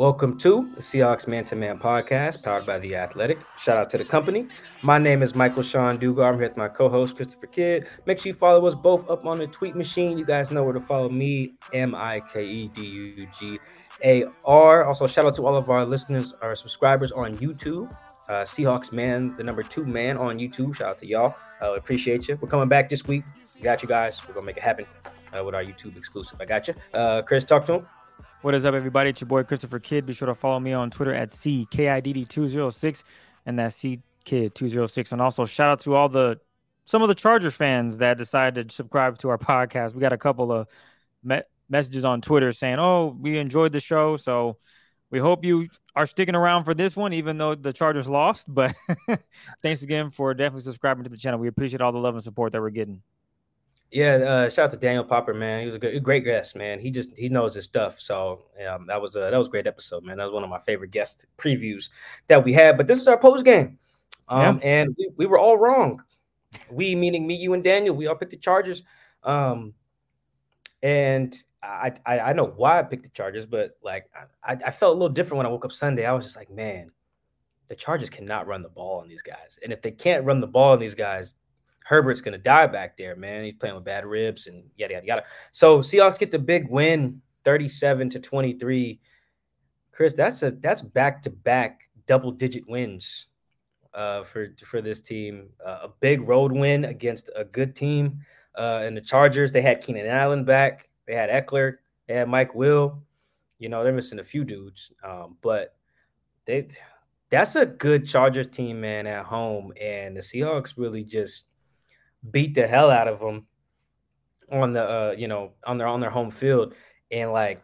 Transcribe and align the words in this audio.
Welcome 0.00 0.38
to 0.38 0.66
the 0.76 0.80
Seahawks 0.80 1.28
Man 1.28 1.44
to 1.44 1.56
Man 1.56 1.78
podcast, 1.78 2.42
powered 2.42 2.64
by 2.64 2.78
The 2.78 2.96
Athletic. 2.96 3.38
Shout 3.58 3.76
out 3.76 3.90
to 3.90 3.98
the 3.98 4.04
company. 4.06 4.48
My 4.80 4.96
name 4.96 5.22
is 5.22 5.34
Michael-Shawn 5.34 5.98
Dugar. 5.98 6.26
I'm 6.26 6.38
here 6.38 6.48
with 6.48 6.56
my 6.56 6.68
co 6.68 6.88
host, 6.88 7.16
Christopher 7.16 7.48
Kidd. 7.48 7.86
Make 8.06 8.18
sure 8.18 8.32
you 8.32 8.34
follow 8.34 8.64
us 8.64 8.74
both 8.74 9.10
up 9.10 9.26
on 9.26 9.36
the 9.36 9.46
tweet 9.46 9.76
machine. 9.76 10.16
You 10.16 10.24
guys 10.24 10.50
know 10.50 10.64
where 10.64 10.72
to 10.72 10.80
follow 10.80 11.10
me, 11.10 11.52
M 11.74 11.94
I 11.94 12.20
K 12.20 12.46
E 12.46 12.68
D 12.68 12.80
U 12.80 13.28
G 13.38 13.58
A 14.02 14.24
R. 14.46 14.86
Also, 14.86 15.06
shout 15.06 15.26
out 15.26 15.34
to 15.34 15.46
all 15.46 15.54
of 15.54 15.68
our 15.68 15.84
listeners, 15.84 16.32
our 16.40 16.54
subscribers 16.54 17.12
on 17.12 17.34
YouTube. 17.34 17.94
Uh, 18.26 18.44
Seahawks 18.44 18.92
Man, 18.92 19.36
the 19.36 19.44
number 19.44 19.62
two 19.62 19.84
man 19.84 20.16
on 20.16 20.38
YouTube. 20.38 20.76
Shout 20.76 20.88
out 20.88 20.98
to 21.00 21.06
y'all. 21.06 21.34
Uh, 21.60 21.74
appreciate 21.74 22.26
you. 22.26 22.38
We're 22.40 22.48
coming 22.48 22.70
back 22.70 22.88
this 22.88 23.06
week. 23.06 23.22
Got 23.62 23.82
you 23.82 23.88
guys. 23.88 24.18
We're 24.26 24.32
going 24.32 24.44
to 24.44 24.46
make 24.46 24.56
it 24.56 24.62
happen 24.62 24.86
uh, 25.38 25.44
with 25.44 25.54
our 25.54 25.62
YouTube 25.62 25.98
exclusive. 25.98 26.40
I 26.40 26.46
got 26.46 26.68
you. 26.68 26.74
Uh, 26.94 27.20
Chris, 27.20 27.44
talk 27.44 27.66
to 27.66 27.74
him. 27.74 27.86
What 28.42 28.54
is 28.54 28.64
up, 28.64 28.72
everybody? 28.74 29.10
It's 29.10 29.20
your 29.20 29.28
boy 29.28 29.42
Christopher 29.42 29.78
Kidd. 29.78 30.06
Be 30.06 30.14
sure 30.14 30.24
to 30.24 30.34
follow 30.34 30.58
me 30.58 30.72
on 30.72 30.90
Twitter 30.90 31.12
at 31.12 31.28
CKIDD206 31.28 33.04
and 33.44 33.58
that's 33.58 33.82
CKid206. 33.82 35.12
And 35.12 35.20
also 35.20 35.44
shout 35.44 35.68
out 35.68 35.80
to 35.80 35.94
all 35.94 36.08
the 36.08 36.40
some 36.86 37.02
of 37.02 37.08
the 37.08 37.14
Chargers 37.14 37.54
fans 37.54 37.98
that 37.98 38.16
decided 38.16 38.70
to 38.70 38.74
subscribe 38.74 39.18
to 39.18 39.28
our 39.28 39.36
podcast. 39.36 39.92
We 39.92 40.00
got 40.00 40.14
a 40.14 40.18
couple 40.18 40.52
of 40.52 40.68
me- 41.22 41.42
messages 41.68 42.06
on 42.06 42.22
Twitter 42.22 42.50
saying, 42.50 42.78
"Oh, 42.78 43.14
we 43.20 43.36
enjoyed 43.36 43.72
the 43.72 43.80
show, 43.80 44.16
so 44.16 44.56
we 45.10 45.18
hope 45.18 45.44
you 45.44 45.68
are 45.94 46.06
sticking 46.06 46.34
around 46.34 46.64
for 46.64 46.72
this 46.72 46.96
one, 46.96 47.12
even 47.12 47.36
though 47.36 47.54
the 47.54 47.74
Chargers 47.74 48.08
lost." 48.08 48.46
But 48.54 48.74
thanks 49.62 49.82
again 49.82 50.08
for 50.08 50.32
definitely 50.32 50.62
subscribing 50.62 51.04
to 51.04 51.10
the 51.10 51.18
channel. 51.18 51.38
We 51.38 51.48
appreciate 51.48 51.82
all 51.82 51.92
the 51.92 51.98
love 51.98 52.14
and 52.14 52.22
support 52.22 52.52
that 52.52 52.62
we're 52.62 52.70
getting. 52.70 53.02
Yeah, 53.90 54.14
uh, 54.14 54.48
shout 54.48 54.66
out 54.66 54.70
to 54.70 54.76
Daniel 54.76 55.02
Popper, 55.02 55.34
man. 55.34 55.60
He 55.60 55.66
was 55.66 55.74
a, 55.74 55.78
good, 55.78 56.02
great 56.04 56.24
guest, 56.24 56.54
man. 56.54 56.78
He 56.78 56.92
just 56.92 57.10
he 57.16 57.28
knows 57.28 57.54
his 57.54 57.64
stuff. 57.64 58.00
So 58.00 58.44
um, 58.68 58.86
that 58.86 59.02
was 59.02 59.16
a 59.16 59.20
that 59.20 59.36
was 59.36 59.48
a 59.48 59.50
great 59.50 59.66
episode, 59.66 60.04
man. 60.04 60.18
That 60.18 60.24
was 60.24 60.32
one 60.32 60.44
of 60.44 60.50
my 60.50 60.60
favorite 60.60 60.92
guest 60.92 61.26
previews 61.36 61.88
that 62.28 62.44
we 62.44 62.52
had. 62.52 62.76
But 62.76 62.86
this 62.86 63.00
is 63.00 63.08
our 63.08 63.18
post 63.18 63.44
game, 63.44 63.78
um, 64.28 64.60
yeah. 64.62 64.68
and 64.68 64.94
we, 64.96 65.10
we, 65.16 65.26
were 65.26 65.38
all 65.38 65.58
wrong. 65.58 66.00
We 66.70 66.94
meaning 66.94 67.26
me, 67.26 67.34
you, 67.34 67.52
and 67.52 67.64
Daniel. 67.64 67.96
We 67.96 68.06
all 68.06 68.14
picked 68.14 68.30
the 68.30 68.36
Chargers, 68.36 68.84
um, 69.24 69.74
and 70.84 71.36
I, 71.60 71.92
I, 72.06 72.20
I 72.20 72.32
know 72.32 72.46
why 72.46 72.78
I 72.78 72.84
picked 72.84 73.02
the 73.02 73.10
Chargers, 73.10 73.44
but 73.44 73.72
like 73.82 74.08
I, 74.44 74.56
I 74.66 74.70
felt 74.70 74.94
a 74.94 74.98
little 74.98 75.12
different 75.12 75.38
when 75.38 75.46
I 75.46 75.50
woke 75.50 75.64
up 75.64 75.72
Sunday. 75.72 76.06
I 76.06 76.12
was 76.12 76.24
just 76.24 76.36
like, 76.36 76.50
man, 76.50 76.92
the 77.66 77.74
Chargers 77.74 78.08
cannot 78.10 78.46
run 78.46 78.62
the 78.62 78.68
ball 78.68 79.00
on 79.00 79.08
these 79.08 79.22
guys, 79.22 79.58
and 79.64 79.72
if 79.72 79.82
they 79.82 79.90
can't 79.90 80.24
run 80.24 80.38
the 80.38 80.46
ball 80.46 80.74
on 80.74 80.78
these 80.78 80.94
guys, 80.94 81.34
Herbert's 81.90 82.20
gonna 82.20 82.38
die 82.38 82.68
back 82.68 82.96
there, 82.96 83.16
man. 83.16 83.42
He's 83.42 83.54
playing 83.54 83.74
with 83.74 83.82
bad 83.82 84.06
ribs 84.06 84.46
and 84.46 84.62
yada 84.76 84.94
yada 84.94 85.06
yada. 85.06 85.24
So 85.50 85.80
Seahawks 85.80 86.20
get 86.20 86.30
the 86.30 86.38
big 86.38 86.68
win, 86.68 87.20
37 87.44 88.10
to 88.10 88.20
23. 88.20 89.00
Chris, 89.90 90.12
that's 90.12 90.40
a 90.44 90.52
that's 90.52 90.82
back 90.82 91.20
to 91.22 91.30
back 91.30 91.80
double 92.06 92.30
digit 92.30 92.62
wins 92.68 93.26
uh, 93.92 94.22
for 94.22 94.54
for 94.64 94.80
this 94.80 95.00
team. 95.00 95.48
Uh, 95.66 95.78
a 95.82 95.88
big 95.98 96.20
road 96.28 96.52
win 96.52 96.84
against 96.84 97.28
a 97.34 97.42
good 97.42 97.74
team. 97.74 98.20
Uh, 98.56 98.82
and 98.84 98.96
the 98.96 99.00
Chargers, 99.00 99.50
they 99.50 99.60
had 99.60 99.80
Keenan 99.80 100.06
Allen 100.06 100.44
back. 100.44 100.88
They 101.08 101.16
had 101.16 101.28
Ekeler. 101.28 101.78
They 102.06 102.14
had 102.14 102.28
Mike 102.28 102.54
Will. 102.54 103.02
You 103.58 103.68
know, 103.68 103.82
they're 103.82 103.92
missing 103.92 104.20
a 104.20 104.24
few 104.24 104.44
dudes, 104.44 104.92
um, 105.02 105.38
but 105.42 105.74
they 106.44 106.68
that's 107.30 107.56
a 107.56 107.66
good 107.66 108.06
Chargers 108.06 108.46
team, 108.46 108.80
man, 108.80 109.08
at 109.08 109.24
home. 109.24 109.72
And 109.80 110.16
the 110.16 110.20
Seahawks 110.20 110.74
really 110.76 111.02
just 111.02 111.46
beat 112.28 112.54
the 112.54 112.66
hell 112.66 112.90
out 112.90 113.08
of 113.08 113.20
them 113.20 113.46
on 114.50 114.72
the 114.72 114.82
uh, 114.82 115.14
you 115.16 115.28
know 115.28 115.52
on 115.64 115.78
their 115.78 115.86
on 115.86 116.00
their 116.00 116.10
home 116.10 116.30
field. 116.30 116.74
And 117.10 117.32
like 117.32 117.62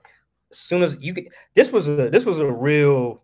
as 0.50 0.59
soon 0.59 0.83
as 0.83 0.97
you 1.00 1.15
this 1.55 1.72
was 1.72 1.89
a 1.89 2.09
this 2.11 2.25
was 2.25 2.39
a 2.39 2.50
real 2.50 3.22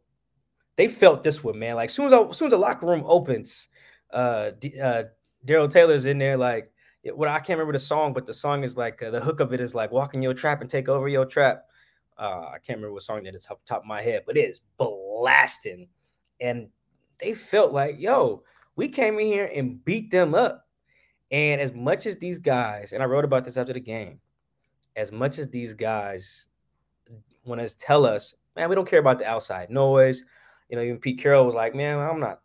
they 0.77 0.89
felt 0.89 1.23
this 1.23 1.43
one 1.45 1.59
man. 1.59 1.77
Like 1.77 1.91
soon 1.91 2.13
as, 2.13 2.37
soon 2.37 2.47
as 2.47 2.53
the 2.53 2.59
locker 2.59 2.87
room 2.87 3.03
opens 3.07 3.69
uh, 4.13 4.51
D, 4.59 4.79
uh 4.81 5.05
Darrell 5.45 5.69
Taylor's 5.69 6.07
in 6.07 6.19
there 6.19 6.37
like 6.37 6.71
what 7.15 7.29
I 7.29 7.39
can't 7.39 7.59
remember 7.59 7.73
the 7.73 7.81
song 7.81 8.13
but 8.13 8.27
the 8.27 8.35
song 8.35 8.63
is 8.63 8.77
like 8.77 9.03
uh, 9.03 9.11
the 9.11 9.21
hook 9.21 9.41
of 9.41 9.53
it 9.53 9.61
is 9.61 9.75
like 9.75 9.91
walking 9.91 10.23
your 10.23 10.35
trap 10.35 10.61
and 10.61 10.71
take 10.71 10.89
over 10.89 11.09
your 11.09 11.27
trap. 11.27 11.65
Uh 12.19 12.49
I 12.49 12.59
can't 12.65 12.79
remember 12.79 12.95
what 12.95 13.03
song 13.03 13.23
that 13.25 13.35
is 13.35 13.45
top, 13.45 13.61
top 13.65 13.81
of 13.81 13.87
my 13.87 14.03
head 14.03 14.23
but 14.27 14.37
it 14.37 14.51
is 14.51 14.61
blasting. 14.77 15.89
And 16.41 16.69
they 17.19 17.35
felt 17.35 17.73
like 17.73 17.97
yo 17.99 18.43
we 18.75 18.89
came 18.89 19.19
in 19.19 19.27
here 19.27 19.51
and 19.55 19.85
beat 19.85 20.11
them 20.11 20.35
up 20.35 20.62
and 21.33 21.61
as 21.61 21.73
much 21.73 22.07
as 22.07 22.19
these 22.19 22.39
guys, 22.39 22.93
and 22.93 23.03
I 23.03 23.07
wrote 23.07 23.25
about 23.25 23.45
this 23.45 23.57
after 23.57 23.73
the 23.73 23.81
game, 23.81 24.21
as 24.95 25.11
much 25.11 25.39
as 25.39 25.49
these 25.49 25.73
guys 25.73 26.49
want 27.45 27.61
to 27.61 27.79
tell 27.79 28.05
us, 28.05 28.35
man, 28.55 28.69
we 28.69 28.75
don't 28.75 28.89
care 28.89 29.01
about 29.01 29.19
the 29.19 29.27
outside 29.27 29.71
noise. 29.71 30.23
You 30.69 30.77
know, 30.77 30.83
even 30.83 30.99
Pete 30.99 31.19
Carroll 31.19 31.47
was 31.47 31.55
like, 31.55 31.75
man, 31.75 31.99
I'm 31.99 32.21
not 32.21 32.41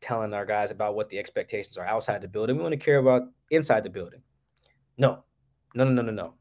telling 0.00 0.32
our 0.34 0.46
guys 0.46 0.70
about 0.70 0.94
what 0.96 1.10
the 1.10 1.18
expectations 1.18 1.76
are 1.76 1.86
outside 1.86 2.22
the 2.22 2.28
building. 2.28 2.56
We 2.56 2.62
want 2.62 2.72
to 2.72 2.84
care 2.84 2.98
about 2.98 3.22
inside 3.50 3.84
the 3.84 3.90
building. 3.90 4.22
No, 4.96 5.24
no, 5.74 5.84
no, 5.84 5.90
no, 5.90 6.02
no, 6.02 6.12
no. 6.12 6.34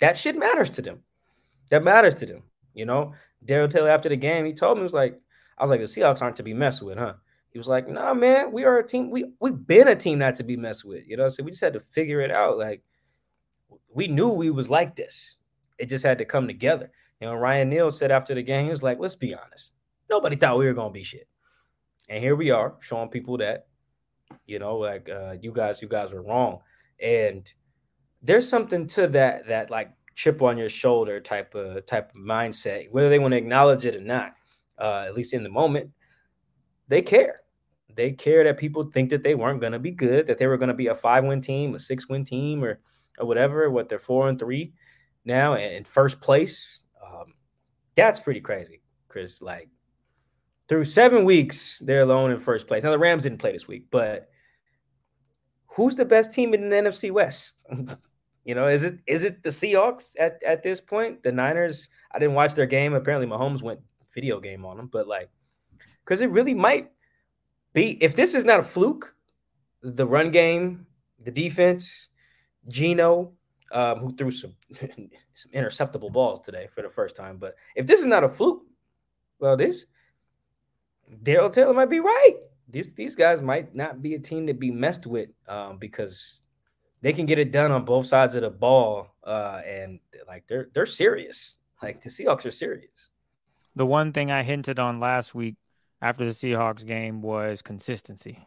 That 0.00 0.16
shit 0.16 0.36
matters 0.36 0.70
to 0.70 0.82
them. 0.82 1.00
That 1.70 1.82
matters 1.82 2.14
to 2.16 2.26
them. 2.26 2.42
You 2.74 2.84
know, 2.84 3.14
Darrell 3.44 3.68
Taylor 3.68 3.90
after 3.90 4.08
the 4.08 4.16
game, 4.16 4.44
he 4.44 4.52
told 4.52 4.76
me, 4.76 4.80
he 4.80 4.84
was 4.84 4.92
like, 4.92 5.20
I 5.56 5.62
was 5.62 5.70
like, 5.70 5.80
the 5.80 5.86
Seahawks 5.86 6.20
aren't 6.20 6.36
to 6.36 6.42
be 6.42 6.54
messed 6.54 6.82
with, 6.82 6.98
huh? 6.98 7.14
He 7.54 7.58
was 7.58 7.68
like, 7.68 7.88
"Nah, 7.88 8.12
man, 8.14 8.50
we 8.50 8.64
are 8.64 8.78
a 8.78 8.86
team. 8.86 9.10
We 9.10 9.26
we've 9.38 9.66
been 9.66 9.86
a 9.86 9.94
team 9.94 10.18
not 10.18 10.34
to 10.36 10.42
be 10.42 10.56
messed 10.56 10.84
with. 10.84 11.06
You 11.06 11.16
know, 11.16 11.28
so 11.28 11.44
we 11.44 11.52
just 11.52 11.62
had 11.62 11.74
to 11.74 11.80
figure 11.80 12.20
it 12.20 12.32
out. 12.32 12.58
Like 12.58 12.82
we 13.94 14.08
knew 14.08 14.28
we 14.28 14.50
was 14.50 14.68
like 14.68 14.96
this. 14.96 15.36
It 15.78 15.86
just 15.86 16.04
had 16.04 16.18
to 16.18 16.24
come 16.24 16.48
together. 16.48 16.90
You 17.20 17.28
know, 17.28 17.34
Ryan 17.34 17.68
Neal 17.68 17.92
said 17.92 18.10
after 18.10 18.34
the 18.34 18.42
game, 18.42 18.64
he 18.64 18.72
was 18.72 18.82
like, 18.82 18.98
"Let's 18.98 19.14
be 19.14 19.36
honest. 19.36 19.72
Nobody 20.10 20.34
thought 20.34 20.58
we 20.58 20.66
were 20.66 20.74
gonna 20.74 20.90
be 20.90 21.04
shit, 21.04 21.28
and 22.08 22.20
here 22.20 22.34
we 22.34 22.50
are 22.50 22.74
showing 22.80 23.08
people 23.08 23.38
that, 23.38 23.68
you 24.46 24.58
know, 24.58 24.76
like 24.76 25.08
uh, 25.08 25.36
you 25.40 25.52
guys, 25.52 25.80
you 25.80 25.86
guys 25.86 26.10
were 26.12 26.22
wrong. 26.22 26.58
And 27.00 27.48
there's 28.20 28.48
something 28.48 28.88
to 28.88 29.06
that 29.08 29.46
that 29.46 29.70
like 29.70 29.92
chip 30.16 30.42
on 30.42 30.58
your 30.58 30.68
shoulder 30.68 31.20
type 31.20 31.54
of 31.54 31.86
type 31.86 32.10
of 32.10 32.16
mindset, 32.16 32.90
whether 32.90 33.08
they 33.08 33.20
want 33.20 33.30
to 33.30 33.38
acknowledge 33.38 33.86
it 33.86 33.94
or 33.94 34.00
not. 34.00 34.32
Uh, 34.76 35.04
at 35.06 35.14
least 35.14 35.34
in 35.34 35.44
the 35.44 35.48
moment, 35.48 35.90
they 36.88 37.00
care 37.00 37.42
they 37.96 38.12
care 38.12 38.44
that 38.44 38.58
people 38.58 38.84
think 38.84 39.10
that 39.10 39.22
they 39.22 39.34
weren't 39.34 39.60
going 39.60 39.72
to 39.72 39.78
be 39.78 39.90
good, 39.90 40.26
that 40.26 40.38
they 40.38 40.46
were 40.46 40.56
going 40.56 40.68
to 40.68 40.74
be 40.74 40.88
a 40.88 40.94
five 40.94 41.24
win 41.24 41.40
team, 41.40 41.74
a 41.74 41.78
six 41.78 42.08
win 42.08 42.24
team, 42.24 42.64
or 42.64 42.80
or 43.18 43.26
whatever. 43.26 43.70
What 43.70 43.88
they're 43.88 43.98
four 43.98 44.28
and 44.28 44.38
three 44.38 44.72
now 45.24 45.54
in 45.54 45.84
first 45.84 46.20
place. 46.20 46.80
Um, 47.04 47.34
that's 47.94 48.20
pretty 48.20 48.40
crazy, 48.40 48.82
Chris. 49.08 49.40
Like 49.40 49.68
through 50.68 50.84
seven 50.84 51.24
weeks, 51.24 51.78
they're 51.80 52.02
alone 52.02 52.30
in 52.30 52.40
first 52.40 52.66
place. 52.66 52.82
Now 52.82 52.90
the 52.90 52.98
Rams 52.98 53.22
didn't 53.22 53.38
play 53.38 53.52
this 53.52 53.68
week, 53.68 53.86
but 53.90 54.28
who's 55.66 55.96
the 55.96 56.04
best 56.04 56.32
team 56.32 56.54
in 56.54 56.68
the 56.68 56.76
NFC 56.76 57.10
West? 57.10 57.64
you 58.44 58.54
know, 58.54 58.68
is 58.68 58.82
it 58.82 58.98
is 59.06 59.24
it 59.24 59.42
the 59.42 59.50
Seahawks 59.50 60.14
at, 60.18 60.42
at 60.46 60.62
this 60.62 60.80
point? 60.80 61.22
The 61.22 61.32
Niners, 61.32 61.88
I 62.12 62.18
didn't 62.18 62.34
watch 62.34 62.54
their 62.54 62.66
game. 62.66 62.94
Apparently 62.94 63.26
Mahomes 63.26 63.62
went 63.62 63.80
video 64.14 64.40
game 64.40 64.64
on 64.64 64.76
them, 64.76 64.88
but 64.92 65.08
like 65.08 65.30
because 66.04 66.20
it 66.20 66.30
really 66.30 66.54
might 66.54 66.90
be 67.74 68.02
if 68.02 68.16
this 68.16 68.34
is 68.34 68.44
not 68.44 68.60
a 68.60 68.62
fluke, 68.62 69.14
the 69.82 70.06
run 70.06 70.30
game, 70.30 70.86
the 71.22 71.30
defense, 71.30 72.08
Geno, 72.68 73.32
um, 73.72 73.98
who 73.98 74.14
threw 74.14 74.30
some 74.30 74.54
some 75.34 75.50
interceptable 75.52 76.12
balls 76.12 76.40
today 76.40 76.68
for 76.74 76.82
the 76.82 76.88
first 76.88 77.16
time. 77.16 77.36
But 77.36 77.56
if 77.76 77.86
this 77.86 78.00
is 78.00 78.06
not 78.06 78.24
a 78.24 78.28
fluke, 78.28 78.62
well, 79.38 79.56
this 79.56 79.86
Darrell 81.22 81.50
Taylor 81.50 81.74
might 81.74 81.90
be 81.90 82.00
right. 82.00 82.36
These 82.68 82.94
these 82.94 83.14
guys 83.14 83.42
might 83.42 83.74
not 83.74 84.00
be 84.00 84.14
a 84.14 84.18
team 84.18 84.46
to 84.46 84.54
be 84.54 84.70
messed 84.70 85.06
with 85.06 85.28
um, 85.48 85.78
because 85.78 86.40
they 87.02 87.12
can 87.12 87.26
get 87.26 87.38
it 87.38 87.52
done 87.52 87.70
on 87.70 87.84
both 87.84 88.06
sides 88.06 88.34
of 88.34 88.42
the 88.42 88.50
ball, 88.50 89.14
uh, 89.24 89.60
and 89.66 90.00
like 90.26 90.44
they're 90.48 90.68
they're 90.72 90.86
serious. 90.86 91.58
Like 91.82 92.00
the 92.00 92.08
Seahawks 92.08 92.46
are 92.46 92.50
serious. 92.50 93.10
The 93.76 93.84
one 93.84 94.12
thing 94.12 94.30
I 94.30 94.42
hinted 94.42 94.78
on 94.78 95.00
last 95.00 95.34
week 95.34 95.56
after 96.04 96.26
the 96.26 96.32
Seahawks 96.32 96.84
game 96.84 97.22
was 97.22 97.62
consistency. 97.62 98.46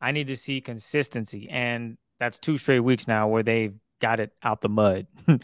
I 0.00 0.12
need 0.12 0.28
to 0.28 0.36
see 0.36 0.62
consistency, 0.62 1.46
and 1.50 1.98
that's 2.18 2.38
two 2.38 2.56
straight 2.56 2.80
weeks 2.80 3.06
now 3.06 3.28
where 3.28 3.42
they've 3.42 3.74
got 4.00 4.18
it 4.18 4.32
out 4.42 4.62
the 4.62 4.70
mud. 4.70 5.06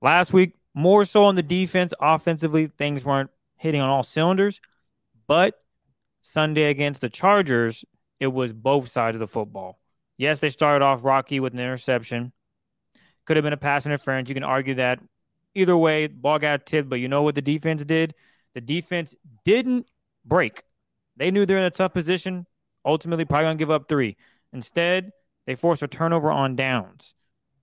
last 0.00 0.32
week, 0.32 0.54
more 0.74 1.04
so 1.04 1.24
on 1.24 1.34
the 1.34 1.42
defense, 1.42 1.92
offensively, 2.00 2.68
things 2.68 3.04
weren't 3.04 3.30
hitting 3.56 3.80
on 3.80 3.88
all 3.88 4.04
cylinders, 4.04 4.60
but 5.26 5.60
Sunday 6.20 6.70
against 6.70 7.00
the 7.00 7.08
Chargers, 7.08 7.84
it 8.20 8.28
was 8.28 8.52
both 8.52 8.88
sides 8.88 9.16
of 9.16 9.20
the 9.20 9.26
football. 9.26 9.80
Yes, 10.18 10.38
they 10.38 10.50
started 10.50 10.84
off 10.84 11.04
rocky 11.04 11.40
with 11.40 11.52
an 11.52 11.58
interception. 11.58 12.32
Could 13.26 13.36
have 13.36 13.42
been 13.42 13.52
a 13.52 13.56
pass 13.56 13.86
interference. 13.86 14.28
You 14.28 14.36
can 14.36 14.44
argue 14.44 14.74
that 14.74 15.00
either 15.56 15.76
way, 15.76 16.06
ball 16.06 16.38
got 16.38 16.64
tipped, 16.64 16.88
but 16.88 17.00
you 17.00 17.08
know 17.08 17.24
what 17.24 17.34
the 17.34 17.42
defense 17.42 17.84
did? 17.84 18.14
The 18.54 18.60
defense 18.60 19.16
didn't 19.44 19.88
break. 20.24 20.62
They 21.16 21.30
knew 21.30 21.46
they're 21.46 21.58
in 21.58 21.64
a 21.64 21.70
tough 21.70 21.92
position. 21.92 22.46
Ultimately, 22.84 23.24
probably 23.24 23.46
gonna 23.46 23.56
give 23.56 23.70
up 23.70 23.88
three. 23.88 24.16
Instead, 24.52 25.12
they 25.46 25.54
force 25.54 25.82
a 25.82 25.88
turnover 25.88 26.30
on 26.30 26.56
downs. 26.56 27.14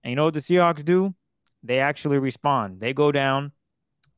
And 0.02 0.10
you 0.10 0.16
know 0.16 0.24
what 0.24 0.34
the 0.34 0.40
Seahawks 0.40 0.84
do? 0.84 1.14
They 1.62 1.78
actually 1.78 2.18
respond. 2.18 2.80
They 2.80 2.92
go 2.92 3.12
down 3.12 3.52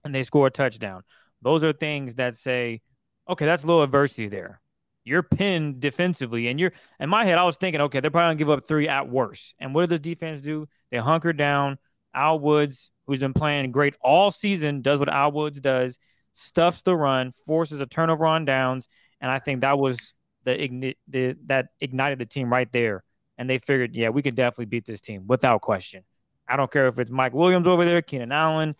and 0.05 0.14
they 0.14 0.23
score 0.23 0.46
a 0.46 0.50
touchdown. 0.50 1.02
Those 1.43 1.64
are 1.64 1.73
things 1.73 2.14
that 2.17 2.37
say, 2.37 2.82
okay, 3.29 3.46
that's 3.46 3.64
a 3.64 3.67
little 3.67 3.82
adversity 3.82 4.29
there. 4.29 4.61
You're 5.05 5.25
pinned 5.25 5.81
defensively, 5.81 6.46
and 6.46 6.61
you're 6.61 6.73
in 7.00 7.08
my 7.08 7.25
head. 7.25 7.37
I 7.38 7.44
was 7.44 7.56
thinking, 7.56 7.81
okay, 7.81 7.99
they're 7.99 8.11
probably 8.12 8.34
gonna 8.34 8.38
give 8.38 8.50
up 8.50 8.69
three 8.69 8.88
at 8.88 9.08
worst. 9.08 9.55
And 9.58 9.75
what 9.75 9.82
do 9.82 9.87
the 9.88 9.99
defense 9.99 10.40
do? 10.40 10.69
They 10.93 10.99
hunker 10.99 11.32
down. 11.32 11.79
Al 12.14 12.38
Woods, 12.38 12.93
who's 13.06 13.19
been 13.20 13.32
playing 13.32 13.73
great 13.73 13.96
all 14.00 14.31
season, 14.31 14.82
does 14.82 14.99
what 14.99 15.08
Al 15.08 15.32
Woods 15.32 15.61
does, 15.61 15.99
stuffs 16.32 16.82
the 16.82 16.96
run, 16.96 17.32
forces 17.46 17.81
a 17.81 17.87
turnover 17.87 18.26
on 18.26 18.44
downs, 18.44 18.87
and 19.23 19.31
I 19.31 19.39
think 19.39 19.63
that 19.63 19.79
was 19.79 20.13
the, 20.45 20.51
igni- 20.51 20.97
the 21.09 21.37
that 21.47 21.69
ignited 21.81 22.19
the 22.19 22.27
team 22.27 22.53
right 22.53 22.71
there. 22.71 23.05
And 23.39 23.49
they 23.49 23.59
figured, 23.59 23.97
yeah, 23.97 24.11
we 24.11 24.21
could 24.21 24.35
definitely 24.35 24.67
beat 24.67 24.85
this 24.85 25.01
team 25.01 25.27
without 25.27 25.63
question. 25.63 26.05
I 26.47 26.57
don't 26.57 26.71
care 26.71 26.89
if 26.89 26.99
it's 26.99 27.11
Mike 27.11 27.33
Williams 27.33 27.67
over 27.67 27.85
there, 27.85 28.03
Keenan 28.03 28.31
Allen, 28.31 28.77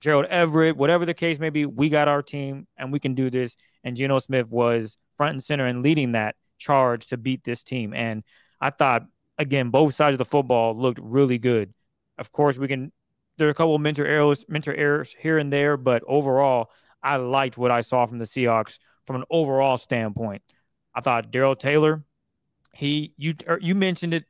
Gerald 0.00 0.26
Everett, 0.26 0.76
whatever 0.76 1.06
the 1.06 1.14
case 1.14 1.38
may 1.38 1.50
be, 1.50 1.64
we 1.64 1.88
got 1.88 2.08
our 2.08 2.22
team 2.22 2.66
and 2.76 2.92
we 2.92 2.98
can 2.98 3.14
do 3.14 3.30
this. 3.30 3.56
And 3.84 3.94
Geno 3.94 4.18
Smith 4.18 4.50
was 4.50 4.96
front 5.16 5.32
and 5.32 5.42
center 5.42 5.66
and 5.66 5.82
leading 5.82 6.12
that 6.12 6.34
charge 6.58 7.06
to 7.06 7.16
beat 7.16 7.44
this 7.44 7.62
team. 7.62 7.94
And 7.94 8.24
I 8.60 8.70
thought, 8.70 9.06
again, 9.38 9.70
both 9.70 9.94
sides 9.94 10.14
of 10.14 10.18
the 10.18 10.24
football 10.24 10.76
looked 10.76 10.98
really 11.02 11.38
good. 11.38 11.72
Of 12.18 12.32
course, 12.32 12.58
we 12.58 12.68
can, 12.68 12.90
there 13.36 13.48
are 13.48 13.52
a 13.52 13.54
couple 13.54 13.78
mentor 13.78 14.06
errors, 14.06 14.44
mentor 14.48 14.74
errors 14.74 15.14
here 15.18 15.38
and 15.38 15.52
there, 15.52 15.76
but 15.76 16.02
overall, 16.06 16.70
I 17.02 17.16
liked 17.16 17.58
what 17.58 17.70
I 17.70 17.82
saw 17.82 18.06
from 18.06 18.18
the 18.18 18.24
Seahawks 18.24 18.78
from 19.06 19.16
an 19.16 19.24
overall 19.30 19.76
standpoint. 19.76 20.42
I 20.94 21.00
thought 21.00 21.30
Darrell 21.30 21.56
Taylor, 21.56 22.04
he, 22.74 23.12
you, 23.16 23.34
er, 23.48 23.58
you 23.60 23.74
mentioned 23.74 24.14
it 24.14 24.24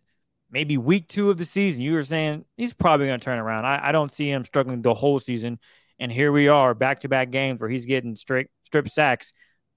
maybe 0.54 0.78
week 0.78 1.08
two 1.08 1.30
of 1.30 1.36
the 1.36 1.44
season, 1.44 1.82
you 1.82 1.92
were 1.92 2.02
saying 2.02 2.44
he's 2.56 2.72
probably 2.72 3.06
going 3.06 3.18
to 3.18 3.24
turn 3.24 3.38
around. 3.38 3.66
I, 3.66 3.88
I, 3.88 3.92
don't 3.92 4.10
see 4.10 4.30
him 4.30 4.44
struggling 4.44 4.82
the 4.82 4.94
whole 4.94 5.18
season. 5.18 5.58
And 5.98 6.12
here 6.12 6.30
we 6.30 6.48
are, 6.48 6.74
back 6.74 7.00
to 7.00 7.08
back 7.08 7.30
games 7.30 7.60
where 7.60 7.68
he's 7.68 7.86
getting 7.86 8.14
straight 8.14 8.48
strip 8.62 8.88
sacks. 8.88 9.32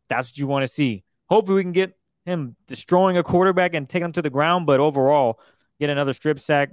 That's 0.07 0.29
what 0.29 0.38
you 0.38 0.47
want 0.47 0.63
to 0.63 0.67
see. 0.67 1.03
Hopefully, 1.29 1.55
we 1.55 1.63
can 1.63 1.71
get 1.71 1.97
him 2.25 2.55
destroying 2.67 3.17
a 3.17 3.23
quarterback 3.23 3.73
and 3.73 3.89
taking 3.89 4.05
him 4.05 4.11
to 4.13 4.21
the 4.21 4.29
ground. 4.29 4.65
But 4.65 4.79
overall, 4.79 5.39
get 5.79 5.89
another 5.89 6.13
strip 6.13 6.39
sack, 6.39 6.69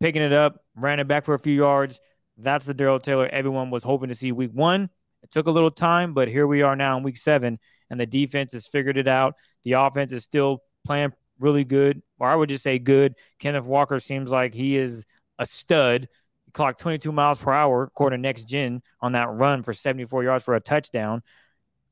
picking 0.00 0.22
it 0.22 0.32
up, 0.32 0.60
ran 0.76 1.00
it 1.00 1.08
back 1.08 1.24
for 1.24 1.34
a 1.34 1.38
few 1.38 1.54
yards. 1.54 2.00
That's 2.36 2.66
the 2.66 2.74
Darrell 2.74 3.00
Taylor 3.00 3.26
everyone 3.26 3.70
was 3.70 3.82
hoping 3.82 4.10
to 4.10 4.14
see 4.14 4.32
week 4.32 4.52
one. 4.52 4.90
It 5.26 5.32
took 5.32 5.48
a 5.48 5.50
little 5.50 5.72
time, 5.72 6.14
but 6.14 6.28
here 6.28 6.46
we 6.46 6.62
are 6.62 6.76
now 6.76 6.96
in 6.96 7.02
week 7.02 7.16
seven, 7.16 7.58
and 7.90 7.98
the 7.98 8.06
defense 8.06 8.52
has 8.52 8.68
figured 8.68 8.96
it 8.96 9.08
out. 9.08 9.34
The 9.64 9.72
offense 9.72 10.12
is 10.12 10.22
still 10.22 10.62
playing 10.84 11.14
really 11.40 11.64
good, 11.64 12.00
or 12.20 12.28
I 12.28 12.36
would 12.36 12.48
just 12.48 12.62
say 12.62 12.78
good. 12.78 13.16
Kenneth 13.40 13.64
Walker 13.64 13.98
seems 13.98 14.30
like 14.30 14.54
he 14.54 14.76
is 14.76 15.04
a 15.40 15.44
stud. 15.44 16.06
He 16.44 16.52
clocked 16.52 16.78
22 16.78 17.10
miles 17.10 17.38
per 17.38 17.50
hour, 17.52 17.82
according 17.82 18.18
to 18.18 18.22
Next 18.22 18.44
Gen, 18.44 18.82
on 19.00 19.12
that 19.12 19.28
run 19.28 19.64
for 19.64 19.72
74 19.72 20.22
yards 20.22 20.44
for 20.44 20.54
a 20.54 20.60
touchdown. 20.60 21.24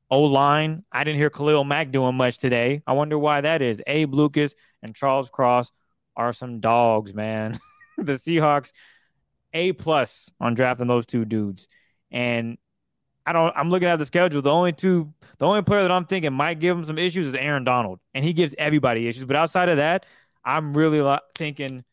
O 0.09 0.21
line, 0.21 0.85
I 0.89 1.03
didn't 1.03 1.19
hear 1.19 1.29
Khalil 1.29 1.65
Mack 1.65 1.91
doing 1.91 2.15
much 2.15 2.37
today. 2.37 2.83
I 2.87 2.93
wonder 2.93 3.19
why 3.19 3.41
that 3.41 3.61
is. 3.61 3.81
Abe 3.85 4.13
Lucas 4.13 4.55
and 4.81 4.95
Charles 4.95 5.29
Cross 5.29 5.73
are 6.15 6.31
some 6.31 6.61
dogs, 6.61 7.13
man. 7.13 7.59
the 7.97 8.13
Seahawks, 8.13 8.71
A 9.51 9.73
plus 9.73 10.31
on 10.39 10.53
drafting 10.53 10.87
those 10.87 11.05
two 11.05 11.25
dudes. 11.25 11.67
And 12.11 12.57
I 13.25 13.33
don't. 13.33 13.53
I'm 13.55 13.69
looking 13.69 13.87
at 13.87 13.97
the 13.97 14.05
schedule. 14.05 14.41
The 14.41 14.51
only 14.51 14.71
two, 14.71 15.11
the 15.39 15.47
only 15.47 15.63
player 15.63 15.81
that 15.81 15.91
I'm 15.91 16.05
thinking 16.05 16.31
might 16.33 16.59
give 16.59 16.77
him 16.77 16.83
some 16.83 16.97
issues 16.97 17.25
is 17.25 17.35
Aaron 17.35 17.63
Donald, 17.63 17.99
and 18.13 18.23
he 18.23 18.33
gives 18.33 18.53
everybody 18.57 19.07
issues. 19.07 19.25
But 19.25 19.35
outside 19.35 19.69
of 19.69 19.77
that, 19.77 20.05
I'm 20.43 20.73
really 20.73 21.17
thinking 21.35 21.83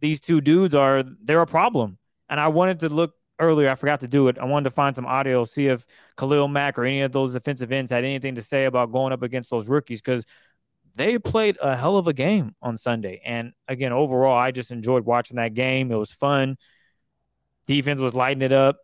these 0.00 0.20
two 0.20 0.40
dudes 0.40 0.74
are 0.74 1.04
they're 1.22 1.42
a 1.42 1.46
problem. 1.46 1.98
And 2.28 2.40
I 2.40 2.48
wanted 2.48 2.80
to 2.80 2.88
look 2.88 3.14
earlier. 3.38 3.68
I 3.68 3.74
forgot 3.74 4.00
to 4.00 4.08
do 4.08 4.28
it. 4.28 4.38
I 4.38 4.44
wanted 4.44 4.64
to 4.64 4.70
find 4.70 4.96
some 4.96 5.06
audio, 5.06 5.44
see 5.44 5.66
if 5.66 5.86
Khalil 6.16 6.48
Mack 6.48 6.78
or 6.78 6.84
any 6.84 7.02
of 7.02 7.12
those 7.12 7.34
defensive 7.34 7.70
ends 7.70 7.90
had 7.90 8.04
anything 8.04 8.34
to 8.36 8.42
say 8.42 8.64
about 8.64 8.92
going 8.92 9.12
up 9.12 9.22
against 9.22 9.50
those 9.50 9.68
rookies 9.68 10.00
because 10.00 10.24
they 10.94 11.18
played 11.18 11.58
a 11.60 11.76
hell 11.76 11.98
of 11.98 12.08
a 12.08 12.12
game 12.14 12.54
on 12.62 12.76
Sunday. 12.76 13.20
And 13.24 13.52
again, 13.68 13.92
overall, 13.92 14.36
I 14.36 14.50
just 14.50 14.72
enjoyed 14.72 15.04
watching 15.04 15.36
that 15.36 15.54
game. 15.54 15.92
It 15.92 15.96
was 15.96 16.10
fun. 16.10 16.56
Defense 17.66 18.00
was 18.00 18.14
lighting 18.14 18.42
it 18.42 18.52
up 18.52 18.78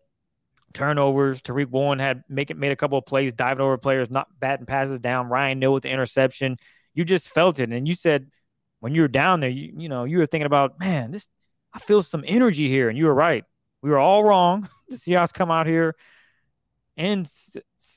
turnovers. 0.73 1.43
Tariq 1.43 1.71
Woolen 1.71 1.99
had 1.99 2.25
make 2.29 2.50
it, 2.50 2.57
made 2.57 2.73
a 2.73 2.76
couple 2.76 2.99
of 2.99 3.07
plays, 3.07 3.33
diving 3.33 3.62
over 3.62 3.79
players, 3.79 4.11
not 4.11 4.29
batting 4.38 4.67
passes 4.67 5.00
down. 5.00 5.29
Ryan 5.29 5.59
Neal 5.59 5.73
with 5.73 5.83
the 5.85 5.91
interception. 5.91 6.57
You 6.95 7.05
just 7.05 7.29
felt 7.29 7.59
it, 7.59 7.71
and 7.71 7.87
you 7.87 7.95
said 7.95 8.29
when 8.81 8.95
you 8.95 9.02
were 9.02 9.09
down 9.09 9.41
there, 9.41 9.50
you 9.50 9.73
you 9.76 9.88
know 9.88 10.05
you 10.05 10.19
were 10.19 10.26
thinking 10.26 10.47
about 10.47 10.79
man, 10.79 11.12
this 11.12 11.29
I 11.73 11.79
feel 11.79 12.02
some 12.02 12.25
energy 12.26 12.69
here, 12.69 12.88
and 12.88 12.99
you 12.99 13.07
were 13.07 13.14
right. 13.14 13.45
We 13.83 13.91
were 13.91 13.99
all 13.99 14.25
wrong. 14.25 14.69
The 14.88 14.99
Seahawks 14.99 15.33
come 15.33 15.50
out 15.50 15.67
here 15.67 15.97
and 16.97 17.31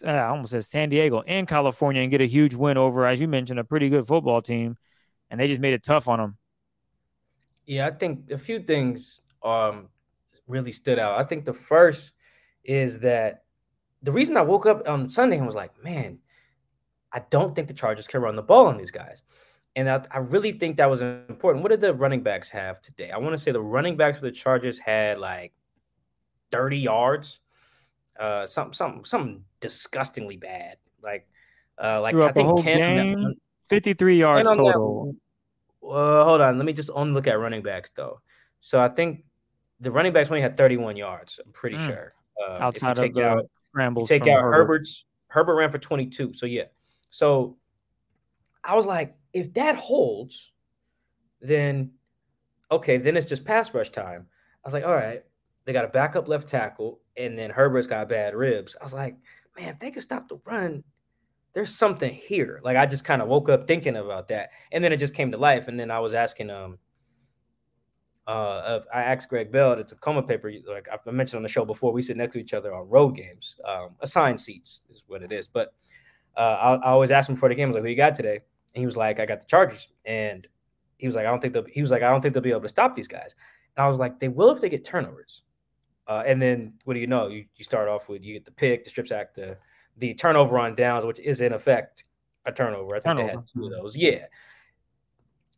uh, 0.04 0.08
I 0.08 0.28
almost 0.28 0.52
said 0.52 0.66
San 0.66 0.90
Diego 0.90 1.22
and 1.26 1.48
California 1.48 2.02
and 2.02 2.12
get 2.12 2.22
a 2.22 2.26
huge 2.26 2.56
win 2.56 2.78
over, 2.78 3.06
as 3.06 3.20
you 3.20 3.28
mentioned, 3.28 3.60
a 3.60 3.64
pretty 3.64 3.90
good 3.90 4.08
football 4.08 4.42
team, 4.42 4.78
and 5.30 5.40
they 5.40 5.48
just 5.48 5.62
made 5.62 5.74
it 5.74 5.84
tough 5.84 6.08
on 6.08 6.20
them. 6.20 6.38
Yeah, 7.66 7.88
I 7.88 7.92
think 7.92 8.32
a 8.32 8.38
few 8.38 8.60
things 8.60 9.22
um 9.44 9.90
really 10.48 10.72
stood 10.72 11.00
out. 11.00 11.20
I 11.20 11.24
think 11.24 11.46
the 11.46 11.54
first 11.54 12.14
is 12.66 13.00
that 13.00 13.44
the 14.02 14.12
reason 14.12 14.38
I 14.38 14.42
woke 14.42 14.66
up 14.66 14.88
on 14.88 15.10
Sunday 15.10 15.38
and 15.38 15.46
was 15.46 15.56
like, 15.56 15.84
man, 15.84 16.20
I 17.12 17.22
don't 17.30 17.56
think 17.56 17.68
the 17.68 17.74
Chargers 17.74 18.08
can 18.08 18.22
run 18.22 18.36
the 18.36 18.42
ball 18.42 18.66
on 18.68 18.78
these 18.78 18.92
guys. 18.92 19.22
And 19.76 19.90
I, 19.90 20.04
I 20.12 20.20
really 20.20 20.54
think 20.54 20.78
that 20.78 20.90
was 20.90 21.02
important. 21.02 21.64
What 21.64 21.70
did 21.70 21.82
the 21.82 21.94
running 21.94 22.22
backs 22.22 22.50
have 22.50 22.82
today? 22.82 23.12
I 23.12 23.18
want 23.18 23.34
to 23.34 23.42
say 23.42 23.52
the 23.52 23.62
running 23.62 23.98
backs 23.98 24.20
for 24.20 24.26
the 24.26 24.32
Chargers 24.32 24.80
had 24.80 25.20
like 25.20 25.54
30 26.52 26.78
yards, 26.78 27.40
uh, 28.20 28.46
something, 28.46 28.74
something, 28.74 29.06
something 29.06 29.44
disgustingly 29.60 30.38
bad. 30.38 30.78
Like, 31.04 31.28
uh, 31.82 32.02
like 32.02 32.16
I 32.16 32.32
think 32.32 32.64
Cam, 32.64 33.36
53 33.70 34.18
yards 34.18 34.50
total. 34.50 35.16
uh, 35.84 36.24
hold 36.24 36.42
on, 36.42 36.58
let 36.58 36.66
me 36.66 36.74
just 36.74 36.90
only 36.94 37.14
look 37.14 37.28
at 37.28 37.40
running 37.40 37.62
backs 37.62 37.92
though. 37.96 38.22
So 38.62 38.82
I 38.82 38.88
think 38.88 39.26
the 39.80 39.92
running 39.92 40.14
backs 40.14 40.30
only 40.30 40.42
had 40.42 40.56
31 40.56 40.96
yards. 40.96 41.40
I'm 41.44 41.52
pretty 41.52 41.78
mm. 41.78 41.86
sure. 41.86 42.14
Uh, 42.42 42.58
Outside 42.60 42.98
of 42.98 43.14
the 43.14 43.24
out, 43.24 43.50
scrambles, 43.70 44.10
take 44.10 44.28
out 44.28 44.42
Herbert. 44.42 44.58
Herbert's. 44.58 45.06
Herbert 45.28 45.56
ran 45.56 45.72
for 45.72 45.80
22. 45.80 46.34
So 46.34 46.46
yeah. 46.46 46.64
So 47.10 47.58
I 48.64 48.76
was 48.76 48.86
like, 48.86 49.16
if 49.34 49.54
that 49.54 49.76
holds, 49.76 50.52
then 51.42 51.92
okay, 52.72 52.98
then 52.98 53.18
it's 53.18 53.28
just 53.28 53.46
pass 53.46 53.74
rush 53.74 53.90
time. 53.90 54.28
I 54.64 54.68
was 54.68 54.74
like, 54.74 54.86
all 54.86 54.96
right, 54.96 55.24
they 55.66 55.74
got 55.74 55.86
a 55.86 55.90
backup 55.90 56.28
left 56.28 56.48
tackle, 56.48 57.00
and 57.16 57.38
then 57.38 57.52
Herbert's 57.52 57.88
got 57.88 58.10
bad 58.10 58.34
ribs. 58.34 58.76
I 58.80 58.84
was 58.84 58.94
like, 58.94 59.16
man, 59.58 59.70
if 59.70 59.80
they 59.80 59.92
could 59.92 60.04
stop 60.04 60.28
the 60.28 60.40
run, 60.46 60.84
there's 61.54 61.74
something 61.74 62.14
here. 62.14 62.60
Like 62.64 62.78
I 62.78 62.86
just 62.86 63.06
kind 63.06 63.22
of 63.22 63.28
woke 63.28 63.50
up 63.50 63.68
thinking 63.68 63.96
about 63.96 64.30
that, 64.30 64.50
and 64.72 64.84
then 64.84 64.92
it 64.92 64.98
just 64.98 65.14
came 65.14 65.32
to 65.32 65.38
life. 65.38 65.68
And 65.68 65.80
then 65.80 65.92
I 65.92 66.00
was 66.00 66.14
asking, 66.14 66.50
um, 66.50 66.80
uh, 68.28 68.80
I 68.94 69.04
asked 69.04 69.30
Gregg 69.30 69.52
Bell, 69.52 69.74
it's 69.74 69.92
a 69.92 69.96
coma 69.96 70.24
paper. 70.24 70.52
Like 70.68 70.88
I 70.90 71.12
mentioned 71.12 71.38
on 71.38 71.44
the 71.44 71.50
show 71.50 71.64
before, 71.64 71.92
we 71.92 72.02
sit 72.02 72.18
next 72.18 72.34
to 72.34 72.40
each 72.40 72.54
other 72.54 72.74
on 72.74 72.90
road 72.90 73.16
games. 73.16 73.60
Um, 73.68 73.96
assigned 74.02 74.40
seats 74.40 74.82
is 74.90 75.04
what 75.08 75.22
it 75.22 75.32
is. 75.32 75.48
But 75.48 75.74
uh, 76.36 76.40
I, 76.40 76.74
I, 76.76 76.90
always 76.90 77.12
ask 77.12 77.30
him 77.30 77.36
before 77.36 77.50
the 77.50 77.56
game, 77.56 77.68
I 77.68 77.70
was 77.70 77.76
like, 77.76 77.84
"Who 77.84 77.90
you 77.90 77.96
got 77.96 78.16
today?" 78.16 78.40
And 78.74 78.82
he 78.82 78.86
was 78.86 78.98
like, 78.98 79.20
"I 79.20 79.26
got 79.26 79.42
the 79.42 79.48
Chargers." 79.48 79.90
And 80.06 80.48
he 80.98 81.08
was 81.08 81.16
like, 81.16 81.26
"I 81.26 81.30
don't 81.30 81.40
think 81.40 81.54
they'll." 81.54 81.66
He 81.72 81.82
was 81.82 81.92
like, 81.92 82.02
"I 82.02 82.10
don't 82.10 82.22
think 82.22 82.34
they'll 82.34 82.44
be 82.44 82.52
able 82.52 82.62
to 82.62 82.70
stop 82.70 82.96
these 82.96 83.08
guys." 83.08 83.36
And 83.78 83.86
I 83.86 83.88
was 83.88 83.98
like, 83.98 84.20
"They 84.20 84.28
will 84.28 84.50
if 84.50 84.60
they 84.60 84.70
get 84.70 84.84
turnovers." 84.84 85.44
Uh, 86.08 86.24
and 86.26 86.42
then 86.42 86.74
what 86.84 86.96
do 86.96 87.00
you 87.00 87.08
know? 87.08 87.28
You 87.28 87.46
you 87.56 87.64
start 87.64 87.88
off 87.88 88.10
with 88.10 88.24
you 88.24 88.34
get 88.34 88.46
the 88.46 88.52
pick, 88.52 88.84
the 88.84 88.90
strip 88.90 89.08
sack, 89.08 89.36
the 89.36 89.58
the 89.98 90.16
turnover 90.16 90.58
on 90.58 90.76
downs, 90.76 91.06
which 91.06 91.20
is 91.20 91.42
in 91.42 91.54
effect 91.54 92.06
a 92.46 92.52
turnover. 92.52 92.96
I 92.96 93.00
think 93.00 93.04
turnover. 93.04 93.28
they 93.28 93.36
had 93.36 93.48
two 93.48 93.66
of 93.66 93.72
those. 93.72 93.96
Yeah. 93.96 94.26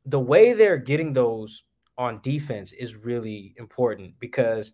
The 0.05 0.19
way 0.19 0.53
they're 0.53 0.77
getting 0.77 1.11
those 1.11 1.63
on 1.97 2.21
defense 2.21 2.73
is 2.73 2.95
really 2.95 3.55
important 3.57 4.13
because 4.19 4.73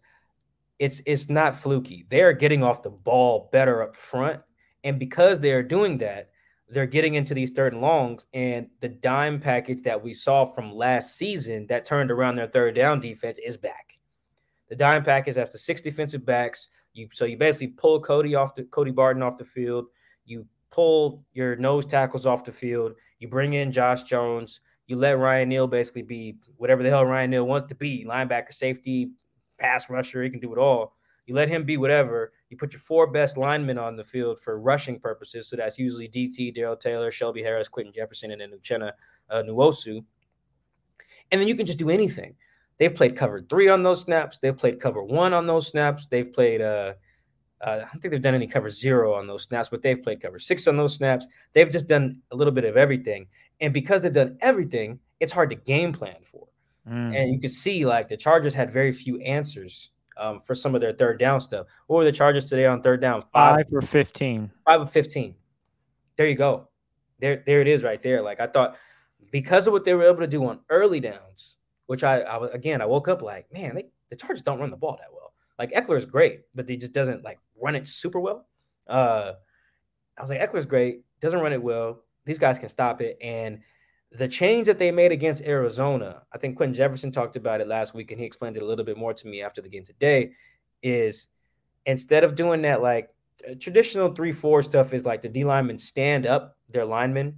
it's 0.79 1.01
it's 1.05 1.29
not 1.29 1.55
fluky. 1.55 2.05
They're 2.09 2.33
getting 2.33 2.63
off 2.63 2.83
the 2.83 2.89
ball 2.89 3.49
better 3.51 3.81
up 3.83 3.95
front. 3.95 4.41
And 4.83 4.99
because 4.99 5.39
they're 5.39 5.63
doing 5.63 5.97
that, 5.99 6.31
they're 6.67 6.85
getting 6.85 7.13
into 7.13 7.33
these 7.33 7.51
third 7.51 7.73
and 7.73 7.81
longs. 7.81 8.25
And 8.33 8.67
the 8.81 8.89
dime 8.89 9.39
package 9.39 9.81
that 9.83 10.03
we 10.03 10.13
saw 10.13 10.45
from 10.45 10.73
last 10.73 11.15
season 11.15 11.67
that 11.67 11.85
turned 11.85 12.11
around 12.11 12.35
their 12.35 12.47
third 12.47 12.75
down 12.75 12.99
defense 12.99 13.39
is 13.43 13.55
back. 13.55 13.97
The 14.69 14.75
dime 14.75 15.03
package 15.03 15.35
has 15.35 15.51
the 15.51 15.57
six 15.57 15.81
defensive 15.81 16.25
backs 16.25 16.69
you 16.93 17.09
so 17.11 17.25
you 17.25 17.37
basically 17.37 17.67
pull 17.67 17.99
Cody 17.99 18.35
off 18.35 18.55
the 18.55 18.63
Cody 18.63 18.91
Barton 18.91 19.23
off 19.23 19.37
the 19.37 19.45
field. 19.45 19.85
You 20.25 20.45
pull 20.71 21.23
your 21.33 21.55
nose 21.55 21.85
tackles 21.85 22.25
off 22.25 22.43
the 22.43 22.51
field. 22.51 22.93
You 23.19 23.27
bring 23.27 23.53
in 23.53 23.71
Josh 23.71 24.03
Jones. 24.03 24.61
You 24.87 24.97
let 24.97 25.17
Ryan 25.17 25.49
Neal 25.49 25.67
basically 25.67 26.01
be 26.01 26.35
whatever 26.57 26.83
the 26.83 26.89
hell 26.89 27.05
Ryan 27.05 27.31
Neal 27.31 27.47
wants 27.47 27.67
to 27.69 27.75
be 27.75 28.05
linebacker, 28.07 28.53
safety, 28.53 29.11
pass 29.57 29.89
rusher. 29.89 30.23
He 30.23 30.29
can 30.29 30.39
do 30.39 30.53
it 30.53 30.59
all. 30.59 30.95
You 31.25 31.35
let 31.35 31.47
him 31.47 31.63
be 31.63 31.77
whatever. 31.77 32.33
You 32.49 32.57
put 32.57 32.73
your 32.73 32.81
four 32.81 33.07
best 33.07 33.37
linemen 33.37 33.77
on 33.77 33.95
the 33.95 34.03
field 34.03 34.39
for 34.39 34.59
rushing 34.59 34.99
purposes. 34.99 35.47
So 35.47 35.55
that's 35.55 35.79
usually 35.79 36.09
DT, 36.09 36.53
Darrell 36.53 36.75
Taylor, 36.75 37.11
Shelby 37.11 37.41
Harris, 37.41 37.69
Quinton 37.69 37.93
Jefferson, 37.93 38.31
and 38.31 38.41
then 38.41 38.51
Uchenna 38.51 38.91
uh, 39.29 39.43
Nwosu. 39.43 40.03
And 41.31 41.39
then 41.39 41.47
you 41.47 41.55
can 41.55 41.65
just 41.65 41.79
do 41.79 41.89
anything. 41.89 42.35
They've 42.77 42.93
played 42.93 43.15
cover 43.15 43.41
three 43.41 43.69
on 43.69 43.83
those 43.83 44.01
snaps. 44.01 44.39
They've 44.39 44.57
played 44.57 44.81
cover 44.81 45.01
one 45.01 45.33
on 45.33 45.47
those 45.47 45.67
snaps. 45.67 46.07
They've 46.07 46.31
played, 46.31 46.61
uh, 46.61 46.93
uh, 47.61 47.69
I 47.69 47.77
don't 47.79 48.01
think 48.01 48.11
they've 48.11 48.21
done 48.21 48.35
any 48.35 48.47
cover 48.47 48.69
zero 48.69 49.13
on 49.13 49.25
those 49.25 49.43
snaps, 49.43 49.69
but 49.69 49.81
they've 49.81 50.01
played 50.01 50.21
cover 50.21 50.39
six 50.39 50.67
on 50.67 50.75
those 50.75 50.95
snaps. 50.95 51.25
They've 51.53 51.69
just 51.69 51.87
done 51.87 52.21
a 52.31 52.35
little 52.35 52.53
bit 52.53 52.65
of 52.65 52.75
everything. 52.75 53.27
And 53.59 53.73
because 53.73 54.01
they've 54.01 54.13
done 54.13 54.37
everything, 54.41 54.99
it's 55.19 55.31
hard 55.31 55.49
to 55.51 55.55
game 55.55 55.93
plan 55.93 56.17
for. 56.21 56.47
Mm. 56.87 57.15
And 57.15 57.33
you 57.33 57.39
can 57.39 57.49
see 57.49 57.85
like 57.85 58.07
the 58.07 58.17
Chargers 58.17 58.53
had 58.53 58.71
very 58.71 58.91
few 58.91 59.19
answers 59.19 59.91
um, 60.17 60.41
for 60.41 60.53
some 60.53 60.75
of 60.75 60.81
their 60.81 60.93
third 60.93 61.19
down 61.19 61.39
stuff. 61.39 61.67
What 61.87 61.97
were 61.97 62.03
the 62.03 62.11
Chargers 62.11 62.49
today 62.49 62.65
on 62.65 62.81
third 62.81 63.01
down? 63.01 63.21
Five, 63.21 63.65
five 63.65 63.65
or 63.71 63.81
15. 63.81 64.51
Five 64.65 64.81
or 64.81 64.85
15. 64.85 65.35
There 66.17 66.27
you 66.27 66.35
go. 66.35 66.69
There, 67.19 67.41
there 67.45 67.61
it 67.61 67.67
is 67.67 67.83
right 67.83 68.01
there. 68.01 68.21
Like 68.21 68.39
I 68.39 68.47
thought 68.47 68.77
because 69.31 69.65
of 69.65 69.73
what 69.73 69.85
they 69.85 69.93
were 69.93 70.03
able 70.03 70.19
to 70.19 70.27
do 70.27 70.45
on 70.45 70.59
early 70.69 70.99
downs, 70.99 71.55
which 71.85 72.03
I, 72.03 72.19
I 72.19 72.47
again 72.49 72.81
I 72.81 72.85
woke 72.85 73.07
up 73.07 73.21
like, 73.21 73.51
man, 73.51 73.75
they, 73.75 73.85
the 74.09 74.15
Chargers 74.15 74.41
don't 74.41 74.59
run 74.59 74.69
the 74.69 74.77
ball 74.77 74.97
that 74.99 75.11
well. 75.11 75.33
Like 75.57 75.71
Ekeler 75.71 75.97
is 75.97 76.05
great, 76.05 76.41
but 76.53 76.67
he 76.67 76.77
just 76.77 76.91
doesn't 76.91 77.23
like 77.23 77.39
run 77.61 77.75
it 77.75 77.87
super 77.87 78.19
well. 78.19 78.47
Uh, 78.87 79.33
I 80.17 80.21
was 80.21 80.29
like, 80.29 80.41
Ekeler's 80.41 80.65
great, 80.65 81.01
doesn't 81.19 81.39
run 81.39 81.53
it 81.53 81.63
well. 81.63 82.03
These 82.25 82.39
guys 82.39 82.59
can 82.59 82.69
stop 82.69 83.01
it. 83.01 83.17
And 83.21 83.59
the 84.11 84.27
change 84.27 84.67
that 84.67 84.77
they 84.77 84.91
made 84.91 85.11
against 85.11 85.43
Arizona, 85.43 86.21
I 86.31 86.37
think 86.37 86.57
Quinton 86.57 86.75
Jefferson 86.75 87.11
talked 87.11 87.35
about 87.35 87.61
it 87.61 87.67
last 87.67 87.93
week, 87.93 88.11
and 88.11 88.19
he 88.19 88.25
explained 88.25 88.57
it 88.57 88.63
a 88.63 88.65
little 88.65 88.85
bit 88.85 88.97
more 88.97 89.13
to 89.13 89.27
me 89.27 89.41
after 89.41 89.61
the 89.61 89.69
game 89.69 89.85
today. 89.85 90.33
Is 90.81 91.27
instead 91.85 92.23
of 92.23 92.35
doing 92.35 92.61
that 92.63 92.81
like 92.81 93.09
uh, 93.49 93.55
traditional 93.59 94.13
three 94.13 94.31
four 94.31 94.61
stuff 94.61 94.93
is 94.93 95.05
like 95.05 95.21
the 95.21 95.29
D 95.29 95.43
linemen 95.43 95.79
stand 95.79 96.25
up 96.25 96.57
their 96.69 96.85
linemen, 96.85 97.37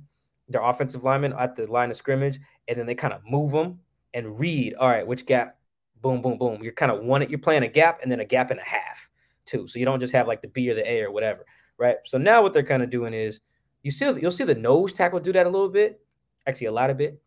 their 0.50 0.64
offensive 0.64 1.04
linemen 1.04 1.34
at 1.34 1.56
the 1.56 1.68
line 1.72 1.90
of 1.90 1.96
scrimmage, 1.96 2.40
and 2.68 2.78
then 2.78 2.86
they 2.86 2.96
kind 2.96 3.14
of 3.14 3.22
move 3.28 3.52
them 3.52 3.80
and 4.14 4.40
read, 4.40 4.74
all 4.76 4.90
right, 4.90 5.06
which 5.06 5.26
gap, 5.26 5.58
boom, 6.02 6.22
boom, 6.22 6.38
boom. 6.38 6.64
You're 6.64 6.74
kind 6.74 6.92
of 6.92 7.04
one, 7.04 7.28
you're 7.30 7.40
playing 7.40 7.64
a 7.64 7.68
gap 7.68 8.00
and 8.02 8.12
then 8.12 8.20
a 8.20 8.26
gap 8.26 8.52
and 8.52 8.60
a 8.60 8.64
half 8.64 9.10
too. 9.46 9.68
So 9.68 9.80
you 9.80 9.86
don't 9.86 10.00
just 10.00 10.14
have 10.14 10.28
like 10.28 10.42
the 10.42 10.48
B 10.48 10.70
or 10.70 10.76
the 10.76 10.90
A 10.90 11.02
or 11.04 11.12
whatever, 11.12 11.46
right? 11.78 11.98
So 12.06 12.18
now 12.18 12.42
what 12.42 12.54
they're 12.54 12.64
kind 12.64 12.84
of 12.84 12.90
doing 12.90 13.14
is 13.14 13.42
you 13.86 13.92
see, 13.92 14.06
you'll 14.20 14.32
see 14.32 14.44
the 14.44 14.56
nose 14.56 14.94
tackle 14.94 15.20
do 15.20 15.32
that 15.34 15.46
a 15.46 15.50
little 15.50 15.70
bit, 15.70 16.02
actually 16.48 16.68
a 16.68 16.72
lot 16.72 16.90
of 16.90 16.98
bit, 16.98 17.22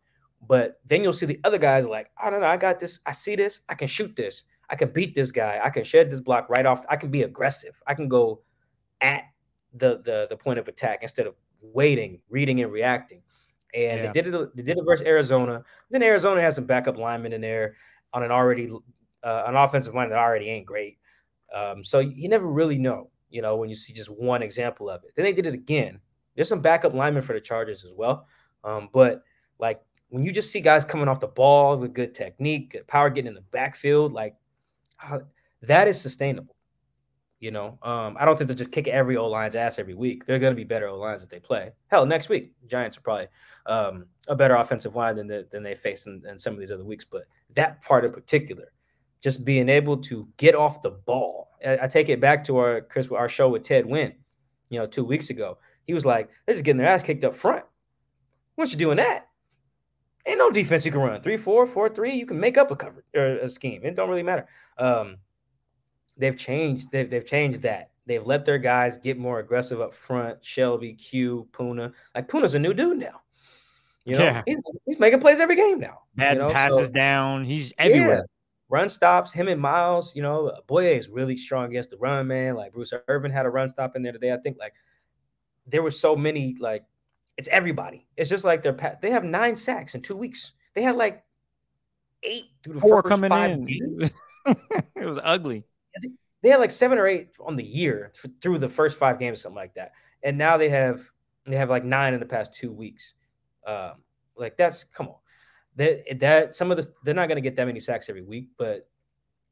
but 0.45 0.81
then 0.85 1.01
you'll 1.01 1.13
see 1.13 1.25
the 1.25 1.39
other 1.45 1.57
guys 1.57 1.87
like, 1.87 2.11
I 2.21 2.29
don't 2.29 2.41
know, 2.41 2.47
I 2.47 2.57
got 2.57 2.81
this, 2.81 2.99
I 3.05 3.13
see 3.13 3.37
this, 3.37 3.61
I 3.69 3.75
can 3.75 3.87
shoot 3.87 4.13
this, 4.13 4.43
I 4.69 4.75
can 4.75 4.91
beat 4.91 5.15
this 5.15 5.31
guy, 5.31 5.61
I 5.63 5.69
can 5.69 5.85
shed 5.85 6.11
this 6.11 6.19
block 6.19 6.49
right 6.49 6.65
off, 6.65 6.83
I 6.89 6.97
can 6.97 7.11
be 7.11 7.21
aggressive, 7.21 7.81
I 7.87 7.93
can 7.93 8.09
go 8.09 8.41
at 8.99 9.23
the 9.73 10.01
the 10.03 10.27
the 10.29 10.35
point 10.35 10.59
of 10.59 10.67
attack 10.67 10.99
instead 11.01 11.27
of 11.27 11.35
waiting, 11.61 12.19
reading, 12.29 12.59
and 12.59 12.73
reacting. 12.73 13.21
And 13.73 14.01
yeah. 14.01 14.11
they 14.11 14.21
did 14.21 14.33
it. 14.33 14.55
They 14.57 14.63
did 14.63 14.77
it 14.77 14.83
versus 14.85 15.07
Arizona. 15.07 15.63
Then 15.89 16.03
Arizona 16.03 16.41
has 16.41 16.55
some 16.55 16.65
backup 16.65 16.97
linemen 16.97 17.31
in 17.31 17.39
there 17.39 17.77
on 18.11 18.23
an 18.23 18.31
already 18.31 18.69
uh, 19.23 19.43
an 19.47 19.55
offensive 19.55 19.95
line 19.95 20.09
that 20.09 20.17
already 20.17 20.49
ain't 20.49 20.65
great. 20.65 20.97
Um, 21.55 21.85
so 21.85 21.99
you 21.99 22.27
never 22.27 22.47
really 22.47 22.79
know, 22.79 23.11
you 23.29 23.41
know, 23.41 23.55
when 23.55 23.69
you 23.69 23.75
see 23.75 23.93
just 23.93 24.09
one 24.09 24.41
example 24.43 24.89
of 24.89 25.05
it. 25.05 25.11
Then 25.15 25.23
they 25.23 25.33
did 25.33 25.45
it 25.45 25.53
again. 25.53 26.01
There's 26.39 26.47
some 26.47 26.61
backup 26.61 26.93
linemen 26.93 27.21
for 27.21 27.33
the 27.33 27.41
Chargers 27.41 27.83
as 27.83 27.93
well. 27.93 28.25
Um, 28.63 28.87
but 28.93 29.23
like 29.59 29.81
when 30.07 30.23
you 30.23 30.31
just 30.31 30.53
see 30.53 30.61
guys 30.61 30.85
coming 30.85 31.09
off 31.09 31.19
the 31.19 31.27
ball 31.27 31.75
with 31.75 31.93
good 31.93 32.15
technique, 32.15 32.71
good 32.71 32.87
power 32.87 33.09
getting 33.09 33.27
in 33.27 33.33
the 33.33 33.43
backfield, 33.51 34.13
like 34.13 34.37
uh, 35.03 35.19
that 35.63 35.89
is 35.89 35.99
sustainable. 35.99 36.55
You 37.41 37.51
know, 37.51 37.77
um, 37.81 38.15
I 38.17 38.23
don't 38.23 38.37
think 38.37 38.47
they'll 38.47 38.55
just 38.55 38.71
kick 38.71 38.87
every 38.87 39.17
O 39.17 39.27
line's 39.27 39.57
ass 39.57 39.79
every 39.79 39.95
week. 39.95 40.25
They're 40.25 40.39
going 40.39 40.53
to 40.53 40.55
be 40.55 40.63
better 40.63 40.87
O 40.87 40.97
lines 40.97 41.19
that 41.19 41.29
they 41.29 41.41
play. 41.41 41.71
Hell, 41.87 42.05
next 42.05 42.29
week, 42.29 42.53
Giants 42.67 42.97
are 42.97 43.01
probably 43.01 43.27
um, 43.65 44.05
a 44.29 44.35
better 44.35 44.55
offensive 44.55 44.95
line 44.95 45.17
than 45.17 45.27
the, 45.27 45.45
than 45.51 45.61
they 45.61 45.75
face 45.75 46.05
in, 46.05 46.23
in, 46.25 46.39
some 46.39 46.53
of 46.53 46.61
these 46.61 46.71
other 46.71 46.85
weeks. 46.85 47.03
But 47.03 47.23
that 47.55 47.81
part 47.81 48.05
in 48.05 48.13
particular, 48.13 48.71
just 49.19 49.43
being 49.43 49.67
able 49.67 49.97
to 50.03 50.25
get 50.37 50.55
off 50.55 50.81
the 50.81 50.91
ball. 50.91 51.49
I, 51.65 51.79
I 51.81 51.87
take 51.87 52.07
it 52.07 52.21
back 52.21 52.45
to 52.45 52.55
our 52.59 52.79
Chris, 52.79 53.09
our 53.11 53.27
show 53.27 53.49
with 53.49 53.63
Ted 53.63 53.83
Nguyen, 53.83 54.13
you 54.69 54.79
know, 54.79 54.87
two 54.87 55.03
weeks 55.03 55.29
ago. 55.29 55.57
He 55.89 55.93
was 55.95 56.05
like, 56.05 56.29
they're 56.45 56.53
just 56.53 56.63
getting 56.63 56.77
their 56.77 56.87
ass 56.87 57.01
kicked 57.01 57.23
up 57.23 57.33
front. 57.33 57.65
Once 58.55 58.71
you're 58.71 58.77
doing 58.77 58.97
that, 58.97 59.27
ain't 60.23 60.37
no 60.37 60.51
defense 60.51 60.85
you 60.85 60.91
can 60.91 61.01
run. 61.01 61.19
Three, 61.19 61.35
four, 61.35 61.65
four, 61.65 61.89
three. 61.89 62.13
You 62.13 62.27
can 62.27 62.39
make 62.39 62.59
up 62.59 62.69
a 62.69 62.75
cover 62.75 63.03
or 63.15 63.37
a 63.37 63.49
scheme. 63.49 63.81
It 63.83 63.95
don't 63.95 64.07
really 64.07 64.21
matter. 64.21 64.45
Um, 64.77 65.17
they've 66.15 66.37
changed. 66.37 66.91
They've, 66.91 67.09
they've 67.09 67.25
changed 67.25 67.63
that. 67.63 67.89
They've 68.05 68.23
let 68.23 68.45
their 68.45 68.59
guys 68.59 68.99
get 68.99 69.17
more 69.17 69.39
aggressive 69.39 69.81
up 69.81 69.95
front. 69.95 70.45
Shelby, 70.45 70.93
Q, 70.93 71.47
Poona. 71.53 71.91
Like 72.13 72.27
Poona's 72.27 72.53
a 72.53 72.59
new 72.59 72.75
dude 72.75 72.99
now. 72.99 73.21
You 74.05 74.13
know, 74.13 74.23
yeah. 74.25 74.43
he's, 74.45 74.57
he's 74.85 74.99
making 74.99 75.21
plays 75.21 75.39
every 75.39 75.55
game 75.55 75.79
now. 75.79 76.01
Bad 76.13 76.33
you 76.33 76.43
know? 76.43 76.51
passes 76.51 76.89
so, 76.89 76.93
down. 76.93 77.45
He's 77.45 77.73
everywhere. 77.79 78.17
Yeah. 78.17 78.77
Run 78.77 78.89
stops. 78.89 79.33
Him 79.33 79.47
and 79.47 79.59
Miles. 79.59 80.15
You 80.15 80.21
know, 80.21 80.55
Bouye 80.67 80.99
is 80.99 81.09
really 81.09 81.35
strong 81.35 81.65
against 81.69 81.89
the 81.89 81.97
run, 81.97 82.27
man. 82.27 82.53
Like 82.53 82.73
Bruce 82.73 82.93
Irvin 83.07 83.31
had 83.31 83.47
a 83.47 83.49
run 83.49 83.69
stop 83.69 83.95
in 83.95 84.03
there 84.03 84.11
today. 84.11 84.31
I 84.31 84.37
think 84.37 84.57
like 84.59 84.73
there 85.69 85.83
were 85.83 85.91
so 85.91 86.15
many 86.15 86.55
like 86.59 86.83
it's 87.37 87.49
everybody. 87.49 88.07
It's 88.17 88.29
just 88.29 88.43
like 88.43 88.63
they're 88.63 88.97
they 89.01 89.11
have 89.11 89.23
nine 89.23 89.55
sacks 89.55 89.95
in 89.95 90.01
two 90.01 90.15
weeks. 90.15 90.53
They 90.73 90.81
had 90.81 90.95
like 90.95 91.23
eight 92.23 92.45
through 92.63 92.75
the 92.75 92.79
Four 92.81 93.01
first 93.01 93.09
coming 93.09 93.29
five 93.29 93.51
in. 93.51 94.09
it 94.95 95.05
was 95.05 95.19
ugly 95.23 95.65
they 96.41 96.49
had 96.49 96.59
like 96.59 96.71
seven 96.71 96.97
or 96.97 97.07
eight 97.07 97.29
on 97.39 97.55
the 97.55 97.63
year 97.63 98.11
through 98.41 98.59
the 98.59 98.69
first 98.69 98.97
five 98.97 99.19
games, 99.19 99.41
something 99.41 99.55
like 99.55 99.73
that. 99.75 99.91
And 100.23 100.37
now 100.37 100.57
they 100.57 100.69
have 100.69 101.01
they 101.45 101.57
have 101.57 101.69
like 101.69 101.83
nine 101.83 102.13
in 102.13 102.19
the 102.19 102.25
past 102.25 102.53
two 102.53 102.71
weeks. 102.71 103.13
Um, 103.65 103.93
like 104.37 104.55
that's 104.55 104.83
come 104.83 105.07
on. 105.07 105.15
That 105.75 106.19
that 106.19 106.55
some 106.55 106.71
of 106.71 106.77
the 106.77 106.87
they're 107.03 107.13
not 107.13 107.27
going 107.27 107.37
to 107.37 107.41
get 107.41 107.55
that 107.57 107.65
many 107.65 107.79
sacks 107.79 108.09
every 108.09 108.23
week, 108.23 108.49
but 108.57 108.87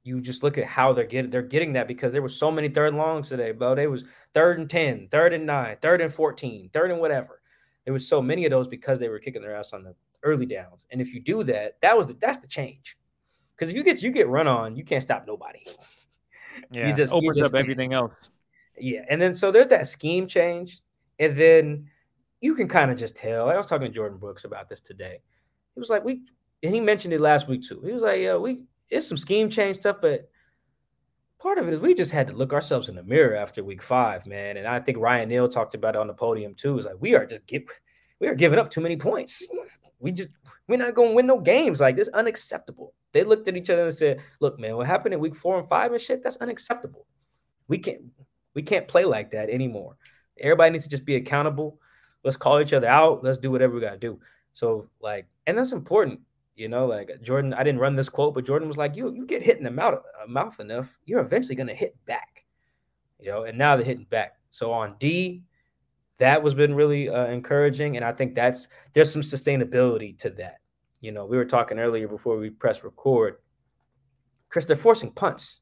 you 0.08 0.22
just 0.22 0.42
look 0.42 0.58
at 0.58 0.66
how 0.66 0.94
they're 0.94 1.06
getting 1.06 1.30
they're 1.30 1.42
getting 1.42 1.74
that 1.74 1.88
because 1.88 2.14
there 2.14 2.22
were 2.22 2.30
so 2.30 2.50
many 2.50 2.70
third 2.70 2.94
longs 2.94 3.28
today, 3.28 3.52
bro. 3.52 3.76
They 3.76 3.88
was 3.88 4.06
third 4.34 4.58
and 4.58 4.70
10, 4.70 5.10
third 5.12 5.34
and 5.34 5.46
nine, 5.46 5.76
third 5.82 6.00
and 6.00 6.14
14, 6.14 6.70
third 6.74 6.92
and 6.92 7.02
whatever. 7.02 7.42
There 7.84 7.94
was 7.94 8.08
so 8.08 8.22
many 8.22 8.46
of 8.46 8.52
those 8.52 8.70
because 8.70 9.00
they 9.00 9.10
were 9.10 9.20
kicking 9.20 9.42
their 9.42 9.56
ass 9.56 9.74
on 9.74 9.84
the 9.84 9.96
early 10.24 10.46
downs. 10.46 10.88
And 10.92 11.02
if 11.02 11.14
you 11.14 11.20
do 11.20 11.44
that, 11.44 11.80
that 11.82 11.98
was 11.98 12.08
the, 12.08 12.14
that's 12.14 12.40
the 12.40 12.48
change. 12.48 12.98
Because 13.54 13.70
if 13.70 13.76
you 13.76 13.84
get 13.84 14.02
you 14.02 14.12
get 14.12 14.30
run 14.30 14.48
on, 14.48 14.78
you 14.78 14.86
can't 14.86 15.04
stop 15.04 15.26
nobody. 15.28 15.64
Yeah, 16.72 16.88
you 16.88 16.96
just 16.96 17.14
opens 17.14 17.38
you 17.38 17.44
just 17.44 17.54
up 17.54 17.60
everything 17.60 17.94
else. 17.94 18.32
Yeah, 18.80 19.06
and 19.10 19.22
then 19.22 19.36
so 19.36 19.52
there's 19.52 19.68
that 19.68 19.86
scheme 19.86 20.26
change, 20.26 20.82
and 21.20 21.38
then 21.38 21.88
you 22.42 22.56
can 22.56 22.68
kind 22.68 22.90
of 22.90 22.98
just 22.98 23.16
tell. 23.16 23.48
I 23.48 23.56
was 23.56 23.68
talking 23.68 23.86
to 23.86 23.94
Jordan 23.94 24.18
Brooks 24.18 24.44
about 24.44 24.68
this 24.68 24.82
today. 24.82 25.20
He 25.76 25.80
was 25.80 25.92
like, 25.92 26.04
"We," 26.04 26.24
and 26.64 26.74
he 26.74 26.82
mentioned 26.82 27.14
it 27.14 27.22
last 27.22 27.48
week 27.48 27.62
too. 27.62 27.80
He 27.86 27.92
was 27.92 28.02
like, 28.02 28.22
"Yeah, 28.22 28.38
we 28.38 28.62
it's 28.90 29.08
some 29.08 29.18
scheme 29.18 29.50
change 29.50 29.78
stuff, 29.78 29.98
but 30.02 30.30
part 31.40 31.58
of 31.58 31.68
it 31.68 31.74
is 31.74 31.80
we 31.80 31.94
just 31.94 32.12
had 32.12 32.28
to 32.28 32.34
look 32.34 32.54
ourselves 32.54 32.90
in 32.90 32.96
the 32.96 33.04
mirror 33.04 33.36
after 33.36 33.64
week 33.64 33.82
five, 33.82 34.26
man. 34.26 34.58
And 34.58 34.68
I 34.68 34.80
think 34.80 34.98
Ryan 34.98 35.30
Neal 35.30 35.48
talked 35.48 35.76
about 35.76 35.96
it 35.96 36.02
on 36.02 36.08
the 36.08 36.14
podium 36.14 36.56
too. 36.56 36.78
Is 36.78 36.86
like 36.86 36.96
we 37.00 37.16
are 37.16 37.26
just 37.26 37.46
give 37.48 37.64
we 38.20 38.28
are 38.28 38.36
giving 38.36 38.60
up 38.60 38.70
too 38.70 38.82
many 38.82 38.98
points. 38.98 39.48
We 40.00 40.12
just 40.12 40.30
we're 40.68 40.78
not 40.78 40.96
to 40.96 41.14
win 41.14 41.28
no 41.28 41.40
games. 41.40 41.80
Like 41.80 41.96
this 41.96 42.10
unacceptable. 42.10 42.94
They 43.14 43.24
looked 43.24 43.48
at 43.48 43.58
each 43.58 43.70
other 43.70 43.86
and 43.86 43.94
said, 43.94 44.22
"Look, 44.40 44.60
man, 44.60 44.76
what 44.76 44.88
happened 44.88 45.14
in 45.14 45.20
week 45.20 45.36
four 45.36 45.60
and 45.60 45.70
five 45.70 45.92
and 45.92 46.02
shit? 46.02 46.24
That's 46.24 46.38
unacceptable. 46.38 47.06
We 47.68 47.80
can't 47.80 48.02
we 48.54 48.62
can't 48.62 48.88
play 48.88 49.06
like 49.06 49.32
that 49.32 49.50
anymore. 49.50 49.98
Everybody 50.40 50.72
needs 50.72 50.84
to 50.86 50.90
just 50.90 51.06
be 51.06 51.16
accountable. 51.16 51.80
Let's 52.24 52.38
call 52.38 52.60
each 52.60 52.74
other 52.74 52.88
out. 52.88 53.24
Let's 53.24 53.38
do 53.38 53.52
whatever 53.52 53.74
we 53.74 53.82
got 53.82 53.92
to 53.92 53.98
do. 53.98 54.20
So 54.54 54.90
like, 55.00 55.28
and 55.46 55.58
that's 55.58 55.72
important. 55.72 56.22
You 56.58 56.68
know, 56.68 56.88
like 56.88 57.22
Jordan, 57.22 57.54
I 57.54 57.64
didn't 57.64 57.80
run 57.80 57.96
this 57.96 58.10
quote, 58.10 58.34
but 58.34 58.44
Jordan 58.44 58.68
was 58.68 58.78
like, 58.78 58.96
"You 58.96 59.14
you 59.14 59.28
get 59.28 59.44
hit 59.44 59.60
in 59.60 59.64
the 59.64 59.70
mouth, 59.70 59.94
uh, 59.94 60.28
mouth 60.28 60.60
enough, 60.60 60.98
you're 61.06 61.22
eventually 61.22 61.56
gonna 61.56 61.76
hit 61.76 61.96
back." 62.08 62.46
You 63.20 63.30
know, 63.30 63.44
and 63.44 63.60
now 63.60 63.76
they're 63.76 63.86
hitting 63.86 64.08
back. 64.10 64.40
So 64.50 64.74
on 64.74 64.96
D, 64.98 65.44
that 66.18 66.42
was 66.42 66.56
been 66.56 66.74
really 66.74 67.10
uh, 67.10 67.28
encouraging, 67.28 67.96
and 67.96 68.04
I 68.04 68.12
think 68.12 68.34
that's 68.34 68.70
there's 68.94 69.12
some 69.12 69.22
sustainability 69.22 70.18
to 70.20 70.32
that. 70.32 70.58
You 71.00 71.12
know, 71.12 71.28
we 71.28 71.38
were 71.38 71.46
talking 71.46 71.78
earlier 71.78 72.08
before 72.08 72.38
we 72.38 72.50
press 72.50 72.84
record. 72.84 73.36
Chris, 74.50 74.66
they're 74.66 74.76
forcing 74.76 75.12
punts. 75.12 75.60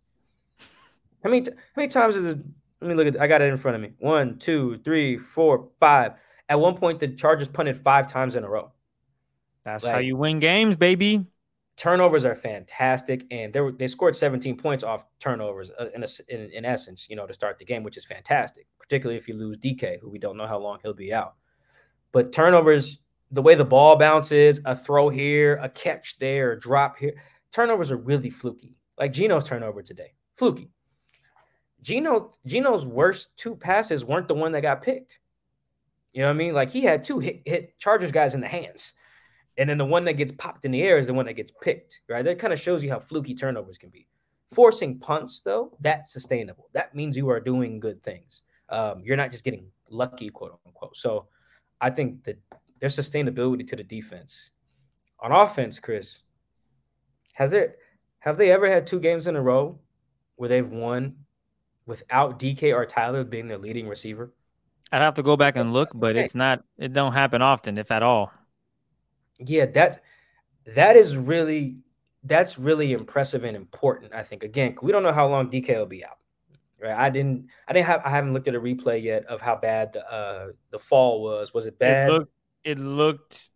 How 1.25 1.29
many 1.29 1.45
how 1.45 1.55
many 1.75 1.89
times 1.89 2.15
is 2.15 2.35
it? 2.35 2.39
Let 2.79 2.87
me 2.87 2.93
look 2.95 3.07
at. 3.07 3.19
I 3.19 3.27
got 3.27 3.41
it 3.41 3.51
in 3.51 3.57
front 3.57 3.75
of 3.75 3.81
me. 3.81 3.91
One, 3.99 4.39
two, 4.39 4.79
three, 4.85 5.17
four, 5.17 5.71
five. 5.77 6.13
At 6.47 6.59
one 6.59 6.77
point, 6.77 7.01
the 7.01 7.09
Chargers 7.09 7.49
punted 7.49 7.83
five 7.83 8.09
times 8.09 8.35
in 8.35 8.45
a 8.45 8.49
row. 8.49 8.71
That's 9.65 9.83
like, 9.83 9.93
how 9.93 9.99
you 9.99 10.15
win 10.15 10.39
games, 10.39 10.75
baby. 10.75 11.25
Turnovers 11.75 12.23
are 12.23 12.35
fantastic, 12.35 13.25
and 13.31 13.51
they 13.51 13.59
were, 13.59 13.71
they 13.71 13.87
scored 13.87 14.15
17 14.15 14.55
points 14.55 14.83
off 14.83 15.05
turnovers 15.19 15.71
uh, 15.77 15.87
in, 15.93 16.03
a, 16.03 16.07
in, 16.29 16.49
in 16.51 16.65
essence, 16.65 17.07
you 17.09 17.17
know, 17.17 17.27
to 17.27 17.33
start 17.33 17.59
the 17.59 17.65
game, 17.65 17.83
which 17.83 17.97
is 17.97 18.05
fantastic. 18.05 18.67
Particularly 18.79 19.17
if 19.17 19.27
you 19.27 19.33
lose 19.35 19.57
DK, 19.57 19.99
who 19.99 20.09
we 20.09 20.19
don't 20.19 20.37
know 20.37 20.47
how 20.47 20.59
long 20.59 20.79
he'll 20.81 20.93
be 20.93 21.13
out. 21.13 21.35
But 22.13 22.31
turnovers, 22.31 22.99
the 23.31 23.41
way 23.41 23.55
the 23.55 23.65
ball 23.65 23.97
bounces, 23.97 24.61
a 24.63 24.75
throw 24.75 25.09
here, 25.09 25.59
a 25.61 25.67
catch 25.67 26.17
there, 26.19 26.53
a 26.53 26.59
drop 26.59 26.97
here, 26.97 27.15
turnovers 27.51 27.91
are 27.91 27.97
really 27.97 28.29
fluky. 28.29 28.77
Like 28.97 29.11
Geno's 29.11 29.47
turnover 29.47 29.81
today, 29.81 30.13
fluky. 30.37 30.69
Geno 31.81 32.31
Geno's 32.45 32.85
worst 32.85 33.35
two 33.35 33.55
passes 33.55 34.05
weren't 34.05 34.27
the 34.27 34.33
one 34.33 34.53
that 34.53 34.61
got 34.61 34.81
picked. 34.81 35.19
You 36.13 36.21
know 36.21 36.27
what 36.27 36.35
I 36.35 36.37
mean? 36.37 36.53
Like 36.53 36.71
he 36.71 36.81
had 36.81 37.03
two 37.03 37.19
hit, 37.19 37.41
hit 37.45 37.77
Chargers 37.77 38.11
guys 38.11 38.33
in 38.33 38.41
the 38.41 38.47
hands. 38.47 38.93
And 39.57 39.69
then 39.69 39.77
the 39.77 39.85
one 39.85 40.03
that 40.05 40.13
gets 40.13 40.31
popped 40.33 40.65
in 40.65 40.71
the 40.71 40.81
air 40.81 40.97
is 40.97 41.07
the 41.07 41.13
one 41.13 41.25
that 41.25 41.33
gets 41.33 41.51
picked, 41.61 42.01
right? 42.09 42.25
That 42.25 42.39
kind 42.39 42.51
of 42.51 42.59
shows 42.59 42.83
you 42.83 42.89
how 42.89 42.99
fluky 42.99 43.33
turnovers 43.33 43.77
can 43.77 43.89
be. 43.89 44.07
Forcing 44.53 44.99
punts, 44.99 45.41
though, 45.41 45.75
that's 45.79 46.11
sustainable. 46.11 46.69
That 46.73 46.93
means 46.93 47.15
you 47.15 47.29
are 47.29 47.39
doing 47.39 47.79
good 47.79 48.03
things. 48.03 48.41
Um, 48.69 49.01
you're 49.03 49.17
not 49.17 49.31
just 49.31 49.43
getting 49.43 49.67
lucky, 49.89 50.29
quote 50.29 50.59
unquote. 50.65 50.97
So 50.97 51.27
I 51.79 51.89
think 51.89 52.23
that 52.25 52.37
there's 52.79 52.95
sustainability 52.95 53.65
to 53.67 53.75
the 53.75 53.83
defense. 53.83 54.51
On 55.19 55.31
offense, 55.31 55.79
Chris, 55.79 56.19
has 57.35 57.51
there 57.51 57.75
have 58.19 58.37
they 58.37 58.51
ever 58.51 58.69
had 58.69 58.87
two 58.87 58.99
games 58.99 59.27
in 59.27 59.35
a 59.35 59.41
row 59.41 59.79
where 60.35 60.49
they've 60.49 60.67
won 60.67 61.15
without 61.85 62.39
DK 62.39 62.73
or 62.73 62.85
Tyler 62.85 63.23
being 63.23 63.47
their 63.47 63.57
leading 63.57 63.87
receiver? 63.87 64.33
I'd 64.91 65.01
have 65.01 65.15
to 65.15 65.23
go 65.23 65.37
back 65.37 65.55
and 65.55 65.73
look, 65.73 65.89
but 65.95 66.15
it's 66.15 66.35
not 66.35 66.63
it 66.77 66.93
don't 66.93 67.13
happen 67.13 67.41
often, 67.41 67.77
if 67.77 67.91
at 67.91 68.03
all. 68.03 68.31
Yeah, 69.39 69.65
that 69.67 70.01
that 70.75 70.95
is 70.95 71.17
really 71.17 71.77
that's 72.23 72.57
really 72.57 72.93
impressive 72.93 73.43
and 73.43 73.55
important. 73.55 74.13
I 74.13 74.23
think 74.23 74.43
again, 74.43 74.75
we 74.81 74.91
don't 74.91 75.03
know 75.03 75.13
how 75.13 75.27
long 75.27 75.49
DK 75.49 75.77
will 75.77 75.85
be 75.85 76.03
out. 76.03 76.17
Right? 76.81 76.95
I 76.95 77.09
didn't 77.09 77.47
I 77.67 77.73
didn't 77.73 77.87
have 77.87 78.01
I 78.05 78.09
haven't 78.09 78.33
looked 78.33 78.47
at 78.47 78.55
a 78.55 78.59
replay 78.59 79.01
yet 79.01 79.25
of 79.25 79.41
how 79.41 79.55
bad 79.55 79.93
the 79.93 80.11
uh 80.11 80.47
the 80.71 80.79
fall 80.79 81.21
was. 81.21 81.53
Was 81.53 81.65
it 81.67 81.79
bad? 81.79 82.09
It 82.09 82.11
looked, 82.11 82.31
it 82.63 82.79
looked 82.79 83.49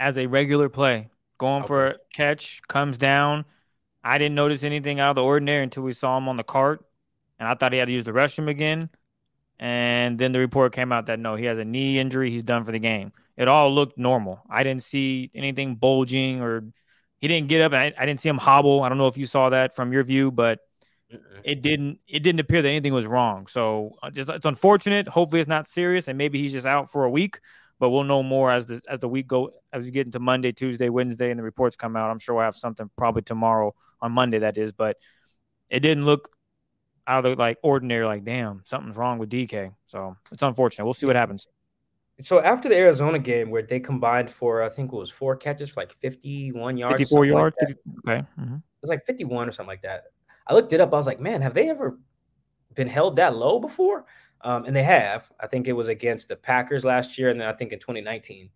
as 0.00 0.18
a 0.18 0.26
regular 0.26 0.68
play. 0.68 1.10
Going 1.38 1.62
okay. 1.62 1.68
for 1.68 1.86
a 1.86 1.94
catch, 2.14 2.62
comes 2.66 2.96
down. 2.96 3.44
I 4.02 4.18
didn't 4.18 4.36
notice 4.36 4.64
anything 4.64 5.00
out 5.00 5.10
of 5.10 5.16
the 5.16 5.22
ordinary 5.22 5.62
until 5.62 5.82
we 5.82 5.92
saw 5.92 6.16
him 6.16 6.28
on 6.28 6.36
the 6.36 6.44
cart. 6.44 6.84
And 7.38 7.46
I 7.46 7.54
thought 7.54 7.72
he 7.72 7.78
had 7.78 7.86
to 7.86 7.92
use 7.92 8.04
the 8.04 8.12
restroom 8.12 8.48
again. 8.48 8.88
And 9.58 10.18
then 10.18 10.32
the 10.32 10.38
report 10.38 10.72
came 10.72 10.92
out 10.92 11.06
that 11.06 11.18
no, 11.18 11.34
he 11.34 11.44
has 11.44 11.58
a 11.58 11.64
knee 11.64 11.98
injury. 11.98 12.30
He's 12.30 12.44
done 12.44 12.64
for 12.64 12.72
the 12.72 12.78
game 12.78 13.12
it 13.36 13.48
all 13.48 13.72
looked 13.72 13.98
normal. 13.98 14.40
I 14.48 14.62
didn't 14.62 14.82
see 14.82 15.30
anything 15.34 15.76
bulging 15.76 16.40
or 16.40 16.64
he 17.18 17.28
didn't 17.28 17.48
get 17.48 17.62
up. 17.62 17.72
I, 17.72 17.92
I 17.98 18.06
didn't 18.06 18.20
see 18.20 18.28
him 18.28 18.38
hobble. 18.38 18.82
I 18.82 18.88
don't 18.88 18.98
know 18.98 19.08
if 19.08 19.18
you 19.18 19.26
saw 19.26 19.50
that 19.50 19.74
from 19.74 19.92
your 19.92 20.02
view, 20.02 20.30
but 20.30 20.60
it 21.44 21.62
didn't 21.62 22.00
it 22.08 22.20
didn't 22.20 22.40
appear 22.40 22.62
that 22.62 22.68
anything 22.68 22.92
was 22.92 23.06
wrong. 23.06 23.46
So 23.46 23.96
uh, 24.02 24.10
just, 24.10 24.30
it's 24.30 24.46
unfortunate. 24.46 25.08
Hopefully 25.08 25.40
it's 25.40 25.48
not 25.48 25.66
serious, 25.66 26.08
and 26.08 26.18
maybe 26.18 26.40
he's 26.40 26.52
just 26.52 26.66
out 26.66 26.90
for 26.90 27.04
a 27.04 27.10
week. 27.10 27.40
But 27.78 27.90
we'll 27.90 28.04
know 28.04 28.22
more 28.22 28.50
as 28.50 28.66
the 28.66 28.80
as 28.88 29.00
the 29.00 29.08
week 29.08 29.26
go 29.28 29.50
as 29.72 29.84
we 29.84 29.90
get 29.90 30.06
into 30.06 30.18
Monday, 30.18 30.52
Tuesday, 30.52 30.88
Wednesday, 30.88 31.30
and 31.30 31.38
the 31.38 31.44
reports 31.44 31.76
come 31.76 31.94
out. 31.94 32.10
I'm 32.10 32.18
sure 32.18 32.34
we'll 32.34 32.44
have 32.44 32.56
something 32.56 32.90
probably 32.96 33.22
tomorrow 33.22 33.74
on 34.00 34.12
Monday. 34.12 34.38
That 34.38 34.56
is, 34.56 34.72
but 34.72 34.96
it 35.68 35.80
didn't 35.80 36.04
look 36.04 36.30
out 37.06 37.24
of 37.24 37.36
the 37.36 37.38
like 37.38 37.58
ordinary. 37.62 38.06
Like 38.06 38.24
damn, 38.24 38.62
something's 38.64 38.96
wrong 38.96 39.18
with 39.18 39.30
DK. 39.30 39.74
So 39.86 40.16
it's 40.32 40.42
unfortunate. 40.42 40.84
We'll 40.84 40.94
see 40.94 41.06
what 41.06 41.16
happens 41.16 41.46
so 42.20 42.40
after 42.40 42.68
the 42.68 42.76
Arizona 42.76 43.18
game 43.18 43.50
where 43.50 43.62
they 43.62 43.80
combined 43.80 44.30
for 44.30 44.62
I 44.62 44.68
think 44.68 44.92
it 44.92 44.96
was 44.96 45.10
four 45.10 45.36
catches 45.36 45.68
for 45.68 45.80
like 45.80 45.94
51 46.00 46.76
yards. 46.76 46.94
54 46.94 47.26
yards. 47.26 47.56
Like 47.60 47.76
okay. 48.08 48.26
Mm-hmm. 48.40 48.54
It 48.54 48.82
was 48.82 48.90
like 48.90 49.04
51 49.06 49.48
or 49.48 49.52
something 49.52 49.68
like 49.68 49.82
that. 49.82 50.04
I 50.46 50.54
looked 50.54 50.72
it 50.72 50.80
up. 50.80 50.92
I 50.92 50.96
was 50.96 51.06
like, 51.06 51.20
man, 51.20 51.42
have 51.42 51.54
they 51.54 51.68
ever 51.68 51.98
been 52.74 52.86
held 52.88 53.16
that 53.16 53.36
low 53.36 53.58
before? 53.58 54.06
Um, 54.42 54.64
and 54.64 54.76
they 54.76 54.82
have. 54.82 55.30
I 55.40 55.46
think 55.46 55.66
it 55.66 55.72
was 55.72 55.88
against 55.88 56.28
the 56.28 56.36
Packers 56.36 56.84
last 56.84 57.18
year, 57.18 57.30
and 57.30 57.40
then 57.40 57.48
I 57.48 57.52
think 57.52 57.72
in 57.72 57.78
2019 57.78 58.48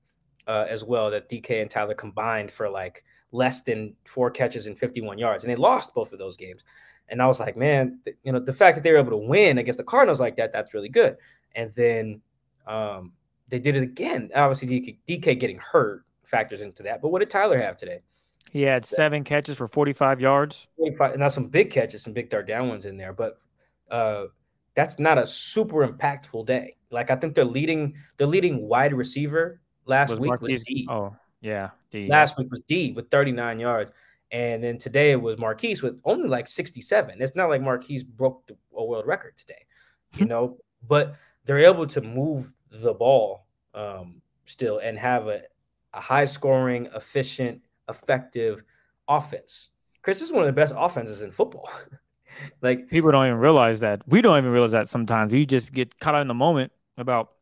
uh, 0.46 0.66
as 0.68 0.84
well 0.84 1.10
that 1.10 1.28
DK 1.28 1.62
and 1.62 1.70
Tyler 1.70 1.94
combined 1.94 2.50
for 2.50 2.68
like 2.68 3.04
less 3.32 3.62
than 3.62 3.94
four 4.04 4.30
catches 4.30 4.66
and 4.66 4.78
51 4.78 5.18
yards, 5.18 5.44
and 5.44 5.50
they 5.50 5.56
lost 5.56 5.94
both 5.94 6.12
of 6.12 6.18
those 6.18 6.36
games. 6.36 6.62
And 7.08 7.20
I 7.20 7.26
was 7.26 7.40
like, 7.40 7.56
man, 7.56 7.98
th- 8.04 8.16
you 8.22 8.32
know, 8.32 8.38
the 8.38 8.52
fact 8.52 8.76
that 8.76 8.82
they 8.82 8.92
were 8.92 8.98
able 8.98 9.10
to 9.10 9.16
win 9.16 9.58
against 9.58 9.78
the 9.78 9.84
Cardinals 9.84 10.20
like 10.20 10.36
that, 10.36 10.52
that's 10.52 10.74
really 10.74 10.88
good. 10.88 11.16
And 11.54 11.72
then 11.74 12.20
um, 12.66 13.12
they 13.50 13.58
did 13.58 13.76
it 13.76 13.82
again. 13.82 14.30
Obviously, 14.34 14.68
DK, 14.68 14.98
DK 15.06 15.38
getting 15.38 15.58
hurt 15.58 16.04
factors 16.24 16.60
into 16.60 16.82
that. 16.84 17.02
But 17.02 17.08
what 17.08 17.18
did 17.18 17.30
Tyler 17.30 17.58
have 17.58 17.76
today? 17.76 18.00
He 18.52 18.62
had 18.62 18.84
seven 18.84 19.22
catches 19.22 19.56
for 19.56 19.68
45 19.68 20.20
yards. 20.20 20.68
45, 20.76 21.12
and 21.12 21.22
that's 21.22 21.34
some 21.34 21.48
big 21.48 21.70
catches, 21.70 22.02
some 22.02 22.12
big 22.12 22.30
third 22.30 22.46
down 22.46 22.68
ones 22.68 22.84
in 22.84 22.96
there. 22.96 23.12
But 23.12 23.38
uh, 23.90 24.26
that's 24.74 24.98
not 24.98 25.18
a 25.18 25.26
super 25.26 25.86
impactful 25.86 26.46
day. 26.46 26.76
Like 26.90 27.10
I 27.10 27.16
think 27.16 27.34
they're 27.34 27.44
leading 27.44 27.94
the 28.16 28.26
leading 28.26 28.66
wide 28.66 28.92
receiver 28.92 29.60
last 29.84 30.10
was 30.10 30.20
week 30.20 30.30
Marquise, 30.30 30.50
was 30.50 30.64
D. 30.64 30.88
Oh, 30.90 31.14
yeah. 31.40 31.70
D, 31.90 32.08
last 32.08 32.34
yeah. 32.36 32.42
week 32.42 32.50
was 32.50 32.60
D 32.66 32.92
with 32.92 33.10
39 33.10 33.60
yards. 33.60 33.92
And 34.32 34.62
then 34.62 34.78
today 34.78 35.10
it 35.10 35.20
was 35.20 35.38
Marquise 35.38 35.82
with 35.82 36.00
only 36.04 36.28
like 36.28 36.46
67. 36.48 37.20
It's 37.20 37.34
not 37.34 37.48
like 37.48 37.62
Marquise 37.62 38.04
broke 38.04 38.46
the, 38.46 38.56
a 38.76 38.84
world 38.84 39.06
record 39.06 39.36
today, 39.36 39.66
you 40.16 40.24
know, 40.26 40.58
but 40.86 41.16
they're 41.44 41.58
able 41.58 41.86
to 41.88 42.00
move 42.00 42.52
the 42.70 42.94
ball 42.94 43.46
um, 43.74 44.22
still 44.44 44.78
and 44.78 44.98
have 44.98 45.28
a, 45.28 45.42
a 45.92 46.00
high 46.00 46.24
scoring, 46.24 46.88
efficient, 46.94 47.62
effective 47.88 48.62
offense. 49.08 49.70
Chris 50.02 50.22
is 50.22 50.32
one 50.32 50.42
of 50.42 50.46
the 50.46 50.52
best 50.52 50.74
offenses 50.76 51.22
in 51.22 51.30
football. 51.30 51.70
like 52.62 52.88
people 52.88 53.10
don't 53.10 53.26
even 53.26 53.38
realize 53.38 53.80
that. 53.80 54.02
We 54.06 54.22
don't 54.22 54.38
even 54.38 54.50
realize 54.50 54.72
that 54.72 54.88
sometimes. 54.88 55.32
We 55.32 55.46
just 55.46 55.72
get 55.72 55.98
caught 55.98 56.14
up 56.14 56.22
in 56.22 56.28
the 56.28 56.34
moment 56.34 56.72
about 56.96 57.32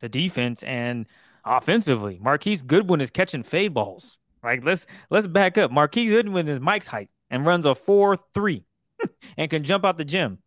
the 0.00 0.08
defense 0.08 0.62
and 0.62 1.06
offensively. 1.44 2.18
Marquise 2.20 2.62
Goodwin 2.62 3.00
is 3.00 3.10
catching 3.10 3.42
fade 3.42 3.72
balls. 3.72 4.18
Like 4.42 4.64
let's 4.64 4.86
let's 5.10 5.26
back 5.26 5.56
up. 5.56 5.70
Marquise 5.70 6.10
Goodwin 6.10 6.48
is 6.48 6.60
Mike's 6.60 6.86
height 6.86 7.10
and 7.30 7.46
runs 7.46 7.64
a 7.64 7.74
four 7.74 8.18
three 8.34 8.64
and 9.38 9.48
can 9.48 9.64
jump 9.64 9.84
out 9.84 9.96
the 9.96 10.04
gym. 10.04 10.38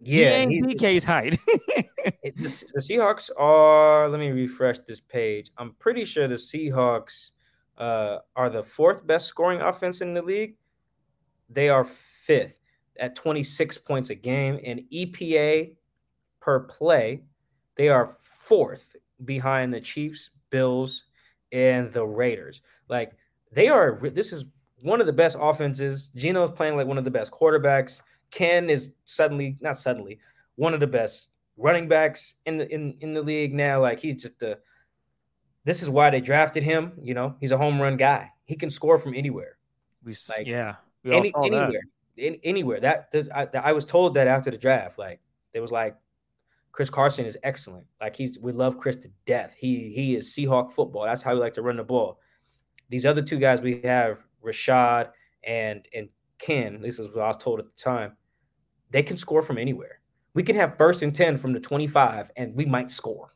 Yeah, 0.00 0.46
he 0.46 0.56
ain't 0.56 0.66
DK's 0.66 1.04
height. 1.04 1.38
the, 2.04 2.64
the, 2.74 2.80
Seahawks 2.80 3.30
are. 3.38 4.08
Let 4.08 4.20
me 4.20 4.30
refresh 4.30 4.78
this 4.80 5.00
page. 5.00 5.50
I'm 5.58 5.72
pretty 5.78 6.04
sure 6.04 6.28
the 6.28 6.34
Seahawks 6.34 7.30
uh, 7.78 8.18
are 8.36 8.50
the 8.50 8.62
fourth 8.62 9.06
best 9.06 9.26
scoring 9.26 9.60
offense 9.60 10.00
in 10.00 10.14
the 10.14 10.22
league. 10.22 10.56
They 11.48 11.68
are 11.68 11.84
fifth 11.84 12.58
at 12.98 13.16
26 13.16 13.78
points 13.78 14.10
a 14.10 14.14
game, 14.14 14.60
and 14.64 14.82
EPA 14.92 15.76
per 16.40 16.60
play, 16.60 17.22
they 17.76 17.88
are 17.88 18.16
fourth 18.22 18.94
behind 19.24 19.72
the 19.72 19.80
Chiefs, 19.80 20.30
Bills, 20.50 21.04
and 21.52 21.90
the 21.90 22.04
Raiders. 22.04 22.60
Like 22.88 23.12
they 23.52 23.68
are. 23.68 23.98
This 24.10 24.32
is 24.32 24.44
one 24.82 25.00
of 25.00 25.06
the 25.06 25.12
best 25.12 25.36
offenses. 25.40 26.10
Geno's 26.14 26.50
playing 26.50 26.76
like 26.76 26.86
one 26.86 26.98
of 26.98 27.04
the 27.04 27.10
best 27.10 27.32
quarterbacks. 27.32 28.02
Ken 28.30 28.68
is 28.68 28.92
suddenly 29.04 29.56
not 29.60 29.78
suddenly 29.78 30.18
one 30.56 30.74
of 30.74 30.80
the 30.80 30.86
best 30.86 31.28
running 31.56 31.88
backs 31.88 32.34
in 32.46 32.58
the 32.58 32.72
in 32.72 32.96
in 33.00 33.14
the 33.14 33.22
league 33.22 33.54
now. 33.54 33.80
Like 33.80 34.00
he's 34.00 34.22
just 34.22 34.42
a. 34.42 34.58
This 35.64 35.82
is 35.82 35.88
why 35.88 36.10
they 36.10 36.20
drafted 36.20 36.62
him. 36.62 36.92
You 37.02 37.14
know, 37.14 37.36
he's 37.40 37.52
a 37.52 37.56
home 37.56 37.80
run 37.80 37.96
guy. 37.96 38.30
He 38.44 38.56
can 38.56 38.70
score 38.70 38.98
from 38.98 39.14
anywhere. 39.14 39.56
We 40.02 40.14
like 40.36 40.46
yeah, 40.46 40.76
we 41.02 41.14
any, 41.14 41.32
anywhere. 41.36 41.80
That. 42.16 42.22
in, 42.22 42.38
anywhere. 42.44 42.80
That, 42.80 43.08
I, 43.34 43.48
I 43.54 43.72
was 43.72 43.84
told 43.84 44.14
that 44.14 44.28
after 44.28 44.50
the 44.50 44.58
draft, 44.58 44.98
like 44.98 45.20
it 45.54 45.60
was 45.60 45.72
like 45.72 45.96
Chris 46.72 46.90
Carson 46.90 47.24
is 47.24 47.38
excellent. 47.42 47.86
Like 48.00 48.16
he's 48.16 48.38
we 48.38 48.52
love 48.52 48.78
Chris 48.78 48.96
to 48.96 49.10
death. 49.26 49.54
He 49.56 49.92
he 49.94 50.16
is 50.16 50.34
Seahawk 50.34 50.72
football. 50.72 51.04
That's 51.04 51.22
how 51.22 51.32
we 51.32 51.40
like 51.40 51.54
to 51.54 51.62
run 51.62 51.76
the 51.76 51.84
ball. 51.84 52.18
These 52.90 53.06
other 53.06 53.22
two 53.22 53.38
guys 53.38 53.60
we 53.60 53.80
have, 53.82 54.18
Rashaad 54.44 55.10
and 55.44 55.86
and 55.94 56.08
Ken. 56.38 56.82
This 56.82 56.98
is 56.98 57.08
what 57.14 57.22
I 57.22 57.28
was 57.28 57.36
told 57.38 57.60
at 57.60 57.66
the 57.66 57.82
time. 57.82 58.16
They 58.90 59.02
can 59.02 59.16
score 59.16 59.42
from 59.42 59.56
anywhere. 59.56 60.00
We 60.34 60.42
can 60.42 60.56
have 60.56 60.76
first 60.76 61.02
and 61.02 61.14
ten 61.14 61.36
from 61.36 61.52
the 61.52 61.60
twenty-five, 61.60 62.30
and 62.36 62.54
we 62.54 62.66
might 62.66 62.90
score 62.90 63.34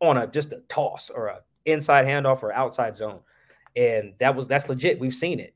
on 0.00 0.18
a 0.18 0.26
just 0.26 0.52
a 0.52 0.62
toss 0.68 1.10
or 1.10 1.26
a 1.26 1.40
inside 1.64 2.06
handoff 2.06 2.42
or 2.42 2.52
outside 2.52 2.96
zone. 2.96 3.20
And 3.76 4.14
that 4.20 4.34
was 4.34 4.46
that's 4.46 4.68
legit. 4.68 5.00
We've 5.00 5.14
seen 5.14 5.40
it. 5.40 5.54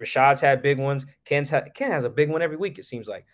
Rashaad's 0.00 0.40
had 0.40 0.62
big 0.62 0.78
ones. 0.78 1.06
Ken's 1.24 1.48
had, 1.48 1.74
Ken 1.74 1.90
has 1.90 2.04
a 2.04 2.10
big 2.10 2.30
one 2.30 2.42
every 2.42 2.56
week. 2.58 2.78
It 2.78 2.84
seems 2.84 3.08
like, 3.08 3.24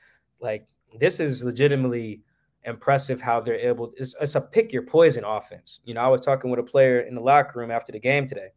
like 0.41 0.69
this 1.01 1.19
is 1.19 1.43
legitimately 1.43 2.23
impressive 2.65 3.21
how 3.21 3.41
they're 3.41 3.57
able. 3.57 3.93
It's, 3.97 4.15
it's 4.21 4.37
a 4.37 4.41
pick 4.41 4.73
your 4.73 4.83
poison 4.83 5.25
offense. 5.25 5.81
You 5.85 5.95
know, 5.95 6.03
I 6.03 6.07
was 6.07 6.21
talking 6.21 6.51
with 6.51 6.61
a 6.61 6.63
player 6.63 7.01
in 7.01 7.17
the 7.17 7.21
locker 7.21 7.59
room 7.59 7.73
after 7.73 7.91
the 7.91 7.99
game 7.99 8.27
today. 8.27 8.51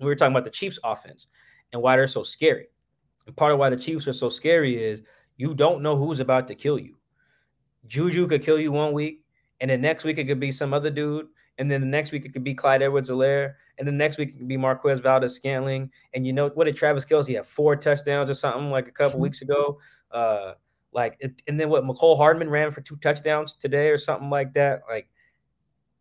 We 0.00 0.06
were 0.06 0.16
talking 0.16 0.32
about 0.32 0.44
the 0.44 0.50
Chiefs' 0.50 0.78
offense 0.82 1.26
and 1.72 1.82
why 1.82 1.96
they're 1.96 2.06
so 2.06 2.22
scary. 2.22 2.68
And 3.26 3.36
part 3.36 3.52
of 3.52 3.58
why 3.58 3.68
the 3.68 3.76
Chiefs 3.76 4.08
are 4.08 4.14
so 4.14 4.30
scary 4.30 4.82
is 4.82 5.02
you 5.36 5.54
don't 5.54 5.82
know 5.82 5.96
who's 5.96 6.20
about 6.20 6.48
to 6.48 6.54
kill 6.54 6.78
you. 6.78 6.96
Juju 7.86 8.26
could 8.26 8.42
kill 8.42 8.58
you 8.58 8.72
one 8.72 8.92
week, 8.92 9.24
and 9.60 9.70
then 9.70 9.80
next 9.80 10.04
week 10.04 10.18
it 10.18 10.24
could 10.24 10.40
be 10.40 10.50
some 10.50 10.72
other 10.72 10.90
dude, 10.90 11.26
and 11.58 11.70
then 11.70 11.80
the 11.80 11.86
next 11.86 12.12
week 12.12 12.24
it 12.24 12.32
could 12.32 12.44
be 12.44 12.54
Clyde 12.54 12.82
Edwards-Helaire, 12.82 13.54
and 13.78 13.86
the 13.86 13.92
next 13.92 14.18
week 14.18 14.30
it 14.30 14.38
could 14.38 14.48
be 14.48 14.56
Marquez 14.56 15.00
Valdes-Scantling. 15.00 15.90
And 16.14 16.26
you 16.26 16.32
know 16.32 16.48
what 16.48 16.64
did 16.64 16.76
Travis 16.76 17.04
Kelce 17.04 17.34
have 17.36 17.46
four 17.46 17.76
touchdowns 17.76 18.30
or 18.30 18.34
something 18.34 18.70
like 18.70 18.88
a 18.88 18.92
couple 18.92 19.20
weeks 19.20 19.42
ago? 19.42 19.78
Uh, 20.10 20.54
like, 20.92 21.20
and 21.46 21.58
then 21.58 21.68
what 21.68 21.84
Mecole 21.84 22.16
Hardman 22.16 22.50
ran 22.50 22.70
for 22.70 22.82
two 22.82 22.96
touchdowns 22.96 23.54
today 23.54 23.88
or 23.88 23.98
something 23.98 24.30
like 24.30 24.52
that. 24.54 24.82
Like, 24.88 25.08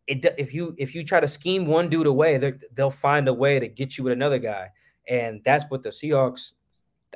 it 0.07 0.25
if 0.37 0.53
you 0.53 0.75
if 0.77 0.93
you 0.95 1.03
try 1.03 1.19
to 1.19 1.27
scheme 1.27 1.65
one 1.65 1.89
dude 1.89 2.07
away, 2.07 2.37
they'll 2.73 2.89
find 2.89 3.27
a 3.27 3.33
way 3.33 3.59
to 3.59 3.67
get 3.67 3.97
you 3.97 4.03
with 4.03 4.13
another 4.13 4.39
guy, 4.39 4.69
and 5.07 5.41
that's 5.43 5.65
what 5.69 5.83
the 5.83 5.89
Seahawks. 5.89 6.53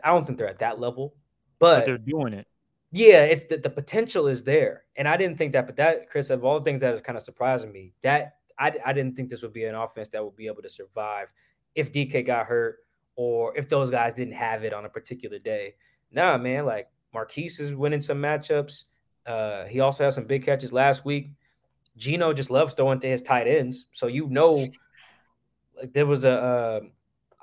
I 0.04 0.10
don't 0.10 0.26
think 0.26 0.38
they're 0.38 0.48
at 0.48 0.60
that 0.60 0.80
level, 0.80 1.16
but, 1.60 1.80
but 1.80 1.86
they're 1.86 1.98
doing 1.98 2.34
it. 2.34 2.48
Yeah, 2.96 3.24
it's 3.26 3.44
the, 3.44 3.58
the 3.58 3.70
potential 3.70 4.28
is 4.28 4.46
there, 4.46 4.86
and 4.96 5.06
I 5.06 5.18
didn't 5.18 5.38
think 5.38 5.52
that. 5.52 5.66
But 5.66 5.76
that, 5.76 6.10
Chris, 6.10 6.30
of 6.30 6.46
all 6.46 6.60
the 6.60 6.64
things 6.64 6.80
that 6.80 6.94
was 6.94 7.02
kind 7.02 7.18
of 7.18 7.26
surprising 7.26 7.74
me, 7.74 7.92
that 8.04 8.38
I, 8.58 8.72
I 8.86 8.94
didn't 8.94 9.18
think 9.18 9.30
this 9.30 9.42
would 9.42 9.52
be 9.52 9.66
an 9.66 9.76
offense 9.76 10.08
that 10.14 10.24
would 10.24 10.38
be 10.38 10.48
able 10.48 10.62
to 10.62 10.70
survive 10.70 11.28
if 11.76 11.92
DK 11.92 12.26
got 12.26 12.46
hurt 12.46 12.78
or 13.18 13.54
if 13.58 13.68
those 13.68 13.90
guys 13.90 14.14
didn't 14.14 14.36
have 14.36 14.64
it 14.64 14.74
on 14.74 14.86
a 14.86 14.90
particular 14.90 15.40
day. 15.40 15.76
Nah, 16.10 16.38
man, 16.38 16.66
like 16.66 16.88
Marquise 17.14 17.60
is 17.60 17.76
winning 17.76 18.00
some 18.00 18.22
matchups. 18.22 18.86
Uh, 19.26 19.66
he 19.66 19.82
also 19.82 20.06
has 20.06 20.16
some 20.16 20.24
big 20.24 20.46
catches 20.46 20.72
last 20.72 21.04
week. 21.04 21.32
Geno 21.98 22.32
just 22.32 22.50
loves 22.50 22.76
throwing 22.76 23.02
to 23.02 23.10
his 23.10 23.22
tight 23.22 23.46
ends, 23.48 23.88
so 23.92 24.08
you 24.08 24.30
know, 24.30 24.66
like 25.78 25.92
there 25.92 26.06
was 26.06 26.24
a. 26.24 26.80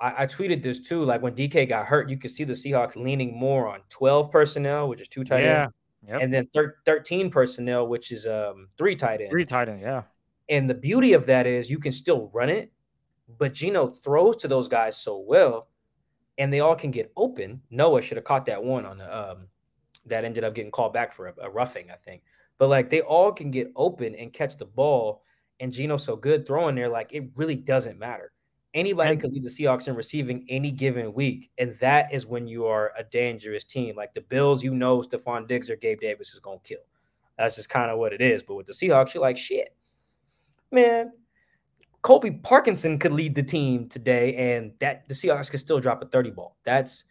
I, 0.03 0.23
I 0.23 0.25
tweeted 0.27 0.61
this 0.61 0.79
too. 0.79 1.03
Like 1.05 1.21
when 1.21 1.33
DK 1.33 1.67
got 1.69 1.85
hurt, 1.85 2.09
you 2.09 2.17
could 2.17 2.29
see 2.29 2.43
the 2.43 2.53
Seahawks 2.53 2.97
leaning 2.97 3.37
more 3.37 3.69
on 3.69 3.79
twelve 3.89 4.29
personnel, 4.29 4.89
which 4.89 4.99
is 4.99 5.07
two 5.07 5.23
tight 5.23 5.43
yeah. 5.43 5.63
ends, 5.63 5.73
yep. 6.07 6.21
and 6.21 6.33
then 6.33 6.47
thir- 6.53 6.75
thirteen 6.85 7.31
personnel, 7.31 7.87
which 7.87 8.11
is 8.11 8.27
um 8.27 8.67
three 8.77 8.97
tight 8.97 9.21
ends. 9.21 9.31
Three 9.31 9.45
tight 9.45 9.69
ends, 9.69 9.81
yeah. 9.81 10.03
And 10.49 10.69
the 10.69 10.73
beauty 10.73 11.13
of 11.13 11.25
that 11.27 11.47
is 11.47 11.69
you 11.69 11.79
can 11.79 11.93
still 11.93 12.29
run 12.33 12.49
it, 12.49 12.73
but 13.39 13.53
Geno 13.53 13.87
throws 13.87 14.35
to 14.37 14.49
those 14.49 14.67
guys 14.67 14.97
so 14.97 15.23
well, 15.25 15.69
and 16.37 16.51
they 16.51 16.59
all 16.59 16.75
can 16.75 16.91
get 16.91 17.13
open. 17.15 17.61
Noah 17.71 18.01
should 18.01 18.17
have 18.17 18.25
caught 18.25 18.45
that 18.47 18.61
one 18.61 18.85
on 18.85 18.97
the 18.97 19.17
um 19.17 19.47
that 20.05 20.25
ended 20.25 20.43
up 20.43 20.53
getting 20.53 20.71
called 20.71 20.91
back 20.91 21.13
for 21.13 21.27
a, 21.27 21.33
a 21.43 21.49
roughing, 21.49 21.89
I 21.89 21.95
think. 21.95 22.23
But 22.57 22.67
like 22.67 22.89
they 22.89 23.01
all 23.01 23.31
can 23.31 23.51
get 23.51 23.71
open 23.77 24.15
and 24.15 24.33
catch 24.33 24.57
the 24.57 24.65
ball, 24.65 25.23
and 25.61 25.71
Geno's 25.71 26.03
so 26.03 26.17
good 26.17 26.45
throwing 26.45 26.75
there, 26.75 26.89
like 26.89 27.13
it 27.13 27.29
really 27.35 27.55
doesn't 27.55 27.97
matter. 27.97 28.32
Anybody 28.73 29.11
and, 29.11 29.21
could 29.21 29.31
lead 29.33 29.43
the 29.43 29.49
Seahawks 29.49 29.87
in 29.87 29.95
receiving 29.95 30.45
any 30.49 30.71
given 30.71 31.13
week, 31.13 31.51
and 31.57 31.75
that 31.75 32.11
is 32.11 32.25
when 32.25 32.47
you 32.47 32.65
are 32.65 32.91
a 32.97 33.03
dangerous 33.03 33.63
team. 33.63 33.95
Like 33.95 34.13
the 34.13 34.21
Bills, 34.21 34.63
you 34.63 34.73
know, 34.73 35.01
Stefon 35.01 35.47
Diggs 35.47 35.69
or 35.69 35.75
Gabe 35.75 36.01
Davis 36.01 36.33
is 36.33 36.39
gonna 36.39 36.59
kill. 36.63 36.79
That's 37.37 37.55
just 37.55 37.69
kind 37.69 37.91
of 37.91 37.99
what 37.99 38.13
it 38.13 38.21
is. 38.21 38.43
But 38.43 38.55
with 38.55 38.65
the 38.65 38.73
Seahawks, 38.73 39.13
you're 39.13 39.21
like, 39.21 39.37
shit, 39.37 39.75
man. 40.71 41.11
Colby 42.01 42.31
Parkinson 42.31 42.99
could 42.99 43.13
lead 43.13 43.33
the 43.33 43.43
team 43.43 43.87
today, 43.87 44.35
and 44.35 44.73
that 44.79 45.07
the 45.07 45.13
Seahawks 45.13 45.49
could 45.49 45.59
still 45.59 45.79
drop 45.79 46.01
a 46.01 46.05
30 46.05 46.31
ball. 46.31 46.57
That's 46.65 47.05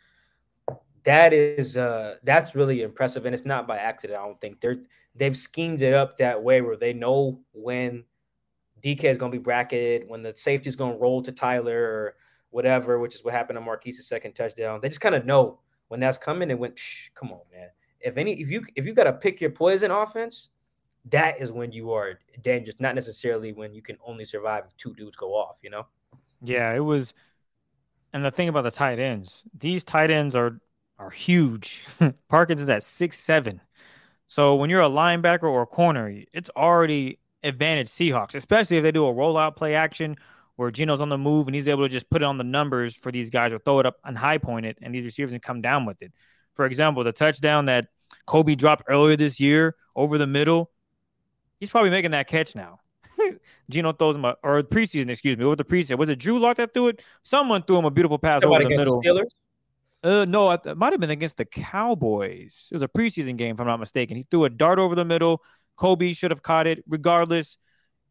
that 1.04 1.32
is 1.32 1.76
uh 1.76 2.16
that's 2.22 2.54
really 2.54 2.82
impressive 2.82 3.26
and 3.26 3.34
it's 3.34 3.44
not 3.44 3.66
by 3.66 3.76
accident 3.76 4.18
i 4.20 4.24
don't 4.24 4.40
think 4.40 4.60
they're 4.60 4.82
they've 5.14 5.36
schemed 5.36 5.82
it 5.82 5.94
up 5.94 6.16
that 6.16 6.42
way 6.42 6.60
where 6.60 6.76
they 6.76 6.92
know 6.92 7.40
when 7.52 8.04
dk 8.82 9.04
is 9.04 9.16
going 9.16 9.30
to 9.30 9.38
be 9.38 9.42
bracketed 9.42 10.08
when 10.08 10.22
the 10.22 10.32
safety 10.36 10.68
is 10.68 10.76
going 10.76 10.92
to 10.92 10.98
roll 10.98 11.22
to 11.22 11.32
tyler 11.32 11.82
or 11.82 12.14
whatever 12.50 12.98
which 12.98 13.14
is 13.14 13.24
what 13.24 13.34
happened 13.34 13.58
on 13.58 13.64
marquise's 13.64 14.06
second 14.06 14.32
touchdown 14.34 14.80
they 14.82 14.88
just 14.88 15.00
kind 15.00 15.14
of 15.14 15.24
know 15.24 15.58
when 15.88 16.00
that's 16.00 16.18
coming 16.18 16.50
and 16.50 16.60
went 16.60 16.78
come 17.14 17.30
on 17.32 17.40
man 17.52 17.68
if 18.00 18.16
any 18.16 18.40
if 18.40 18.50
you 18.50 18.64
if 18.74 18.84
you 18.84 18.94
got 18.94 19.04
to 19.04 19.12
pick 19.12 19.40
your 19.40 19.50
poison 19.50 19.90
offense 19.90 20.50
that 21.10 21.40
is 21.40 21.50
when 21.50 21.72
you 21.72 21.92
are 21.92 22.18
dangerous 22.42 22.76
not 22.78 22.94
necessarily 22.94 23.52
when 23.52 23.74
you 23.74 23.82
can 23.82 23.96
only 24.06 24.24
survive 24.24 24.64
if 24.66 24.76
two 24.76 24.94
dudes 24.94 25.16
go 25.16 25.30
off 25.32 25.58
you 25.62 25.70
know 25.70 25.86
yeah 26.42 26.72
it 26.72 26.80
was 26.80 27.14
and 28.12 28.24
the 28.24 28.30
thing 28.30 28.48
about 28.48 28.62
the 28.62 28.70
tight 28.70 28.98
ends 28.98 29.44
these 29.58 29.82
tight 29.84 30.10
ends 30.10 30.36
are 30.36 30.60
are 31.02 31.10
huge. 31.10 31.84
Parkinson's 32.28 32.68
at 32.68 32.82
six 32.82 33.18
seven. 33.18 33.60
So 34.28 34.54
when 34.54 34.70
you're 34.70 34.80
a 34.80 34.88
linebacker 34.88 35.44
or 35.44 35.62
a 35.62 35.66
corner, 35.66 36.22
it's 36.32 36.50
already 36.56 37.18
advantage 37.44 37.88
Seahawks, 37.88 38.34
especially 38.34 38.76
if 38.76 38.82
they 38.82 38.92
do 38.92 39.06
a 39.06 39.12
rollout 39.12 39.56
play 39.56 39.74
action 39.74 40.16
where 40.56 40.70
Geno's 40.70 41.00
on 41.00 41.08
the 41.08 41.18
move 41.18 41.48
and 41.48 41.54
he's 41.54 41.68
able 41.68 41.84
to 41.84 41.88
just 41.88 42.10
put 42.10 42.22
it 42.22 42.24
on 42.24 42.38
the 42.38 42.44
numbers 42.44 42.94
for 42.94 43.10
these 43.10 43.30
guys 43.30 43.52
or 43.52 43.58
throw 43.58 43.80
it 43.80 43.86
up 43.86 43.96
and 44.04 44.16
high 44.16 44.38
point 44.38 44.66
it 44.66 44.78
and 44.82 44.94
these 44.94 45.04
receivers 45.04 45.30
can 45.30 45.40
come 45.40 45.60
down 45.60 45.86
with 45.86 46.02
it. 46.02 46.12
For 46.54 46.66
example, 46.66 47.02
the 47.04 47.12
touchdown 47.12 47.66
that 47.66 47.86
Colby 48.26 48.56
dropped 48.56 48.84
earlier 48.88 49.16
this 49.16 49.40
year 49.40 49.76
over 49.96 50.18
the 50.18 50.26
middle, 50.26 50.70
he's 51.58 51.70
probably 51.70 51.90
making 51.90 52.10
that 52.10 52.26
catch 52.26 52.54
now. 52.54 52.80
Geno 53.70 53.92
throws 53.92 54.16
him 54.16 54.24
a, 54.24 54.36
or 54.42 54.62
preseason, 54.62 55.08
excuse 55.08 55.36
me, 55.36 55.44
over 55.44 55.56
the 55.56 55.64
preseason. 55.64 55.98
Was 55.98 56.10
it 56.10 56.18
Drew 56.18 56.38
Lock 56.38 56.58
that 56.58 56.74
threw 56.74 56.88
it? 56.88 57.04
Someone 57.22 57.62
threw 57.62 57.78
him 57.78 57.84
a 57.84 57.90
beautiful 57.90 58.18
pass 58.18 58.42
over 58.42 58.62
the 58.62 58.68
middle. 58.68 59.00
The 59.00 59.26
uh, 60.04 60.24
no, 60.24 60.50
it 60.50 60.76
might 60.76 60.92
have 60.92 61.00
been 61.00 61.10
against 61.10 61.36
the 61.36 61.44
Cowboys. 61.44 62.68
It 62.72 62.74
was 62.74 62.82
a 62.82 62.88
preseason 62.88 63.36
game, 63.36 63.54
if 63.54 63.60
I'm 63.60 63.68
not 63.68 63.78
mistaken. 63.78 64.16
He 64.16 64.26
threw 64.28 64.44
a 64.44 64.50
dart 64.50 64.80
over 64.80 64.96
the 64.96 65.04
middle. 65.04 65.42
Colby 65.82 66.12
should 66.12 66.30
have 66.30 66.42
caught 66.42 66.68
it. 66.68 66.84
Regardless, 66.88 67.58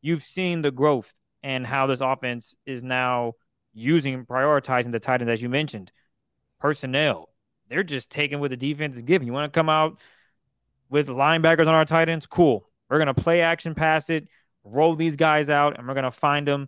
you've 0.01 0.23
seen 0.23 0.61
the 0.61 0.71
growth 0.71 1.13
and 1.41 1.65
how 1.65 1.87
this 1.87 2.01
offense 2.01 2.53
is 2.65 2.83
now 2.83 3.35
using, 3.73 4.25
prioritizing 4.25 4.91
the 4.91 4.99
tight 4.99 5.21
ends, 5.21 5.31
as 5.31 5.41
you 5.41 5.47
mentioned. 5.47 5.89
Personnel, 6.59 7.29
they're 7.69 7.81
just 7.81 8.11
taking 8.11 8.41
what 8.41 8.49
the 8.49 8.57
defense 8.57 8.97
is 8.97 9.03
giving. 9.03 9.25
You 9.25 9.31
want 9.31 9.51
to 9.51 9.57
come 9.57 9.69
out 9.69 10.01
with 10.89 11.07
linebackers 11.07 11.67
on 11.67 11.73
our 11.73 11.85
tight 11.85 12.09
ends? 12.09 12.25
Cool. 12.25 12.67
We're 12.89 12.97
going 12.97 13.07
to 13.07 13.13
play 13.13 13.39
action, 13.39 13.73
pass 13.73 14.09
it, 14.09 14.27
roll 14.65 14.97
these 14.97 15.15
guys 15.15 15.49
out, 15.49 15.77
and 15.77 15.87
we're 15.87 15.93
going 15.93 16.03
to 16.03 16.11
find 16.11 16.45
them 16.45 16.67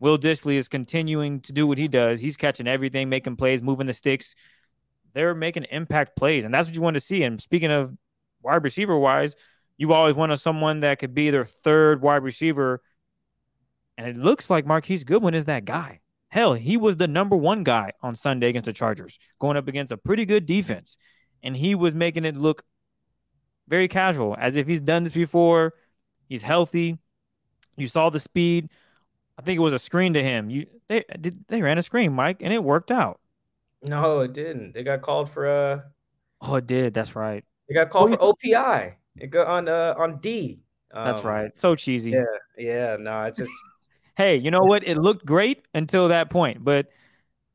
Will 0.00 0.16
Dissly 0.16 0.54
is 0.54 0.66
continuing 0.66 1.40
to 1.42 1.52
do 1.52 1.66
what 1.66 1.76
he 1.76 1.88
does. 1.88 2.22
He's 2.22 2.38
catching 2.38 2.66
everything, 2.66 3.10
making 3.10 3.36
plays, 3.36 3.62
moving 3.62 3.86
the 3.86 3.92
sticks. 3.92 4.34
They're 5.12 5.34
making 5.34 5.66
impact 5.70 6.16
plays, 6.16 6.46
and 6.46 6.54
that's 6.54 6.68
what 6.68 6.74
you 6.74 6.80
want 6.80 6.94
to 6.94 7.00
see. 7.00 7.22
And 7.22 7.38
speaking 7.38 7.70
of 7.70 7.94
wide 8.42 8.64
receiver 8.64 8.98
wise, 8.98 9.36
you've 9.76 9.90
always 9.90 10.14
wanted 10.14 10.38
someone 10.38 10.80
that 10.80 10.98
could 10.98 11.14
be 11.14 11.30
their 11.30 11.44
third 11.44 12.02
wide 12.02 12.22
receiver. 12.22 12.82
And 13.96 14.06
it 14.06 14.16
looks 14.16 14.50
like 14.50 14.66
Marquise 14.66 15.04
Goodwin 15.04 15.34
is 15.34 15.44
that 15.44 15.64
guy. 15.64 16.00
Hell, 16.28 16.54
he 16.54 16.76
was 16.76 16.96
the 16.96 17.06
number 17.06 17.36
one 17.36 17.62
guy 17.62 17.92
on 18.02 18.14
Sunday 18.16 18.48
against 18.48 18.66
the 18.66 18.72
Chargers, 18.72 19.18
going 19.38 19.56
up 19.56 19.68
against 19.68 19.92
a 19.92 19.96
pretty 19.96 20.26
good 20.26 20.46
defense. 20.46 20.96
And 21.42 21.56
he 21.56 21.74
was 21.74 21.94
making 21.94 22.24
it 22.24 22.36
look 22.36 22.64
very 23.68 23.86
casual, 23.86 24.34
as 24.38 24.56
if 24.56 24.66
he's 24.66 24.80
done 24.80 25.04
this 25.04 25.12
before. 25.12 25.74
He's 26.28 26.42
healthy. 26.42 26.98
You 27.76 27.86
saw 27.86 28.10
the 28.10 28.20
speed. 28.20 28.68
I 29.38 29.42
think 29.42 29.58
it 29.58 29.62
was 29.62 29.72
a 29.72 29.78
screen 29.78 30.14
to 30.14 30.22
him. 30.22 30.50
You 30.50 30.66
they 30.88 31.04
did 31.20 31.44
they 31.48 31.62
ran 31.62 31.78
a 31.78 31.82
screen, 31.82 32.12
Mike, 32.12 32.38
and 32.40 32.52
it 32.52 32.62
worked 32.62 32.90
out. 32.90 33.20
No, 33.82 34.20
it 34.20 34.32
didn't. 34.32 34.72
They 34.72 34.82
got 34.82 35.02
called 35.02 35.30
for 35.30 35.46
a. 35.46 35.84
Oh, 36.40 36.56
it 36.56 36.66
did. 36.66 36.94
That's 36.94 37.14
right. 37.16 37.44
They 37.68 37.74
got 37.74 37.90
called 37.90 38.10
for 38.10 38.16
OPI. 38.16 38.94
It 39.18 39.30
got 39.30 39.46
on 39.46 39.68
uh 39.68 39.94
on 39.96 40.18
D. 40.20 40.60
Um, 40.92 41.04
That's 41.04 41.24
right. 41.24 41.56
So 41.56 41.74
cheesy. 41.74 42.12
Yeah, 42.12 42.24
yeah. 42.56 42.96
No, 42.98 43.24
it's 43.24 43.38
just 43.38 43.50
hey, 44.16 44.36
you 44.36 44.50
know 44.50 44.62
what? 44.62 44.86
It 44.86 44.96
looked 44.96 45.24
great 45.24 45.64
until 45.74 46.08
that 46.08 46.30
point, 46.30 46.64
but 46.64 46.88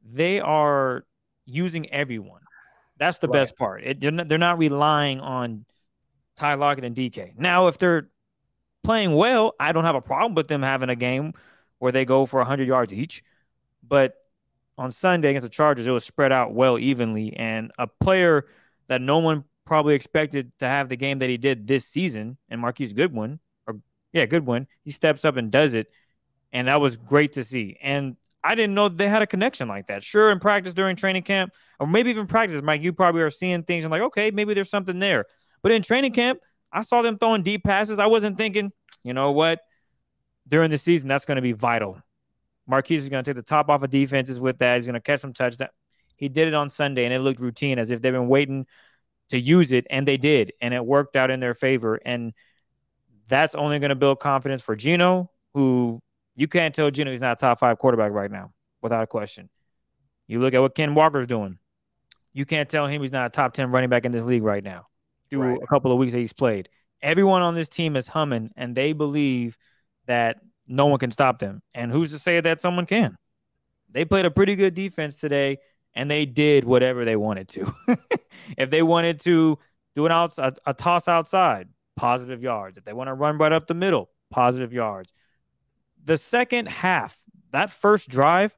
they 0.04 0.40
are 0.40 1.06
using 1.46 1.90
everyone. 1.90 2.42
That's 2.98 3.18
the 3.20 3.28
right. 3.28 3.34
best 3.34 3.58
part. 3.58 3.84
It, 3.84 4.00
they're, 4.00 4.12
not, 4.12 4.28
they're 4.28 4.38
not 4.38 4.58
relying 4.58 5.20
on 5.22 5.66
Ty 6.36 6.56
Lockett 6.56 6.84
and 6.84 6.96
DK. 6.96 7.38
Now, 7.38 7.68
if 7.68 7.78
they're 7.78 8.10
playing 8.84 9.14
well, 9.14 9.56
I 9.60 9.72
don't 9.72 9.86
have 9.86 9.96
a 9.96 10.02
problem 10.02 10.36
with 10.36 10.48
them 10.48 10.62
having 10.62 10.90
a 10.90 10.96
game 10.96 11.34
where 11.80 11.92
they 11.92 12.06
go 12.06 12.26
for 12.26 12.40
100 12.40 12.68
yards 12.68 12.94
each. 12.94 13.24
But 13.88 14.16
on 14.78 14.92
Sunday 14.92 15.30
against 15.30 15.44
the 15.44 15.50
Chargers, 15.50 15.88
it 15.88 15.92
was 15.92 16.04
spread 16.04 16.32
out 16.32 16.54
well 16.54 16.78
evenly. 16.78 17.34
And 17.36 17.72
a 17.78 17.88
player 17.88 18.46
that 18.88 19.02
no 19.02 19.20
one 19.20 19.46
probably 19.70 19.94
expected 19.94 20.52
to 20.58 20.68
have 20.68 20.90
the 20.90 20.98
game 20.98 21.20
that 21.20 21.30
he 21.30 21.38
did 21.38 21.68
this 21.68 21.86
season, 21.86 22.38
and 22.50 22.60
Marquise 22.60 22.92
Goodwin, 22.92 23.40
or 23.68 23.80
yeah, 24.12 24.26
Goodwin, 24.26 24.68
he 24.84 24.90
steps 24.90 25.24
up 25.24 25.38
and 25.38 25.52
does 25.52 25.76
it. 25.76 25.88
And 26.52 26.68
that 26.68 26.82
was 26.82 26.98
great 26.98 27.34
to 27.34 27.44
see. 27.44 27.78
And 27.80 28.18
I 28.44 28.56
didn't 28.56 28.74
know 28.74 28.90
they 28.90 29.08
had 29.08 29.22
a 29.22 29.28
connection 29.28 29.68
like 29.68 29.86
that. 29.86 30.04
Sure, 30.04 30.32
in 30.32 30.40
practice 30.40 30.74
during 30.74 30.96
training 30.96 31.22
camp, 31.22 31.54
or 31.80 31.86
maybe 31.86 32.10
even 32.10 32.26
practice, 32.26 32.62
Mike, 32.64 32.82
you 32.82 32.92
probably 32.92 33.22
are 33.22 33.30
seeing 33.30 33.62
things 33.62 33.84
and 33.84 33.92
like, 33.92 34.02
okay, 34.02 34.32
maybe 34.32 34.56
there's 34.56 34.72
something 34.72 34.98
there. 34.98 35.26
But 35.62 35.72
in 35.72 35.84
training 35.84 36.14
camp, 36.14 36.40
I 36.74 36.82
saw 36.82 37.04
them 37.04 37.20
throwing 37.20 37.44
deep 37.44 37.64
passes. 37.64 38.00
I 38.00 38.08
wasn't 38.08 38.38
thinking, 38.38 38.72
you 39.04 39.14
know 39.14 39.32
what, 39.32 39.60
during 40.48 40.72
the 40.72 40.80
season, 40.80 41.08
that's 41.08 41.26
going 41.26 41.36
to 41.36 41.44
be 41.44 41.52
vital. 41.52 42.02
Marquise 42.66 43.04
is 43.04 43.10
going 43.10 43.24
to 43.24 43.30
take 43.30 43.38
the 43.38 43.48
top 43.48 43.70
off 43.70 43.84
of 43.84 43.92
defenses 43.92 44.42
with 44.42 44.58
that. 44.58 44.76
He's 44.76 44.88
going 44.88 44.96
to 44.96 45.00
catch 45.00 45.20
some 45.20 45.34
touchdowns. 45.34 45.72
He 46.16 46.28
did 46.28 46.48
it 46.48 46.54
on 46.56 46.70
Sunday, 46.70 47.06
and 47.06 47.14
it 47.14 47.20
looked 47.20 47.40
routine 47.40 47.78
as 47.78 47.92
if 47.92 48.02
they've 48.02 48.12
been 48.12 48.28
waiting 48.28 48.66
to 49.30 49.40
use 49.40 49.72
it, 49.72 49.88
and 49.90 50.08
they 50.08 50.18
did, 50.18 50.54
and 50.62 50.74
it 50.74 50.86
worked 50.86 51.16
out 51.16 51.32
in 51.32 51.40
their 51.40 51.54
favor. 51.54 52.00
And 52.04 52.34
that's 53.28 53.56
only 53.56 53.80
going 53.80 53.90
to 53.90 53.96
build 53.96 54.20
confidence 54.20 54.62
for 54.62 54.76
Geno, 54.76 55.32
who 55.54 56.02
you 56.36 56.48
can't 56.48 56.74
tell 56.74 56.92
Geno 56.92 57.12
he's 57.12 57.22
not 57.22 57.38
a 57.38 57.40
top 57.40 57.60
five 57.60 57.78
quarterback 57.78 58.12
right 58.12 58.32
now, 58.32 58.52
without 58.82 59.04
a 59.04 59.08
question. 59.08 59.50
You 60.28 60.40
look 60.40 60.54
at 60.54 60.62
what 60.62 60.76
Ken 60.76 60.96
Walker's 60.96 61.28
doing. 61.28 61.58
You 62.34 62.46
can't 62.46 62.70
tell 62.70 62.86
him 62.86 63.02
he's 63.02 63.12
not 63.12 63.26
a 63.26 63.30
top 63.30 63.54
10 63.54 63.72
running 63.72 63.90
back 63.90 64.06
in 64.06 64.12
this 64.12 64.24
league 64.24 64.44
right 64.44 64.64
now 64.64 64.88
through 65.30 65.42
right. 65.42 65.60
a 65.62 65.68
couple 65.68 65.92
of 65.92 65.98
weeks 65.98 66.14
that 66.14 66.20
he's 66.20 66.34
played. 66.34 66.70
Everyone 67.02 67.42
on 67.42 67.56
this 67.56 67.70
team 67.70 67.96
is 67.96 68.08
humming, 68.08 68.52
and 68.56 68.76
they 68.76 68.94
believe 68.94 69.58
that 70.06 70.38
no 70.68 70.86
one 70.86 71.00
can 71.00 71.12
stop 71.12 71.40
them. 71.40 71.62
And 71.74 71.92
who's 71.92 72.12
to 72.12 72.20
say 72.20 72.40
that 72.40 72.60
someone 72.60 72.86
can? 72.86 73.18
They 73.90 74.06
played 74.06 74.26
a 74.26 74.32
pretty 74.32 74.56
good 74.56 74.76
defense 74.76 75.16
today, 75.16 75.58
and 75.94 76.10
they 76.10 76.26
did 76.26 76.64
whatever 76.64 77.06
they 77.06 77.16
wanted 77.16 77.48
to. 77.50 77.74
if 78.58 78.70
they 78.70 78.82
wanted 78.82 79.20
to 79.22 79.58
do 79.96 80.06
an 80.06 80.12
outs 80.12 80.38
a, 80.38 80.54
a 80.66 80.74
toss 80.74 81.08
outside, 81.08 81.68
positive 81.96 82.42
yards. 82.42 82.78
If 82.78 82.86
they 82.86 82.94
want 82.94 83.08
to 83.08 83.14
run 83.14 83.38
right 83.38 83.52
up 83.52 83.68
the 83.68 83.74
middle, 83.74 84.10
positive 84.30 84.74
yards. 84.74 85.14
The 86.04 86.18
second 86.18 86.70
half, 86.70 87.18
that 87.52 87.70
first 87.70 88.10
drive 88.10 88.58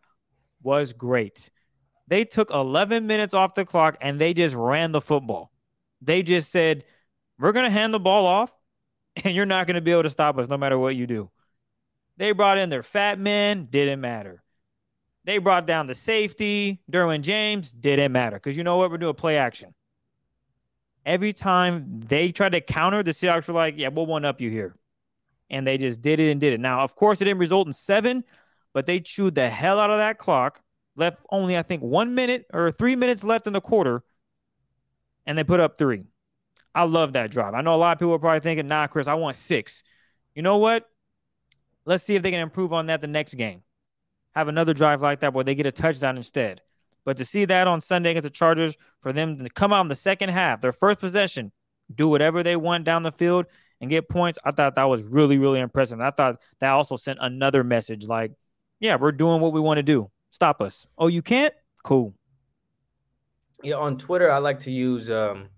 was 0.62 0.94
great. 0.94 1.50
They 2.08 2.26
took 2.26 2.52
11 2.52 3.08
minutes 3.08 3.34
off 3.34 3.56
the 3.56 3.66
clock 3.66 3.98
and 4.02 4.20
they 4.20 4.34
just 4.34 4.54
ran 4.54 4.92
the 4.92 5.02
football. 5.02 5.52
They 6.02 6.24
just 6.24 6.52
said, 6.52 6.84
We're 7.40 7.54
going 7.54 7.66
to 7.66 7.72
hand 7.72 7.94
the 7.94 8.00
ball 8.00 8.26
off 8.26 8.54
and 9.24 9.36
you're 9.36 9.46
not 9.46 9.68
going 9.68 9.76
to 9.76 9.82
be 9.82 9.92
able 9.92 10.04
to 10.04 10.10
stop 10.10 10.38
us 10.38 10.50
no 10.50 10.58
matter 10.58 10.78
what 10.78 10.96
you 10.96 11.08
do. 11.08 11.30
They 12.18 12.34
brought 12.34 12.58
in 12.58 12.70
their 12.70 12.84
fat 12.84 13.18
men, 13.18 13.68
didn't 13.72 14.02
matter. 14.02 14.44
They 15.24 15.38
brought 15.38 15.68
down 15.68 15.88
the 15.88 15.96
safety, 15.96 16.82
Derwin 16.92 17.22
James, 17.22 17.72
didn't 17.72 18.12
matter 18.12 18.38
because 18.38 18.58
you 18.58 18.64
know 18.64 18.78
what? 18.78 18.90
We're 18.90 18.98
doing 18.98 19.12
a 19.12 19.14
play 19.14 19.38
action. 19.38 19.74
Every 21.06 21.34
time 21.34 22.00
they 22.00 22.32
tried 22.32 22.54
to 22.54 22.62
counter, 22.62 23.04
the 23.04 23.12
Seahawks 23.12 23.48
were 23.48 23.54
like, 23.54 23.76
yeah, 23.78 23.90
we'll 23.90 24.06
one 24.06 24.26
up 24.26 24.42
you 24.42 24.50
here. 24.50 24.76
And 25.50 25.66
they 25.66 25.78
just 25.78 26.02
did 26.02 26.20
it 26.20 26.32
and 26.32 26.40
did 26.40 26.54
it. 26.54 26.60
Now, 26.60 26.82
of 26.82 26.96
course, 26.96 27.22
it 27.22 27.26
didn't 27.26 27.40
result 27.40 27.68
in 27.68 27.74
seven, 27.74 28.24
but 28.74 28.86
they 28.86 29.00
chewed 29.00 29.36
the 29.36 29.50
hell 29.50 29.80
out 29.80 29.92
of 29.92 29.98
that 29.98 30.18
clock. 30.18 30.62
Left 30.96 31.24
only, 31.32 31.58
I 31.58 31.64
think, 31.64 31.82
one 31.82 32.16
minute 32.16 32.46
or 32.54 32.72
three 32.72 32.96
minutes 32.96 33.24
left 33.24 33.48
in 33.48 33.54
the 33.54 33.62
quarter, 33.62 34.04
and 35.26 35.38
they 35.38 35.44
put 35.44 35.60
up 35.60 35.78
three. 35.78 36.04
I 36.74 36.84
love 36.84 37.14
that 37.14 37.32
drive. 37.32 37.54
I 37.54 37.62
know 37.62 37.76
a 37.76 37.78
lot 37.78 37.94
of 37.94 38.00
people 38.00 38.14
are 38.14 38.20
probably 38.20 38.40
thinking, 38.40 38.68
nah, 38.68 38.88
Chris, 38.88 39.08
I 39.08 39.14
want 39.16 39.36
six. 39.36 39.84
You 40.36 40.42
know 40.42 40.58
what? 40.58 40.88
Let's 41.86 42.04
see 42.04 42.16
if 42.16 42.24
they 42.24 42.32
can 42.32 42.40
improve 42.40 42.74
on 42.74 42.88
that 42.88 43.02
the 43.02 43.08
next 43.08 43.36
game. 43.36 43.64
Have 44.36 44.48
another 44.48 44.74
drive 44.74 45.02
like 45.02 45.22
that 45.22 45.34
where 45.34 45.44
they 45.44 45.56
get 45.56 45.66
a 45.66 45.72
touchdown 45.72 46.18
instead. 46.18 46.62
But 47.04 47.18
to 47.18 47.26
see 47.26 47.46
that 47.46 47.68
on 47.68 47.82
Sunday 47.82 48.12
against 48.12 48.24
the 48.24 48.30
Chargers, 48.30 48.78
for 49.00 49.12
them 49.12 49.38
to 49.38 49.50
come 49.50 49.74
out 49.74 49.82
in 49.82 49.88
the 49.88 49.96
second 49.96 50.30
half, 50.30 50.62
their 50.62 50.72
first 50.72 51.00
possession, 51.00 51.52
do 51.94 52.08
whatever 52.08 52.44
they 52.44 52.56
want 52.56 52.84
down 52.84 53.04
the 53.04 53.12
field 53.12 53.48
and 53.82 53.90
get 53.90 54.08
points, 54.08 54.38
I 54.46 54.52
thought 54.52 54.76
that 54.76 54.84
was 54.84 55.04
really, 55.04 55.38
really 55.38 55.60
impressive. 55.60 56.00
And 56.00 56.08
I 56.08 56.12
thought 56.12 56.42
that 56.60 56.72
also 56.72 56.96
sent 56.96 57.20
another 57.22 57.64
message 57.64 58.08
like, 58.08 58.32
yeah, 58.80 58.96
we're 58.96 59.12
doing 59.12 59.42
what 59.42 59.54
we 59.54 59.60
want 59.60 59.78
to 59.78 59.84
do. 59.84 60.10
Stop 60.30 60.62
us. 60.62 60.88
Oh, 60.98 61.08
you 61.08 61.22
can't? 61.22 61.54
Cool. 61.84 62.14
Yeah, 63.64 63.76
on 63.76 63.98
Twitter, 63.98 64.32
I 64.32 64.38
like 64.38 64.60
to 64.62 64.72
use 64.72 65.10
um 65.10 65.50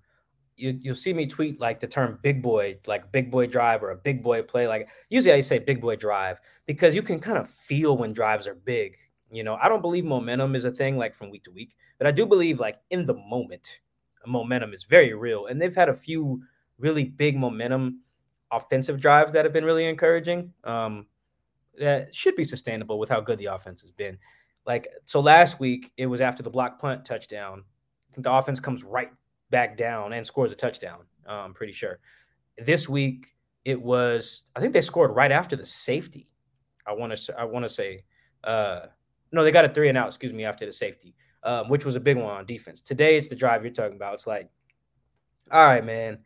you 0.64 0.80
you'll 0.82 0.96
see 0.96 1.14
me 1.14 1.26
tweet 1.26 1.60
like 1.60 1.82
the 1.82 1.88
term 1.88 2.18
big 2.22 2.42
boy, 2.42 2.78
like 2.88 3.12
big 3.12 3.30
boy 3.30 3.48
drive 3.48 3.84
or 3.84 3.92
a 3.92 3.96
big 3.96 4.24
boy 4.24 4.42
play. 4.42 4.68
Like 4.68 4.88
usually 5.10 5.34
I 5.34 5.42
say 5.42 5.60
big 5.60 5.82
boy 5.82 5.98
drive 5.98 6.40
because 6.66 6.96
you 6.96 7.04
can 7.04 7.20
kind 7.20 7.38
of 7.38 7.50
feel 7.50 7.98
when 7.98 8.14
drives 8.14 8.48
are 8.48 8.56
big. 8.56 8.98
You 9.30 9.44
know, 9.44 9.56
I 9.62 9.68
don't 9.68 9.82
believe 9.82 10.06
momentum 10.06 10.56
is 10.56 10.64
a 10.64 10.72
thing 10.72 10.98
like 10.98 11.16
from 11.16 11.30
week 11.30 11.44
to 11.44 11.52
week, 11.52 11.76
but 11.98 12.08
I 12.08 12.12
do 12.12 12.26
believe 12.26 12.62
like 12.62 12.78
in 12.92 13.06
the 13.06 13.14
moment, 13.14 13.82
momentum 14.26 14.74
is 14.74 14.86
very 14.86 15.14
real. 15.14 15.48
And 15.48 15.62
they've 15.62 15.76
had 15.76 15.90
a 15.90 15.94
few 15.94 16.42
really 16.78 17.04
big 17.04 17.36
momentum 17.36 18.00
offensive 18.50 19.02
drives 19.02 19.34
that 19.34 19.44
have 19.44 19.54
been 19.54 19.66
really 19.66 19.86
encouraging. 19.86 20.54
Um, 20.64 21.08
that 21.78 22.16
should 22.16 22.36
be 22.36 22.44
sustainable 22.46 23.00
with 23.00 23.10
how 23.10 23.20
good 23.20 23.40
the 23.40 23.48
offense 23.48 23.82
has 23.82 23.92
been. 23.92 24.18
Like 24.66 24.88
so 25.06 25.20
last 25.20 25.60
week 25.60 25.92
it 25.98 26.06
was 26.06 26.22
after 26.22 26.42
the 26.42 26.50
block 26.50 26.80
punt 26.80 27.04
touchdown. 27.04 27.64
I 28.10 28.16
think 28.16 28.24
the 28.24 28.32
offense 28.32 28.62
comes 28.62 28.84
right 28.84 29.12
back 29.54 29.78
down 29.78 30.12
and 30.12 30.26
scores 30.26 30.52
a 30.52 30.56
touchdown. 30.56 31.06
I'm 31.26 31.54
pretty 31.54 31.72
sure. 31.72 32.00
This 32.58 32.90
week 32.90 33.28
it 33.64 33.82
was 33.82 34.44
I 34.56 34.60
think 34.60 34.74
they 34.74 34.82
scored 34.82 35.16
right 35.16 35.32
after 35.32 35.56
the 35.56 35.66
safety. 35.66 36.28
I 36.86 36.94
want 36.94 37.16
to 37.16 37.40
I 37.40 37.46
want 37.46 37.64
to 37.64 37.70
say 37.70 38.04
uh 38.44 38.88
no, 39.32 39.44
they 39.44 39.52
got 39.52 39.66
a 39.66 39.70
three 39.70 39.90
and 39.90 39.98
out, 39.98 40.08
excuse 40.08 40.34
me, 40.34 40.46
after 40.46 40.66
the 40.66 40.72
safety, 40.72 41.16
um, 41.44 41.68
which 41.68 41.86
was 41.86 41.96
a 41.96 42.00
big 42.00 42.18
one 42.18 42.26
on 42.26 42.46
defense. 42.46 42.82
Today, 42.82 43.18
it's 43.18 43.28
the 43.28 43.36
drive 43.36 43.64
you're 43.64 43.74
talking 43.74 43.96
about. 43.96 44.14
It's 44.14 44.28
like, 44.28 44.50
all 45.52 45.66
right, 45.66 45.84
man, 45.84 46.20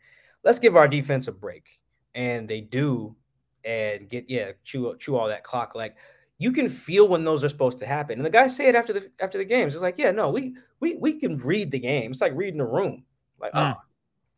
let's 0.43 0.59
give 0.59 0.75
our 0.75 0.87
defense 0.89 1.27
a 1.27 1.31
break. 1.31 1.79
And 2.15 2.49
they 2.49 2.61
do 2.61 3.15
and 3.63 4.09
get, 4.09 4.29
yeah, 4.29 4.51
chew, 4.63 4.95
chew 4.99 5.15
all 5.15 5.29
that 5.29 5.45
clock. 5.45 5.73
Like, 5.73 5.95
you 6.37 6.51
can 6.51 6.69
feel 6.69 7.07
when 7.07 7.23
those 7.23 7.43
are 7.43 7.49
supposed 7.49 7.79
to 7.79 7.85
happen. 7.85 8.19
And 8.19 8.25
the 8.25 8.29
guys 8.29 8.55
say 8.55 8.67
it 8.67 8.75
after 8.75 8.93
the 8.93 9.09
after 9.19 9.37
the 9.37 9.45
games. 9.45 9.73
It's 9.73 9.81
like, 9.81 9.97
yeah, 9.97 10.11
no, 10.11 10.29
we 10.29 10.55
we 10.79 10.95
we 10.97 11.19
can 11.19 11.37
read 11.37 11.71
the 11.71 11.79
game. 11.79 12.11
It's 12.11 12.21
like 12.21 12.33
reading 12.35 12.59
the 12.59 12.65
room. 12.65 13.03
Like, 13.39 13.53
mm. 13.53 13.75
oh, 13.75 13.81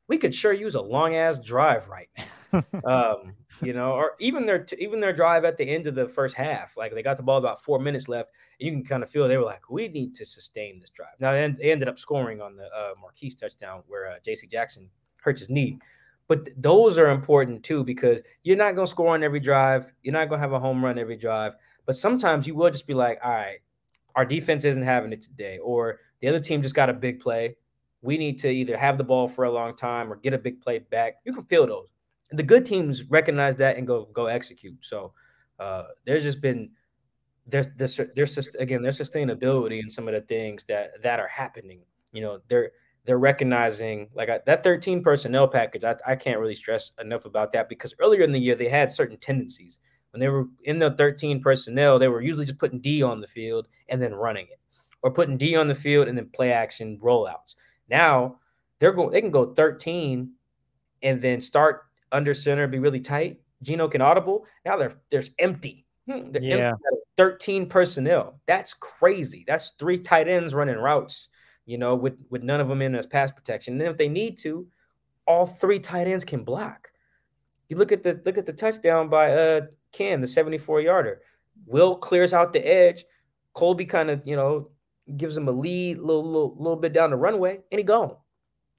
we 0.07 0.17
could 0.17 0.33
sure 0.33 0.53
use 0.53 0.75
a 0.75 0.81
long 0.81 1.15
ass 1.15 1.39
drive 1.39 1.87
right 1.87 2.09
now. 2.17 2.25
um, 2.85 3.33
you 3.61 3.73
know, 3.73 3.91
or 3.91 4.13
even 4.19 4.45
their 4.45 4.65
even 4.79 4.99
their 4.99 5.13
drive 5.13 5.45
at 5.45 5.57
the 5.57 5.63
end 5.63 5.85
of 5.85 5.95
the 5.95 6.07
first 6.07 6.35
half, 6.35 6.75
like 6.75 6.93
they 6.93 7.03
got 7.03 7.17
the 7.17 7.23
ball 7.23 7.37
about 7.37 7.63
four 7.63 7.79
minutes 7.79 8.07
left, 8.07 8.31
and 8.59 8.67
you 8.67 8.71
can 8.73 8.83
kind 8.83 9.03
of 9.03 9.09
feel 9.09 9.27
they 9.27 9.37
were 9.37 9.45
like, 9.45 9.69
we 9.69 9.87
need 9.87 10.15
to 10.15 10.25
sustain 10.25 10.79
this 10.79 10.89
drive. 10.89 11.13
Now 11.19 11.31
they 11.31 11.71
ended 11.71 11.87
up 11.87 11.99
scoring 11.99 12.41
on 12.41 12.55
the 12.55 12.65
uh, 12.65 12.93
Marquise 12.99 13.35
touchdown 13.35 13.83
where 13.87 14.11
uh, 14.11 14.15
J.C. 14.25 14.47
Jackson 14.47 14.89
hurts 15.21 15.41
his 15.41 15.49
knee, 15.49 15.77
but 16.27 16.45
th- 16.45 16.57
those 16.59 16.97
are 16.97 17.09
important 17.09 17.63
too 17.63 17.83
because 17.83 18.19
you're 18.43 18.57
not 18.57 18.73
going 18.73 18.87
to 18.87 18.91
score 18.91 19.13
on 19.13 19.23
every 19.23 19.39
drive, 19.39 19.91
you're 20.01 20.13
not 20.13 20.27
going 20.27 20.39
to 20.39 20.43
have 20.43 20.53
a 20.53 20.59
home 20.59 20.83
run 20.83 20.97
every 20.97 21.17
drive, 21.17 21.53
but 21.85 21.95
sometimes 21.95 22.47
you 22.47 22.55
will 22.55 22.71
just 22.71 22.87
be 22.87 22.95
like, 22.95 23.19
all 23.23 23.31
right, 23.31 23.59
our 24.15 24.25
defense 24.25 24.65
isn't 24.65 24.83
having 24.83 25.13
it 25.13 25.21
today, 25.21 25.59
or 25.59 25.99
the 26.21 26.27
other 26.27 26.39
team 26.39 26.63
just 26.63 26.75
got 26.75 26.89
a 26.89 26.93
big 26.93 27.19
play. 27.19 27.55
We 28.01 28.17
need 28.17 28.39
to 28.39 28.49
either 28.49 28.77
have 28.77 28.97
the 28.97 29.03
ball 29.03 29.27
for 29.27 29.45
a 29.45 29.51
long 29.51 29.75
time 29.75 30.11
or 30.11 30.15
get 30.15 30.33
a 30.33 30.37
big 30.37 30.61
play 30.61 30.79
back. 30.79 31.15
You 31.25 31.33
can 31.33 31.45
feel 31.45 31.67
those 31.67 31.87
the 32.31 32.43
good 32.43 32.65
teams 32.65 33.03
recognize 33.03 33.55
that 33.55 33.77
and 33.77 33.87
go 33.87 34.07
go 34.13 34.27
execute. 34.27 34.77
So 34.81 35.13
uh, 35.59 35.83
there's 36.05 36.23
just 36.23 36.41
been 36.41 36.69
there's 37.47 37.67
there's 37.75 37.99
there's 38.15 38.55
again 38.55 38.81
there's 38.81 38.99
sustainability 38.99 39.81
in 39.81 39.89
some 39.89 40.07
of 40.07 40.13
the 40.13 40.21
things 40.21 40.63
that 40.65 41.01
that 41.01 41.19
are 41.19 41.27
happening. 41.27 41.81
You 42.11 42.21
know, 42.21 42.39
they're 42.47 42.71
they're 43.05 43.17
recognizing 43.17 44.09
like 44.13 44.29
I, 44.29 44.39
that 44.45 44.63
13 44.63 45.03
personnel 45.03 45.47
package. 45.47 45.83
I, 45.83 45.95
I 46.05 46.15
can't 46.15 46.39
really 46.39 46.55
stress 46.55 46.91
enough 46.99 47.25
about 47.25 47.51
that 47.53 47.69
because 47.69 47.95
earlier 47.99 48.21
in 48.21 48.31
the 48.31 48.39
year 48.39 48.55
they 48.55 48.69
had 48.69 48.91
certain 48.91 49.17
tendencies 49.17 49.79
when 50.11 50.19
they 50.19 50.27
were 50.27 50.45
in 50.63 50.79
the 50.79 50.91
13 50.91 51.41
personnel. 51.41 51.97
They 51.97 52.07
were 52.07 52.21
usually 52.21 52.45
just 52.45 52.59
putting 52.59 52.79
D 52.79 53.01
on 53.01 53.21
the 53.21 53.27
field 53.27 53.67
and 53.87 54.01
then 54.01 54.13
running 54.13 54.47
it, 54.51 54.59
or 55.01 55.11
putting 55.11 55.37
D 55.37 55.55
on 55.55 55.67
the 55.67 55.75
field 55.75 56.07
and 56.07 56.17
then 56.17 56.29
play 56.31 56.51
action 56.51 56.99
rollouts. 57.01 57.55
Now 57.89 58.39
they're 58.79 58.93
going 58.93 59.11
they 59.11 59.21
can 59.21 59.31
go 59.31 59.53
13 59.53 60.31
and 61.01 61.21
then 61.21 61.41
start 61.41 61.83
under 62.11 62.33
center, 62.33 62.67
be 62.67 62.79
really 62.79 62.99
tight. 62.99 63.39
Geno 63.61 63.87
can 63.87 64.01
audible. 64.01 64.45
Now 64.65 64.77
they're 64.77 64.93
there's 65.09 65.31
empty. 65.39 65.85
Hmm, 66.07 66.31
they're 66.31 66.43
yeah. 66.43 66.69
Empty 66.69 66.99
13 67.19 67.67
personnel. 67.67 68.39
That's 68.45 68.73
crazy. 68.73 69.43
That's 69.45 69.71
three 69.77 69.99
tight 69.99 70.29
ends 70.29 70.53
running 70.53 70.77
routes, 70.77 71.27
you 71.65 71.77
know, 71.77 71.93
with, 71.93 72.15
with 72.29 72.43
none 72.43 72.61
of 72.61 72.69
them 72.69 72.81
in 72.81 72.95
as 72.95 73.07
pass 73.07 73.29
protection. 73.29 73.73
And 73.73 73.81
then 73.81 73.91
if 73.91 73.97
they 73.97 74.07
need 74.07 74.37
to, 74.37 74.65
all 75.27 75.45
three 75.45 75.79
tight 75.79 76.07
ends 76.07 76.23
can 76.23 76.45
block. 76.45 76.87
You 77.67 77.75
look 77.75 77.91
at 77.91 78.03
the 78.03 78.21
look 78.25 78.37
at 78.37 78.45
the 78.45 78.53
touchdown 78.53 79.09
by 79.09 79.33
uh 79.33 79.61
Ken, 79.91 80.21
the 80.21 80.27
74 80.27 80.79
yarder. 80.79 81.21
Will 81.65 81.97
clears 81.97 82.33
out 82.33 82.53
the 82.53 82.65
edge. 82.65 83.03
Colby 83.53 83.83
kind 83.83 84.09
of, 84.09 84.21
you 84.23 84.37
know, 84.37 84.69
gives 85.17 85.35
him 85.35 85.47
a 85.47 85.51
lead, 85.51 85.97
little, 85.99 86.23
little, 86.23 86.55
little 86.57 86.75
bit 86.75 86.93
down 86.93 87.09
the 87.09 87.17
runway, 87.17 87.59
and 87.71 87.79
he 87.79 87.83
gone. 87.83 88.15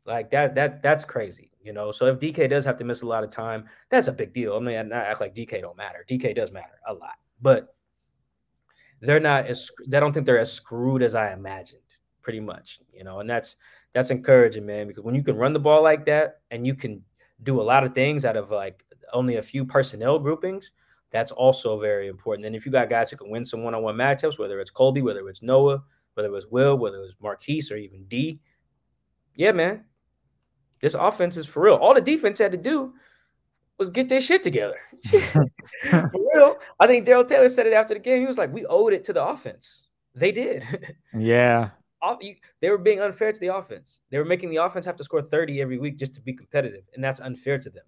Like 0.06 0.30
that's 0.30 0.52
that 0.54 0.82
that's 0.82 1.04
crazy 1.04 1.50
you 1.62 1.72
know. 1.72 1.92
So 1.92 2.06
if 2.06 2.18
DK 2.18 2.48
does 2.48 2.64
have 2.64 2.76
to 2.78 2.84
miss 2.84 3.02
a 3.02 3.06
lot 3.06 3.24
of 3.24 3.30
time, 3.30 3.66
that's 3.90 4.08
a 4.08 4.12
big 4.12 4.32
deal. 4.32 4.56
I 4.56 4.60
mean, 4.60 4.88
not 4.88 5.06
act 5.06 5.20
like 5.20 5.34
DK 5.34 5.60
don't 5.60 5.76
matter. 5.76 6.04
DK 6.08 6.34
does 6.34 6.52
matter 6.52 6.78
a 6.86 6.94
lot, 6.94 7.16
but 7.40 7.74
they're 9.00 9.20
not 9.20 9.46
as 9.46 9.70
they 9.86 10.00
don't 10.00 10.12
think 10.12 10.26
they're 10.26 10.38
as 10.38 10.52
screwed 10.52 11.02
as 11.02 11.14
I 11.14 11.32
imagined, 11.32 11.82
pretty 12.22 12.40
much, 12.40 12.80
you 12.92 13.04
know, 13.04 13.20
and 13.20 13.28
that's 13.28 13.56
that's 13.92 14.10
encouraging, 14.10 14.66
man, 14.66 14.86
because 14.86 15.04
when 15.04 15.14
you 15.14 15.22
can 15.22 15.36
run 15.36 15.52
the 15.52 15.58
ball 15.58 15.82
like 15.82 16.06
that 16.06 16.40
and 16.50 16.66
you 16.66 16.74
can 16.74 17.02
do 17.42 17.60
a 17.60 17.62
lot 17.62 17.84
of 17.84 17.94
things 17.94 18.24
out 18.24 18.36
of 18.36 18.50
like 18.50 18.84
only 19.12 19.36
a 19.36 19.42
few 19.42 19.64
personnel 19.64 20.18
groupings, 20.18 20.70
that's 21.10 21.32
also 21.32 21.80
very 21.80 22.08
important. 22.08 22.46
And 22.46 22.54
if 22.54 22.64
you 22.64 22.70
got 22.70 22.88
guys 22.88 23.10
who 23.10 23.16
can 23.16 23.30
win 23.30 23.44
some 23.44 23.64
one-on-one 23.64 23.96
matchups, 23.96 24.38
whether 24.38 24.60
it's 24.60 24.70
Colby, 24.70 25.02
whether 25.02 25.28
it's 25.28 25.42
Noah, 25.42 25.82
whether 26.20 26.32
it 26.32 26.36
was 26.36 26.48
Will, 26.48 26.76
whether 26.76 26.98
it 26.98 27.00
was 27.00 27.14
Marquez 27.20 27.70
or 27.70 27.76
even 27.76 28.04
D, 28.04 28.40
yeah, 29.34 29.52
man, 29.52 29.84
this 30.82 30.94
offense 30.94 31.36
is 31.36 31.46
for 31.46 31.62
real. 31.62 31.76
All 31.76 31.94
the 31.94 32.00
defense 32.00 32.38
had 32.38 32.52
to 32.52 32.58
do 32.58 32.92
was 33.78 33.88
get 33.88 34.08
their 34.08 34.20
shit 34.20 34.42
together. 34.42 34.78
for 35.08 36.10
real. 36.34 36.58
I 36.78 36.86
think 36.86 37.06
Darrell 37.06 37.24
Taylor 37.24 37.48
said 37.48 37.66
it 37.66 37.72
after 37.72 37.94
the 37.94 38.00
game. 38.00 38.20
He 38.20 38.26
was 38.26 38.36
like, 38.38 38.52
we 38.52 38.66
owed 38.66 38.92
it 38.92 39.04
to 39.04 39.12
the 39.12 39.24
offense. 39.24 39.88
They 40.14 40.32
did. 40.32 40.64
Yeah. 41.18 41.70
they 42.60 42.70
were 42.70 42.78
being 42.78 43.00
unfair 43.00 43.32
to 43.32 43.40
the 43.40 43.54
offense. 43.54 44.00
They 44.10 44.18
were 44.18 44.24
making 44.24 44.50
the 44.50 44.56
offense 44.56 44.86
have 44.86 44.96
to 44.96 45.04
score 45.04 45.22
30 45.22 45.60
every 45.60 45.78
week 45.78 45.96
just 45.96 46.14
to 46.14 46.20
be 46.20 46.32
competitive, 46.34 46.84
and 46.94 47.02
that's 47.02 47.20
unfair 47.20 47.58
to 47.58 47.70
them. 47.70 47.84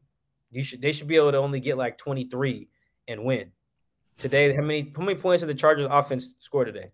You 0.50 0.62
should 0.62 0.82
they 0.82 0.92
should 0.92 1.08
be 1.08 1.16
able 1.16 1.32
to 1.32 1.38
only 1.38 1.60
get 1.60 1.78
like 1.78 1.96
23 1.98 2.68
and 3.08 3.24
win. 3.24 3.52
Today, 4.18 4.54
how 4.54 4.62
many 4.62 4.92
how 4.94 5.02
many 5.02 5.18
points 5.18 5.40
did 5.42 5.48
the 5.48 5.54
Chargers 5.54 5.88
offense 5.90 6.34
score 6.40 6.64
today? 6.64 6.90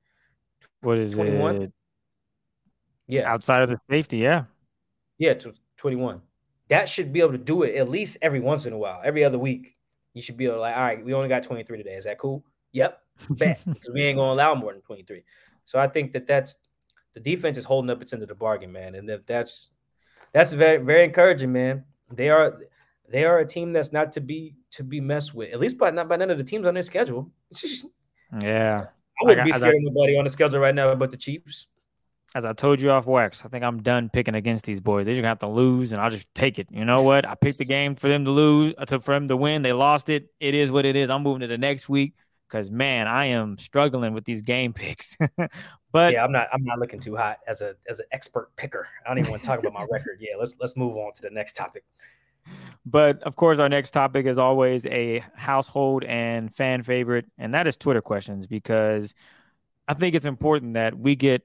What 0.80 0.98
is 0.98 1.14
21? 1.14 1.62
it? 1.62 1.72
Yeah. 3.06 3.30
Outside 3.30 3.62
of 3.62 3.70
the 3.70 3.78
safety, 3.90 4.18
yeah. 4.18 4.44
Yeah, 5.18 5.34
21. 5.76 6.22
That 6.68 6.88
should 6.88 7.12
be 7.12 7.20
able 7.20 7.32
to 7.32 7.38
do 7.38 7.62
it 7.62 7.76
at 7.76 7.88
least 7.88 8.18
every 8.22 8.40
once 8.40 8.66
in 8.66 8.72
a 8.72 8.78
while, 8.78 9.00
every 9.04 9.24
other 9.24 9.38
week. 9.38 9.76
You 10.14 10.22
should 10.22 10.36
be 10.36 10.44
able 10.44 10.56
to 10.56 10.60
like, 10.60 10.76
all 10.76 10.82
right, 10.82 11.04
we 11.04 11.14
only 11.14 11.28
got 11.28 11.42
23 11.42 11.78
today. 11.78 11.94
Is 11.94 12.04
that 12.04 12.18
cool? 12.18 12.44
Yep. 12.72 13.00
Bet. 13.30 13.60
because 13.66 13.90
we 13.92 14.02
ain't 14.02 14.18
gonna 14.18 14.32
allow 14.32 14.54
more 14.54 14.72
than 14.72 14.82
23. 14.82 15.22
So 15.64 15.78
I 15.78 15.88
think 15.88 16.12
that 16.12 16.26
that's 16.26 16.56
the 17.14 17.20
defense 17.20 17.56
is 17.56 17.64
holding 17.64 17.90
up 17.90 18.02
its 18.02 18.12
end 18.12 18.22
of 18.22 18.28
the 18.28 18.34
bargain, 18.34 18.70
man. 18.70 18.94
And 18.94 19.08
if 19.08 19.24
that's 19.26 19.70
that's 20.32 20.52
very 20.52 20.78
very 20.78 21.04
encouraging, 21.04 21.52
man. 21.52 21.84
They 22.12 22.30
are 22.30 22.60
they 23.08 23.24
are 23.24 23.38
a 23.38 23.46
team 23.46 23.72
that's 23.72 23.92
not 23.92 24.12
to 24.12 24.20
be 24.20 24.54
to 24.72 24.84
be 24.84 25.00
messed 25.00 25.34
with. 25.34 25.52
At 25.52 25.60
least 25.60 25.78
by 25.78 25.90
not 25.90 26.08
by 26.08 26.16
none 26.16 26.30
of 26.30 26.38
the 26.38 26.44
teams 26.44 26.66
on 26.66 26.74
their 26.74 26.82
schedule. 26.82 27.30
yeah. 28.40 28.86
I 29.20 29.24
wouldn't 29.24 29.44
be 29.44 29.52
scared 29.52 29.76
of 29.76 29.82
nobody 29.82 30.16
on 30.16 30.24
the 30.24 30.30
schedule 30.30 30.60
right 30.60 30.74
now 30.74 30.94
but 30.94 31.10
the 31.10 31.16
Chiefs. 31.16 31.66
As 32.34 32.44
I 32.44 32.52
told 32.52 32.80
you 32.80 32.90
off 32.90 33.06
wax, 33.06 33.42
I 33.44 33.48
think 33.48 33.64
I'm 33.64 33.82
done 33.82 34.10
picking 34.10 34.34
against 34.34 34.66
these 34.66 34.80
boys. 34.80 35.06
They're 35.06 35.14
gonna 35.14 35.28
have 35.28 35.38
to 35.38 35.48
lose, 35.48 35.92
and 35.92 36.00
I'll 36.00 36.10
just 36.10 36.32
take 36.34 36.58
it. 36.58 36.68
You 36.70 36.84
know 36.84 37.02
what? 37.02 37.26
I 37.26 37.34
picked 37.34 37.56
the 37.56 37.64
game 37.64 37.94
for 37.94 38.08
them 38.08 38.26
to 38.26 38.30
lose, 38.30 38.74
I 38.76 38.82
uh, 38.82 38.98
for 38.98 39.14
them 39.14 39.28
to 39.28 39.36
win. 39.36 39.62
They 39.62 39.72
lost 39.72 40.10
it. 40.10 40.30
It 40.38 40.54
is 40.54 40.70
what 40.70 40.84
it 40.84 40.94
is. 40.94 41.08
I'm 41.08 41.22
moving 41.22 41.40
to 41.40 41.46
the 41.46 41.56
next 41.56 41.88
week 41.88 42.12
because 42.46 42.70
man, 42.70 43.06
I 43.06 43.26
am 43.26 43.56
struggling 43.56 44.12
with 44.12 44.24
these 44.24 44.42
game 44.42 44.72
picks. 44.74 45.16
but 45.90 46.12
yeah, 46.12 46.22
I'm 46.22 46.32
not 46.32 46.48
I'm 46.52 46.64
not 46.64 46.78
looking 46.78 47.00
too 47.00 47.16
hot 47.16 47.38
as 47.46 47.62
a 47.62 47.76
as 47.88 47.98
an 47.98 48.06
expert 48.12 48.54
picker. 48.56 48.86
I 49.04 49.08
don't 49.08 49.18
even 49.18 49.30
want 49.30 49.42
to 49.42 49.48
talk 49.48 49.60
about 49.60 49.72
my 49.72 49.86
record. 49.90 50.18
Yeah, 50.20 50.36
let's 50.38 50.54
let's 50.60 50.76
move 50.76 50.96
on 50.96 51.12
to 51.14 51.22
the 51.22 51.30
next 51.30 51.54
topic. 51.54 51.84
But 52.86 53.22
of 53.22 53.36
course, 53.36 53.58
our 53.58 53.68
next 53.68 53.90
topic 53.90 54.26
is 54.26 54.38
always 54.38 54.86
a 54.86 55.24
household 55.34 56.04
and 56.04 56.54
fan 56.54 56.82
favorite, 56.82 57.26
and 57.36 57.54
that 57.54 57.66
is 57.66 57.76
Twitter 57.76 58.00
questions 58.00 58.46
because 58.46 59.14
I 59.86 59.94
think 59.94 60.14
it's 60.14 60.24
important 60.24 60.74
that 60.74 60.98
we 60.98 61.16
get 61.16 61.44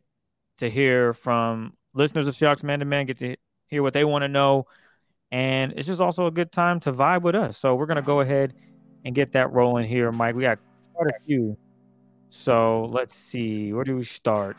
to 0.57 0.69
hear 0.69 1.13
from 1.13 1.73
listeners 1.93 2.27
of 2.27 2.35
Seahawks 2.35 2.63
Man 2.63 2.79
to 2.79 2.85
Man, 2.85 3.05
get 3.05 3.17
to 3.17 3.35
hear 3.67 3.83
what 3.83 3.93
they 3.93 4.05
want 4.05 4.23
to 4.23 4.27
know. 4.27 4.67
And 5.31 5.73
it's 5.75 5.87
just 5.87 5.99
also 5.99 6.27
a 6.27 6.31
good 6.31 6.51
time 6.51 6.79
to 6.81 6.93
vibe 6.93 7.23
with 7.23 7.35
us. 7.35 7.57
So 7.57 7.75
we're 7.75 7.87
going 7.87 7.95
to 7.95 8.03
go 8.03 8.19
ahead 8.19 8.53
and 9.03 9.15
get 9.15 9.31
that 9.31 9.51
rolling 9.51 9.87
here, 9.87 10.11
Mike. 10.11 10.35
We 10.35 10.43
got 10.43 10.59
quite 10.93 11.09
a 11.09 11.23
few. 11.25 11.57
So 12.29 12.85
let's 12.91 13.15
see. 13.15 13.73
Where 13.73 13.83
do 13.83 13.95
we 13.95 14.03
start? 14.03 14.55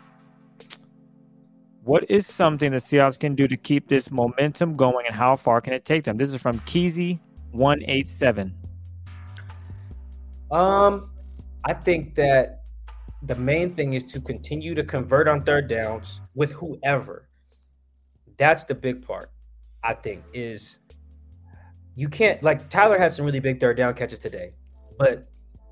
What 1.84 2.10
is 2.10 2.26
something 2.26 2.72
the 2.72 2.78
Seahawks 2.78 3.18
can 3.18 3.34
do 3.34 3.46
to 3.46 3.58
keep 3.58 3.88
this 3.88 4.10
momentum 4.10 4.74
going, 4.74 5.04
and 5.06 5.14
how 5.14 5.36
far 5.36 5.60
can 5.60 5.74
it 5.74 5.84
take 5.84 6.04
them? 6.04 6.16
This 6.16 6.32
is 6.32 6.40
from 6.40 6.58
Keezy 6.60 7.20
one 7.52 7.78
eight 7.86 8.08
seven. 8.08 8.54
Um, 10.50 11.10
I 11.66 11.74
think 11.74 12.14
that 12.14 12.64
the 13.24 13.34
main 13.34 13.68
thing 13.68 13.92
is 13.92 14.04
to 14.04 14.20
continue 14.20 14.74
to 14.74 14.82
convert 14.82 15.28
on 15.28 15.42
third 15.42 15.68
downs 15.68 16.22
with 16.34 16.52
whoever. 16.52 17.28
That's 18.38 18.64
the 18.64 18.74
big 18.74 19.06
part. 19.06 19.30
I 19.82 19.92
think 19.92 20.22
is 20.32 20.78
you 21.96 22.08
can't 22.08 22.42
like 22.42 22.70
Tyler 22.70 22.98
had 22.98 23.12
some 23.12 23.26
really 23.26 23.40
big 23.40 23.60
third 23.60 23.76
down 23.76 23.92
catches 23.92 24.20
today, 24.20 24.52
but 24.98 25.24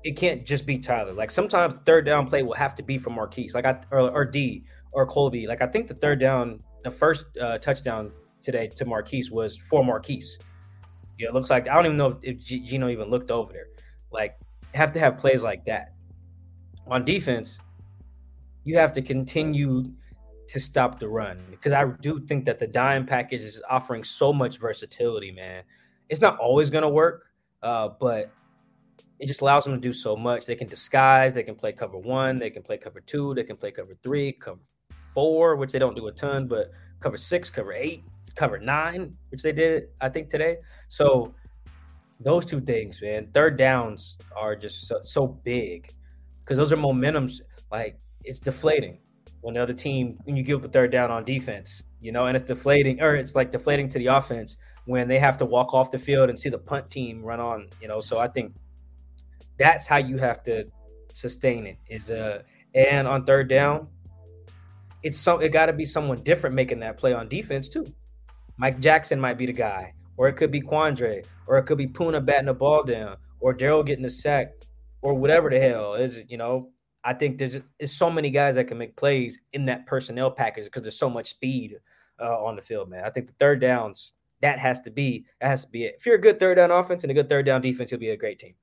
it 0.03 0.15
can't 0.15 0.45
just 0.45 0.67
be 0.67 0.77
Tyler. 0.77 1.13
Like 1.13 1.31
sometimes 1.31 1.73
third 1.87 2.05
down 2.05 2.27
play 2.27 2.43
will 2.43 2.53
have 2.53 2.75
to 2.75 2.83
be 2.83 2.99
from 2.99 3.13
Marquez, 3.13 3.55
like 3.55 3.65
I 3.65 3.81
or, 3.89 4.11
or 4.11 4.25
D 4.25 4.65
or 4.93 5.05
Colby. 5.05 5.47
Like 5.47 5.61
I 5.61 5.67
think 5.67 5.87
the 5.87 5.93
third 5.93 6.19
down, 6.19 6.59
the 6.83 6.91
first 6.91 7.25
uh, 7.37 7.57
touchdown 7.57 8.11
today 8.41 8.67
to 8.67 8.85
Marquez 8.85 9.31
was 9.31 9.57
for 9.69 9.83
Marquez. 9.83 10.37
Yeah, 11.17 11.29
it 11.29 11.33
looks 11.33 11.49
like 11.49 11.67
I 11.67 11.75
don't 11.75 11.85
even 11.85 11.97
know 11.97 12.19
if 12.21 12.39
G- 12.39 12.59
Geno 12.59 12.89
even 12.89 13.09
looked 13.09 13.31
over 13.31 13.51
there. 13.51 13.67
Like 14.11 14.37
have 14.73 14.91
to 14.93 14.99
have 14.99 15.17
plays 15.17 15.43
like 15.43 15.65
that. 15.65 15.93
On 16.87 17.05
defense, 17.05 17.59
you 18.63 18.77
have 18.77 18.93
to 18.93 19.01
continue 19.01 19.91
to 20.47 20.59
stop 20.59 20.99
the 20.99 21.07
run 21.07 21.41
because 21.49 21.71
I 21.71 21.85
do 22.01 22.19
think 22.19 22.45
that 22.45 22.59
the 22.59 22.67
dime 22.67 23.05
package 23.05 23.41
is 23.41 23.61
offering 23.69 24.03
so 24.03 24.33
much 24.33 24.59
versatility, 24.59 25.31
man. 25.31 25.63
It's 26.09 26.21
not 26.21 26.37
always 26.37 26.69
going 26.69 26.81
to 26.81 26.89
work, 26.89 27.27
uh, 27.61 27.89
but 27.99 28.31
it 29.19 29.27
just 29.27 29.41
allows 29.41 29.63
them 29.63 29.73
to 29.73 29.79
do 29.79 29.93
so 29.93 30.15
much. 30.15 30.45
They 30.45 30.55
can 30.55 30.67
disguise, 30.67 31.33
they 31.33 31.43
can 31.43 31.55
play 31.55 31.71
cover 31.71 31.97
one, 31.97 32.35
they 32.35 32.49
can 32.49 32.61
play 32.61 32.77
cover 32.77 32.99
two, 32.99 33.33
they 33.33 33.43
can 33.43 33.55
play 33.55 33.71
cover 33.71 33.95
three, 34.03 34.33
cover 34.33 34.59
four, 35.13 35.55
which 35.55 35.71
they 35.71 35.79
don't 35.79 35.95
do 35.95 36.07
a 36.07 36.11
ton, 36.11 36.47
but 36.47 36.71
cover 36.99 37.17
six, 37.17 37.49
cover 37.49 37.73
eight, 37.73 38.03
cover 38.35 38.57
nine, 38.59 39.15
which 39.29 39.41
they 39.43 39.51
did, 39.51 39.89
I 40.01 40.09
think, 40.09 40.29
today. 40.29 40.57
So 40.89 41.33
those 42.19 42.45
two 42.45 42.61
things, 42.61 43.01
man, 43.01 43.27
third 43.33 43.57
downs 43.57 44.17
are 44.35 44.55
just 44.55 44.87
so, 44.87 44.99
so 45.03 45.27
big 45.27 45.91
because 46.39 46.57
those 46.57 46.71
are 46.71 46.77
momentums. 46.77 47.41
Like 47.71 47.97
it's 48.23 48.39
deflating 48.39 48.99
when 49.41 49.55
the 49.55 49.61
other 49.61 49.73
team, 49.73 50.17
when 50.23 50.35
you 50.35 50.43
give 50.43 50.59
up 50.59 50.65
a 50.65 50.69
third 50.69 50.91
down 50.91 51.11
on 51.11 51.25
defense, 51.25 51.83
you 51.99 52.11
know, 52.11 52.27
and 52.27 52.37
it's 52.37 52.45
deflating, 52.45 53.01
or 53.01 53.15
it's 53.15 53.35
like 53.35 53.51
deflating 53.51 53.89
to 53.89 53.99
the 53.99 54.07
offense 54.07 54.57
when 54.85 55.07
they 55.07 55.19
have 55.19 55.37
to 55.37 55.45
walk 55.45 55.73
off 55.73 55.91
the 55.91 55.99
field 55.99 56.29
and 56.29 56.39
see 56.39 56.49
the 56.49 56.57
punt 56.57 56.89
team 56.89 57.21
run 57.21 57.39
on, 57.39 57.67
you 57.81 57.87
know. 57.87 58.01
So 58.01 58.19
I 58.19 58.27
think 58.27 58.55
that's 59.57 59.87
how 59.87 59.97
you 59.97 60.17
have 60.17 60.43
to 60.43 60.65
sustain 61.13 61.65
it. 61.65 61.77
Is 61.89 62.09
uh, 62.09 62.43
and 62.75 63.07
on 63.07 63.25
third 63.25 63.49
down, 63.49 63.87
it's 65.03 65.17
so 65.17 65.39
it 65.39 65.49
got 65.49 65.67
to 65.67 65.73
be 65.73 65.85
someone 65.85 66.21
different 66.23 66.55
making 66.55 66.79
that 66.79 66.97
play 66.97 67.13
on 67.13 67.27
defense 67.27 67.69
too. 67.69 67.85
Mike 68.57 68.79
Jackson 68.79 69.19
might 69.19 69.37
be 69.37 69.45
the 69.45 69.53
guy, 69.53 69.93
or 70.17 70.27
it 70.27 70.33
could 70.33 70.51
be 70.51 70.61
Quandre, 70.61 71.25
or 71.47 71.57
it 71.57 71.63
could 71.63 71.77
be 71.77 71.87
Poona 71.87 72.23
batting 72.23 72.45
the 72.45 72.53
ball 72.53 72.83
down, 72.83 73.17
or 73.39 73.53
Darrell 73.53 73.83
getting 73.83 74.03
the 74.03 74.09
sack, 74.09 74.53
or 75.01 75.13
whatever 75.13 75.49
the 75.49 75.59
hell 75.59 75.95
is 75.95 76.17
it. 76.17 76.29
You 76.29 76.37
know, 76.37 76.69
I 77.03 77.13
think 77.13 77.37
there's, 77.37 77.59
there's 77.77 77.91
so 77.91 78.09
many 78.09 78.29
guys 78.29 78.55
that 78.55 78.65
can 78.65 78.77
make 78.77 78.95
plays 78.95 79.39
in 79.51 79.65
that 79.65 79.85
personnel 79.85 80.31
package 80.31 80.65
because 80.65 80.83
there's 80.83 80.97
so 80.97 81.09
much 81.09 81.29
speed 81.29 81.79
uh, 82.21 82.43
on 82.43 82.55
the 82.55 82.61
field, 82.61 82.89
man. 82.89 83.03
I 83.03 83.09
think 83.09 83.27
the 83.27 83.33
third 83.33 83.59
downs 83.59 84.13
that 84.41 84.59
has 84.59 84.81
to 84.81 84.91
be 84.91 85.25
that 85.39 85.47
has 85.47 85.65
to 85.65 85.71
be 85.71 85.85
it. 85.85 85.95
If 85.99 86.05
you're 86.05 86.15
a 86.15 86.21
good 86.21 86.39
third 86.39 86.55
down 86.55 86.71
offense 86.71 87.03
and 87.03 87.11
a 87.11 87.13
good 87.13 87.29
third 87.29 87.45
down 87.45 87.61
defense, 87.61 87.91
you'll 87.91 87.99
be 87.99 88.09
a 88.09 88.17
great 88.17 88.39
team. 88.39 88.53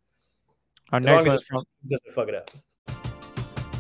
Our 0.93 0.99
as 0.99 1.05
next 1.25 1.53
one 1.53 1.65
doesn't 1.89 2.13
fuck 2.13 2.29
it 2.29 2.35
up. 2.35 2.51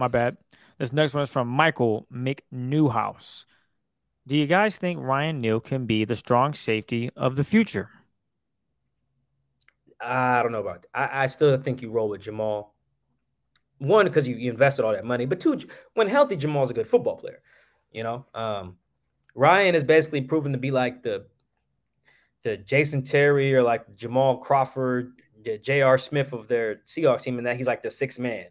My 0.00 0.08
bad. 0.08 0.38
This 0.78 0.94
next 0.94 1.12
one 1.12 1.24
is 1.24 1.30
from 1.30 1.46
Michael 1.46 2.06
McNewhouse. 2.10 3.44
Do 4.26 4.34
you 4.34 4.46
guys 4.46 4.78
think 4.78 4.98
Ryan 4.98 5.42
Neal 5.42 5.60
can 5.60 5.84
be 5.84 6.06
the 6.06 6.16
strong 6.16 6.54
safety 6.54 7.10
of 7.16 7.36
the 7.36 7.44
future? 7.44 7.90
I 10.00 10.42
don't 10.42 10.52
know 10.52 10.60
about. 10.60 10.86
I, 10.94 11.24
I 11.24 11.26
still 11.26 11.54
think 11.58 11.82
you 11.82 11.90
roll 11.90 12.08
with 12.08 12.22
Jamal. 12.22 12.74
One, 13.76 14.06
because 14.06 14.26
you, 14.26 14.36
you 14.36 14.50
invested 14.50 14.86
all 14.86 14.92
that 14.92 15.04
money, 15.04 15.26
but 15.26 15.38
two, 15.38 15.60
when 15.92 16.08
healthy, 16.08 16.36
Jamal's 16.36 16.70
a 16.70 16.74
good 16.74 16.86
football 16.86 17.18
player. 17.18 17.42
You 17.92 18.02
know, 18.02 18.24
um, 18.32 18.76
Ryan 19.34 19.74
is 19.74 19.84
basically 19.84 20.22
proven 20.22 20.52
to 20.52 20.58
be 20.58 20.70
like 20.70 21.02
the 21.02 21.26
the 22.42 22.56
Jason 22.56 23.02
Terry 23.02 23.54
or 23.54 23.62
like 23.62 23.94
Jamal 23.96 24.38
Crawford, 24.38 25.12
the 25.44 25.58
J.R. 25.58 25.98
Smith 25.98 26.32
of 26.32 26.48
their 26.48 26.76
Seahawks 26.86 27.20
team, 27.20 27.36
and 27.36 27.46
that 27.46 27.58
he's 27.58 27.66
like 27.66 27.82
the 27.82 27.90
sixth 27.90 28.18
man. 28.18 28.46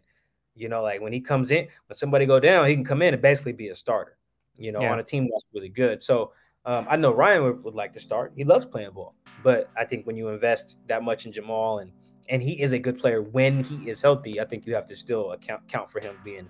You 0.60 0.68
know, 0.68 0.82
like 0.82 1.00
when 1.00 1.12
he 1.12 1.20
comes 1.20 1.50
in, 1.50 1.68
when 1.86 1.96
somebody 1.96 2.26
go 2.26 2.38
down, 2.38 2.66
he 2.66 2.74
can 2.74 2.84
come 2.84 3.02
in 3.02 3.14
and 3.14 3.22
basically 3.22 3.52
be 3.52 3.68
a 3.68 3.74
starter. 3.74 4.16
You 4.58 4.72
know, 4.72 4.82
yeah. 4.82 4.92
on 4.92 4.98
a 4.98 5.02
team 5.02 5.26
that's 5.30 5.46
really 5.54 5.70
good. 5.70 6.02
So 6.02 6.32
um, 6.66 6.86
I 6.90 6.96
know 6.96 7.12
Ryan 7.12 7.44
would, 7.44 7.64
would, 7.64 7.74
like 7.74 7.92
to 7.94 8.00
start. 8.00 8.32
He 8.36 8.44
loves 8.44 8.66
playing 8.66 8.90
ball, 8.90 9.14
but 9.42 9.70
I 9.76 9.84
think 9.84 10.06
when 10.06 10.16
you 10.16 10.28
invest 10.28 10.76
that 10.88 11.02
much 11.02 11.24
in 11.24 11.32
Jamal 11.32 11.78
and 11.78 11.90
and 12.28 12.42
he 12.42 12.60
is 12.60 12.72
a 12.72 12.78
good 12.78 12.98
player 12.98 13.22
when 13.22 13.64
he 13.64 13.88
is 13.88 14.00
healthy, 14.02 14.40
I 14.40 14.44
think 14.44 14.66
you 14.66 14.74
have 14.74 14.86
to 14.86 14.96
still 14.96 15.32
account 15.32 15.66
count 15.66 15.90
for 15.90 16.00
him 16.00 16.16
being, 16.22 16.48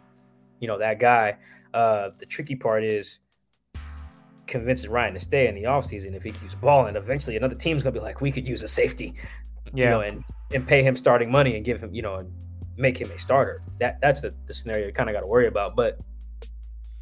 you 0.58 0.68
know, 0.68 0.78
that 0.78 0.98
guy. 0.98 1.36
Uh, 1.72 2.11
the 2.18 2.26
tricky 2.26 2.56
part 2.56 2.82
is 2.82 3.20
convincing 4.48 4.90
Ryan 4.90 5.14
to 5.14 5.20
stay 5.20 5.46
in 5.46 5.54
the 5.54 5.62
offseason 5.62 6.14
if 6.14 6.24
he 6.24 6.32
keeps 6.32 6.54
balling. 6.54 6.96
Eventually, 6.96 7.36
another 7.36 7.54
team's 7.54 7.82
gonna 7.82 7.92
be 7.92 8.00
like, 8.00 8.20
we 8.20 8.32
could 8.32 8.46
use 8.46 8.62
a 8.64 8.68
safety, 8.68 9.14
yeah, 9.72 9.84
you 9.84 9.90
know, 9.90 10.00
and 10.00 10.24
and 10.52 10.66
pay 10.66 10.82
him 10.82 10.96
starting 10.96 11.30
money 11.30 11.54
and 11.54 11.64
give 11.64 11.80
him, 11.80 11.94
you 11.94 12.02
know, 12.02 12.18
make 12.80 13.00
him 13.00 13.10
a 13.10 13.18
starter. 13.18 13.60
That 13.78 14.00
that's 14.00 14.20
the, 14.20 14.34
the 14.46 14.54
scenario 14.54 14.86
you 14.86 14.92
kind 14.92 15.08
of 15.08 15.14
got 15.14 15.20
to 15.20 15.26
worry 15.26 15.46
about. 15.46 15.76
But 15.76 16.02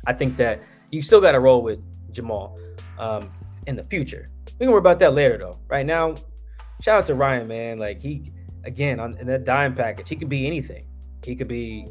I 0.07 0.13
think 0.13 0.37
that 0.37 0.61
you 0.91 1.03
still 1.03 1.21
got 1.21 1.33
to 1.33 1.41
roll 1.41 1.63
with 1.63 1.81
Jamal 2.13 2.59
um, 2.99 3.29
in 3.67 3.77
the 3.77 3.85
future. 3.85 4.27
We 4.59 4.67
can 4.67 4.71
worry 4.71 4.79
about 4.79 4.99
that 5.01 5.15
later 5.15 5.39
though. 5.39 5.55
Right 5.69 5.87
now, 5.87 6.15
shout 6.83 7.01
out 7.01 7.07
to 7.07 7.15
Ryan, 7.15 7.49
man. 7.49 7.79
Like 7.79 8.01
he 8.01 8.33
again 8.65 9.01
on 9.01 9.17
in 9.19 9.27
that 9.29 9.45
dime 9.45 9.75
package, 9.75 10.09
he 10.09 10.17
could 10.17 10.29
be 10.29 10.47
anything. 10.47 10.85
He 11.25 11.37
could 11.37 11.49
be 11.49 11.87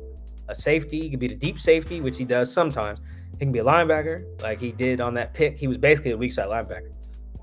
a 0.49 0.55
safety, 0.55 1.01
he 1.01 1.09
could 1.09 1.19
be 1.19 1.27
the 1.27 1.35
deep 1.35 1.59
safety, 1.59 2.01
which 2.01 2.17
he 2.17 2.25
does 2.25 2.51
sometimes. 2.51 2.99
He 3.33 3.39
can 3.39 3.51
be 3.51 3.59
a 3.59 3.63
linebacker, 3.63 4.41
like 4.41 4.59
he 4.59 4.71
did 4.71 4.99
on 4.99 5.13
that 5.13 5.33
pick. 5.33 5.57
He 5.57 5.67
was 5.67 5.77
basically 5.77 6.11
a 6.11 6.17
weak 6.17 6.31
side 6.31 6.49
linebacker. 6.49 6.91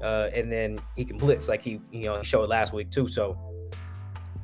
Uh, 0.02 0.28
and 0.34 0.52
then 0.52 0.76
he 0.96 1.04
can 1.04 1.16
blitz 1.16 1.48
like 1.48 1.62
he 1.62 1.80
you 1.90 2.04
know 2.04 2.18
he 2.18 2.24
showed 2.24 2.48
last 2.48 2.72
week 2.72 2.90
too. 2.90 3.06
So 3.08 3.38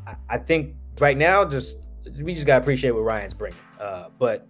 I, 0.06 0.14
I 0.28 0.38
think 0.38 0.74
right 1.00 1.16
now 1.16 1.44
just 1.44 1.76
we 2.22 2.34
just 2.34 2.46
gotta 2.46 2.62
appreciate 2.62 2.90
what 2.92 3.02
Ryan's 3.02 3.34
bringing. 3.34 3.58
Uh, 3.80 4.08
but 4.18 4.46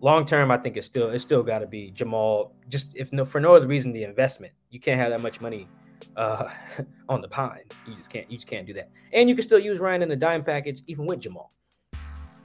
long 0.00 0.26
term, 0.26 0.50
I 0.50 0.56
think 0.56 0.76
it's 0.76 0.86
still 0.86 1.10
it's 1.10 1.24
still 1.24 1.42
got 1.42 1.60
to 1.60 1.66
be 1.66 1.90
Jamal. 1.90 2.54
Just 2.68 2.88
if 2.94 3.12
no 3.12 3.24
for 3.24 3.40
no 3.40 3.54
other 3.54 3.66
reason, 3.66 3.92
the 3.92 4.04
investment. 4.04 4.52
You 4.70 4.80
can't 4.80 5.00
have 5.00 5.10
that 5.10 5.20
much 5.20 5.40
money 5.40 5.68
uh, 6.16 6.48
on 7.08 7.20
the 7.20 7.28
pine. 7.28 7.64
You 7.86 7.96
just 7.96 8.10
can't. 8.10 8.30
You 8.30 8.38
just 8.38 8.48
can't 8.48 8.66
do 8.66 8.72
that. 8.74 8.90
And 9.12 9.28
you 9.28 9.34
can 9.34 9.44
still 9.44 9.58
use 9.58 9.78
Ryan 9.78 10.02
in 10.02 10.08
the 10.08 10.16
dime 10.16 10.42
package 10.42 10.82
even 10.86 11.06
with 11.06 11.20
Jamal. 11.20 11.50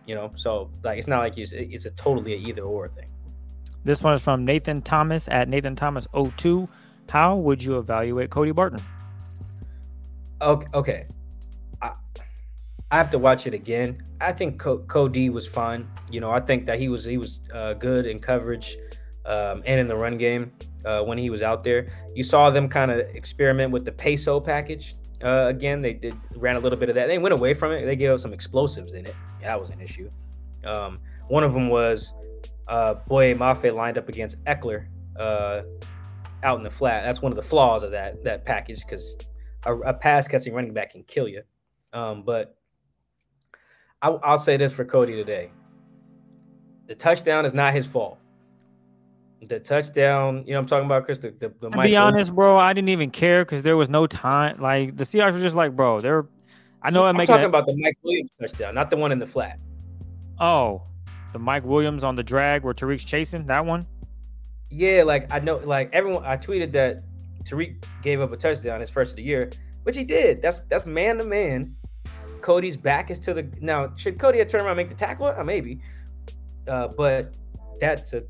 You 0.06 0.16
know, 0.16 0.30
so 0.36 0.72
like 0.84 1.00
it's 1.00 1.08
not 1.08 1.20
like 1.20 1.38
it's, 1.38 1.52
it's 1.52 1.86
a 1.86 1.92
totally 1.92 2.34
a 2.34 2.38
either 2.38 2.62
or 2.62 2.88
thing. 2.88 3.08
This 3.84 4.04
one 4.04 4.14
is 4.14 4.24
from 4.24 4.46
Nathan 4.46 4.82
Thomas 4.82 5.28
at 5.28 5.48
Nathan 5.48 5.76
Thomas 5.76 6.08
02. 6.14 6.68
How 7.10 7.36
would 7.36 7.64
you 7.64 7.78
evaluate 7.78 8.32
Cody 8.32 8.52
Barton? 8.52 8.80
Okay, 10.42 10.68
okay. 10.74 11.06
I 11.82 11.94
have 12.98 13.12
to 13.12 13.20
watch 13.20 13.48
it 13.48 13.54
again. 13.54 14.02
I 14.22 14.32
think 14.32 14.60
Cody 14.60 15.30
was 15.30 15.48
fine. 15.48 15.88
You 16.12 16.22
know, 16.22 16.32
I 16.32 16.40
think 16.40 16.66
that 16.66 16.80
he 16.80 16.90
was 16.90 17.06
he 17.06 17.18
was 17.18 17.42
uh, 17.54 17.74
good 17.74 18.06
in 18.06 18.20
coverage 18.20 18.78
um, 19.26 19.64
and 19.66 19.80
in 19.80 19.88
the 19.88 19.96
run 19.96 20.18
game 20.18 20.52
uh, 20.86 21.04
when 21.04 21.18
he 21.18 21.30
was 21.30 21.42
out 21.42 21.64
there. 21.64 21.88
You 22.14 22.24
saw 22.24 22.50
them 22.50 22.70
kind 22.70 22.92
of 22.92 23.00
experiment 23.00 23.72
with 23.72 23.86
the 23.86 23.92
peso 23.92 24.40
package 24.40 24.96
uh, 25.24 25.46
again. 25.48 25.82
They 25.82 25.94
did 25.94 26.16
ran 26.36 26.56
a 26.56 26.60
little 26.60 26.78
bit 26.78 26.90
of 26.90 26.96
that. 26.96 27.08
They 27.08 27.18
went 27.18 27.34
away 27.34 27.54
from 27.54 27.72
it. 27.72 27.86
They 27.86 27.96
gave 27.96 28.12
up 28.12 28.20
some 28.20 28.34
explosives 28.34 28.94
in 28.94 29.06
it. 29.06 29.16
That 29.42 29.60
was 29.60 29.70
an 29.70 29.82
issue. 29.82 30.10
Um, 30.64 30.98
one 31.28 31.44
of 31.44 31.54
them 31.54 31.70
was 31.70 32.14
uh, 32.68 32.96
Boye 33.08 33.34
Mafe 33.34 33.74
lined 33.74 33.98
up 33.98 34.10
against 34.10 34.44
Ekeler 34.46 34.88
uh, 35.20 35.62
out 36.44 36.58
in 36.58 36.64
the 36.64 36.70
flat. 36.70 37.04
That's 37.04 37.22
one 37.22 37.32
of 37.32 37.36
the 37.36 37.42
flaws 37.42 37.84
of 37.84 37.92
that 37.92 38.24
that 38.24 38.46
package 38.46 38.82
because 38.82 39.18
a, 39.66 39.76
a 39.76 39.94
pass 39.94 40.28
catching 40.28 40.54
running 40.54 40.74
back 40.74 40.92
can 40.92 41.04
kill 41.04 41.28
you. 41.28 41.42
Um, 41.94 42.24
but 42.24 42.55
I, 44.06 44.10
I'll 44.24 44.38
say 44.38 44.56
this 44.56 44.72
for 44.72 44.86
Cody 44.86 45.14
today: 45.14 45.50
the 46.88 46.94
touchdown 46.94 47.46
is 47.46 47.54
not 47.54 47.74
his 47.74 47.88
fault. 47.88 48.20
The 49.42 49.60
touchdown, 49.60 50.44
you 50.46 50.54
know, 50.54 50.60
I'm 50.60 50.66
talking 50.66 50.86
about 50.86 51.06
Chris. 51.06 51.18
The, 51.18 51.32
the, 51.32 51.52
the 51.60 51.70
to 51.70 51.82
be 51.82 51.96
honest, 51.96 52.34
bro, 52.34 52.58
I 52.58 52.74
didn't 52.74 52.90
even 52.90 53.10
care 53.10 53.44
because 53.44 53.64
there 53.64 53.78
was 53.78 53.90
no 53.90 54.06
time. 54.06 54.62
Like 54.62 54.96
the 54.96 55.04
Seahawks 55.04 55.34
were 55.34 55.40
just 55.40 55.56
like, 55.56 55.76
bro, 55.76 56.00
they're. 56.00 56.28
I 56.84 56.92
know 56.92 57.04
I'm, 57.06 57.20
I'm 57.20 57.26
talking 57.26 57.46
about 57.46 57.66
the 57.66 57.76
Mike 57.78 57.98
Williams 58.04 58.30
touchdown, 58.40 58.76
not 58.76 58.92
the 58.92 58.98
one 58.98 59.12
in 59.12 59.18
the 59.18 59.26
flat. 59.26 59.60
Oh, 60.40 60.84
the 61.34 61.40
Mike 61.40 61.66
Williams 61.66 62.04
on 62.04 62.16
the 62.16 62.24
drag 62.24 62.64
where 62.64 62.76
Tariq's 62.76 63.04
chasing 63.04 63.48
that 63.48 63.66
one. 63.66 63.84
Yeah, 64.70 65.02
like 65.02 65.32
I 65.34 65.40
know, 65.40 65.58
like 65.58 65.90
everyone. 65.94 66.24
I 66.26 66.38
tweeted 66.38 66.72
that 66.74 67.02
Tariq 67.44 67.84
gave 68.04 68.22
up 68.22 68.32
a 68.32 68.38
touchdown 68.38 68.82
his 68.82 68.92
first 68.92 69.12
of 69.12 69.16
the 69.18 69.24
year, 69.24 69.50
which 69.82 69.98
he 69.98 70.04
did. 70.04 70.44
That's 70.44 70.60
that's 70.62 70.86
man 70.86 71.18
to 71.18 71.26
man. 71.26 71.76
Cody's 72.46 72.78
back 72.78 73.10
is 73.10 73.18
to 73.20 73.34
the 73.34 73.52
now. 73.60 73.92
Should 73.98 74.20
Cody 74.20 74.38
have 74.38 74.48
turned 74.48 74.64
around 74.64 74.78
and 74.78 74.88
make 74.88 74.90
the 74.90 74.96
tackle? 74.96 75.26
Uh, 75.26 75.44
maybe, 75.44 75.82
uh, 76.68 76.90
but 76.96 77.36
that's 77.80 78.14
a 78.14 78.22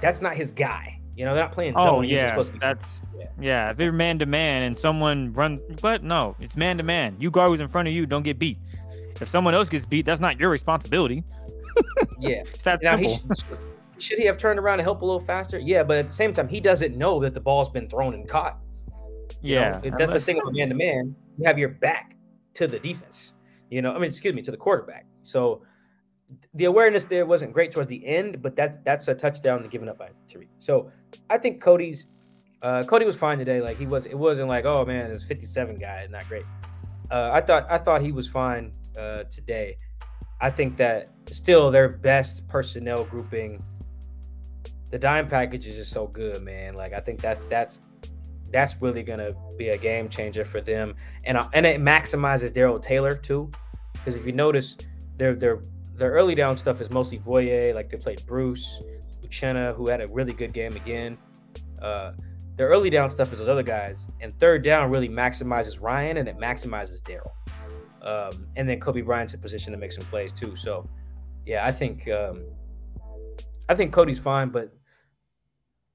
that's 0.00 0.22
not 0.22 0.36
his 0.36 0.52
guy. 0.52 1.00
You 1.16 1.24
know, 1.24 1.34
they're 1.34 1.42
not 1.42 1.50
playing. 1.50 1.72
Oh 1.74 2.00
yeah, 2.00 2.40
that's 2.60 3.02
yeah. 3.18 3.26
yeah. 3.40 3.70
If 3.72 3.76
they're 3.76 3.90
man 3.90 4.20
to 4.20 4.26
man 4.26 4.62
and 4.62 4.76
someone 4.76 5.32
run, 5.32 5.58
but 5.82 6.04
no, 6.04 6.36
it's 6.38 6.56
man 6.56 6.78
to 6.78 6.84
man. 6.84 7.16
You 7.18 7.28
guard 7.32 7.50
who's 7.50 7.60
in 7.60 7.66
front 7.66 7.88
of 7.88 7.94
you. 7.94 8.06
Don't 8.06 8.22
get 8.22 8.38
beat. 8.38 8.56
If 9.20 9.28
someone 9.28 9.52
else 9.52 9.68
gets 9.68 9.84
beat, 9.84 10.06
that's 10.06 10.20
not 10.20 10.38
your 10.38 10.48
responsibility. 10.48 11.24
yeah, 12.20 12.44
it's 12.46 12.62
that 12.62 12.80
now, 12.84 12.94
simple. 12.94 13.14
He 13.14 13.18
should, 13.18 13.58
should 13.98 14.18
he 14.20 14.26
have 14.26 14.38
turned 14.38 14.60
around 14.60 14.74
and 14.74 14.82
help 14.82 15.02
a 15.02 15.04
little 15.04 15.20
faster? 15.20 15.58
Yeah, 15.58 15.82
but 15.82 15.98
at 15.98 16.06
the 16.06 16.14
same 16.14 16.32
time, 16.32 16.46
he 16.46 16.60
doesn't 16.60 16.96
know 16.96 17.18
that 17.18 17.34
the 17.34 17.40
ball's 17.40 17.68
been 17.68 17.88
thrown 17.88 18.14
and 18.14 18.28
caught. 18.28 18.58
You 19.42 19.56
yeah, 19.56 19.80
know, 19.82 19.96
that's 19.98 20.12
the 20.12 20.20
thing 20.20 20.40
with 20.40 20.54
man 20.54 20.68
to 20.68 20.76
man. 20.76 21.16
You 21.36 21.46
have 21.48 21.58
your 21.58 21.70
back 21.70 22.14
to 22.54 22.68
the 22.68 22.78
defense. 22.78 23.32
You 23.70 23.82
know, 23.82 23.92
I 23.92 23.94
mean, 23.94 24.08
excuse 24.08 24.34
me, 24.34 24.42
to 24.42 24.50
the 24.50 24.56
quarterback. 24.56 25.06
So 25.22 25.62
the 26.54 26.66
awareness 26.66 27.04
there 27.04 27.26
wasn't 27.26 27.52
great 27.52 27.72
towards 27.72 27.88
the 27.88 28.04
end, 28.04 28.42
but 28.42 28.56
that's 28.56 28.78
that's 28.84 29.08
a 29.08 29.14
touchdown 29.14 29.66
given 29.68 29.88
up 29.88 29.98
by 29.98 30.10
Tariq. 30.28 30.48
So 30.58 30.90
I 31.28 31.38
think 31.38 31.60
Cody's 31.60 32.20
uh, 32.62 32.82
Cody 32.84 33.06
was 33.06 33.16
fine 33.16 33.38
today. 33.38 33.60
Like 33.60 33.78
he 33.78 33.86
was, 33.86 34.06
it 34.06 34.18
wasn't 34.18 34.48
like, 34.48 34.64
oh 34.64 34.84
man, 34.84 35.12
this 35.12 35.24
57 35.24 35.76
guy 35.76 36.06
not 36.10 36.28
great. 36.28 36.44
Uh, 37.10 37.30
I 37.32 37.40
thought 37.40 37.70
I 37.70 37.78
thought 37.78 38.02
he 38.02 38.12
was 38.12 38.28
fine 38.28 38.72
uh, 38.98 39.24
today. 39.24 39.76
I 40.40 40.50
think 40.50 40.76
that 40.76 41.10
still 41.28 41.70
their 41.70 41.88
best 41.88 42.46
personnel 42.48 43.04
grouping. 43.04 43.62
The 44.90 44.98
dime 44.98 45.28
package 45.28 45.66
is 45.66 45.74
just 45.74 45.92
so 45.92 46.06
good, 46.06 46.42
man. 46.42 46.74
Like 46.74 46.92
I 46.92 47.00
think 47.00 47.20
that's 47.20 47.40
that's 47.48 47.88
that's 48.52 48.80
really 48.80 49.02
gonna 49.02 49.30
be 49.58 49.68
a 49.68 49.78
game 49.78 50.08
changer 50.08 50.44
for 50.44 50.60
them, 50.60 50.94
and 51.24 51.38
uh, 51.38 51.48
and 51.52 51.66
it 51.66 51.80
maximizes 51.80 52.52
Darrell 52.52 52.78
Taylor 52.78 53.14
too, 53.14 53.50
because 53.92 54.16
if 54.16 54.26
you 54.26 54.32
notice, 54.32 54.76
their 55.16 55.34
their 55.34 55.60
their 55.94 56.10
early 56.10 56.34
down 56.34 56.56
stuff 56.56 56.80
is 56.80 56.90
mostly 56.90 57.18
Boye, 57.18 57.72
like 57.74 57.90
they 57.90 57.96
played 57.96 58.24
Bruce, 58.26 58.82
Uchenna, 59.22 59.74
who 59.74 59.88
had 59.88 60.00
a 60.00 60.06
really 60.08 60.32
good 60.32 60.52
game 60.52 60.74
again. 60.76 61.18
Uh, 61.82 62.12
their 62.56 62.68
early 62.68 62.90
down 62.90 63.10
stuff 63.10 63.32
is 63.32 63.38
those 63.38 63.48
other 63.48 63.62
guys, 63.62 64.06
and 64.20 64.32
third 64.40 64.62
down 64.62 64.90
really 64.90 65.08
maximizes 65.08 65.80
Ryan 65.80 66.18
and 66.18 66.28
it 66.28 66.38
maximizes 66.38 67.02
Darrell. 67.02 67.34
Um, 68.02 68.46
and 68.56 68.68
then 68.68 68.80
Coby 68.80 69.04
Bryant's 69.04 69.34
in 69.34 69.40
position 69.40 69.72
to 69.72 69.78
make 69.78 69.92
some 69.92 70.04
plays 70.04 70.32
too. 70.32 70.56
So, 70.56 70.88
yeah, 71.44 71.66
I 71.66 71.70
think 71.70 72.08
um, 72.08 72.44
I 73.68 73.74
think 73.74 73.92
Cody's 73.92 74.18
fine, 74.18 74.48
but 74.48 74.72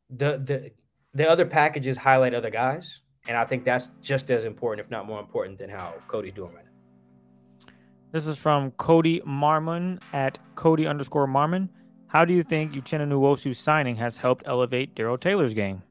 the 0.09 0.37
the 0.43 0.71
the 1.15 1.27
other 1.27 1.45
packages 1.45 1.97
highlight 1.97 2.33
other 2.33 2.49
guys, 2.49 2.99
and 3.27 3.37
I 3.37 3.45
think 3.45 3.63
that's 3.63 3.89
just 4.01 4.29
as 4.29 4.43
important, 4.43 4.85
if 4.85 4.91
not 4.91 5.07
more 5.07 5.19
important, 5.19 5.57
than 5.57 5.69
how 5.69 5.93
Cody's 6.07 6.33
doing 6.33 6.53
right 6.53 6.65
now. 6.65 7.71
This 8.11 8.27
is 8.27 8.37
from 8.37 8.71
Cody 8.71 9.21
Marmon 9.21 10.01
at 10.13 10.37
Cody 10.55 10.85
underscore 10.85 11.27
Marmon. 11.27 11.69
How 12.07 12.23
do 12.25 12.33
you 12.33 12.43
think 12.43 12.73
Uchenna 12.73 13.07
Nwosu's 13.07 13.57
signing 13.57 13.95
has 13.95 14.17
helped 14.17 14.43
elevate 14.45 14.93
Darrell 14.93 15.17
Taylor's 15.17 15.53
game? 15.53 15.81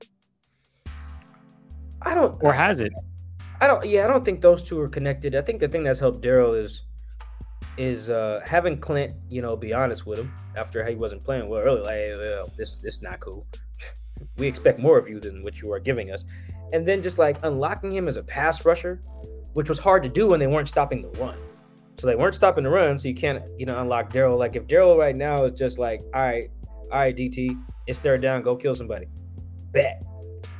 I 2.03 2.15
don't, 2.15 2.37
or 2.43 2.53
has 2.53 2.81
it? 2.81 2.93
I 3.61 3.67
don't. 3.67 3.85
Yeah, 3.85 4.05
I 4.05 4.09
don't 4.09 4.25
think 4.25 4.43
those 4.43 4.63
two 4.63 4.79
are 4.81 4.89
connected. 4.89 5.35
I 5.35 5.43
think 5.43 5.61
the 5.61 5.69
thing 5.69 5.85
that's 5.85 5.99
helped 5.99 6.21
Darrell 6.21 6.53
is 6.53 6.85
is 7.77 8.09
uh 8.11 8.41
having 8.45 8.79
Clint, 8.79 9.15
you 9.31 9.43
know, 9.43 9.57
be 9.57 9.73
honest 9.73 10.07
with 10.07 10.19
him 10.19 10.33
after 10.55 10.85
he 10.85 10.95
wasn't 10.95 11.25
playing 11.25 11.49
well 11.49 11.61
early. 11.61 11.81
Like, 11.81 12.19
well, 12.19 12.53
this 12.57 12.77
this 12.79 12.97
is 12.97 13.03
not 13.03 13.21
cool. 13.21 13.47
We 14.37 14.47
expect 14.47 14.79
more 14.79 14.99
of 14.99 15.09
you 15.09 15.21
than 15.21 15.43
what 15.43 15.61
you 15.61 15.73
are 15.73 15.81
giving 15.81 16.11
us. 16.11 16.25
And 16.73 16.87
then 16.87 17.03
just 17.03 17.19
like 17.19 17.37
unlocking 17.43 17.93
him 17.93 18.09
as 18.09 18.17
a 18.17 18.23
pass 18.23 18.65
rusher, 18.65 19.01
which 19.55 19.69
was 19.69 19.79
hard 19.79 20.03
to 20.03 20.09
do 20.09 20.29
when 20.29 20.41
they 20.41 20.47
weren't 20.47 20.69
stopping 20.69 21.01
the 21.01 21.11
run. 21.21 21.37
So 21.99 22.07
they 22.07 22.17
weren't 22.17 22.35
stopping 22.35 22.65
the 22.65 22.71
run, 22.71 22.99
so 22.99 23.09
you 23.09 23.15
can't, 23.15 23.49
you 23.57 23.67
know, 23.67 23.81
unlock 23.81 24.13
Darrell. 24.13 24.37
Like 24.37 24.57
if 24.57 24.67
Darrell 24.67 24.99
right 24.99 25.17
now 25.17 25.45
is 25.45 25.53
just 25.53 25.79
like, 25.79 26.01
all 26.13 26.23
right, 26.23 26.45
all 26.91 26.99
right, 26.99 27.17
DT, 27.17 27.57
it's 27.87 27.99
third 27.99 28.21
down, 28.21 28.43
go 28.43 28.57
kill 28.57 28.75
somebody. 28.75 29.07
Bet. 29.73 30.05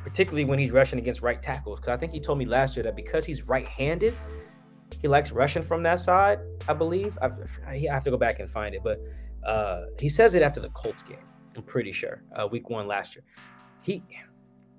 Particularly 0.03 0.45
when 0.45 0.59
he's 0.59 0.71
rushing 0.71 0.99
against 0.99 1.21
right 1.21 1.41
tackles. 1.41 1.79
Because 1.79 1.97
I 1.97 1.99
think 1.99 2.13
he 2.13 2.19
told 2.19 2.37
me 2.37 2.45
last 2.45 2.75
year 2.75 2.83
that 2.83 2.95
because 2.95 3.25
he's 3.25 3.47
right-handed, 3.47 4.15
he 5.01 5.07
likes 5.07 5.31
rushing 5.31 5.63
from 5.63 5.83
that 5.83 5.99
side, 5.99 6.39
I 6.67 6.73
believe. 6.73 7.17
I, 7.21 7.29
I 7.67 7.87
have 7.91 8.03
to 8.03 8.11
go 8.11 8.17
back 8.17 8.39
and 8.39 8.49
find 8.49 8.73
it, 8.73 8.81
but 8.83 9.01
uh, 9.45 9.85
he 9.99 10.09
says 10.09 10.35
it 10.35 10.41
after 10.41 10.59
the 10.59 10.69
Colts 10.69 11.03
game. 11.03 11.17
I'm 11.55 11.63
pretty 11.63 11.91
sure. 11.91 12.23
Uh, 12.35 12.47
week 12.47 12.69
one 12.69 12.87
last 12.87 13.15
year. 13.15 13.23
He 13.81 14.03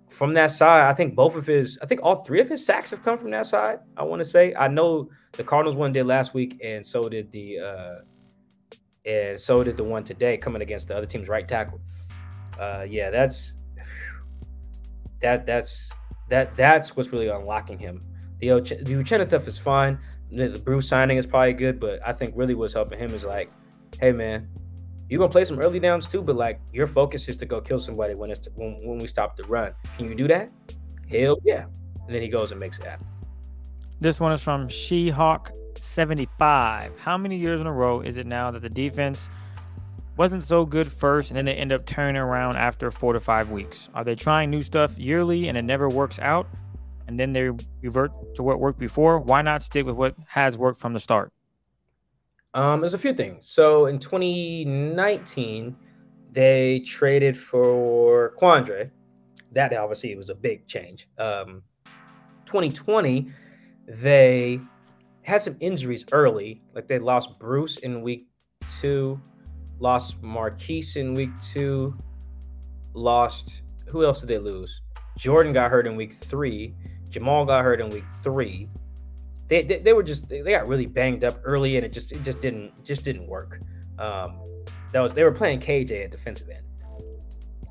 from 0.09 0.33
that 0.33 0.51
side, 0.51 0.89
I 0.89 0.95
think 0.95 1.15
both 1.15 1.37
of 1.37 1.47
his, 1.47 1.79
I 1.83 1.87
think 1.87 2.01
all 2.03 2.17
three 2.17 2.41
of 2.41 2.49
his 2.49 2.65
sacks 2.65 2.91
have 2.91 3.03
come 3.03 3.19
from 3.19 3.31
that 3.33 3.47
side. 3.47 3.81
I 3.97 4.05
want 4.05 4.21
to 4.21 4.25
say. 4.25 4.55
I 4.55 4.69
know 4.69 5.11
the 5.33 5.45
Cardinals 5.45 5.77
one 5.77 5.93
did 5.93 6.07
last 6.07 6.33
week, 6.33 6.61
and 6.65 6.87
so 6.87 7.09
did 7.09 7.31
the 7.33 7.59
uh 7.59 7.95
and 9.05 9.39
so 9.39 9.63
did 9.63 9.77
the 9.77 9.85
one 9.85 10.03
today 10.03 10.37
coming 10.37 10.63
against 10.63 10.89
the 10.89 10.97
other 10.97 11.07
team's 11.07 11.29
right 11.29 11.47
tackle. 11.47 11.81
Uh 12.59 12.87
yeah, 12.89 13.11
that's 13.11 13.57
that 15.21 15.47
that's 15.47 15.91
that 16.29 16.57
that's 16.57 16.97
what's 16.97 17.13
really 17.13 17.29
unlocking 17.29 17.79
him. 17.79 18.01
The 18.41 18.49
the 18.49 18.95
Uchenna 18.95 19.27
stuff 19.27 19.47
is 19.47 19.59
fine. 19.59 19.99
The 20.31 20.61
Bruce 20.65 20.89
signing 20.89 21.19
is 21.19 21.27
probably 21.27 21.53
good, 21.53 21.79
but 21.79 22.07
I 22.07 22.13
think 22.13 22.35
really 22.37 22.55
what's 22.55 22.75
helping 22.75 22.99
him 22.99 23.15
is 23.15 23.25
like, 23.25 23.49
hey 24.01 24.13
man, 24.13 24.49
you're 25.09 25.19
gonna 25.19 25.31
play 25.31 25.45
some 25.45 25.59
early 25.61 25.79
downs 25.79 26.07
too, 26.07 26.23
but 26.23 26.37
like 26.37 26.61
your 26.73 26.87
focus 26.87 27.29
is 27.29 27.37
to 27.37 27.47
go 27.47 27.61
kill 27.61 27.81
somebody 27.81 28.15
when 28.15 28.31
it's 28.31 28.49
when, 28.57 28.77
when 28.83 28.99
we 28.99 29.07
stop 29.07 29.37
the 29.37 29.45
run. 29.45 29.73
Can 29.97 30.09
you 30.09 30.15
do 30.15 30.27
that? 30.29 30.51
Hell 31.11 31.39
yeah. 31.45 31.67
And 32.07 32.15
then 32.15 32.23
he 32.23 32.29
goes 32.29 32.51
and 32.51 32.61
makes 32.61 32.79
it 32.79 32.87
happen. 32.87 33.07
This 34.01 34.21
one 34.21 34.33
is 34.33 34.43
from 34.43 34.69
She-Hawk 34.69 35.53
75. 35.77 36.99
How 36.99 37.17
many 37.17 37.37
years 37.37 37.61
in 37.61 37.67
a 37.67 37.73
row 37.73 38.01
is 38.01 38.19
it 38.19 38.27
now 38.27 38.51
that 38.51 38.61
the 38.61 38.69
defense 38.69 39.31
wasn't 40.17 40.43
so 40.43 40.65
good 40.65 40.91
first 40.91 41.31
and 41.31 41.37
then 41.37 41.45
they 41.45 41.55
end 41.55 41.73
up 41.73 41.85
turning 41.87 42.17
around 42.17 42.57
after 42.57 42.91
four 42.91 43.13
to 43.13 43.21
five 43.21 43.51
weeks? 43.51 43.89
Are 43.95 44.05
they 44.05 44.15
trying 44.15 44.51
new 44.51 44.63
stuff 44.63 44.99
yearly 44.99 45.49
and 45.49 45.57
it 45.57 45.63
never 45.63 45.89
works 45.89 46.19
out? 46.19 46.49
And 47.07 47.19
then 47.19 47.33
they 47.33 47.51
revert 47.81 48.35
to 48.35 48.43
what 48.43 48.59
worked 48.59 48.79
before? 48.79 49.19
Why 49.21 49.41
not 49.43 49.63
stick 49.63 49.87
with 49.87 49.95
what 49.95 50.17
has 50.27 50.59
worked 50.59 50.81
from 50.81 50.93
the 50.93 51.01
start? 51.01 51.33
Um, 52.57 52.81
there's 52.81 52.95
a 52.95 52.99
few 52.99 53.13
things. 53.13 53.47
So 53.51 53.85
in 53.85 53.99
2019, 53.99 55.77
they 56.33 56.81
traded 56.81 57.37
for 57.37 58.33
Quandre. 58.41 58.91
That 59.53 59.77
obviously 59.77 60.17
was 60.17 60.31
a 60.31 60.35
big 60.35 60.67
change. 60.67 61.07
Um, 61.19 61.63
2020, 62.47 63.31
they 63.87 64.59
had 65.21 65.43
some 65.43 65.57
injuries 65.61 66.07
early. 66.13 66.63
Like 66.75 66.89
they 66.89 66.99
lost 66.99 67.39
Bruce 67.39 67.77
in 67.79 68.01
week 68.01 68.27
two, 68.81 69.21
lost 69.79 70.23
Marquise 70.23 70.97
in 70.97 71.13
week 71.13 71.39
two, 71.43 71.95
lost 72.95 73.65
who 73.89 74.03
else 74.03 74.21
did 74.21 74.31
they 74.31 74.39
lose? 74.39 74.81
Jordan 75.19 75.53
got 75.53 75.71
hurt 75.71 75.87
in 75.87 75.95
week 75.95 76.15
three. 76.15 76.75
Jamal 77.11 77.45
got 77.45 77.65
hurt 77.65 77.83
in 77.83 77.91
week 77.91 78.05
three 78.23 78.67
they, 79.49 79.63
they, 79.63 79.79
they 79.79 79.93
were 79.93 80.03
just 80.03 80.29
they 80.29 80.43
got 80.43 80.67
really 80.67 80.87
banged 80.87 81.25
up 81.25 81.39
early, 81.45 81.77
and 81.77 81.85
it 81.85 81.93
just 81.93 82.13
it 82.13 82.23
just 82.23 82.41
didn't 82.41 82.85
just 82.85 83.05
didn't 83.05 83.29
work. 83.29 83.61
Um, 83.99 84.43
that 84.93 85.01
was 85.01 85.13
they 85.13 85.25
were 85.25 85.33
playing 85.33 85.61
KJ 85.61 86.05
at 86.05 86.11
defensive 86.11 86.49
end, 86.49 86.63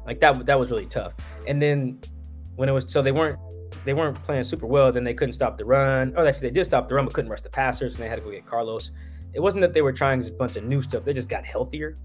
like 0.05 0.19
that 0.19 0.45
that 0.45 0.59
was 0.59 0.71
really 0.71 0.85
tough. 0.85 1.13
And 1.47 1.61
then 1.61 1.99
when 2.55 2.69
it 2.69 2.71
was 2.71 2.91
so 2.91 3.01
they 3.01 3.11
weren't 3.11 3.39
they 3.83 3.93
weren't 3.93 4.17
playing 4.23 4.43
super 4.43 4.65
well, 4.65 4.91
then 4.91 5.03
they 5.03 5.13
couldn't 5.13 5.33
stop 5.33 5.57
the 5.57 5.65
run. 5.65 6.13
Oh, 6.15 6.25
actually 6.25 6.47
they 6.47 6.53
did 6.53 6.65
stop 6.65 6.87
the 6.87 6.95
run, 6.95 7.05
but 7.05 7.13
couldn't 7.13 7.29
rush 7.29 7.41
the 7.41 7.49
passers, 7.49 7.95
and 7.95 8.03
they 8.03 8.09
had 8.09 8.19
to 8.19 8.25
go 8.25 8.31
get 8.31 8.45
Carlos. 8.45 8.91
It 9.33 9.41
wasn't 9.41 9.61
that 9.61 9.73
they 9.73 9.81
were 9.81 9.93
trying 9.93 10.25
a 10.25 10.31
bunch 10.31 10.55
of 10.55 10.63
new 10.63 10.81
stuff; 10.81 11.03
they 11.03 11.13
just 11.13 11.29
got 11.29 11.45
healthier. 11.45 11.95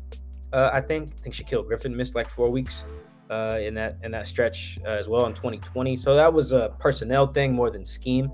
Uh, 0.53 0.71
I 0.73 0.81
think 0.81 1.11
I 1.11 1.23
think 1.23 1.35
Shaquill 1.35 1.67
Griffin 1.67 1.97
missed 1.97 2.17
like 2.17 2.29
four 2.29 2.51
weeks 2.51 2.85
uh, 3.31 3.59
in 3.61 3.75
that 3.75 3.99
in 4.03 4.11
that 4.11 4.27
stretch 4.27 4.79
uh, 4.85 4.89
as 4.89 5.09
well 5.09 5.27
in 5.27 5.35
2020. 5.35 5.95
So 5.97 6.17
that 6.17 6.33
was 6.33 6.53
a 6.53 6.75
personnel 6.81 7.29
thing 7.29 7.53
more 7.53 7.71
than 7.71 7.85
scheme. 7.85 8.33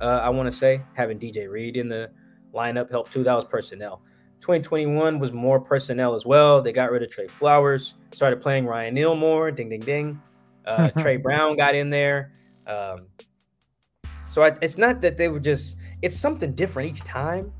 Uh, 0.00 0.20
I 0.22 0.28
want 0.30 0.50
to 0.50 0.56
say 0.56 0.82
having 0.94 1.18
DJ 1.18 1.48
Reed 1.48 1.76
in 1.76 1.88
the 1.88 2.10
lineup 2.54 2.90
helped 2.90 3.12
too. 3.12 3.22
That 3.24 3.34
was 3.34 3.44
personnel. 3.44 4.02
2021 4.40 5.18
was 5.18 5.32
more 5.32 5.60
personnel 5.60 6.14
as 6.14 6.24
well. 6.24 6.62
They 6.62 6.72
got 6.72 6.90
rid 6.90 7.02
of 7.02 7.10
Tre 7.10 7.28
Flowers, 7.28 7.94
started 8.12 8.40
playing 8.40 8.66
Ryan 8.66 8.94
Neal 8.94 9.14
more. 9.14 9.50
Ding, 9.50 9.68
ding, 9.68 9.80
ding. 9.80 10.20
Uh, 10.66 10.88
Tre 10.98 11.16
Brown 11.18 11.56
got 11.56 11.74
in 11.74 11.90
there. 11.90 12.32
Um, 12.66 13.06
so 14.28 14.42
I, 14.42 14.56
it's 14.62 14.78
not 14.78 15.00
that 15.02 15.18
they 15.18 15.28
were 15.28 15.40
just. 15.40 15.76
It's 16.02 16.18
something 16.18 16.54
different 16.54 16.90
each 16.90 17.02
time. 17.02 17.52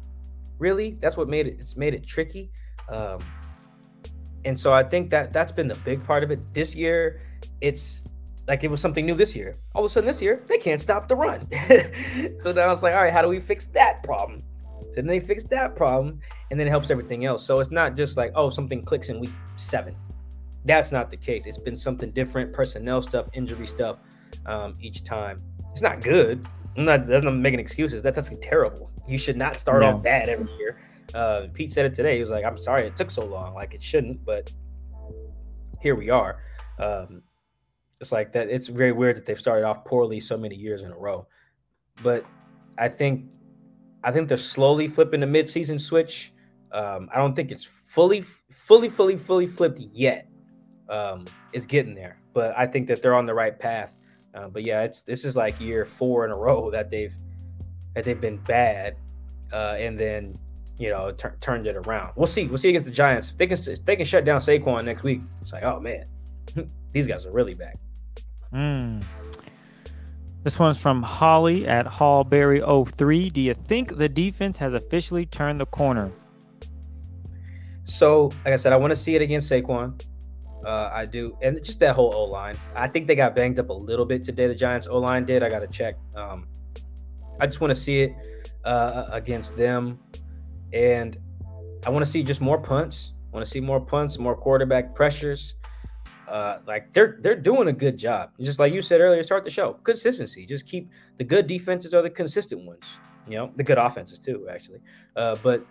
Really, 0.59 0.97
that's 1.01 1.17
what 1.17 1.29
made 1.29 1.47
it. 1.47 1.57
It's 1.59 1.77
made 1.77 1.95
it 1.95 2.07
tricky. 2.07 2.51
Um, 2.89 3.19
and 4.45 4.59
so 4.59 4.73
I 4.73 4.83
think 4.83 5.11
that 5.11 5.31
that's 5.31 5.53
been 5.53 5.69
the 5.69 5.79
big 5.85 6.03
part 6.05 6.25
of 6.25 6.31
it. 6.31 6.41
This 6.55 6.75
year, 6.75 7.21
it's 7.61 8.10
like 8.51 8.65
it 8.65 8.71
was 8.71 8.81
something 8.81 9.07
new 9.07 9.15
this 9.15 9.37
year. 9.37 9.55
All 9.77 9.85
of 9.85 9.91
a 9.91 9.93
sudden 9.93 10.09
this 10.09 10.21
year, 10.21 10.43
they 10.49 10.59
can't 10.59 10.81
stop 10.81 11.07
the 11.07 11.15
run. 11.15 11.45
so 12.41 12.53
then 12.53 12.65
I 12.65 12.67
was 12.67 12.83
like, 12.83 12.95
all 12.95 13.01
right, 13.01 13.13
how 13.13 13.23
do 13.23 13.29
we 13.29 13.39
fix 13.39 13.67
that 13.67 14.03
problem? 14.03 14.41
So 14.41 14.91
then 14.97 15.07
they 15.07 15.21
fix 15.21 15.45
that 15.45 15.77
problem, 15.77 16.21
and 16.51 16.59
then 16.59 16.67
it 16.67 16.71
helps 16.71 16.91
everything 16.91 17.25
else. 17.25 17.47
So 17.47 17.61
it's 17.61 17.71
not 17.71 17.97
just 17.97 18.17
like, 18.17 18.33
oh, 18.35 18.51
something 18.51 18.83
clicks 18.83 19.09
in 19.09 19.21
week 19.21 19.33
seven. 19.55 19.95
That's 20.65 20.91
not 20.91 21.13
the 21.13 21.17
case. 21.17 21.47
It's 21.47 21.63
been 21.63 21.77
something 21.77 22.11
different, 22.11 22.53
personnel 22.53 23.01
stuff, 23.03 23.29
injury 23.35 23.69
stuff, 23.69 23.99
um, 24.47 24.73
each 24.81 25.05
time. 25.05 25.37
It's 25.71 25.83
not 25.83 26.01
good. 26.01 26.45
I'm 26.77 26.85
not 26.85 27.07
that's 27.07 27.23
not 27.23 27.37
making 27.37 27.61
excuses. 27.61 28.03
That's 28.03 28.19
actually 28.19 28.41
terrible. 28.41 28.91
You 29.07 29.17
should 29.17 29.37
not 29.37 29.61
start 29.61 29.85
off 29.85 30.03
bad 30.03 30.29
every 30.29 30.53
year. 30.59 30.81
Uh, 31.15 31.47
Pete 31.55 31.73
said 31.73 31.87
it 31.87 31.95
today. 31.95 32.17
He 32.17 32.21
was 32.21 32.31
like, 32.31 32.45
"I'm 32.45 32.59
sorry 32.59 32.83
it 32.83 32.97
took 32.97 33.13
so 33.13 33.25
long. 33.25 33.55
Like 33.55 33.75
it 33.75 33.83
shouldn't, 33.83 34.25
but 34.25 34.53
here 35.81 35.95
we 35.95 36.11
are." 36.11 36.43
Um, 36.81 37.23
it's 38.01 38.13
like 38.13 38.33
that. 38.33 38.49
It's 38.49 38.69
very 38.69 38.93
weird 38.93 39.17
that 39.17 39.27
they've 39.27 39.39
started 39.39 39.65
off 39.65 39.85
poorly 39.85 40.21
so 40.21 40.37
many 40.37 40.57
years 40.57 40.83
in 40.83 40.91
a 40.91 40.97
row. 40.97 41.27
But 42.03 42.25
I 42.79 42.89
think 42.89 43.27
I 44.03 44.11
think 44.11 44.29
they're 44.29 44.37
slowly 44.37 44.89
flipping 44.89 45.21
the 45.21 45.27
midseason 45.27 45.81
switch. 45.81 46.33
Um, 46.73 47.11
I 47.13 47.19
don't 47.19 47.35
think 47.35 47.51
it's 47.51 47.65
fully, 47.65 48.23
fully, 48.23 48.89
fully, 48.89 49.17
fully 49.17 49.47
flipped 49.47 49.81
yet. 49.93 50.29
Um, 50.89 51.27
it's 51.53 51.67
getting 51.67 51.95
there, 51.95 52.19
but 52.33 52.57
I 52.57 52.67
think 52.67 52.89
that 52.89 53.03
they're 53.03 53.15
on 53.15 53.27
the 53.27 53.35
right 53.35 53.57
path. 53.57 54.29
Uh, 54.35 54.49
but 54.49 54.65
yeah, 54.65 54.83
it's 54.83 55.03
this 55.03 55.25
is 55.25 55.37
like 55.37 55.61
year 55.61 55.85
four 55.85 56.25
in 56.25 56.33
a 56.33 56.39
row 56.39 56.71
that 56.71 56.91
they've 56.91 57.15
that 57.95 58.05
they've 58.05 58.21
been 58.21 58.39
bad, 58.39 58.97
uh, 59.53 59.77
and 59.79 59.99
then 59.99 60.33
you 60.79 60.91
know 60.91 61.11
t- 61.13 61.29
turned 61.41 61.67
it 61.67 61.77
around. 61.77 62.13
We'll 62.17 62.27
see. 62.27 62.47
We'll 62.47 62.59
see 62.59 62.71
against 62.71 62.87
the 62.87 62.95
Giants. 62.95 63.31
If 63.31 63.37
they 63.37 63.47
can 63.47 63.59
if 63.59 63.85
they 63.85 63.97
can 63.97 64.07
shut 64.07 64.25
down 64.25 64.41
Saquon 64.41 64.85
next 64.85 65.03
week, 65.03 65.21
it's 65.43 65.53
like 65.53 65.65
oh 65.65 65.81
man, 65.81 66.05
these 66.93 67.07
guys 67.07 67.27
are 67.27 67.33
really 67.33 67.55
back. 67.55 67.77
Mm. 68.53 69.05
This 70.43 70.59
one's 70.59 70.81
from 70.81 71.03
Holly 71.03 71.67
at 71.67 71.87
Hallberry03. 71.87 73.33
Do 73.33 73.41
you 73.41 73.55
think 73.55 73.97
the 73.97 74.09
defense 74.09 74.57
has 74.57 74.75
officially 74.75 75.27
turned 75.27 75.61
the 75.61 75.67
corner? 75.67 76.11
So, 77.85 78.31
like 78.45 78.55
I 78.55 78.57
said, 78.57 78.73
I 78.73 78.77
want 78.77 78.91
to 78.91 78.97
see 78.97 79.15
it 79.15 79.23
against 79.23 79.51
Saquon. 79.51 80.03
Uh, 80.65 80.91
I 80.93 81.05
do, 81.05 81.37
and 81.43 81.63
just 81.65 81.81
that 81.81 81.95
whole 81.95 82.15
O 82.15 82.25
line. 82.25 82.57
I 82.77 82.87
think 82.87 83.07
they 83.07 83.15
got 83.15 83.35
banged 83.35 83.59
up 83.59 83.71
a 83.71 83.75
little 83.75 84.05
bit 84.07 84.23
today. 84.23 84.47
The 84.47 84.55
Giants 84.55 84.87
O 84.87 84.99
line 84.99 85.25
did. 85.25 85.43
I 85.43 85.49
got 85.49 85.61
to 85.61 85.67
check. 85.67 85.95
Um, 86.17 86.47
I 87.41 87.47
just 87.47 87.61
want 87.61 87.71
to 87.71 87.75
see 87.75 88.03
it 88.03 88.53
uh, 88.65 89.09
against 89.11 89.57
them, 89.57 89.99
and 90.73 91.19
I 91.87 91.91
want 91.91 92.05
to 92.05 92.11
see 92.11 92.23
just 92.23 92.41
more 92.41 92.59
punts. 92.59 93.13
I 93.33 93.37
want 93.37 93.45
to 93.45 93.51
see 93.51 93.61
more 93.61 93.81
punts, 93.81 94.19
more 94.19 94.37
quarterback 94.37 94.95
pressures 94.95 95.55
uh, 96.31 96.61
like 96.65 96.93
they're 96.93 97.19
they're 97.21 97.35
doing 97.35 97.67
a 97.69 97.73
good 97.73 97.97
job. 97.97 98.31
Just 98.41 98.61
like 98.61 98.73
you 98.73 98.81
said 98.81 99.01
earlier, 99.01 99.23
start 99.23 99.45
the 99.45 99.51
show. 99.51 99.75
Consistency. 99.83 100.47
Just 100.47 100.67
keep 100.67 100.89
the 101.17 101.25
good 101.25 101.49
defenses 101.49 101.93
are 101.93 102.03
the 102.03 102.11
consistent 102.11 102.65
ones. 102.65 102.85
You 103.27 103.37
know, 103.37 103.53
the 103.57 103.65
good 103.65 103.79
offenses 103.79 104.21
too, 104.21 104.47
actually. 104.49 104.79
Uh, 105.17 105.37
but 105.43 105.67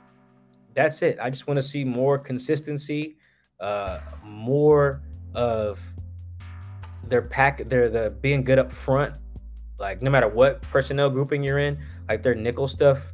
that's 0.76 1.02
it. 1.02 1.18
I 1.22 1.30
just 1.30 1.48
want 1.48 1.58
to 1.58 1.64
see 1.64 1.86
more 1.86 2.18
consistency, 2.18 3.18
uh, 3.62 4.02
more 4.26 5.02
of 5.34 5.80
their 7.08 7.22
pack, 7.22 7.66
their 7.66 7.90
the 7.90 8.18
being 8.22 8.44
good 8.44 8.60
up 8.60 8.70
front. 8.70 9.18
Like 9.80 10.02
no 10.02 10.12
matter 10.12 10.28
what 10.28 10.62
personnel 10.64 11.10
grouping 11.10 11.42
you're 11.42 11.60
in, 11.60 11.80
like 12.10 12.22
their 12.22 12.36
nickel 12.36 12.68
stuff. 12.68 13.14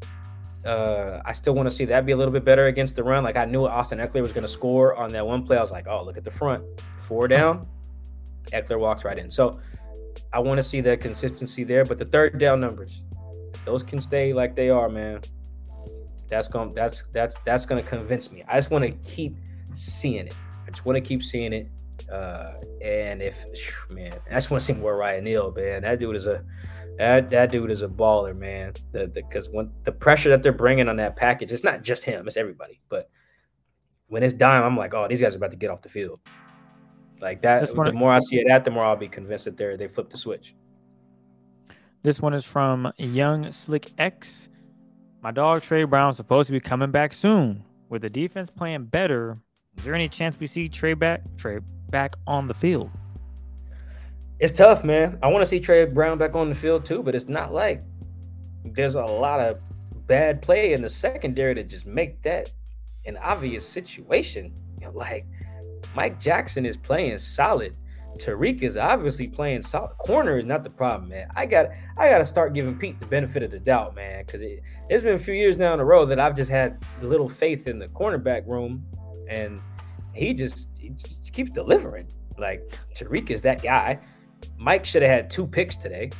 Uh, 0.66 1.22
I 1.26 1.32
still 1.32 1.53
want 1.53 1.70
to 1.70 1.76
see 1.76 1.86
that 1.86 2.05
be 2.05 2.11
a 2.11 2.18
little 2.18 2.34
bit 2.34 2.43
better 2.43 2.66
against 2.66 2.95
the 2.95 3.03
run. 3.03 3.24
Like 3.24 3.38
I 3.38 3.45
knew 3.45 3.66
Austin 3.66 3.99
Ekeler 3.99 4.22
was 4.22 4.32
going 4.32 4.43
to 4.43 4.47
score 4.47 4.95
on 4.95 5.11
that 5.11 5.26
one 5.26 5.45
play. 5.45 5.57
I 5.57 5.61
was 5.61 5.72
like, 5.72 5.86
oh, 5.88 6.03
look 6.03 6.18
at 6.18 6.24
the 6.24 6.32
front, 6.32 6.63
four 6.97 7.28
down. 7.28 7.68
Ekeler 8.51 8.80
walks 8.80 9.05
right 9.05 9.18
in. 9.18 9.30
So 9.30 9.59
I 10.34 10.39
want 10.39 10.57
to 10.57 10.63
see 10.63 10.82
that 10.82 10.99
consistency 10.99 11.63
there. 11.63 11.86
But 11.86 11.97
the 11.97 12.05
third 12.05 12.39
down 12.39 12.59
numbers, 12.59 13.03
those 13.63 13.84
can 13.84 14.01
stay 14.01 14.34
like 14.34 14.55
they 14.55 14.70
are, 14.70 14.89
man. 14.89 15.22
That's 16.28 16.47
going 16.47 16.70
that's 16.70 17.03
that's 17.13 17.38
that's 17.45 17.66
gonna 17.66 17.84
convince 17.84 18.32
me. 18.32 18.41
I 18.47 18.55
just 18.55 18.72
want 18.72 18.84
to 18.84 18.91
keep 19.09 19.38
seeing 19.74 20.28
it. 20.28 20.36
I 20.68 20.72
just 20.72 20.86
want 20.86 20.95
to 20.95 21.01
keep 21.01 21.24
seeing 21.24 21.53
it. 21.53 21.70
Uh, 22.11 22.53
and 22.82 23.22
if 23.22 23.45
man, 23.91 24.13
I 24.30 24.34
just 24.34 24.49
want 24.49 24.61
to 24.61 24.66
see 24.66 24.80
more 24.80 24.97
Ryan 24.97 25.24
Neal, 25.24 25.51
man. 25.51 25.84
That 25.84 25.99
dude 25.99 26.16
is 26.16 26.26
a 26.26 26.43
that 26.98 27.30
that 27.30 27.52
dude 27.52 27.72
is 27.72 27.82
a 27.82 27.88
baller, 27.88 28.36
man. 28.36 28.74
The 28.91 29.08
because 29.08 29.50
when 29.50 29.72
the 29.84 29.91
pressure 29.91 30.30
that 30.30 30.43
they're 30.43 30.52
bringing 30.52 30.89
on 30.89 30.98
that 30.98 31.16
package, 31.16 31.52
it's 31.52 31.64
not 31.64 31.82
just 31.84 32.04
him, 32.06 32.28
it's 32.28 32.38
everybody. 32.38 32.82
But 32.89 33.10
when 34.08 34.24
it's 34.24 34.34
dime, 34.34 34.64
I'm 34.64 34.78
like, 34.78 34.93
oh, 34.93 35.08
these 35.08 35.22
guys 35.22 35.36
are 35.36 35.38
about 35.38 35.52
to 35.52 35.58
get 35.58 35.70
off 35.70 35.82
the 35.82 35.89
field. 35.89 36.20
Like 37.22 37.41
that. 37.41 37.66
the 37.66 37.93
more 37.93 38.12
I 38.12 38.20
see 38.20 38.38
it 38.38 38.48
at, 38.50 38.66
the 38.66 38.72
more 38.72 38.86
I'll 38.86 38.96
be 38.96 39.08
convinced 39.08 39.46
that 39.46 39.58
they're 39.58 39.78
they 39.78 39.88
flip 39.88 40.10
the 40.10 40.18
switch. 40.18 40.56
This 42.04 42.22
one 42.22 42.34
is 42.34 42.46
from 42.46 42.91
Young 42.98 43.52
Slick 43.52 43.91
X. 43.98 44.50
My 45.22 45.32
dog 45.32 45.64
Tre 45.64 45.86
Brown 45.86 46.14
supposed 46.14 46.48
to 46.48 46.54
be 46.54 46.60
coming 46.60 46.91
back 46.91 47.14
soon. 47.14 47.64
With 47.89 48.04
the 48.04 48.10
defense 48.10 48.50
playing 48.52 48.86
better, 48.86 49.36
is 49.78 49.84
there 49.84 49.96
any 49.96 50.10
chance 50.10 50.39
we 50.39 50.48
see 50.48 50.70
Tre 50.70 50.93
back 50.93 51.24
Tre 51.38 51.60
back 51.89 52.14
on 52.28 52.48
the 52.48 52.54
field? 52.54 52.91
It's 54.38 54.52
tough, 54.52 54.84
man. 54.84 55.18
I 55.24 55.30
want 55.30 55.42
to 55.42 55.46
see 55.46 55.62
Tre 55.62 55.86
Brown 55.86 56.18
back 56.18 56.36
on 56.36 56.50
the 56.50 56.56
field 56.56 56.86
too, 56.86 57.02
but 57.02 57.16
it's 57.16 57.30
not 57.30 57.54
like 57.54 57.82
there's 58.66 58.96
a 58.96 59.04
lot 59.04 59.40
of 59.40 59.60
bad 60.08 60.42
play 60.42 60.74
in 60.74 60.82
the 60.82 60.90
secondary 60.90 61.56
to 61.56 61.64
just 61.64 61.88
make 61.88 62.22
that 62.24 62.52
an 63.06 63.18
obvious 63.18 63.66
situation. 63.68 64.54
You 64.82 64.88
know, 64.88 64.94
like 64.94 65.24
Mike 65.96 66.20
Jackson 66.20 66.66
is 66.66 66.76
playing 66.76 67.18
solid. 67.18 67.78
Tariq 68.20 68.62
is 68.62 68.76
obviously 68.76 69.28
playing 69.28 69.62
solid. 69.62 69.92
Corner 70.00 70.38
is 70.38 70.46
not 70.46 70.66
the 70.66 70.70
problem, 70.70 71.10
man. 71.10 71.30
I 71.38 71.46
got 71.46 71.68
I 71.98 72.10
got 72.10 72.18
to 72.18 72.26
start 72.26 72.54
giving 72.54 72.78
Pete 72.78 73.00
the 73.00 73.08
benefit 73.08 73.42
of 73.42 73.52
the 73.52 73.60
doubt, 73.60 73.96
man, 73.96 74.26
because 74.26 74.42
it, 74.42 74.60
it's 74.90 75.04
been 75.04 75.16
a 75.16 75.20
few 75.20 75.34
years 75.34 75.58
now 75.58 75.74
in 75.74 75.80
a 75.80 75.86
row 75.86 76.06
that 76.06 76.20
I've 76.20 76.36
just 76.36 76.52
had 76.52 76.84
little 77.02 77.30
faith 77.30 77.68
in 77.68 77.80
the 77.80 77.88
cornerback 77.88 78.46
room, 78.48 78.86
and 79.30 79.62
he 80.14 80.34
just, 80.34 80.70
he 80.80 80.90
just 80.90 81.32
keeps 81.32 81.52
delivering. 81.52 82.08
Like 82.38 82.78
Tariq 82.94 83.30
is 83.32 83.42
that 83.44 83.64
guy. 83.64 84.00
Mike 84.58 84.86
should 84.86 85.02
have 85.02 85.12
had 85.12 85.30
two 85.30 85.46
picks 85.46 85.76
today. 85.76 86.12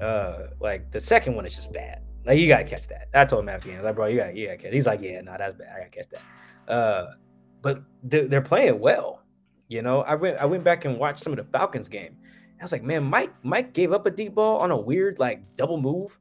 Uh, 0.00 0.48
like 0.60 0.90
the 0.90 1.00
second 1.00 1.34
one 1.34 1.46
is 1.46 1.54
just 1.54 1.72
bad. 1.72 2.02
Like 2.24 2.38
you 2.38 2.48
gotta 2.48 2.64
catch 2.64 2.88
that. 2.88 3.08
I 3.14 3.24
told 3.24 3.42
him 3.42 3.48
after 3.48 3.68
the 3.68 3.74
game, 3.74 3.84
like, 3.84 3.94
bro, 3.94 4.06
you 4.06 4.18
got, 4.18 4.34
you 4.34 4.46
gotta 4.46 4.58
catch. 4.58 4.72
He's 4.72 4.86
like, 4.86 5.00
yeah, 5.02 5.20
no, 5.20 5.34
that's 5.38 5.52
bad. 5.54 5.68
I 5.74 5.78
gotta 5.78 5.90
catch 5.90 6.06
that. 6.10 6.72
Uh, 6.72 7.12
but 7.62 7.82
they're, 8.02 8.28
they're 8.28 8.42
playing 8.42 8.78
well. 8.80 9.22
You 9.68 9.82
know, 9.82 10.02
I 10.02 10.14
went 10.14 10.38
I 10.38 10.44
went 10.44 10.64
back 10.64 10.84
and 10.84 10.98
watched 10.98 11.20
some 11.20 11.32
of 11.32 11.38
the 11.38 11.44
Falcons 11.44 11.88
game. 11.88 12.16
I 12.60 12.64
was 12.64 12.72
like, 12.72 12.84
man, 12.84 13.04
Mike 13.04 13.32
Mike 13.42 13.72
gave 13.72 13.92
up 13.92 14.06
a 14.06 14.10
deep 14.10 14.34
ball 14.34 14.58
on 14.58 14.70
a 14.70 14.76
weird 14.76 15.18
like 15.18 15.44
double 15.56 15.80
move, 15.80 16.16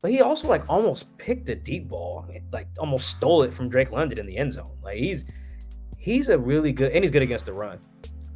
but 0.00 0.10
he 0.10 0.22
also 0.22 0.48
like 0.48 0.68
almost 0.68 1.18
picked 1.18 1.48
a 1.48 1.54
deep 1.54 1.88
ball, 1.88 2.26
like 2.52 2.68
almost 2.78 3.10
stole 3.10 3.42
it 3.42 3.52
from 3.52 3.68
Drake 3.68 3.90
London 3.90 4.18
in 4.18 4.26
the 4.26 4.36
end 4.36 4.52
zone. 4.52 4.78
Like 4.82 4.96
he's 4.96 5.30
he's 5.98 6.28
a 6.28 6.38
really 6.38 6.72
good 6.72 6.92
and 6.92 7.04
he's 7.04 7.10
good 7.10 7.22
against 7.22 7.44
the 7.44 7.52
run. 7.52 7.78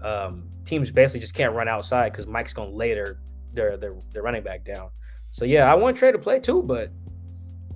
Um, 0.03 0.49
teams 0.65 0.91
basically 0.91 1.21
just 1.21 1.35
can't 1.35 1.55
run 1.55 1.69
outside 1.69 2.13
because 2.13 2.27
Mike's 2.27 2.53
gonna 2.53 2.69
lay 2.69 2.95
their, 2.95 3.19
their 3.53 3.77
their 3.77 3.93
their 4.13 4.23
running 4.23 4.43
back 4.43 4.65
down. 4.65 4.91
So 5.31 5.45
yeah, 5.45 5.71
I 5.71 5.75
want 5.75 5.97
Tre 5.97 6.13
to 6.13 6.19
play 6.19 6.41
too, 6.41 6.63
but 6.63 6.91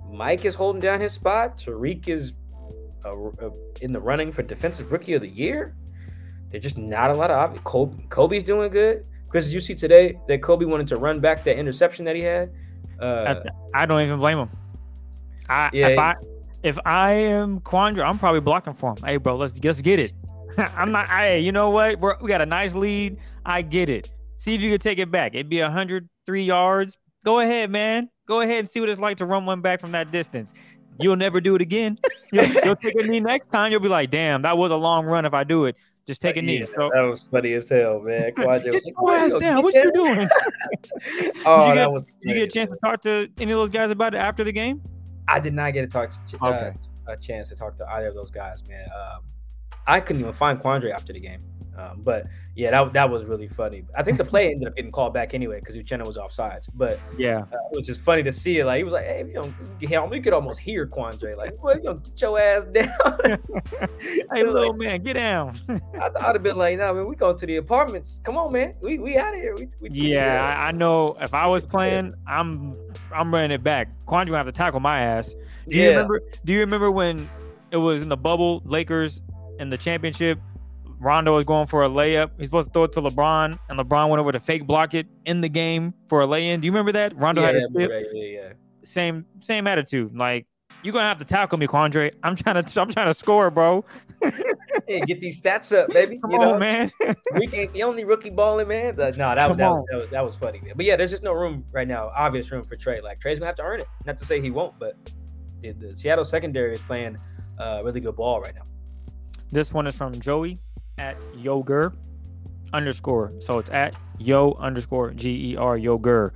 Mike 0.09 0.45
is 0.45 0.55
holding 0.55 0.81
down 0.81 0.99
his 0.99 1.13
spot. 1.13 1.57
Tariq 1.57 2.07
is 2.07 2.33
in 3.81 3.91
the 3.91 3.99
running 3.99 4.31
for 4.31 4.43
defensive 4.43 4.91
rookie 4.91 5.13
of 5.13 5.21
the 5.21 5.29
year. 5.29 5.75
There's 6.49 6.63
just 6.63 6.77
not 6.77 7.11
a 7.11 7.13
lot 7.13 7.31
of 7.31 7.63
Coby, 7.63 8.07
Coby's 8.09 8.43
doing 8.43 8.69
good. 8.71 9.07
Chris, 9.29 9.45
did 9.45 9.53
you 9.53 9.61
see 9.61 9.73
today 9.73 10.19
that 10.27 10.41
Coby 10.41 10.67
wanted 10.67 10.87
to 10.89 10.97
run 10.97 11.19
back 11.19 11.43
that 11.45 11.57
interception 11.57 12.03
that 12.05 12.15
he 12.15 12.21
had? 12.21 12.51
Uh, 12.99 13.41
I, 13.73 13.83
I, 13.83 13.85
don't 13.85 14.01
even 14.01 14.19
blame 14.19 14.37
him. 14.37 14.49
I, 15.47 15.69
yeah, 15.73 15.87
if 15.87 15.97
I 15.97 16.15
if 16.63 16.77
I 16.85 17.13
am 17.13 17.61
Quandre, 17.61 18.05
I'm 18.05 18.19
probably 18.19 18.41
blocking 18.41 18.73
for 18.73 18.91
him. 18.91 18.97
Hey, 19.03 19.17
bro, 19.17 19.37
let's 19.37 19.63
let's 19.63 19.81
get 19.81 19.99
it. 19.99 20.13
I'm 20.75 20.91
not. 20.91 21.07
Hey, 21.09 21.39
you 21.39 21.51
know 21.51 21.69
what? 21.69 21.99
We're, 21.99 22.17
we 22.21 22.27
got 22.29 22.41
a 22.41 22.45
nice 22.45 22.73
lead. 22.75 23.17
I 23.45 23.61
get 23.61 23.89
it. 23.89 24.11
See 24.37 24.55
if 24.55 24.61
you 24.61 24.69
can 24.71 24.79
take 24.79 24.99
it 24.99 25.11
back. 25.11 25.33
It'd 25.33 25.49
be 25.49 25.61
103 25.61 26.43
yards. 26.43 26.97
Go 27.23 27.39
ahead, 27.39 27.69
man. 27.69 28.09
Go 28.27 28.41
ahead 28.41 28.59
and 28.59 28.69
see 28.69 28.79
what 28.79 28.89
it's 28.89 28.99
like 28.99 29.17
to 29.17 29.25
run 29.25 29.45
one 29.45 29.61
back 29.61 29.79
from 29.79 29.91
that 29.91 30.11
distance. 30.11 30.53
You'll 30.99 31.15
never 31.15 31.41
do 31.41 31.55
it 31.55 31.61
again. 31.61 31.97
you'll, 32.31 32.47
you'll, 32.63 32.75
take 32.75 32.95
a 32.95 33.03
knee 33.03 33.19
next 33.19 33.51
time. 33.51 33.71
You'll 33.71 33.81
be 33.81 33.87
like, 33.87 34.09
damn, 34.09 34.41
that 34.43 34.57
was 34.57 34.71
a 34.71 34.75
long 34.75 35.05
run 35.05 35.25
if 35.25 35.33
I 35.33 35.43
do 35.43 35.65
it. 35.65 35.75
Just 36.07 36.21
take 36.21 36.37
a 36.37 36.41
knee. 36.41 36.65
So, 36.65 36.89
that 36.93 37.01
was 37.01 37.23
funny 37.31 37.53
as 37.53 37.69
hell, 37.69 37.99
man. 37.99 38.33
Get 38.35 38.83
your 38.87 39.15
ass 39.15 39.35
down. 39.35 39.63
What 39.63 39.73
you 39.73 39.91
doing? 39.91 40.27
oh, 41.45 41.69
you 41.69 41.75
that 41.75 41.91
was. 41.91 42.07
Did 42.21 42.29
you 42.29 42.33
get 42.33 42.43
a 42.43 42.47
chance 42.47 42.71
to 42.71 42.77
talk 42.83 43.01
to 43.01 43.29
any 43.37 43.51
of 43.51 43.57
those 43.57 43.69
guys 43.69 43.91
about 43.91 44.13
it 44.13 44.17
after 44.17 44.43
the 44.43 44.51
game? 44.51 44.81
I 45.27 45.39
did 45.39 45.53
not 45.53 45.73
get 45.73 45.81
to 45.81 45.87
talk 45.87 46.09
to, 46.09 46.43
uh, 46.43 46.49
okay. 46.49 46.73
a 47.07 47.15
chance 47.15 47.49
to 47.49 47.55
talk 47.55 47.77
to 47.77 47.87
either 47.91 48.07
of 48.07 48.15
those 48.15 48.31
guys, 48.31 48.67
man. 48.67 48.85
Um, 48.93 49.21
I 49.87 49.99
couldn't 49.99 50.21
even 50.21 50.33
find 50.33 50.59
Quandre 50.59 50.91
after 50.91 51.13
the 51.13 51.19
game. 51.19 51.39
Um, 51.77 52.01
but 52.03 52.27
yeah, 52.53 52.71
that, 52.71 52.91
that 52.93 53.09
was 53.09 53.25
really 53.25 53.47
funny. 53.47 53.85
I 53.95 54.03
think 54.03 54.17
the 54.17 54.25
play 54.25 54.47
ended 54.47 54.67
up 54.67 54.75
getting 54.75 54.91
called 54.91 55.13
back 55.13 55.33
anyway 55.33 55.59
because 55.59 55.75
Uchenna 55.75 56.05
was 56.05 56.17
offsides. 56.17 56.67
But 56.75 56.99
yeah, 57.17 57.39
uh, 57.39 57.57
it 57.71 57.77
was 57.77 57.87
just 57.87 58.01
funny 58.01 58.23
to 58.23 58.31
see 58.31 58.59
it. 58.59 58.65
Like 58.65 58.79
he 58.79 58.83
was 58.83 58.91
like, 58.91 59.05
"Hey, 59.05 59.23
you 59.25 59.33
know, 59.33 59.53
you 59.79 60.21
could 60.21 60.33
almost 60.33 60.59
hear 60.59 60.85
Quandre 60.85 61.35
like, 61.37 61.53
well, 61.63 61.77
you 61.77 61.83
know, 61.83 61.93
get 61.93 62.21
your 62.21 62.39
ass 62.39 62.65
down." 62.65 62.87
hey, 64.33 64.43
little 64.43 64.69
like, 64.69 64.79
man, 64.79 65.01
get 65.01 65.13
down. 65.13 65.57
I 65.69 65.77
thought 66.09 66.23
I'd 66.23 66.35
have 66.35 66.43
been 66.43 66.57
like, 66.57 66.77
"Nah, 66.77 66.91
man, 66.91 67.07
we 67.07 67.15
go 67.15 67.33
to 67.33 67.45
the 67.45 67.55
apartments. 67.55 68.19
Come 68.25 68.37
on, 68.37 68.51
man, 68.51 68.73
we 68.81 68.99
we 68.99 69.17
out 69.17 69.33
of 69.33 69.39
here." 69.39 69.55
We, 69.55 69.69
we 69.81 69.89
yeah, 69.89 70.57
I, 70.59 70.67
I, 70.67 70.71
know. 70.71 71.15
If 71.21 71.33
I 71.33 71.47
was 71.47 71.63
playing, 71.63 72.13
I'm 72.27 72.73
I'm 73.13 73.33
running 73.33 73.51
it 73.51 73.63
back. 73.63 73.87
Quandre 74.05 74.35
have 74.35 74.45
to 74.45 74.51
tackle 74.51 74.81
my 74.81 74.99
ass. 74.99 75.35
Do 75.69 75.77
yeah. 75.77 75.83
you 75.83 75.89
remember? 75.91 76.21
Do 76.43 76.51
you 76.51 76.59
remember 76.59 76.91
when 76.91 77.29
it 77.71 77.77
was 77.77 78.01
in 78.01 78.09
the 78.09 78.17
bubble, 78.17 78.61
Lakers 78.65 79.21
in 79.61 79.69
the 79.69 79.77
championship? 79.77 80.39
Rondo 80.99 81.35
was 81.35 81.45
going 81.45 81.65
for 81.65 81.83
a 81.83 81.89
layup. 81.89 82.31
He's 82.37 82.47
supposed 82.49 82.67
to 82.67 82.73
throw 82.73 82.83
it 82.83 82.91
to 82.93 83.01
LeBron, 83.01 83.57
and 83.69 83.79
LeBron 83.79 84.09
went 84.09 84.19
over 84.19 84.31
to 84.31 84.39
fake 84.39 84.67
block 84.67 84.93
it 84.93 85.07
in 85.25 85.41
the 85.41 85.49
game 85.49 85.93
for 86.07 86.21
a 86.21 86.27
lay-in. 86.27 86.59
Do 86.59 86.65
you 86.65 86.71
remember 86.71 86.91
that? 86.91 87.15
Rondo 87.15 87.41
yeah, 87.41 87.47
had 87.47 87.55
a 87.55 87.67
yeah, 87.73 87.87
yeah, 88.13 88.23
yeah. 88.23 88.53
Same 88.83 89.25
same 89.39 89.65
attitude. 89.65 90.15
Like 90.15 90.45
you're 90.83 90.93
gonna 90.93 91.07
have 91.07 91.17
to 91.19 91.25
tackle 91.25 91.57
me, 91.57 91.67
Quandre. 91.67 92.13
I'm 92.23 92.35
trying 92.35 92.63
to 92.63 92.81
I'm 92.81 92.89
trying 92.89 93.07
to 93.07 93.13
score, 93.13 93.49
bro. 93.49 93.83
hey, 94.87 95.01
get 95.01 95.19
these 95.19 95.41
stats 95.41 95.75
up, 95.75 95.91
baby. 95.91 96.19
Come 96.19 96.31
you 96.31 96.39
on, 96.39 96.59
man. 96.59 96.91
we 97.33 97.49
ain't 97.53 97.73
the 97.73 97.81
only 97.81 98.03
rookie 98.03 98.29
balling, 98.29 98.67
man. 98.67 98.93
no, 98.95 99.05
that, 99.05 99.17
that, 99.17 99.35
that, 99.35 99.71
was, 99.71 99.83
that, 99.89 100.01
was, 100.01 100.09
that 100.11 100.25
was 100.25 100.35
funny. 100.35 100.59
Man. 100.61 100.73
But 100.75 100.85
yeah, 100.85 100.95
there's 100.95 101.09
just 101.09 101.23
no 101.23 101.33
room 101.33 101.65
right 101.73 101.87
now. 101.87 102.11
Obvious 102.15 102.51
room 102.51 102.63
for 102.63 102.75
Tre. 102.75 103.01
Like 103.01 103.19
Tre's 103.19 103.39
gonna 103.39 103.47
have 103.47 103.55
to 103.55 103.63
earn 103.63 103.81
it. 103.81 103.87
Not 104.05 104.19
to 104.19 104.25
say 104.25 104.39
he 104.39 104.51
won't, 104.51 104.77
but 104.77 104.95
the, 105.61 105.71
the 105.73 105.95
Seattle 105.95 106.25
secondary 106.25 106.73
is 106.73 106.81
playing 106.81 107.17
uh, 107.57 107.81
really 107.83 107.99
good 107.99 108.15
ball 108.15 108.39
right 108.41 108.53
now. 108.53 108.63
This 109.51 109.73
one 109.73 109.85
is 109.87 109.95
from 109.95 110.13
Joey 110.19 110.57
at 110.97 111.17
Yoger 111.37 111.93
underscore. 112.73 113.31
So 113.41 113.59
it's 113.59 113.69
at 113.69 113.95
yo 114.17 114.53
underscore 114.59 115.11
G 115.11 115.51
E 115.51 115.57
R 115.57 115.77
Yoger. 115.77 116.31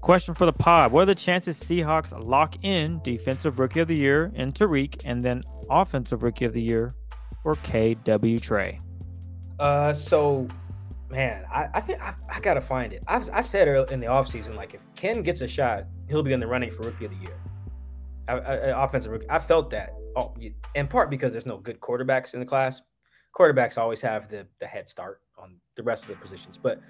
Question 0.00 0.34
for 0.34 0.46
the 0.46 0.52
pod: 0.52 0.92
What 0.92 1.02
are 1.02 1.06
the 1.06 1.14
chances 1.14 1.58
Seahawks 1.58 2.12
lock 2.26 2.56
in 2.62 3.00
defensive 3.02 3.58
rookie 3.58 3.80
of 3.80 3.88
the 3.88 3.96
year 3.96 4.30
in 4.34 4.52
Tariq, 4.52 5.02
and 5.04 5.20
then 5.20 5.42
offensive 5.70 6.22
rookie 6.22 6.44
of 6.44 6.52
the 6.52 6.62
year 6.62 6.92
for 7.42 7.54
KW 7.56 8.40
Tre? 8.40 8.78
Uh, 9.58 9.94
so 9.94 10.46
man, 11.10 11.44
I, 11.50 11.68
I 11.74 11.80
think 11.80 12.00
I, 12.00 12.14
I, 12.32 12.40
gotta 12.40 12.60
find 12.60 12.92
it. 12.92 13.04
I, 13.08 13.22
I 13.32 13.40
said 13.40 13.68
in 13.90 14.00
the 14.00 14.06
offseason, 14.06 14.56
like 14.56 14.74
if 14.74 14.82
Ken 14.94 15.22
gets 15.22 15.40
a 15.40 15.48
shot, 15.48 15.84
he'll 16.08 16.22
be 16.22 16.32
in 16.32 16.40
the 16.40 16.46
running 16.46 16.70
for 16.70 16.82
rookie 16.82 17.06
of 17.06 17.12
the 17.12 17.18
year. 17.18 17.36
I, 18.28 18.32
I, 18.32 18.84
offensive 18.84 19.12
rookie. 19.12 19.30
I 19.30 19.38
felt 19.38 19.70
that, 19.70 19.94
oh, 20.16 20.34
in 20.74 20.86
part 20.86 21.10
because 21.10 21.32
there's 21.32 21.46
no 21.46 21.58
good 21.58 21.80
quarterbacks 21.80 22.34
in 22.34 22.40
the 22.40 22.46
class 22.46 22.80
quarterbacks 23.34 23.76
always 23.76 24.00
have 24.00 24.28
the 24.28 24.46
the 24.60 24.66
head 24.66 24.88
start 24.88 25.20
on 25.38 25.56
the 25.76 25.82
rest 25.82 26.04
of 26.04 26.10
the 26.10 26.16
positions. 26.16 26.58
But 26.60 26.80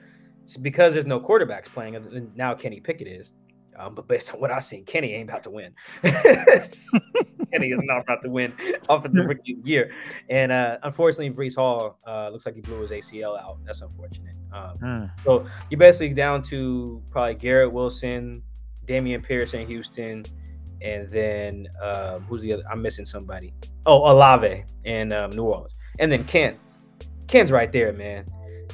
it's 0.42 0.56
because 0.56 0.92
there's 0.92 1.06
no 1.06 1.20
quarterbacks 1.20 1.66
playing, 1.66 1.96
and 1.96 2.34
now 2.36 2.54
Kenny 2.54 2.80
Pickett 2.80 3.08
is. 3.08 3.32
Um, 3.76 3.96
but 3.96 4.06
based 4.06 4.32
on 4.32 4.40
what 4.40 4.52
I've 4.52 4.62
seen, 4.62 4.84
Kenny 4.84 5.14
ain't 5.14 5.28
about 5.28 5.42
to 5.42 5.50
win. 5.50 5.74
Kenny 6.02 7.72
is 7.72 7.80
not 7.82 8.02
about 8.02 8.22
to 8.22 8.30
win 8.30 8.52
offensive 8.88 9.26
rookie 9.26 9.56
year. 9.64 9.90
And 10.30 10.52
uh, 10.52 10.78
unfortunately, 10.84 11.30
Breece 11.30 11.56
Hall 11.56 11.98
uh, 12.06 12.28
looks 12.28 12.46
like 12.46 12.54
he 12.54 12.60
blew 12.60 12.82
his 12.82 12.90
ACL 12.92 13.36
out. 13.36 13.58
That's 13.64 13.82
unfortunate. 13.82 14.36
Um, 14.52 14.74
mm. 14.76 15.10
So 15.24 15.48
you're 15.70 15.78
basically 15.80 16.14
down 16.14 16.42
to 16.44 17.02
probably 17.10 17.34
Garrett 17.34 17.72
Wilson, 17.72 18.44
Dameon 18.86 19.24
Pierce 19.24 19.54
in 19.54 19.66
Houston, 19.66 20.24
and 20.84 21.08
then 21.08 21.66
um, 21.82 22.22
who's 22.24 22.42
the 22.42 22.52
other? 22.52 22.62
I'm 22.70 22.82
missing 22.82 23.06
somebody. 23.06 23.54
Oh, 23.86 24.10
Olave 24.12 24.64
in 24.84 25.12
um, 25.12 25.30
New 25.30 25.44
Orleans, 25.44 25.72
and 25.98 26.12
then 26.12 26.22
Ken. 26.24 26.54
Ken's 27.26 27.50
right 27.50 27.72
there, 27.72 27.92
man. 27.92 28.26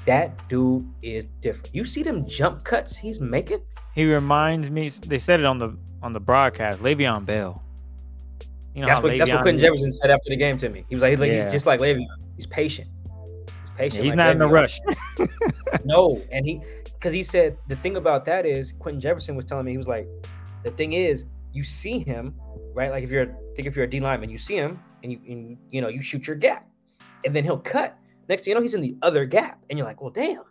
That 0.07 0.49
dude 0.49 0.85
is 1.03 1.27
different. 1.41 1.75
You 1.75 1.85
see 1.85 2.03
them 2.03 2.29
jump 2.29 2.65
cuts 2.65 2.97
he's 2.97 3.21
making. 3.21 3.61
He 3.95 4.13
reminds 4.13 4.71
me. 4.71 4.89
They 4.89 5.19
said 5.19 5.41
it 5.41 5.47
on 5.47 5.59
the 5.59 5.79
on 6.03 6.13
the 6.13 6.21
broadcast. 6.21 6.81
Le'Veon 6.81 7.25
Bell. 7.25 7.65
You 8.75 8.83
know 8.83 8.87
that's 8.87 9.03
what, 9.03 9.19
that's 9.19 9.31
what 9.31 9.43
Quinton 9.43 9.61
Jefferson 9.61 9.93
said 9.93 10.11
after 10.11 10.31
the 10.31 10.37
game 10.37 10.59
to 10.59 10.69
me. 10.69 10.85
He 10.89 10.95
was 10.95 11.03
like, 11.03 11.11
he's, 11.11 11.21
like, 11.21 11.31
yeah. 11.31 11.45
he's 11.45 11.53
just 11.53 11.67
like 11.67 11.81
Le'Veon. 11.81 12.07
He's 12.37 12.47
patient. 12.47 12.89
He's 13.63 13.73
patient. 13.77 13.95
Yeah, 13.95 14.03
he's 14.03 14.17
like 14.17 14.17
not 14.17 14.37
Le'Veon. 14.37 14.37
in 14.37 14.43
a 14.43 14.49
rush. 14.49 14.81
no, 15.85 16.21
and 16.33 16.45
he 16.45 16.61
because 16.85 17.13
he 17.13 17.23
said 17.23 17.57
the 17.69 17.77
thing 17.77 17.97
about 17.97 18.25
that 18.25 18.47
is 18.47 18.75
Quinton 18.79 19.01
Jefferson 19.01 19.37
was 19.37 19.45
telling 19.45 19.67
me 19.67 19.73
he 19.73 19.79
was 19.79 19.89
like, 19.89 20.09
the 20.65 20.71
thing 20.73 20.93
is 20.93 21.25
you 21.53 21.64
see 21.64 21.98
him 22.01 22.34
right, 22.74 22.90
like 22.90 23.05
if 23.05 23.11
you're 23.11 23.26
think 23.57 23.66
if 23.66 23.76
you're 23.76 23.84
a 23.84 23.90
D 23.90 24.01
lineman, 24.01 24.30
you 24.30 24.38
see 24.38 24.57
him 24.57 24.80
and 25.03 25.12
you 25.12 25.20
and, 25.28 25.59
you 25.68 25.80
know 25.80 25.88
you 25.88 26.01
shoot 26.01 26.26
your 26.26 26.36
gap, 26.36 26.68
and 27.24 27.34
then 27.34 27.44
he'll 27.44 27.59
cut. 27.59 27.96
Next 28.28 28.44
thing 28.44 28.53
you 28.53 28.55
know, 28.55 28.62
he's 28.62 28.74
in 28.74 28.80
the 28.80 28.96
other 29.03 29.24
gap, 29.24 29.61
and 29.68 29.78
you're 29.78 29.86
like, 29.86 30.01
well, 30.01 30.11
damn. 30.11 30.42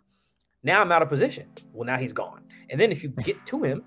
Now 0.62 0.82
I'm 0.82 0.92
out 0.92 1.00
of 1.00 1.08
position. 1.08 1.48
Well, 1.72 1.86
now 1.86 1.96
he's 1.96 2.12
gone. 2.12 2.42
And 2.68 2.78
then 2.78 2.92
if 2.92 3.02
you 3.02 3.08
get 3.08 3.46
to 3.46 3.62
him, 3.62 3.82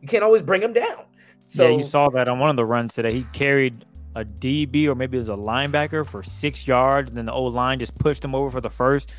you 0.00 0.06
can't 0.06 0.22
always 0.22 0.40
bring 0.40 0.62
him 0.62 0.72
down. 0.72 1.04
So 1.40 1.68
yeah, 1.68 1.78
you 1.78 1.82
saw 1.82 2.08
that 2.10 2.28
on 2.28 2.38
one 2.38 2.50
of 2.50 2.56
the 2.56 2.64
runs 2.64 2.94
today. 2.94 3.12
He 3.12 3.24
carried 3.32 3.84
a 4.14 4.24
DB 4.24 4.86
or 4.86 4.94
maybe 4.94 5.16
it 5.16 5.26
was 5.26 5.28
a 5.28 5.32
linebacker 5.32 6.06
for 6.06 6.22
six 6.22 6.66
yards, 6.66 7.10
and 7.10 7.18
then 7.18 7.26
the 7.26 7.32
old 7.32 7.54
line 7.54 7.78
just 7.78 7.98
pushed 7.98 8.24
him 8.24 8.34
over 8.34 8.50
for 8.50 8.60
the 8.60 8.70
first. 8.70 9.12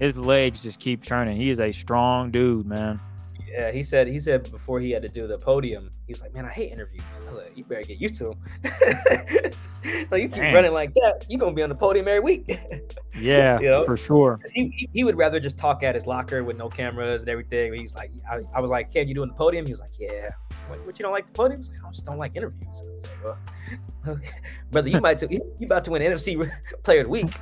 His 0.00 0.16
legs 0.16 0.62
just 0.62 0.80
keep 0.80 1.02
churning. 1.02 1.36
He 1.36 1.50
is 1.50 1.60
a 1.60 1.70
strong 1.70 2.30
dude, 2.30 2.66
man. 2.66 3.00
Yeah, 3.50 3.70
he 3.70 3.82
said 3.82 4.06
he 4.06 4.20
said 4.20 4.50
before 4.50 4.80
he 4.80 4.90
had 4.90 5.02
to 5.02 5.08
do 5.08 5.26
the 5.26 5.38
podium, 5.38 5.90
he 6.06 6.12
was 6.12 6.20
like, 6.20 6.34
"Man, 6.34 6.44
I 6.44 6.50
hate 6.50 6.72
interviews." 6.72 7.02
I 7.28 7.32
like, 7.32 7.52
"You 7.54 7.64
better 7.64 7.82
get 7.82 7.98
used 7.98 8.16
to 8.16 8.24
them." 8.24 8.34
like 10.10 10.22
you 10.22 10.28
keep 10.28 10.42
Dang. 10.42 10.54
running 10.54 10.72
like 10.72 10.92
that, 10.94 11.24
you're 11.28 11.40
gonna 11.40 11.54
be 11.54 11.62
on 11.62 11.68
the 11.68 11.74
podium 11.74 12.08
every 12.08 12.20
week. 12.20 12.44
yeah, 13.18 13.58
you 13.58 13.70
know? 13.70 13.84
for 13.84 13.96
sure. 13.96 14.38
He, 14.54 14.88
he, 14.92 15.04
would 15.04 15.16
rather 15.16 15.40
just 15.40 15.56
talk 15.56 15.82
at 15.82 15.94
his 15.94 16.06
locker 16.06 16.44
with 16.44 16.56
no 16.56 16.68
cameras 16.68 17.22
and 17.22 17.30
everything. 17.30 17.74
He's 17.74 17.94
like, 17.94 18.10
I, 18.30 18.40
I 18.54 18.60
was 18.60 18.70
like, 18.70 18.92
"Can 18.92 19.08
you 19.08 19.14
doing 19.14 19.28
the 19.28 19.34
podium?" 19.34 19.64
He 19.66 19.72
was 19.72 19.80
like, 19.80 19.98
"Yeah." 19.98 20.28
What, 20.68 20.84
what 20.84 20.98
you 20.98 21.02
don't 21.02 21.12
like 21.12 21.26
the 21.26 21.32
podium? 21.32 21.62
I, 21.62 21.70
like, 21.70 21.86
I 21.86 21.90
just 21.90 22.04
don't 22.04 22.18
like 22.18 22.36
interviews. 22.36 22.66
I 23.24 23.28
like, 23.28 23.36
well, 24.04 24.18
brother, 24.70 24.88
you 24.88 25.00
might 25.00 25.22
you 25.30 25.40
about 25.62 25.84
to 25.84 25.90
win 25.90 26.02
NFC 26.02 26.50
Player 26.82 27.00
of 27.00 27.06
the 27.06 27.10
Week. 27.10 27.32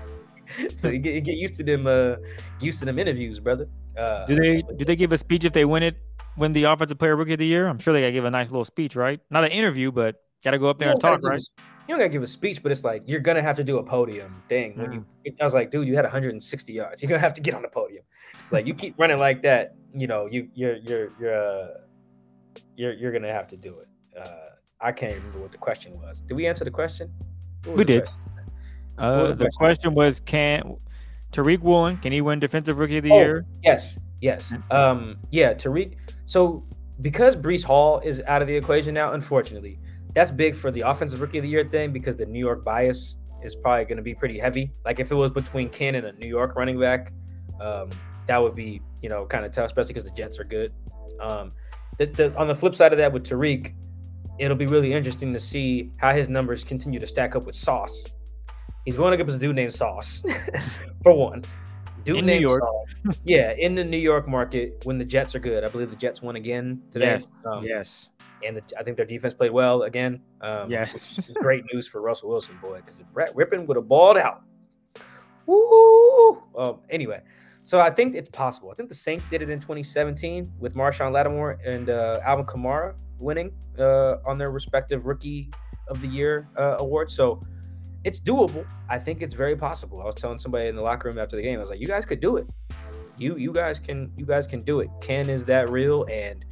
so 0.78 0.88
you 0.88 0.98
get, 0.98 1.24
get 1.24 1.36
used 1.36 1.56
to 1.56 1.64
them 1.64 1.86
uh 1.86 2.16
used 2.60 2.78
to 2.80 2.84
them 2.84 2.98
interviews, 2.98 3.40
brother. 3.40 3.68
Uh, 3.96 4.26
do 4.26 4.36
they 4.36 4.62
do 4.76 4.84
they 4.84 4.96
give 4.96 5.12
a 5.12 5.18
speech 5.18 5.44
if 5.44 5.52
they 5.52 5.64
win 5.64 5.82
it? 5.82 5.96
Win 6.36 6.52
the 6.52 6.64
offensive 6.64 6.98
player 6.98 7.16
rookie 7.16 7.32
of 7.32 7.38
the 7.38 7.46
year? 7.46 7.66
I'm 7.66 7.78
sure 7.78 7.94
they 7.94 8.02
gotta 8.02 8.12
give 8.12 8.24
a 8.24 8.30
nice 8.30 8.50
little 8.50 8.64
speech, 8.64 8.94
right? 8.94 9.20
Not 9.30 9.44
an 9.44 9.50
interview, 9.50 9.90
but 9.90 10.16
gotta 10.44 10.58
go 10.58 10.68
up 10.68 10.78
there 10.78 10.90
and 10.90 11.00
talk, 11.00 11.22
right? 11.22 11.38
A, 11.38 11.62
you 11.88 11.94
don't 11.94 11.98
gotta 11.98 12.10
give 12.10 12.22
a 12.22 12.26
speech, 12.26 12.62
but 12.62 12.72
it's 12.72 12.84
like 12.84 13.02
you're 13.06 13.20
gonna 13.20 13.42
have 13.42 13.56
to 13.56 13.64
do 13.64 13.78
a 13.78 13.82
podium 13.82 14.42
thing. 14.48 14.74
Mm. 14.74 14.78
When 14.78 14.92
you, 14.92 15.34
I 15.40 15.44
was 15.44 15.54
like, 15.54 15.70
dude, 15.70 15.86
you 15.88 15.96
had 15.96 16.04
160 16.04 16.72
yards. 16.72 17.02
You're 17.02 17.08
gonna 17.08 17.20
have 17.20 17.34
to 17.34 17.40
get 17.40 17.54
on 17.54 17.62
the 17.62 17.68
podium. 17.68 18.04
Like 18.50 18.66
you 18.66 18.74
keep 18.74 18.98
running 18.98 19.18
like 19.18 19.42
that, 19.42 19.76
you 19.94 20.06
know, 20.06 20.26
you 20.26 20.48
you're 20.54 20.76
you're 20.76 21.10
you're 21.18 21.34
uh, 21.34 21.68
you're 22.76 22.92
you're 22.92 23.12
gonna 23.12 23.32
have 23.32 23.48
to 23.48 23.56
do 23.56 23.70
it. 23.70 24.18
Uh, 24.18 24.50
I 24.80 24.92
can't 24.92 25.14
remember 25.14 25.40
what 25.40 25.52
the 25.52 25.58
question 25.58 25.92
was. 25.92 26.20
Did 26.20 26.36
we 26.36 26.46
answer 26.46 26.64
the 26.64 26.70
question? 26.70 27.12
We 27.66 27.84
did. 27.84 28.04
Question? 28.04 28.25
Uh, 28.98 29.32
the, 29.32 29.50
question 29.56 29.94
was, 29.94 30.20
can 30.20 30.76
Tariq 31.32 31.60
Woolen, 31.60 31.96
can 31.98 32.12
he 32.12 32.20
win 32.20 32.38
Defensive 32.38 32.78
Rookie 32.78 32.98
of 32.98 33.04
the 33.04 33.12
oh, 33.12 33.18
Year? 33.18 33.44
Yes, 33.62 33.98
yes. 34.20 34.52
Um, 34.70 35.16
yeah, 35.30 35.52
Tariq. 35.52 35.96
So 36.24 36.62
because 37.00 37.36
Breece 37.36 37.62
Hall 37.62 38.00
is 38.00 38.22
out 38.26 38.42
of 38.42 38.48
the 38.48 38.56
equation 38.56 38.94
now, 38.94 39.12
unfortunately, 39.12 39.78
that's 40.14 40.30
big 40.30 40.54
for 40.54 40.70
the 40.70 40.80
Offensive 40.80 41.20
Rookie 41.20 41.38
of 41.38 41.42
the 41.42 41.50
Year 41.50 41.64
thing 41.64 41.92
because 41.92 42.16
the 42.16 42.26
New 42.26 42.38
York 42.38 42.64
bias 42.64 43.16
is 43.44 43.54
probably 43.54 43.84
going 43.84 43.98
to 43.98 44.02
be 44.02 44.14
pretty 44.14 44.38
heavy. 44.38 44.70
Like 44.84 44.98
if 44.98 45.10
it 45.10 45.14
was 45.14 45.30
between 45.30 45.68
Ken 45.68 45.94
and 45.94 46.06
a 46.06 46.12
New 46.12 46.28
York 46.28 46.56
running 46.56 46.80
back, 46.80 47.12
um, 47.60 47.90
that 48.26 48.42
would 48.42 48.54
be 48.54 48.80
you 49.02 49.08
know 49.08 49.26
kind 49.26 49.44
of 49.44 49.52
tough, 49.52 49.66
especially 49.66 49.94
because 49.94 50.04
the 50.04 50.16
Jets 50.16 50.38
are 50.38 50.44
good. 50.44 50.72
Um, 51.20 51.50
the, 51.98 52.06
the, 52.06 52.36
on 52.36 52.48
the 52.48 52.54
flip 52.54 52.74
side 52.74 52.92
of 52.92 52.98
that, 52.98 53.12
with 53.12 53.28
Tariq, 53.28 53.74
it'll 54.38 54.56
be 54.56 54.66
really 54.66 54.92
interesting 54.92 55.32
to 55.32 55.40
see 55.40 55.92
how 55.98 56.12
his 56.12 56.28
numbers 56.28 56.64
continue 56.64 57.00
to 57.00 57.06
stack 57.06 57.36
up 57.36 57.46
with 57.46 57.54
Sauce 57.54 58.04
He's 58.86 58.94
going 58.94 59.12
against 59.12 59.34
a 59.34 59.38
dude 59.38 59.56
named 59.56 59.74
Sauce, 59.74 60.22
for 61.02 61.12
one. 61.12 61.42
Dude 62.04 62.18
in 62.18 62.26
named 62.26 62.42
New 62.42 62.48
York. 62.48 62.62
Sauce. 62.62 63.18
Yeah, 63.24 63.52
in 63.58 63.74
the 63.74 63.82
New 63.82 63.98
York 63.98 64.28
market 64.28 64.80
when 64.84 64.96
the 64.96 65.04
Jets 65.04 65.34
are 65.34 65.40
good. 65.40 65.64
I 65.64 65.68
believe 65.68 65.90
the 65.90 65.96
Jets 65.96 66.22
won 66.22 66.36
again 66.36 66.80
today. 66.92 67.06
Yes. 67.06 67.28
Um, 67.44 67.64
yes. 67.64 68.10
And 68.46 68.58
the, 68.58 68.62
I 68.78 68.84
think 68.84 68.96
their 68.96 69.04
defense 69.04 69.34
played 69.34 69.50
well 69.50 69.82
again. 69.82 70.20
Um, 70.40 70.70
yes. 70.70 71.28
great 71.40 71.64
news 71.72 71.88
for 71.88 72.00
Russell 72.00 72.28
Wilson, 72.28 72.56
boy, 72.62 72.76
because 72.76 73.02
Brett 73.12 73.34
Rypien 73.34 73.66
would 73.66 73.76
have 73.76 73.88
balled 73.88 74.18
out. 74.18 74.42
Woo! 75.46 76.42
Um, 76.56 76.78
anyway, 76.88 77.22
so 77.64 77.80
I 77.80 77.90
think 77.90 78.14
it's 78.14 78.30
possible. 78.30 78.70
I 78.70 78.74
think 78.74 78.88
the 78.88 78.94
Saints 78.94 79.24
did 79.24 79.42
it 79.42 79.50
in 79.50 79.58
2017 79.58 80.52
with 80.60 80.76
Marshon 80.76 81.10
Lattimore 81.10 81.58
and 81.66 81.90
uh, 81.90 82.20
Alvin 82.24 82.46
Kamara 82.46 82.96
winning 83.18 83.52
uh, 83.80 84.18
on 84.24 84.38
their 84.38 84.52
respective 84.52 85.06
Rookie 85.06 85.50
of 85.88 86.00
the 86.00 86.08
Year 86.08 86.48
uh, 86.56 86.76
awards. 86.78 87.14
So 87.14 87.40
it's 88.06 88.20
doable. 88.20 88.64
I 88.88 88.98
think 89.00 89.20
it's 89.20 89.34
very 89.34 89.56
possible. 89.56 90.00
I 90.00 90.04
was 90.04 90.14
telling 90.14 90.38
somebody 90.38 90.68
in 90.68 90.76
the 90.76 90.82
locker 90.82 91.08
room 91.08 91.18
after 91.18 91.34
the 91.34 91.42
game, 91.42 91.56
I 91.56 91.58
was 91.58 91.68
like, 91.68 91.80
you 91.80 91.88
guys 91.88 92.06
could 92.06 92.20
do 92.20 92.36
it. 92.36 92.50
You 93.18 93.34
you 93.36 93.52
guys 93.52 93.80
can 93.80 94.12
you 94.16 94.24
guys 94.24 94.46
can 94.46 94.60
do 94.60 94.78
it. 94.80 94.88
Ken 95.00 95.28
is 95.28 95.44
that 95.46 95.70
real, 95.70 96.06
and 96.10 96.44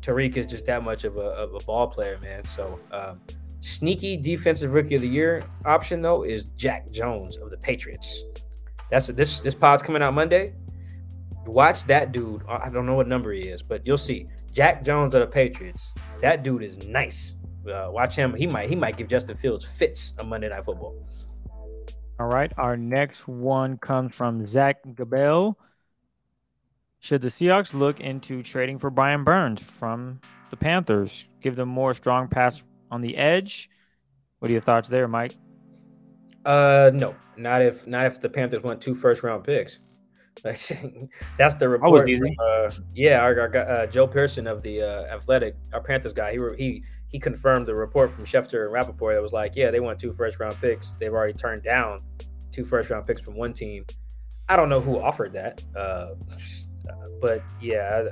Tariq 0.00 0.36
is 0.36 0.46
just 0.46 0.64
that 0.66 0.82
much 0.82 1.04
of 1.04 1.16
a, 1.16 1.26
of 1.42 1.54
a 1.54 1.64
ball 1.66 1.88
player, 1.88 2.18
man. 2.22 2.42
So 2.44 2.78
um, 2.92 3.20
sneaky 3.60 4.16
defensive 4.16 4.72
rookie 4.72 4.94
of 4.94 5.02
the 5.02 5.08
year 5.08 5.42
option 5.66 6.00
though 6.00 6.22
is 6.22 6.44
Jack 6.56 6.90
Jones 6.90 7.36
of 7.36 7.50
the 7.50 7.58
Patriots. 7.58 8.24
That's 8.90 9.08
this 9.08 9.40
this 9.40 9.54
pod's 9.54 9.82
coming 9.82 10.02
out 10.02 10.14
Monday. 10.14 10.54
Watch 11.46 11.84
that 11.84 12.12
dude. 12.12 12.42
I 12.48 12.70
don't 12.70 12.86
know 12.86 12.94
what 12.94 13.08
number 13.08 13.30
he 13.32 13.42
is, 13.42 13.60
but 13.60 13.86
you'll 13.86 13.98
see. 13.98 14.26
Jack 14.54 14.84
Jones 14.84 15.14
of 15.14 15.20
the 15.20 15.26
Patriots. 15.26 15.92
That 16.22 16.42
dude 16.42 16.62
is 16.62 16.86
nice. 16.86 17.34
Uh, 17.66 17.88
watch 17.90 18.14
him. 18.16 18.34
He 18.34 18.46
might 18.46 18.68
he 18.68 18.76
might 18.76 18.96
give 18.96 19.08
Justin 19.08 19.36
Fields 19.36 19.64
fits 19.64 20.14
on 20.20 20.28
Monday 20.28 20.48
Night 20.48 20.64
Football. 20.64 20.94
All 22.18 22.26
right. 22.26 22.52
Our 22.56 22.76
next 22.76 23.26
one 23.26 23.78
comes 23.78 24.14
from 24.14 24.46
Zach 24.46 24.78
Gabel. 24.94 25.58
Should 27.00 27.20
the 27.20 27.28
Seahawks 27.28 27.74
look 27.74 28.00
into 28.00 28.42
trading 28.42 28.78
for 28.78 28.88
Brian 28.88 29.24
Burns 29.24 29.62
from 29.62 30.20
the 30.50 30.56
Panthers? 30.56 31.26
Give 31.42 31.56
them 31.56 31.68
more 31.68 31.92
strong 31.92 32.28
pass 32.28 32.64
on 32.90 33.00
the 33.00 33.16
edge. 33.16 33.68
What 34.38 34.48
are 34.48 34.52
your 34.52 34.62
thoughts 34.62 34.88
there, 34.88 35.08
Mike? 35.08 35.34
Uh, 36.44 36.90
no, 36.94 37.14
not 37.36 37.62
if 37.62 37.86
not 37.86 38.06
if 38.06 38.20
the 38.20 38.28
Panthers 38.28 38.62
want 38.62 38.80
two 38.80 38.94
first 38.94 39.22
round 39.22 39.44
picks. 39.44 40.00
that's 40.42 41.54
the 41.58 41.68
report. 41.68 42.08
Uh, 42.08 42.70
yeah, 42.94 43.20
our, 43.20 43.40
our 43.40 43.56
uh, 43.56 43.86
Joe 43.86 44.06
Person 44.06 44.46
of 44.46 44.62
the 44.62 44.82
uh, 44.82 45.04
Athletic, 45.14 45.56
our 45.72 45.80
Panthers 45.80 46.12
guy, 46.12 46.32
he 46.32 46.38
he 46.58 46.84
he 47.14 47.20
confirmed 47.20 47.64
the 47.64 47.74
report 47.76 48.10
from 48.10 48.24
Schefter 48.24 48.64
and 48.64 48.72
Rapoport 48.72 49.14
that 49.14 49.22
was 49.22 49.32
like, 49.32 49.54
yeah, 49.54 49.70
they 49.70 49.78
want 49.78 50.00
two 50.00 50.12
first 50.14 50.40
round 50.40 50.60
picks. 50.60 50.90
They've 50.94 51.12
already 51.12 51.32
turned 51.32 51.62
down 51.62 52.00
two 52.50 52.64
first 52.64 52.90
round 52.90 53.06
picks 53.06 53.20
from 53.20 53.36
one 53.36 53.52
team. 53.52 53.86
I 54.48 54.56
don't 54.56 54.68
know 54.68 54.80
who 54.80 54.98
offered 54.98 55.32
that, 55.34 55.62
uh, 55.76 56.14
but 57.22 57.40
yeah, 57.62 58.08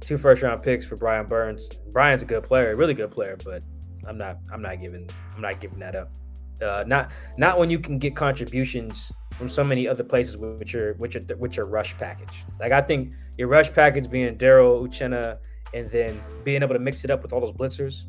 two 0.00 0.18
first 0.18 0.42
round 0.42 0.62
picks 0.62 0.84
for 0.84 0.96
Brian 0.96 1.24
Burns. 1.24 1.66
Brian's 1.92 2.20
a 2.20 2.26
good 2.26 2.42
player, 2.42 2.76
really 2.76 2.92
good 2.92 3.10
player, 3.10 3.38
but 3.42 3.64
I'm 4.06 4.18
not 4.18 4.36
I'm 4.52 4.60
not 4.60 4.82
giving 4.82 5.08
I'm 5.34 5.40
not 5.40 5.58
giving 5.58 5.78
that 5.78 5.96
up. 5.96 6.12
Uh, 6.60 6.84
not 6.86 7.12
not 7.38 7.58
when 7.58 7.70
you 7.70 7.78
can 7.78 7.98
get 7.98 8.14
contributions 8.14 9.10
from 9.32 9.48
so 9.48 9.64
many 9.64 9.88
other 9.88 10.04
places 10.04 10.36
with 10.36 10.74
your 10.74 10.92
with 10.98 11.14
your 11.14 11.22
with 11.38 11.56
your 11.56 11.70
rush 11.70 11.96
package. 11.96 12.44
Like 12.60 12.72
I 12.72 12.82
think 12.82 13.14
your 13.38 13.48
rush 13.48 13.72
package 13.72 14.10
being 14.10 14.36
Darrell 14.36 14.82
Uchenna 14.82 15.38
and 15.74 15.86
then 15.88 16.20
being 16.44 16.62
able 16.62 16.74
to 16.74 16.80
mix 16.80 17.04
it 17.04 17.10
up 17.10 17.22
with 17.22 17.32
all 17.32 17.40
those 17.40 17.52
blitzers, 17.52 18.04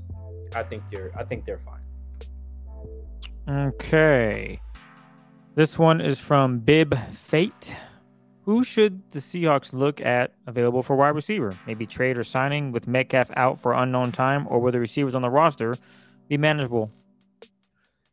I 0.56 0.64
think 0.64 0.84
you're 0.92 1.12
I 1.18 1.24
think 1.24 1.46
they're 1.46 1.60
fine. 1.60 1.82
Okay. 3.50 4.60
This 5.56 5.78
one 5.78 6.00
is 6.00 6.20
from 6.20 6.60
Bib 6.60 6.98
Fate. 7.12 7.76
Who 8.44 8.64
should 8.64 9.12
the 9.12 9.20
Seahawks 9.20 9.74
look 9.74 10.02
at 10.02 10.34
available 10.48 10.82
for 10.82 10.96
wide 10.96 11.10
receiver? 11.10 11.58
Maybe 11.68 11.86
trade 11.86 12.18
or 12.18 12.24
signing 12.24 12.72
with 12.72 12.88
Metcalf 12.88 13.30
out 13.36 13.60
for 13.60 13.74
unknown 13.74 14.12
time, 14.12 14.48
or 14.50 14.60
will 14.60 14.72
the 14.72 14.80
receivers 14.80 15.14
on 15.14 15.22
the 15.22 15.30
roster 15.30 15.76
be 16.28 16.38
manageable? 16.38 16.90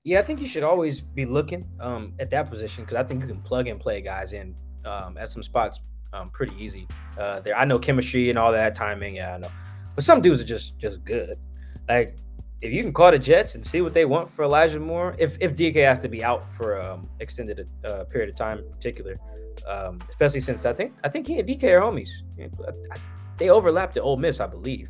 Yeah, 0.05 0.19
I 0.19 0.23
think 0.23 0.41
you 0.41 0.49
should 0.49 0.65
always 0.65 1.01
be 1.01 1.25
looking 1.27 1.65
um, 1.81 2.15
at 2.19 2.31
that 2.31 2.51
position 2.51 2.85
because 2.85 2.97
I 2.97 3.05
think 3.05 3.21
you 3.21 3.27
can 3.27 3.41
plug 3.43 3.69
and 3.69 3.81
play 3.81 4.01
guys 4.01 4.33
in 4.33 4.55
um, 4.85 5.17
at 5.17 5.29
some 5.29 5.43
spots 5.43 5.81
um, 6.13 6.29
pretty 6.29 6.55
easy. 6.59 6.87
Uh, 7.19 7.41
there, 7.41 7.57
I 7.57 7.65
know 7.65 7.79
chemistry 7.79 8.31
and 8.31 8.39
all 8.39 8.53
that 8.53 8.75
timing. 8.75 9.17
Yeah, 9.17 9.35
I 9.35 9.39
know, 9.39 9.51
but 9.95 10.05
some 10.05 10.21
dudes 10.21 10.41
are 10.41 10.47
just 10.47 10.79
just 10.79 11.05
good. 11.05 11.37
Like 11.89 12.19
if 12.61 12.73
you 12.73 12.83
can 12.83 12.93
call 12.93 13.11
the 13.11 13.19
Jets 13.19 13.55
and 13.55 13.65
see 13.65 13.81
what 13.81 13.95
they 13.95 14.05
want 14.05 14.29
for 14.29 14.45
Elijah 14.45 14.81
Moore, 14.81 15.15
if 15.19 15.39
if 15.41 15.55
DK 15.55 15.77
has 15.85 16.01
to 16.01 16.09
be 16.09 16.25
out 16.25 16.45
for 16.55 16.81
um 16.81 17.09
extended 17.21 17.71
uh, 17.85 18.05
period 18.05 18.31
of 18.31 18.37
time 18.37 18.59
in 18.59 18.71
particular, 18.71 19.15
um, 19.67 19.99
especially 20.09 20.41
since 20.41 20.65
I 20.65 20.73
think 20.73 20.95
I 21.05 21.09
think 21.09 21.27
he 21.27 21.39
and 21.39 21.49
DK 21.49 21.65
are 21.65 21.81
homies. 21.81 22.11
They 23.37 23.51
overlapped 23.51 23.97
at 23.97 24.03
Ole 24.03 24.17
Miss, 24.17 24.41
I 24.41 24.47
believe. 24.47 24.89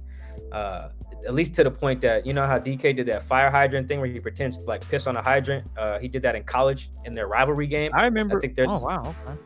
Uh, 0.53 0.89
at 1.27 1.35
least 1.35 1.53
to 1.55 1.64
the 1.64 1.71
point 1.71 2.01
that 2.01 2.25
you 2.25 2.33
know 2.33 2.47
how 2.47 2.59
DK 2.59 2.97
did 2.97 3.07
that 3.07 3.23
fire 3.25 3.51
hydrant 3.51 3.89
thing 3.89 4.01
where 4.01 4.09
he 4.09 4.19
pretends 4.19 4.57
to 4.59 4.64
like 4.64 4.89
piss 4.89 5.07
on 5.07 5.16
a 5.16 5.23
hydrant. 5.23 5.69
Uh, 5.77 5.99
he 5.99 6.09
did 6.09 6.23
that 6.23 6.35
in 6.35 6.45
college 6.45 6.91
in 7.05 7.12
their 7.12 7.27
rivalry 7.27 7.66
game. 7.66 7.91
I 7.95 8.05
remember. 8.05 8.39
I 8.39 8.41
think 8.41 8.55
there's 8.55 8.71
oh 8.71 8.79
wow. 8.79 9.14
Okay. 9.27 9.39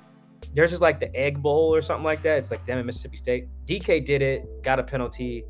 There's 0.55 0.71
just 0.71 0.83
like 0.83 1.01
the 1.01 1.15
Egg 1.15 1.43
Bowl 1.43 1.75
or 1.75 1.81
something 1.81 2.05
like 2.05 2.23
that. 2.23 2.39
It's 2.39 2.51
like 2.51 2.65
them 2.67 2.79
in 2.79 2.87
Mississippi 2.87 3.17
State. 3.17 3.49
DK 3.67 4.05
did 4.05 4.23
it, 4.23 4.63
got 4.63 4.79
a 4.79 4.83
penalty, 4.83 5.45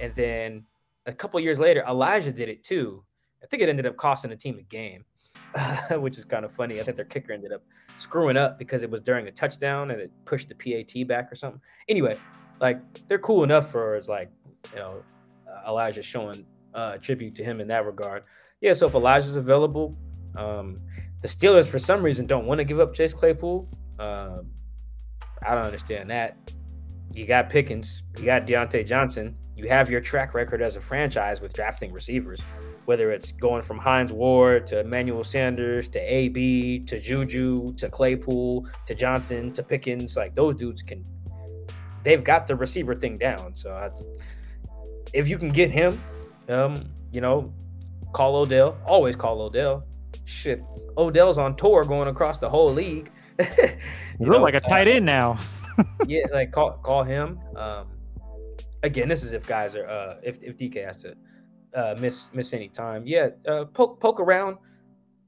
and 0.00 0.14
then 0.14 0.64
a 1.06 1.12
couple 1.12 1.38
years 1.40 1.58
later, 1.58 1.84
Elijah 1.88 2.32
did 2.32 2.48
it 2.48 2.64
too. 2.64 3.02
I 3.42 3.46
think 3.46 3.62
it 3.62 3.68
ended 3.68 3.86
up 3.86 3.96
costing 3.96 4.30
the 4.30 4.36
team 4.36 4.58
a 4.58 4.62
game, 4.62 5.04
which 6.00 6.18
is 6.18 6.24
kind 6.24 6.44
of 6.44 6.52
funny. 6.52 6.80
I 6.80 6.82
think 6.82 6.96
their 6.96 7.06
kicker 7.06 7.32
ended 7.32 7.52
up 7.52 7.62
screwing 7.98 8.36
up 8.36 8.58
because 8.58 8.82
it 8.82 8.90
was 8.90 9.00
during 9.00 9.26
a 9.28 9.32
touchdown 9.32 9.90
and 9.90 10.00
it 10.00 10.10
pushed 10.24 10.48
the 10.48 10.54
PAT 10.54 11.06
back 11.06 11.30
or 11.30 11.36
something. 11.36 11.60
Anyway, 11.88 12.18
like 12.60 12.80
they're 13.08 13.18
cool 13.18 13.44
enough 13.44 13.70
for 13.70 13.96
it's 13.96 14.08
like 14.08 14.30
you 14.72 14.78
know 14.78 15.02
uh, 15.48 15.68
Elijah 15.68 16.02
showing 16.02 16.44
uh, 16.74 16.96
tribute 16.98 17.34
to 17.36 17.44
him 17.44 17.60
in 17.60 17.68
that 17.68 17.86
regard. 17.86 18.24
Yeah, 18.60 18.72
so 18.72 18.86
if 18.86 18.94
Elijah's 18.94 19.36
available, 19.36 19.94
um, 20.36 20.76
the 21.22 21.28
Steelers 21.28 21.66
for 21.66 21.78
some 21.78 22.02
reason 22.02 22.26
don't 22.26 22.46
want 22.46 22.58
to 22.58 22.64
give 22.64 22.80
up 22.80 22.94
Chase 22.94 23.14
Claypool. 23.14 23.66
Um, 23.98 24.50
I 25.46 25.54
don't 25.54 25.64
understand 25.64 26.10
that. 26.10 26.36
You 27.12 27.26
got 27.26 27.48
Pickens, 27.48 28.02
you 28.18 28.26
got 28.26 28.46
Diontae 28.46 28.86
Johnson, 28.86 29.36
you 29.56 29.70
have 29.70 29.90
your 29.90 30.02
track 30.02 30.34
record 30.34 30.60
as 30.60 30.76
a 30.76 30.80
franchise 30.82 31.40
with 31.40 31.54
drafting 31.54 31.90
receivers, 31.90 32.40
whether 32.84 33.10
it's 33.10 33.32
going 33.32 33.62
from 33.62 33.78
Hines 33.78 34.12
Ward 34.12 34.66
to 34.66 34.80
Emmanuel 34.80 35.24
Sanders 35.24 35.88
to 35.88 35.98
AB 35.98 36.80
to 36.80 37.00
Juju 37.00 37.72
to 37.78 37.88
Claypool 37.88 38.66
to 38.84 38.94
Johnson 38.94 39.50
to 39.54 39.62
Pickens. 39.62 40.14
Like 40.14 40.34
those 40.34 40.56
dudes 40.56 40.82
can, 40.82 41.02
they've 42.02 42.22
got 42.22 42.46
the 42.46 42.54
receiver 42.54 42.94
thing 42.94 43.14
down. 43.14 43.56
So 43.56 43.72
I, 43.72 43.88
if 45.14 45.26
you 45.26 45.38
can 45.38 45.48
get 45.48 45.70
him, 45.70 45.98
um, 46.50 46.76
you 47.10 47.22
know, 47.22 47.54
call 48.12 48.36
Odell. 48.36 48.76
Always 48.84 49.16
call 49.16 49.40
Odell. 49.40 49.86
Shit, 50.26 50.60
Odell's 50.98 51.38
on 51.38 51.56
tour 51.56 51.82
going 51.82 52.08
across 52.08 52.38
the 52.38 52.48
whole 52.48 52.72
league. 52.72 53.10
You 54.18 54.30
look 54.30 54.40
like 54.40 54.54
a 54.54 54.60
tight 54.60 54.88
uh, 54.88 54.92
end 54.92 55.04
now. 55.04 55.38
yeah, 56.06 56.24
like 56.32 56.50
call 56.50 56.72
call 56.82 57.02
him. 57.02 57.38
Um, 57.54 57.88
again, 58.82 59.08
this 59.08 59.22
is 59.22 59.32
if 59.34 59.46
guys 59.46 59.74
are 59.74 59.86
uh, 59.86 60.16
if 60.22 60.42
if 60.42 60.56
DK 60.56 60.86
has 60.86 61.02
to 61.02 61.14
uh, 61.74 61.94
miss 61.98 62.28
miss 62.32 62.54
any 62.54 62.68
time. 62.68 63.02
Yeah, 63.06 63.28
uh, 63.46 63.66
poke 63.66 64.00
poke 64.00 64.20
around. 64.20 64.56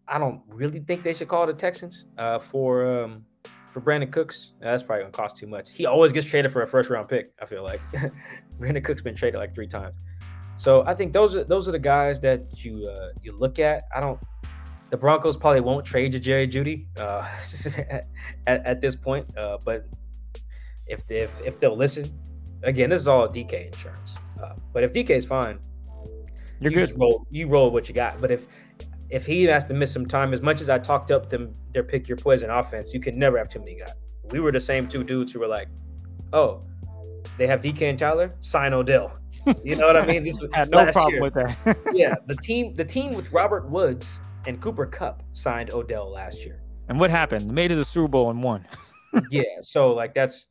I 0.07 0.19
don't 0.19 0.41
really 0.49 0.81
think 0.81 1.03
they 1.03 1.13
should 1.13 1.29
call 1.29 1.47
the 1.47 1.53
Texans 1.53 2.07
uh, 2.17 2.39
for 2.39 3.03
um, 3.03 3.27
for 3.71 3.83
Brandin 3.83 4.11
Cooks. 4.11 4.53
That's 4.61 4.83
probably 4.83 5.03
gonna 5.03 5.13
cost 5.13 5.37
too 5.37 5.47
much. 5.47 5.71
He 5.71 5.85
always 5.85 6.13
gets 6.13 6.27
traded 6.27 6.51
for 6.51 6.63
a 6.63 6.67
first 6.67 6.89
round 6.89 7.09
pick. 7.09 7.29
I 7.43 7.45
feel 7.45 7.63
like 7.63 7.81
Brandin 8.59 8.83
Cooks 8.83 9.03
been 9.03 9.15
traded 9.15 9.39
like 9.39 9.55
three 9.55 9.69
times. 9.69 10.07
So 10.57 10.83
I 10.87 10.95
think 10.95 11.13
those 11.13 11.37
are 11.37 11.45
those 11.45 11.69
are 11.69 11.73
the 11.73 11.79
guys 11.79 12.21
that 12.21 12.41
you 12.65 12.87
uh, 12.91 13.11
you 13.23 13.37
look 13.37 13.59
at. 13.59 13.83
I 13.95 14.01
don't. 14.01 14.19
The 14.91 14.97
Broncos 14.97 15.37
probably 15.37 15.61
won't 15.61 15.85
trade 15.85 16.13
to 16.13 16.19
Jerry 16.19 16.49
Jeudy 16.49 16.87
uh, 16.99 17.27
at, 18.47 18.67
at 18.67 18.81
this 18.81 18.97
point, 18.97 19.27
uh, 19.37 19.59
but 19.65 19.87
if 20.87 21.07
they, 21.07 21.19
if 21.19 21.47
if 21.47 21.61
they'll 21.61 21.77
listen, 21.77 22.07
again, 22.63 22.89
this 22.91 23.03
is 23.03 23.09
all 23.09 23.29
DK 23.29 23.67
insurance. 23.67 24.17
Uh, 24.43 24.55
but 24.73 24.83
if 24.83 24.93
DK 24.93 25.11
is 25.11 25.27
fine, 25.27 25.59
You're 26.61 26.73
you 26.73 26.87
good. 26.87 26.99
roll 26.99 27.27
you 27.31 27.49
roll 27.49 27.71
what 27.71 27.89
you 27.89 27.95
got. 27.95 28.21
But 28.21 28.31
if 28.31 28.47
if 29.11 29.27
he 29.27 29.45
has 29.45 29.65
to 29.65 29.75
miss 29.75 29.93
some 29.93 30.07
time, 30.07 30.33
as 30.33 30.41
much 30.43 30.61
as 30.61 30.71
I 30.71 30.79
talked 30.79 31.11
up 31.11 31.29
them 31.29 31.53
their 31.73 31.83
pick 31.83 32.09
your 32.09 32.17
poison 32.17 32.51
offense, 32.51 32.95
you 32.95 33.01
can 33.01 33.19
never 33.19 33.37
have 33.37 33.49
too 33.49 33.59
many 33.59 33.79
guys. 33.79 33.93
We 34.31 34.41
were 34.41 34.53
the 34.53 34.61
same 34.61 34.89
two 34.89 35.05
dudes 35.05 35.33
who 35.33 35.41
were 35.41 35.49
like, 35.49 35.69
oh, 36.33 36.61
they 37.37 37.47
have 37.47 37.61
DK 37.61 37.83
and 37.83 37.99
Tyler, 37.99 38.31
sign 38.41 38.75
Odell. 38.75 39.13
You 39.65 39.77
know 39.77 39.87
what 39.87 39.97
I 39.97 40.05
mean? 40.05 40.27
Had 40.53 40.71
no 40.71 40.79
last 40.79 40.93
problem 40.93 41.15
year. 41.15 41.23
with 41.23 41.35
that. 41.35 41.77
yeah, 41.95 42.15
the 42.27 42.37
team 42.37 42.75
the 42.75 42.85
team 42.85 43.15
with 43.15 43.33
Robert 43.33 43.69
Woods 43.71 44.21
and 44.47 44.61
Cooper 44.61 44.87
Kupp 44.87 45.23
signed 45.33 45.73
Odell 45.73 46.11
last 46.11 46.45
year. 46.45 46.63
and 46.89 46.99
what 46.99 47.11
happened? 47.11 47.51
Made 47.53 47.67
it 47.67 47.69
to 47.71 47.77
the 47.77 47.85
Super 47.85 48.09
Bowl 48.09 48.31
and 48.31 48.43
won. 48.43 48.67
yeah, 49.31 49.43
so 49.63 49.93
like 49.93 50.15
that's 50.15 50.49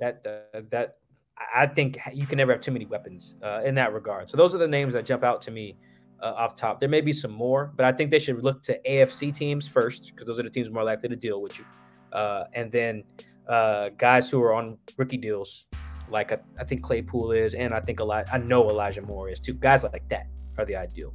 that 0.00 0.24
uh, 0.26 0.60
that 0.70 0.96
I 1.54 1.66
think 1.66 1.98
you 2.12 2.26
can 2.26 2.36
never 2.38 2.52
have 2.52 2.60
too 2.60 2.72
many 2.72 2.86
weapons 2.86 3.34
uh, 3.42 3.62
in 3.64 3.74
that 3.76 3.92
regard. 3.92 4.30
So 4.30 4.36
those 4.36 4.54
are 4.54 4.58
the 4.58 4.68
names 4.68 4.94
that 4.94 5.04
jump 5.06 5.24
out 5.24 5.42
to 5.42 5.50
me 5.50 5.76
uh, 6.22 6.32
off 6.36 6.56
top. 6.56 6.80
There 6.80 6.88
may 6.88 7.00
be 7.00 7.12
some 7.12 7.30
more, 7.30 7.72
but 7.76 7.86
I 7.86 7.92
think 7.92 8.10
they 8.10 8.18
should 8.18 8.42
look 8.42 8.62
to 8.64 8.78
AFC 8.88 9.34
teams 9.34 9.68
first 9.68 10.06
because 10.06 10.26
those 10.26 10.38
are 10.38 10.42
the 10.42 10.50
teams 10.50 10.70
more 10.70 10.84
likely 10.84 11.08
to 11.08 11.16
deal 11.16 11.40
with 11.40 11.58
you, 11.58 11.64
uh, 12.12 12.44
and 12.54 12.72
then 12.72 13.04
uh, 13.48 13.90
guys 13.96 14.30
who 14.30 14.42
are 14.42 14.52
on 14.52 14.78
rookie 14.96 15.16
deals, 15.16 15.66
like 16.10 16.32
I, 16.32 16.38
I 16.58 16.64
think 16.64 16.82
Claypool 16.82 17.32
is, 17.32 17.54
and 17.54 17.72
I 17.72 17.80
think 17.80 18.00
a 18.00 18.04
lot 18.04 18.26
I 18.32 18.38
know 18.38 18.68
Elijah 18.68 19.02
Moore 19.02 19.28
is 19.28 19.40
too. 19.40 19.54
Guys 19.54 19.84
like 19.84 20.08
that 20.08 20.26
are 20.58 20.64
the 20.64 20.76
ideal. 20.76 21.14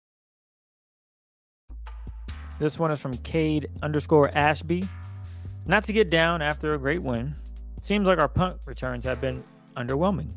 This 2.61 2.77
one 2.77 2.91
is 2.91 3.01
from 3.01 3.17
Cade 3.17 3.71
underscore 3.81 4.29
Ashby. 4.37 4.87
Not 5.65 5.83
to 5.85 5.93
get 5.93 6.11
down 6.11 6.43
after 6.43 6.75
a 6.75 6.77
great 6.77 7.01
win. 7.01 7.33
Seems 7.81 8.05
like 8.05 8.19
our 8.19 8.27
punt 8.27 8.61
returns 8.67 9.03
have 9.03 9.19
been 9.19 9.41
underwhelming. 9.75 10.31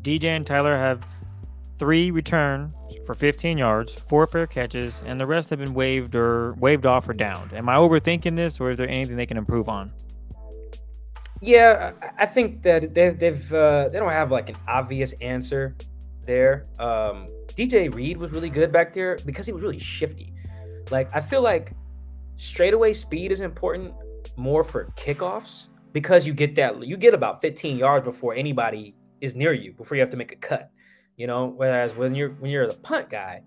DJ 0.00 0.24
and 0.24 0.44
Tyler 0.44 0.76
have 0.76 1.06
three 1.78 2.10
returns 2.10 2.74
for 3.06 3.14
15 3.14 3.58
yards, 3.58 3.94
four 3.94 4.26
fair 4.26 4.48
catches, 4.48 5.04
and 5.06 5.20
the 5.20 5.26
rest 5.26 5.50
have 5.50 5.60
been 5.60 5.72
waived 5.72 6.16
or 6.16 6.52
waved 6.54 6.84
off 6.84 7.08
or 7.08 7.12
downed. 7.12 7.52
Am 7.52 7.68
I 7.68 7.76
overthinking 7.76 8.34
this, 8.34 8.58
or 8.60 8.70
is 8.70 8.78
there 8.78 8.88
anything 8.88 9.14
they 9.14 9.24
can 9.24 9.36
improve 9.36 9.68
on? 9.68 9.92
Yeah, 11.40 11.92
I 12.02 12.24
I 12.24 12.26
think 12.26 12.62
that 12.62 12.92
they've 12.92 13.16
they've 13.16 13.52
uh, 13.52 13.88
they 13.88 14.00
don't 14.00 14.10
have 14.10 14.32
like 14.32 14.48
an 14.48 14.56
obvious 14.66 15.12
answer 15.20 15.76
there. 16.26 16.64
Um, 16.80 17.26
DJ 17.46 17.94
Reed 17.94 18.16
was 18.16 18.32
really 18.32 18.50
good 18.50 18.72
back 18.72 18.92
there 18.92 19.16
because 19.24 19.46
he 19.46 19.52
was 19.52 19.62
really 19.62 19.78
shifty. 19.78 20.34
Like 20.90 21.08
I 21.14 21.20
feel 21.20 21.42
like 21.42 21.74
straightaway 22.36 22.92
speed 22.92 23.32
is 23.32 23.40
important 23.40 23.94
more 24.36 24.64
for 24.64 24.86
kickoffs 24.96 25.68
because 25.92 26.26
you 26.26 26.32
get 26.32 26.54
that 26.56 26.84
you 26.86 26.96
get 26.96 27.14
about 27.14 27.42
15 27.42 27.76
yards 27.76 28.04
before 28.04 28.34
anybody 28.34 28.94
is 29.20 29.34
near 29.34 29.52
you 29.52 29.72
before 29.72 29.96
you 29.96 30.00
have 30.00 30.10
to 30.10 30.16
make 30.16 30.32
a 30.32 30.36
cut. 30.36 30.70
You 31.16 31.26
know, 31.26 31.52
whereas 31.56 31.94
when 31.94 32.14
you're 32.14 32.30
when 32.30 32.50
you're 32.50 32.66
the 32.66 32.76
punt 32.78 33.10
guy, 33.10 33.42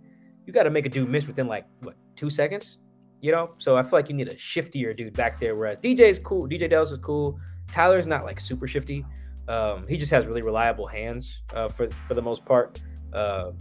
you 0.45 0.53
got 0.53 0.63
to 0.63 0.69
make 0.69 0.85
a 0.85 0.89
dude 0.89 1.09
miss 1.09 1.27
within 1.27 1.47
like 1.47 1.65
what 1.81 1.95
two 2.15 2.29
seconds. 2.29 2.79
You 3.21 3.31
know, 3.31 3.47
so 3.57 3.75
I 3.75 3.81
feel 3.81 3.93
like 3.93 4.09
you 4.09 4.15
need 4.15 4.27
a 4.27 4.35
shiftier 4.35 4.95
dude 4.95 5.13
back 5.13 5.39
there. 5.39 5.55
Whereas 5.55 5.81
DJ 5.81 6.01
is 6.01 6.19
cool, 6.19 6.47
DJ 6.47 6.69
Dells 6.69 6.91
is 6.91 6.99
cool. 6.99 7.39
Tyler's 7.71 8.05
not 8.05 8.23
like 8.23 8.39
super 8.39 8.67
shifty. 8.67 9.05
Um, 9.47 9.87
he 9.87 9.97
just 9.97 10.11
has 10.11 10.25
really 10.25 10.41
reliable 10.41 10.85
hands 10.85 11.41
uh, 11.53 11.67
for 11.67 11.89
for 11.89 12.13
the 12.13 12.21
most 12.21 12.45
part. 12.45 12.81
Uh, 13.13 13.51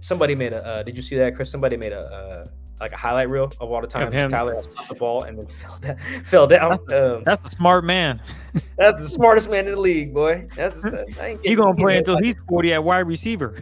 somebody 0.00 0.34
made 0.34 0.52
a. 0.52 0.64
Uh, 0.64 0.82
did 0.82 0.96
you 0.96 1.02
see 1.02 1.16
that, 1.16 1.34
Chris? 1.34 1.50
Somebody 1.50 1.76
made 1.76 1.92
a 1.92 2.00
uh, 2.00 2.46
like 2.80 2.92
a 2.92 2.96
highlight 2.96 3.28
reel 3.30 3.52
of 3.60 3.70
all 3.70 3.80
the 3.80 3.86
times 3.86 4.12
him. 4.12 4.30
Tyler 4.30 4.54
has 4.54 4.66
caught 4.66 4.88
the 4.88 4.94
ball 4.94 5.22
and 5.24 5.38
then 5.38 5.46
fell 5.48 5.78
down. 5.78 5.96
Fell 6.24 6.46
down. 6.46 6.72
Um, 6.92 7.22
That's 7.24 7.44
a 7.44 7.56
smart 7.56 7.84
man. 7.84 8.20
that's 8.78 9.00
the 9.02 9.08
smartest 9.08 9.50
man 9.50 9.66
in 9.66 9.72
the 9.72 9.80
league, 9.80 10.12
boy. 10.14 10.46
That's 10.54 10.82
the, 10.82 11.38
He 11.44 11.54
gonna 11.54 11.74
play 11.74 11.98
until 11.98 12.14
like- 12.14 12.24
he's 12.24 12.34
40 12.48 12.72
at 12.74 12.84
wide 12.84 13.06
receiver. 13.06 13.56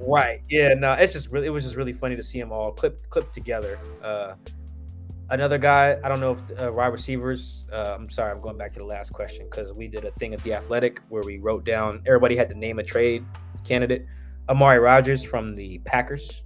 right. 0.00 0.40
Yeah. 0.50 0.74
No, 0.74 0.92
it's 0.94 1.12
just 1.12 1.32
really. 1.32 1.46
It 1.46 1.50
was 1.50 1.64
just 1.64 1.76
really 1.76 1.92
funny 1.92 2.14
to 2.14 2.22
see 2.22 2.38
them 2.38 2.52
all 2.52 2.72
clipped 2.72 3.08
clipped 3.10 3.32
together. 3.34 3.78
Uh, 4.02 4.34
another 5.30 5.58
guy. 5.58 5.96
I 6.02 6.08
don't 6.08 6.20
know 6.20 6.32
if 6.32 6.60
uh, 6.60 6.72
wide 6.72 6.88
receivers. 6.92 7.68
Uh, 7.72 7.94
I'm 7.94 8.10
sorry. 8.10 8.32
I'm 8.32 8.40
going 8.40 8.56
back 8.58 8.72
to 8.72 8.78
the 8.78 8.86
last 8.86 9.12
question 9.12 9.46
because 9.50 9.76
we 9.76 9.88
did 9.88 10.04
a 10.04 10.10
thing 10.12 10.34
at 10.34 10.42
the 10.42 10.54
Athletic 10.54 11.00
where 11.08 11.22
we 11.22 11.38
wrote 11.38 11.64
down. 11.64 12.02
Everybody 12.06 12.36
had 12.36 12.48
to 12.50 12.54
name 12.58 12.78
a 12.78 12.82
trade 12.82 13.24
candidate. 13.66 14.06
Amari 14.48 14.78
Rodgers 14.78 15.22
from 15.22 15.54
the 15.54 15.78
Packers 15.84 16.42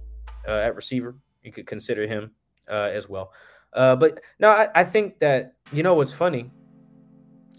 uh, 0.47 0.51
at 0.51 0.75
receiver. 0.75 1.15
You 1.43 1.51
could 1.51 1.67
consider 1.67 2.07
him 2.07 2.31
uh, 2.69 2.89
as 2.93 3.09
well. 3.09 3.31
Uh, 3.73 3.95
but 3.95 4.19
no, 4.39 4.49
I, 4.49 4.67
I 4.75 4.83
think 4.83 5.19
that 5.19 5.53
you 5.71 5.83
know 5.83 5.95
what's 5.95 6.13
funny. 6.13 6.51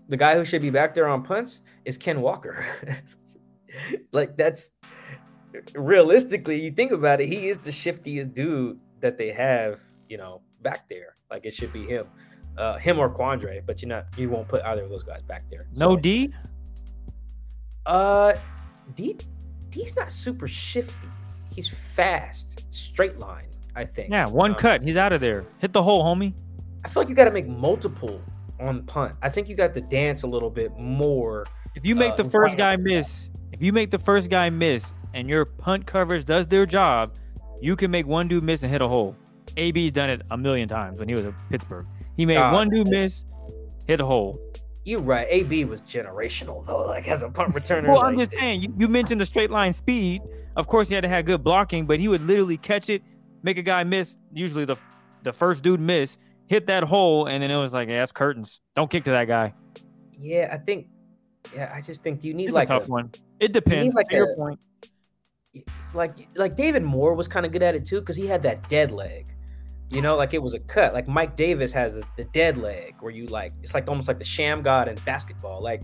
The 0.08 0.16
guy 0.16 0.34
who 0.34 0.44
should 0.44 0.62
be 0.62 0.70
back 0.70 0.94
there 0.94 1.08
on 1.08 1.22
punts 1.22 1.62
is 1.84 1.96
Ken 1.96 2.20
Walker. 2.20 2.64
like 4.12 4.36
that's 4.36 4.70
realistically, 5.74 6.60
you 6.60 6.70
think 6.70 6.92
about 6.92 7.20
it, 7.20 7.28
he 7.28 7.48
is 7.48 7.58
the 7.58 7.72
shiftiest 7.72 8.34
dude 8.34 8.78
that 9.00 9.18
they 9.18 9.32
have, 9.32 9.80
you 10.08 10.16
know, 10.16 10.42
back 10.62 10.88
there. 10.88 11.14
Like 11.30 11.44
it 11.44 11.54
should 11.54 11.72
be 11.72 11.82
him, 11.82 12.06
uh, 12.58 12.78
him 12.78 12.98
or 12.98 13.12
Quandre, 13.14 13.64
but 13.66 13.82
you're 13.82 13.88
not, 13.88 14.06
you 14.16 14.28
won't 14.28 14.48
put 14.48 14.62
either 14.62 14.82
of 14.82 14.90
those 14.90 15.02
guys 15.02 15.22
back 15.22 15.42
there. 15.50 15.66
No 15.76 15.96
D. 15.96 16.32
uh, 17.86 18.34
D 18.94 19.16
D's 19.70 19.96
not 19.96 20.12
super 20.12 20.46
shifty. 20.46 21.08
He's 21.54 21.68
fast, 21.68 22.66
straight 22.70 23.18
line. 23.18 23.48
I 23.76 23.84
think. 23.84 24.10
Yeah, 24.10 24.28
one 24.28 24.52
um, 24.52 24.56
cut, 24.56 24.82
he's 24.82 24.96
out 24.96 25.12
of 25.12 25.20
there. 25.20 25.44
Hit 25.60 25.72
the 25.72 25.82
hole, 25.82 26.04
homie. 26.04 26.34
I 26.84 26.88
feel 26.88 27.02
like 27.02 27.08
you 27.08 27.14
got 27.14 27.24
to 27.24 27.30
make 27.30 27.48
multiple 27.48 28.20
on 28.60 28.84
punt. 28.84 29.16
I 29.22 29.28
think 29.28 29.48
you 29.48 29.56
got 29.56 29.74
to 29.74 29.80
dance 29.80 30.22
a 30.22 30.26
little 30.26 30.50
bit 30.50 30.76
more. 30.78 31.44
If 31.74 31.84
you 31.84 31.94
make 31.94 32.12
uh, 32.12 32.16
the 32.16 32.24
first 32.24 32.56
guy 32.56 32.76
miss, 32.76 33.30
if 33.52 33.60
you 33.62 33.72
make 33.72 33.90
the 33.90 33.98
first 33.98 34.30
guy 34.30 34.50
miss, 34.50 34.92
and 35.14 35.28
your 35.28 35.44
punt 35.44 35.86
coverage 35.86 36.24
does 36.24 36.46
their 36.46 36.66
job, 36.66 37.14
you 37.60 37.76
can 37.76 37.90
make 37.90 38.06
one 38.06 38.28
dude 38.28 38.44
miss 38.44 38.62
and 38.62 38.70
hit 38.70 38.82
a 38.82 38.88
hole. 38.88 39.16
AB's 39.56 39.92
done 39.92 40.10
it 40.10 40.22
a 40.30 40.36
million 40.36 40.68
times 40.68 40.98
when 40.98 41.08
he 41.08 41.14
was 41.14 41.24
at 41.24 41.34
Pittsburgh. 41.50 41.86
He 42.16 42.26
made 42.26 42.36
uh, 42.36 42.52
one 42.52 42.68
dude 42.68 42.88
miss, 42.88 43.24
hit 43.86 44.00
a 44.00 44.04
hole. 44.04 44.38
You're 44.84 45.00
right. 45.00 45.26
AB 45.30 45.64
was 45.64 45.80
generational 45.82 46.64
though, 46.66 46.84
like 46.86 47.08
as 47.08 47.22
a 47.22 47.28
punt 47.28 47.52
returner. 47.54 47.88
well, 47.88 48.00
like, 48.00 48.12
I'm 48.12 48.18
just 48.18 48.32
saying. 48.32 48.60
You, 48.60 48.74
you 48.78 48.88
mentioned 48.88 49.20
the 49.20 49.26
straight 49.26 49.50
line 49.50 49.72
speed. 49.72 50.22
Of 50.56 50.66
course, 50.66 50.88
he 50.88 50.94
had 50.94 51.02
to 51.02 51.08
have 51.08 51.24
good 51.24 51.42
blocking, 51.42 51.86
but 51.86 51.98
he 51.98 52.08
would 52.08 52.22
literally 52.22 52.56
catch 52.56 52.88
it, 52.88 53.02
make 53.44 53.58
a 53.58 53.62
guy 53.62 53.84
miss. 53.84 54.16
Usually, 54.32 54.64
the 54.64 54.76
the 55.22 55.32
first 55.32 55.62
dude 55.62 55.80
miss, 55.80 56.18
hit 56.46 56.66
that 56.66 56.82
hole, 56.82 57.26
and 57.26 57.42
then 57.42 57.50
it 57.50 57.56
was 57.56 57.72
like, 57.72 57.88
yeah, 57.88 58.00
that's 58.00 58.10
curtains. 58.10 58.60
Don't 58.74 58.90
kick 58.90 59.04
to 59.04 59.10
that 59.10 59.26
guy. 59.26 59.54
Yeah, 60.18 60.48
I 60.52 60.58
think. 60.58 60.88
Yeah, 61.54 61.70
I 61.74 61.82
just 61.82 62.02
think 62.02 62.24
you 62.24 62.32
need 62.32 62.46
it's 62.46 62.54
like 62.54 62.68
a 62.68 62.78
tough 62.78 62.88
a, 62.88 62.90
one. 62.90 63.12
It 63.38 63.52
depends. 63.52 63.94
Like 63.94 64.08
to 64.08 64.14
a, 64.14 64.18
your 64.18 64.36
point. 64.36 64.64
Like 65.92 66.12
like 66.34 66.56
David 66.56 66.82
Moore 66.82 67.14
was 67.14 67.28
kind 67.28 67.46
of 67.46 67.52
good 67.52 67.62
at 67.62 67.76
it 67.76 67.86
too 67.86 68.00
because 68.00 68.16
he 68.16 68.26
had 68.26 68.42
that 68.42 68.68
dead 68.68 68.90
leg. 68.90 69.28
You 69.90 70.00
know, 70.00 70.16
like 70.16 70.34
it 70.34 70.42
was 70.42 70.54
a 70.54 70.58
cut. 70.58 70.94
Like 70.94 71.06
Mike 71.06 71.36
Davis 71.36 71.70
has 71.72 72.02
the 72.16 72.24
dead 72.32 72.56
leg, 72.56 72.96
where 73.00 73.12
you 73.12 73.26
like 73.26 73.52
it's 73.62 73.74
like 73.74 73.88
almost 73.88 74.08
like 74.08 74.18
the 74.18 74.24
sham 74.24 74.62
god 74.62 74.88
in 74.88 74.96
basketball. 75.04 75.62
Like 75.62 75.82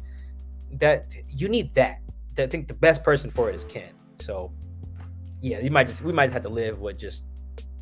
that, 0.73 1.15
you 1.29 1.49
need 1.49 1.73
that. 1.75 2.01
I 2.39 2.47
think 2.47 2.67
the 2.67 2.75
best 2.75 3.05
person 3.05 3.31
for 3.31 3.51
it 3.51 3.55
is 3.55 3.65
Ken. 3.65 3.93
So 4.19 4.51
yeah, 5.43 5.61
you 5.61 5.71
might 5.71 5.87
just 5.87 6.03
we 6.03 6.13
might 6.13 6.33
have 6.33 6.43
to 6.43 6.49
live 6.49 6.81
with 6.81 6.99
just 6.99 7.25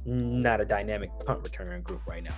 not 0.04 0.60
a 0.60 0.64
dynamic 0.64 1.10
punt 1.24 1.42
returner 1.42 1.82
group 1.82 2.00
right 2.06 2.22
now. 2.22 2.34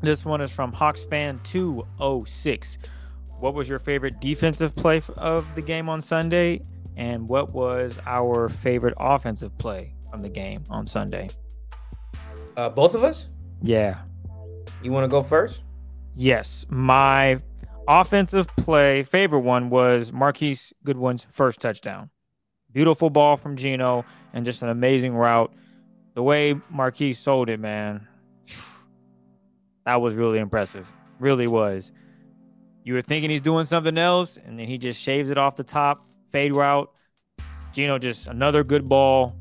This 0.00 0.24
one 0.24 0.40
is 0.40 0.50
from 0.50 0.72
Hawks 0.72 1.04
fan 1.04 1.38
206. 1.44 2.78
What 3.40 3.54
was 3.54 3.68
your 3.68 3.78
favorite 3.78 4.20
defensive 4.20 4.74
play 4.74 5.02
of 5.16 5.54
the 5.54 5.62
game 5.62 5.88
on 5.88 6.00
Sunday? 6.00 6.62
And 6.96 7.28
what 7.28 7.54
was 7.54 7.98
our 8.06 8.48
favorite 8.48 8.94
offensive 8.98 9.56
play 9.58 9.94
from 10.10 10.22
the 10.22 10.28
game 10.28 10.62
on 10.70 10.86
Sunday? 10.86 11.30
Uh, 12.56 12.68
both 12.68 12.94
of 12.94 13.04
us? 13.04 13.26
Yeah. 13.62 13.98
You 14.82 14.92
want 14.92 15.04
to 15.04 15.08
go 15.08 15.22
first? 15.22 15.60
Yes. 16.16 16.66
My 16.68 17.40
offensive 17.88 18.46
play, 18.56 19.02
favorite 19.02 19.40
one 19.40 19.70
was 19.70 20.12
Marquise 20.12 20.72
Goodwin's 20.84 21.26
first 21.30 21.60
touchdown. 21.60 22.10
Beautiful 22.72 23.10
ball 23.10 23.36
from 23.36 23.56
Geno 23.56 24.04
and 24.32 24.44
just 24.44 24.62
an 24.62 24.68
amazing 24.68 25.14
route. 25.14 25.52
The 26.14 26.22
way 26.22 26.54
Marquise 26.68 27.18
sold 27.18 27.48
it, 27.48 27.60
man, 27.60 28.06
that 29.84 30.00
was 30.00 30.14
really 30.14 30.38
impressive. 30.38 30.90
Really 31.18 31.46
was. 31.46 31.92
You 32.84 32.94
were 32.94 33.02
thinking 33.02 33.30
he's 33.30 33.42
doing 33.42 33.66
something 33.66 33.98
else, 33.98 34.38
and 34.38 34.58
then 34.58 34.66
he 34.66 34.78
just 34.78 35.00
shaves 35.00 35.30
it 35.30 35.38
off 35.38 35.56
the 35.56 35.64
top, 35.64 35.98
fade 36.32 36.54
route. 36.54 36.90
Geno 37.72 37.98
just 37.98 38.26
another 38.26 38.64
good 38.64 38.88
ball. 38.88 39.36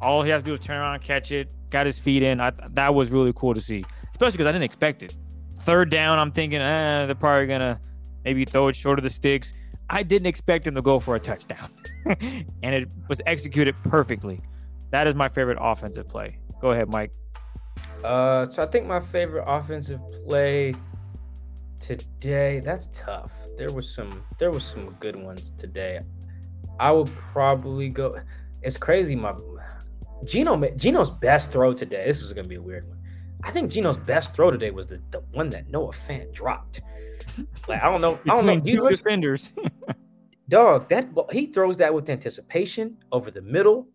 All 0.00 0.22
he 0.22 0.30
has 0.30 0.42
to 0.42 0.50
do 0.50 0.54
is 0.54 0.60
turn 0.60 0.76
around 0.76 0.94
and 0.94 1.02
catch 1.02 1.32
it. 1.32 1.54
Got 1.70 1.86
his 1.86 1.98
feet 1.98 2.22
in. 2.22 2.40
I, 2.40 2.50
that 2.72 2.94
was 2.94 3.10
really 3.10 3.32
cool 3.34 3.54
to 3.54 3.60
see, 3.60 3.84
especially 4.10 4.38
because 4.38 4.46
I 4.46 4.52
didn't 4.52 4.64
expect 4.64 5.02
it. 5.02 5.16
Third 5.60 5.90
down, 5.90 6.18
I'm 6.18 6.32
thinking, 6.32 6.60
eh, 6.60 7.06
they're 7.06 7.14
probably 7.14 7.46
gonna 7.46 7.80
maybe 8.24 8.44
throw 8.44 8.68
it 8.68 8.76
short 8.76 8.98
of 8.98 9.02
the 9.02 9.10
sticks. 9.10 9.52
I 9.88 10.02
didn't 10.02 10.26
expect 10.26 10.66
him 10.66 10.74
to 10.74 10.82
go 10.82 11.00
for 11.00 11.16
a 11.16 11.20
touchdown, 11.20 11.70
and 12.06 12.74
it 12.74 12.92
was 13.08 13.20
executed 13.26 13.76
perfectly. 13.84 14.40
That 14.90 15.06
is 15.06 15.14
my 15.14 15.28
favorite 15.28 15.58
offensive 15.60 16.06
play. 16.06 16.38
Go 16.60 16.70
ahead, 16.70 16.88
Mike. 16.88 17.12
Uh, 18.04 18.46
so 18.48 18.62
I 18.62 18.66
think 18.66 18.86
my 18.86 19.00
favorite 19.00 19.44
offensive 19.46 20.00
play 20.26 20.74
today. 21.80 22.60
That's 22.60 22.88
tough. 22.92 23.30
There 23.56 23.72
was 23.72 23.92
some. 23.94 24.24
There 24.38 24.50
was 24.50 24.64
some 24.64 24.90
good 25.00 25.16
ones 25.16 25.50
today. 25.56 26.00
I 26.78 26.90
would 26.92 27.14
probably 27.16 27.88
go. 27.88 28.14
It's 28.62 28.76
crazy. 28.76 29.14
My 29.14 29.34
Geno 30.24 30.56
Geno's 30.76 31.10
best 31.10 31.50
throw 31.52 31.72
today. 31.72 32.06
This 32.06 32.22
is 32.22 32.32
gonna 32.32 32.48
be 32.48 32.56
a 32.56 32.62
weird 32.62 32.88
one. 32.88 32.98
I 33.42 33.50
think 33.50 33.70
Geno's 33.70 33.96
best 33.96 34.34
throw 34.34 34.50
today 34.50 34.70
was 34.70 34.86
the, 34.86 35.00
the 35.10 35.20
one 35.32 35.50
that 35.50 35.70
Noah 35.70 35.92
Fant 35.92 36.32
dropped. 36.32 36.82
Like 37.68 37.82
I 37.82 37.90
don't 37.90 38.00
know. 38.00 38.18
I 38.28 38.34
don't 38.34 38.46
know. 38.46 38.60
Two 38.60 38.88
defenders. 38.88 39.52
dog, 40.50 40.88
that 40.88 41.08
he 41.32 41.46
throws 41.46 41.78
that 41.78 41.94
with 41.94 42.10
anticipation 42.10 42.98
over 43.12 43.30
the 43.30 43.40
middle, 43.40 43.88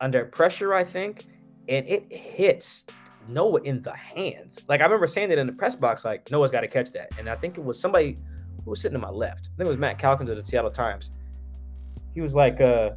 under 0.00 0.24
pressure, 0.24 0.74
I 0.74 0.84
think, 0.84 1.26
and 1.68 1.86
it 1.86 2.12
hits 2.12 2.84
Noah 3.28 3.60
in 3.62 3.82
the 3.82 3.94
hands. 3.94 4.64
Like 4.68 4.80
I 4.80 4.84
remember 4.84 5.06
saying 5.06 5.28
that 5.30 5.38
in 5.38 5.46
the 5.46 5.52
press 5.54 5.76
box, 5.76 6.04
like 6.04 6.30
Noah's 6.30 6.50
got 6.50 6.60
to 6.60 6.68
catch 6.68 6.92
that, 6.92 7.10
and 7.18 7.28
I 7.28 7.34
think 7.34 7.58
it 7.58 7.64
was 7.64 7.80
somebody 7.80 8.16
who 8.64 8.70
was 8.70 8.80
sitting 8.80 8.98
to 8.98 9.06
my 9.06 9.12
left. 9.12 9.48
I 9.54 9.56
think 9.56 9.66
it 9.66 9.70
was 9.70 9.78
Matt 9.78 9.98
Calkins 9.98 10.30
of 10.30 10.36
the 10.36 10.44
Seattle 10.44 10.70
Times. 10.70 11.10
He 12.14 12.20
was 12.20 12.34
like, 12.34 12.60
uh, 12.60 12.90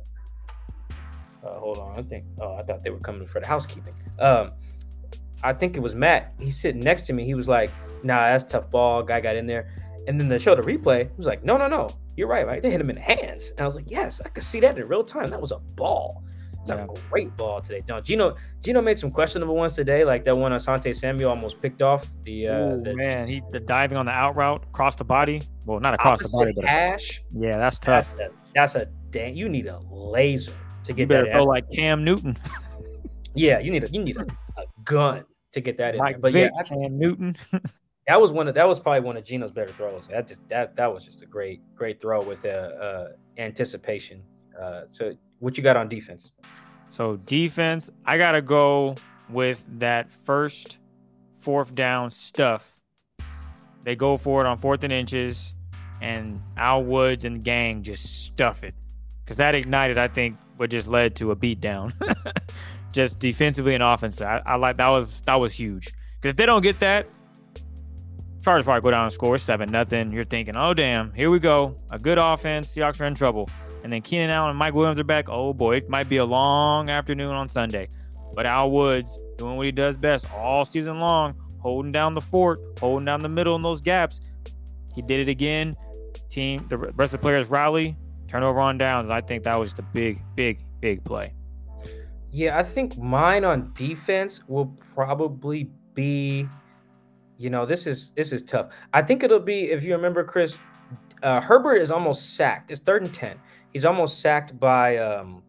uh, 1.44 1.60
hold 1.60 1.78
on. 1.78 1.98
I 1.98 2.02
think. 2.02 2.26
Oh, 2.42 2.56
I 2.56 2.64
thought 2.64 2.84
they 2.84 2.90
were 2.90 3.00
coming 3.00 3.28
for 3.28 3.40
the 3.40 3.48
housekeeping. 3.48 3.94
Um, 4.20 4.50
I 5.44 5.54
think 5.54 5.76
it 5.76 5.82
was 5.82 5.96
Matt. 5.96 6.34
He's 6.40 6.60
sitting 6.60 6.82
next 6.82 7.04
to 7.04 7.14
me. 7.14 7.24
He 7.24 7.36
was 7.36 7.48
like, 7.48 7.70
"Nah, 8.04 8.30
that's 8.30 8.44
tough 8.44 8.70
ball." 8.70 9.04
Guy 9.04 9.22
got 9.22 9.36
in 9.36 9.46
there, 9.46 9.74
and 10.08 10.20
then 10.20 10.28
they 10.28 10.40
showed 10.40 10.58
the 10.58 10.64
replay. 10.64 11.06
He 11.06 11.18
was 11.18 11.28
like, 11.28 11.44
"No, 11.44 11.58
no, 11.58 11.68
no, 11.68 11.90
you're 12.16 12.28
right. 12.28 12.46
Right? 12.46 12.62
They 12.62 12.72
hit 12.72 12.82
him 12.82 12.90
in 12.90 12.96
the 12.96 13.02
hands." 13.02 13.52
And 13.52 13.62
I 13.62 13.66
was 13.66 13.76
like, 13.76 13.90
"Yes, 13.90 14.22
I 14.26 14.30
could 14.30 14.44
see 14.44 14.60
that 14.62 14.78
in 14.78 14.88
real 14.88 15.04
time. 15.04 15.28
That 15.28 15.42
was 15.42 15.52
a 15.52 15.60
ball." 15.76 16.24
It's 16.70 16.78
yeah. 16.78 16.86
a 16.86 17.10
great 17.10 17.36
ball 17.36 17.62
today. 17.62 17.82
No, 17.88 18.00
Geno 18.02 18.36
Geno 18.62 18.82
made 18.82 19.00
some 19.00 19.12
questionable 19.12 19.56
ones 19.56 19.74
today, 19.74 20.04
like 20.04 20.24
that 20.26 20.36
one 20.36 20.52
Asante 20.52 20.96
Samuel 20.96 21.30
almost 21.30 21.62
picked 21.62 21.82
off 21.82 22.08
the. 22.24 22.48
Uh, 22.48 22.70
Ooh, 22.70 22.84
the 22.84 22.96
man, 22.96 23.28
he 23.28 23.42
the 23.52 23.60
diving 23.60 23.98
on 23.98 24.06
the 24.06 24.12
out 24.12 24.36
route 24.36 24.64
across 24.64 24.96
the 24.96 25.06
body. 25.06 25.42
Well, 25.66 25.80
not 25.80 25.94
across 25.94 26.22
the 26.22 26.30
body, 26.38 26.52
but 26.56 26.66
hash. 26.66 27.24
Yeah, 27.32 27.58
that's 27.58 27.80
tough. 27.80 28.14
That's 28.18 28.32
a, 28.32 28.36
that's 28.54 28.76
a 28.76 28.86
damn. 29.12 29.36
You 29.36 29.48
need 29.48 29.68
a 29.68 29.80
laser 29.90 30.54
to 30.84 30.94
get 30.94 31.04
you 31.04 31.08
better 31.08 31.26
that. 31.26 31.38
Go 31.38 31.46
like 31.46 31.70
Cam 31.72 32.04
Newton. 32.04 32.38
yeah, 33.34 33.60
you 33.60 33.72
need 33.72 33.84
a 33.84 33.90
you 33.90 34.04
need 34.04 34.18
a, 34.18 34.26
a 34.58 34.66
gun 34.84 35.24
to 35.54 35.62
get 35.62 35.78
that 35.78 35.96
in. 35.96 36.04
There. 36.04 36.18
But 36.20 36.34
Vick, 36.34 36.52
yeah, 36.54 36.64
Cam 36.64 36.98
Newton. 36.98 37.38
that 38.08 38.20
was 38.20 38.32
one 38.32 38.48
of 38.48 38.56
that 38.56 38.68
was 38.68 38.80
probably 38.80 39.02
one 39.02 39.16
of 39.16 39.24
Geno's 39.24 39.52
better 39.52 39.72
throws. 39.72 40.08
That 40.10 40.28
just 40.28 40.48
that 40.50 40.76
that 40.76 40.94
was 40.94 41.06
just 41.06 41.22
a 41.22 41.26
great 41.26 41.62
great 41.76 42.02
throw 42.02 42.22
with 42.22 42.46
uh, 42.46 42.50
uh 42.50 43.08
anticipation. 43.38 44.24
Uh, 44.60 44.82
so 44.90 45.14
what 45.40 45.58
you 45.58 45.64
got 45.64 45.78
on 45.78 45.88
defense? 45.90 46.32
So 46.90 47.18
defense, 47.18 47.90
I 48.06 48.18
gotta 48.18 48.42
go 48.42 48.96
with 49.30 49.66
that 49.80 50.10
first 50.10 50.80
fourth 51.38 51.76
down 51.76 52.10
stuff. 52.10 52.74
They 53.84 53.96
go 53.96 54.18
for 54.18 54.42
it 54.42 54.48
on 54.48 54.58
fourth 54.58 54.84
and 54.84 54.92
inches, 54.92 55.54
and 56.02 56.40
Al 56.58 56.84
Woods 56.84 57.26
and 57.26 57.44
gang 57.44 57.84
just 57.84 58.26
stuff 58.26 58.64
it 58.64 58.74
because 59.24 59.38
that 59.38 59.56
ignited, 59.56 59.98
I 59.98 60.08
think, 60.08 60.38
what 60.58 60.70
just 60.70 60.88
led 60.88 61.16
to 61.18 61.32
a 61.32 61.36
beatdown, 61.36 61.94
just 62.94 63.20
defensively 63.20 63.74
and 63.74 63.84
offensively. 63.84 64.28
I, 64.28 64.42
I, 64.46 64.56
like 64.56 64.78
that 64.78 64.90
was 64.90 65.22
that 65.22 65.36
was 65.36 65.54
huge 65.54 65.94
because 66.16 66.32
if 66.32 66.36
they 66.36 66.46
don't 66.46 66.62
get 66.62 66.80
that, 66.80 67.08
Chargers 68.42 68.64
probably 68.64 68.82
go 68.82 68.92
down 68.92 69.04
and 69.04 69.14
score 69.14 69.38
seven 69.38 69.70
nothing. 69.70 70.12
You're 70.12 70.24
thinking, 70.24 70.56
oh 70.56 70.74
damn, 70.74 71.14
here 71.14 71.30
we 71.30 71.40
go, 71.40 71.76
a 71.92 72.00
good 72.00 72.18
offense. 72.18 72.74
Seahawks 72.74 73.02
are 73.02 73.06
in 73.06 73.16
trouble, 73.16 73.50
and 73.88 73.94
then 73.94 74.02
Keenan 74.02 74.30
Allen 74.32 74.50
and 74.50 74.60
Mike 74.60 74.74
Williams 74.74 75.00
are 75.00 75.06
back. 75.06 75.30
Oh 75.30 75.54
boy, 75.54 75.78
it 75.78 75.88
might 75.88 76.10
be 76.10 76.18
a 76.18 76.26
long 76.26 76.90
afternoon 76.90 77.32
on 77.32 77.48
Sunday, 77.48 77.88
but 78.36 78.46
Al 78.46 78.70
Woods 78.70 79.18
doing 79.38 79.56
what 79.56 79.66
he 79.66 79.72
does 79.72 79.96
best 79.96 80.28
all 80.34 80.66
season 80.66 81.00
long, 81.00 81.34
holding 81.60 81.94
down 81.94 82.12
the 82.12 82.20
fort, 82.20 82.60
holding 82.82 83.06
down 83.06 83.24
the 83.24 83.30
middle 83.30 83.56
in 83.56 83.62
those 83.62 83.80
gaps. 83.80 84.20
He 84.94 85.02
did 85.02 85.22
it 85.22 85.30
again. 85.30 85.74
Team, 86.28 86.66
the 86.68 86.78
rest 86.78 87.14
of 87.14 87.22
the 87.22 87.24
players 87.24 87.50
rally, 87.50 87.96
turnover 88.28 88.60
on 88.60 88.78
downs. 88.78 89.10
I 89.10 89.22
think 89.22 89.46
that 89.46 89.58
was 89.58 89.70
just 89.70 89.80
a 89.80 89.84
big, 89.84 90.22
big, 90.36 90.60
big 90.82 91.02
play. 91.06 91.34
Yeah, 92.30 92.58
I 92.58 92.64
think 92.64 92.98
mine 92.98 93.46
on 93.46 93.72
defense 93.74 94.42
will 94.50 94.66
probably 94.94 95.72
be, 95.94 96.46
you 97.38 97.50
know, 97.50 97.66
this 97.66 97.88
is 97.88 98.12
this 98.18 98.34
is 98.34 98.44
tough. 98.44 98.68
I 98.92 99.02
think 99.02 99.24
it'll 99.24 99.40
be 99.40 99.72
if 99.72 99.86
you 99.86 99.94
remember, 99.94 100.26
Chris, 100.26 100.58
uh, 101.24 101.40
Herbert 101.40 101.76
is 101.76 101.90
almost 101.90 102.36
sacked. 102.36 102.70
It's 102.70 102.82
third 102.82 103.04
and 103.04 103.14
ten. 103.14 103.40
He's 103.74 103.86
almost 103.86 104.22
sacked 104.22 104.60
by 104.60 104.98
um, 104.98 105.44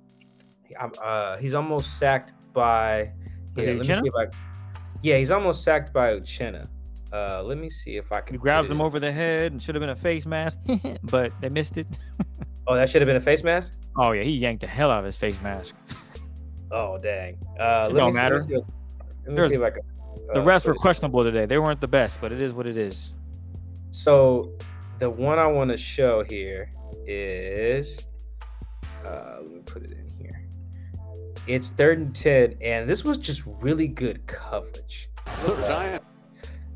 uh, 1.03 1.37
he's 1.39 1.55
almost 1.55 1.99
sacked 1.99 2.33
by. 2.53 3.13
Yeah, 3.57 3.73
let 3.73 3.77
me 3.77 3.85
see 3.85 3.93
if 3.93 4.15
I, 4.15 4.27
yeah, 5.03 5.17
he's 5.17 5.31
almost 5.31 5.65
sacked 5.65 5.93
by 5.93 6.15
Uchenna. 6.19 6.69
Uh, 7.13 7.43
let 7.43 7.59
me 7.59 7.71
see 7.71 7.97
if 7.97 8.13
I 8.13 8.21
can. 8.21 8.35
He 8.35 8.39
grabs 8.39 8.69
him 8.69 8.81
over 8.81 9.01
the 9.01 9.11
head 9.11 9.53
and 9.53 9.63
should 9.63 9.75
have 9.75 9.81
been 9.81 9.91
a 9.91 9.97
face 9.97 10.27
mask, 10.27 10.59
but 11.05 11.33
they 11.41 11.49
missed 11.49 11.77
it. 11.77 11.87
Oh, 12.71 12.77
that 12.77 12.87
should 12.91 13.01
have 13.01 13.07
been 13.07 13.17
a 13.17 13.21
face 13.21 13.43
mask. 13.43 13.81
Oh 13.97 14.13
yeah, 14.13 14.23
he 14.23 14.33
yanked 14.33 14.61
the 14.61 14.67
hell 14.67 14.91
out 14.91 14.99
of 14.99 15.07
his 15.07 15.17
face 15.17 15.41
mask. 15.41 15.75
oh 16.71 16.99
dang. 16.99 17.39
Uh, 17.59 17.89
it 17.89 17.95
don't 17.95 18.15
matter. 18.15 18.43
See, 18.43 18.57
let 19.27 19.35
me 19.35 19.49
see 19.49 19.55
if 19.55 19.63
I 19.63 19.71
can. 19.71 19.81
Uh, 20.29 20.35
the 20.35 20.41
refs 20.41 20.67
were 20.67 20.75
questionable 20.75 21.25
today. 21.25 21.47
They 21.47 21.57
weren't 21.57 21.81
the 21.81 21.89
best, 21.89 22.21
but 22.21 22.31
it 22.31 22.43
is 22.43 22.53
what 22.53 22.67
it 22.67 22.77
is. 22.77 23.19
So, 23.91 24.53
the 24.99 25.09
one 25.09 25.39
I 25.39 25.47
want 25.47 25.71
to 25.71 25.79
show 25.79 26.25
here 26.25 26.69
is 27.07 28.05
Uh, 29.05 29.39
let 29.43 29.53
me 29.53 29.61
put 29.65 29.83
it 29.83 29.93
in 29.93 30.09
here. 30.19 30.49
It's 31.47 31.71
third 31.71 31.99
and 31.99 32.15
ten, 32.15 32.57
and 32.61 32.89
this 32.89 33.05
was 33.05 33.19
just 33.19 33.43
really 33.63 33.89
good 33.89 34.27
coverage. 34.27 35.09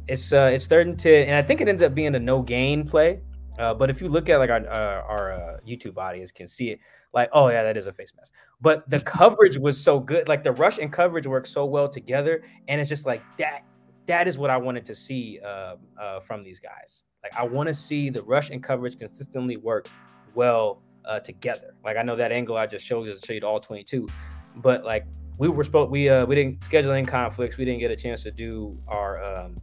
It's 0.08 0.32
uh, 0.32 0.50
it's 0.52 0.66
third 0.66 0.86
and 0.86 0.98
ten, 0.98 1.28
and 1.28 1.36
I 1.36 1.42
think 1.42 1.60
it 1.60 1.68
ends 1.68 1.82
up 1.82 1.94
being 1.94 2.14
a 2.14 2.18
no 2.18 2.42
gain 2.42 2.86
play. 2.86 3.20
Uh, 3.58 3.74
but 3.74 3.90
if 3.90 4.00
you 4.00 4.08
look 4.08 4.28
at 4.28 4.38
like 4.38 4.50
our 4.50 4.66
uh, 4.68 5.02
our 5.02 5.32
uh, 5.32 5.56
YouTube 5.66 5.98
audience 5.98 6.32
can 6.32 6.48
see 6.48 6.70
it, 6.70 6.80
like 7.12 7.28
oh 7.32 7.48
yeah, 7.48 7.62
that 7.62 7.76
is 7.76 7.86
a 7.86 7.92
face 7.92 8.12
mask. 8.16 8.32
But 8.60 8.88
the 8.88 8.98
coverage 8.98 9.58
was 9.58 9.82
so 9.82 10.00
good, 10.00 10.28
like 10.28 10.42
the 10.42 10.52
rush 10.52 10.78
and 10.78 10.92
coverage 10.92 11.26
worked 11.26 11.48
so 11.48 11.64
well 11.64 11.88
together, 11.88 12.42
and 12.68 12.80
it's 12.80 12.88
just 12.88 13.06
like 13.06 13.22
that. 13.38 13.64
That 14.06 14.26
is 14.26 14.38
what 14.38 14.50
I 14.50 14.56
wanted 14.56 14.84
to 14.86 14.94
see 14.94 15.38
uh, 15.44 15.76
uh, 16.00 16.20
from 16.20 16.42
these 16.42 16.58
guys. 16.58 17.04
Like 17.22 17.34
I 17.36 17.44
want 17.44 17.68
to 17.68 17.74
see 17.74 18.10
the 18.10 18.22
rush 18.22 18.50
and 18.50 18.62
coverage 18.62 18.98
consistently 18.98 19.56
work 19.56 19.88
well 20.34 20.82
uh, 21.04 21.20
together. 21.20 21.74
Like 21.84 21.96
I 21.96 22.02
know 22.02 22.16
that 22.16 22.32
angle 22.32 22.56
I 22.56 22.66
just 22.66 22.84
showed 22.84 23.04
you 23.04 23.14
to 23.14 23.26
show 23.26 23.32
you 23.32 23.40
all 23.40 23.60
22, 23.60 24.08
but 24.56 24.84
like 24.84 25.06
we 25.38 25.48
were 25.48 25.64
supposed 25.64 25.90
we 25.90 26.08
uh 26.08 26.24
we 26.26 26.34
didn't 26.34 26.64
schedule 26.64 26.92
in 26.92 27.06
conflicts. 27.06 27.56
We 27.56 27.64
didn't 27.64 27.80
get 27.80 27.90
a 27.90 27.96
chance 27.96 28.22
to 28.24 28.30
do 28.30 28.72
our 28.88 29.22
um 29.24 29.54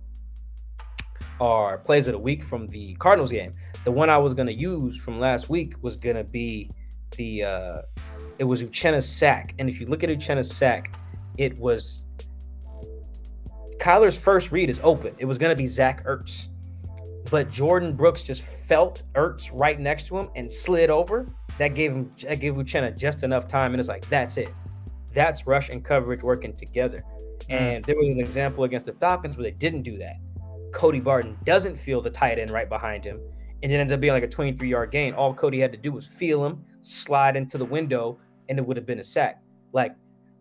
our 1.39 1.77
plays 1.77 2.07
of 2.07 2.13
the 2.13 2.19
week 2.19 2.43
from 2.43 2.67
the 2.67 2.93
Cardinals 2.95 3.31
game. 3.31 3.51
The 3.85 3.91
one 3.91 4.09
I 4.09 4.17
was 4.17 4.33
gonna 4.33 4.51
use 4.51 4.97
from 4.97 5.19
last 5.19 5.49
week 5.49 5.75
was 5.81 5.95
gonna 5.95 6.23
be 6.23 6.69
the 7.17 7.43
uh 7.43 7.81
it 8.39 8.43
was 8.43 8.63
Uchenna's 8.63 9.07
sack. 9.07 9.53
And 9.59 9.69
if 9.69 9.79
you 9.79 9.85
look 9.85 10.03
at 10.03 10.09
Uchenna's 10.09 10.53
sack, 10.53 10.93
it 11.37 11.57
was 11.59 12.05
Kyler's 13.79 14.17
first 14.17 14.51
read 14.51 14.69
is 14.69 14.79
open. 14.83 15.13
It 15.19 15.25
was 15.25 15.37
gonna 15.37 15.55
be 15.55 15.67
Zach 15.67 16.03
Ertz. 16.05 16.47
But 17.29 17.47
Jordyn 17.49 17.95
Brooks 17.95 18.23
just 18.23 18.43
felt 18.69 19.01
Ertz 19.15 19.49
right 19.51 19.79
next 19.79 20.07
to 20.07 20.19
him 20.19 20.29
and 20.35 20.51
slid 20.51 20.91
over. 20.91 21.25
That 21.57 21.73
gave 21.73 21.91
him 21.91 22.11
that 22.23 22.39
gave 22.39 22.53
Uchenna 22.53 22.95
just 22.95 23.23
enough 23.23 23.47
time. 23.47 23.73
And 23.73 23.79
it's 23.79 23.89
like, 23.89 24.07
that's 24.09 24.37
it. 24.37 24.49
That's 25.11 25.47
rush 25.47 25.69
and 25.69 25.83
coverage 25.83 26.21
working 26.21 26.53
together. 26.53 27.01
Mm. 27.49 27.61
And 27.61 27.83
there 27.83 27.97
was 27.97 28.07
an 28.07 28.19
example 28.19 28.63
against 28.63 28.85
the 28.85 28.93
Falcons 28.93 29.35
where 29.35 29.43
they 29.43 29.57
didn't 29.57 29.81
do 29.81 29.97
that. 29.97 30.17
Cody 30.71 30.99
Barton 30.99 31.35
doesn't 31.45 31.77
feel 31.77 31.99
the 31.99 32.11
tight 32.11 32.37
end 32.37 32.51
right 32.51 32.69
behind 32.69 33.03
him, 33.03 33.19
and 33.63 33.71
it 33.71 33.75
ends 33.75 33.91
up 33.91 33.99
being 33.99 34.13
like 34.13 34.23
a 34.23 34.27
23 34.27 34.69
yard 34.69 34.91
gain. 34.91 35.15
All 35.15 35.33
Cody 35.33 35.59
had 35.59 35.71
to 35.71 35.77
do 35.77 35.91
was 35.91 36.05
feel 36.05 36.45
him, 36.45 36.63
slide 36.81 37.35
into 37.35 37.57
the 37.57 37.65
window, 37.65 38.19
and 38.49 38.59
it 38.59 38.65
would 38.65 38.77
have 38.77 38.85
been 38.85 38.99
a 38.99 39.03
sack. 39.03 39.41
Like 39.73 39.95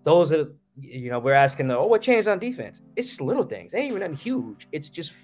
those 0.05 0.33
are, 0.35 0.53
you 0.79 1.11
know, 1.11 1.18
we're 1.18 1.33
asking, 1.33 1.70
oh, 1.70 1.87
what 1.87 2.03
changed 2.03 2.29
on 2.29 2.39
defense? 2.39 2.83
It's 2.95 3.22
little 3.22 3.45
things. 3.45 3.72
It 3.72 3.79
ain't 3.79 3.87
even 3.87 4.01
nothing 4.01 4.16
huge. 4.16 4.68
It's 4.70 4.91
just 4.91 5.14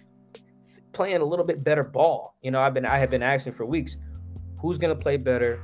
playing 0.94 1.20
a 1.20 1.24
little 1.24 1.44
bit 1.44 1.64
better 1.64 1.82
ball. 1.82 2.36
You 2.42 2.50
know, 2.50 2.60
I've 2.60 2.74
been 2.74 2.86
I 2.86 2.98
have 2.98 3.10
been 3.10 3.22
asking 3.22 3.52
for 3.52 3.66
weeks, 3.66 3.98
who's 4.60 4.78
gonna 4.78 4.96
play 4.96 5.16
better? 5.16 5.60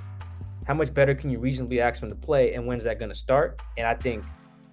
How 0.66 0.74
much 0.74 0.92
better 0.92 1.14
can 1.14 1.30
you 1.30 1.38
reasonably 1.38 1.80
ask 1.80 2.00
them 2.00 2.10
to 2.10 2.16
play, 2.16 2.52
and 2.52 2.66
when's 2.66 2.84
that 2.84 2.98
gonna 2.98 3.14
start? 3.14 3.60
And 3.78 3.86
I 3.86 3.94
think 3.94 4.22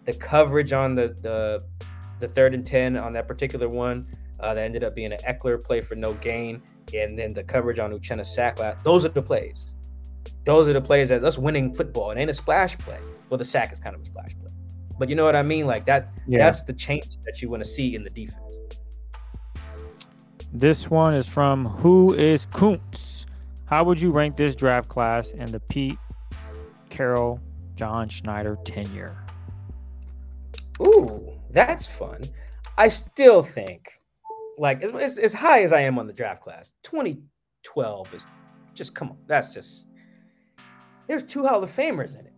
the 0.06 0.14
coverage 0.14 0.74
on 0.74 0.96
the 0.96 1.10
the 1.22 1.64
the 2.20 2.28
third 2.28 2.54
and 2.54 2.66
ten 2.66 2.98
on 2.98 3.14
that 3.14 3.28
particular 3.28 3.68
one 3.68 4.06
uh, 4.40 4.54
that 4.54 4.64
ended 4.64 4.84
up 4.84 4.96
being 4.96 5.14
an 5.14 5.20
Ekeler 5.20 5.64
play 5.64 5.82
for 5.82 5.96
no 5.96 6.14
gain, 6.16 6.62
and 6.94 7.18
then 7.18 7.34
the 7.34 7.44
coverage 7.44 7.80
on 7.80 7.92
Uchenna 7.94 8.26
sack. 8.26 8.58
Those 8.84 9.06
are 9.06 9.10
the 9.10 9.22
plays. 9.22 9.74
Those 10.46 10.68
are 10.68 10.74
the 10.74 10.82
plays 10.82 11.10
that 11.10 11.24
us 11.24 11.38
winning 11.38 11.74
football. 11.74 12.12
It 12.12 12.18
ain't 12.18 12.30
a 12.30 12.34
splash 12.34 12.78
play. 12.78 13.00
Well, 13.30 13.38
the 13.38 13.46
sack 13.46 13.72
is 13.72 13.80
kind 13.80 13.96
of 13.96 14.02
a 14.02 14.06
splash 14.06 14.36
play, 14.40 14.52
but 14.98 15.10
you 15.10 15.16
know 15.16 15.26
what 15.26 15.36
I 15.36 15.44
mean. 15.44 15.68
Like 15.68 15.86
that. 15.86 16.10
Yeah. 16.28 16.40
That's 16.40 16.64
the 16.64 16.74
change 16.74 17.20
that 17.26 17.42
you 17.42 17.50
want 17.50 17.64
to 17.64 17.70
see 17.70 17.96
in 17.96 18.04
the 18.04 18.10
defense. 18.10 18.47
This 20.54 20.90
one 20.90 21.14
is 21.14 21.28
from 21.28 21.66
Who 21.66 22.14
is 22.14 22.46
Kuntz? 22.48 23.26
How 23.66 23.84
would 23.84 24.00
you 24.00 24.12
rank 24.12 24.38
this 24.38 24.56
draft 24.56 24.88
class 24.88 25.34
and 25.34 25.50
the 25.50 25.60
Pete 25.60 25.98
Carroll, 26.90 27.42
John 27.76 28.08
Schneider 28.08 28.58
tenure? 28.64 29.18
Ooh, 30.82 31.34
that's 31.52 31.86
fun. 31.86 32.22
I 32.78 32.88
still 32.88 33.42
think, 33.42 33.92
like, 34.58 34.84
as, 34.84 34.94
as, 34.94 35.18
as 35.18 35.34
high 35.34 35.64
as 35.64 35.74
I 35.74 35.82
am 35.82 36.00
on 36.00 36.08
the 36.08 36.14
draft 36.14 36.42
class, 36.42 36.74
2012 36.84 38.14
is 38.14 38.26
just 38.74 38.96
come 38.96 39.10
on. 39.10 39.18
That's 39.28 39.54
just 39.54 39.88
there's 41.08 41.24
two 41.24 41.46
Hall 41.46 41.62
of 41.62 41.70
Famers 41.70 42.14
in 42.14 42.26
it. 42.26 42.34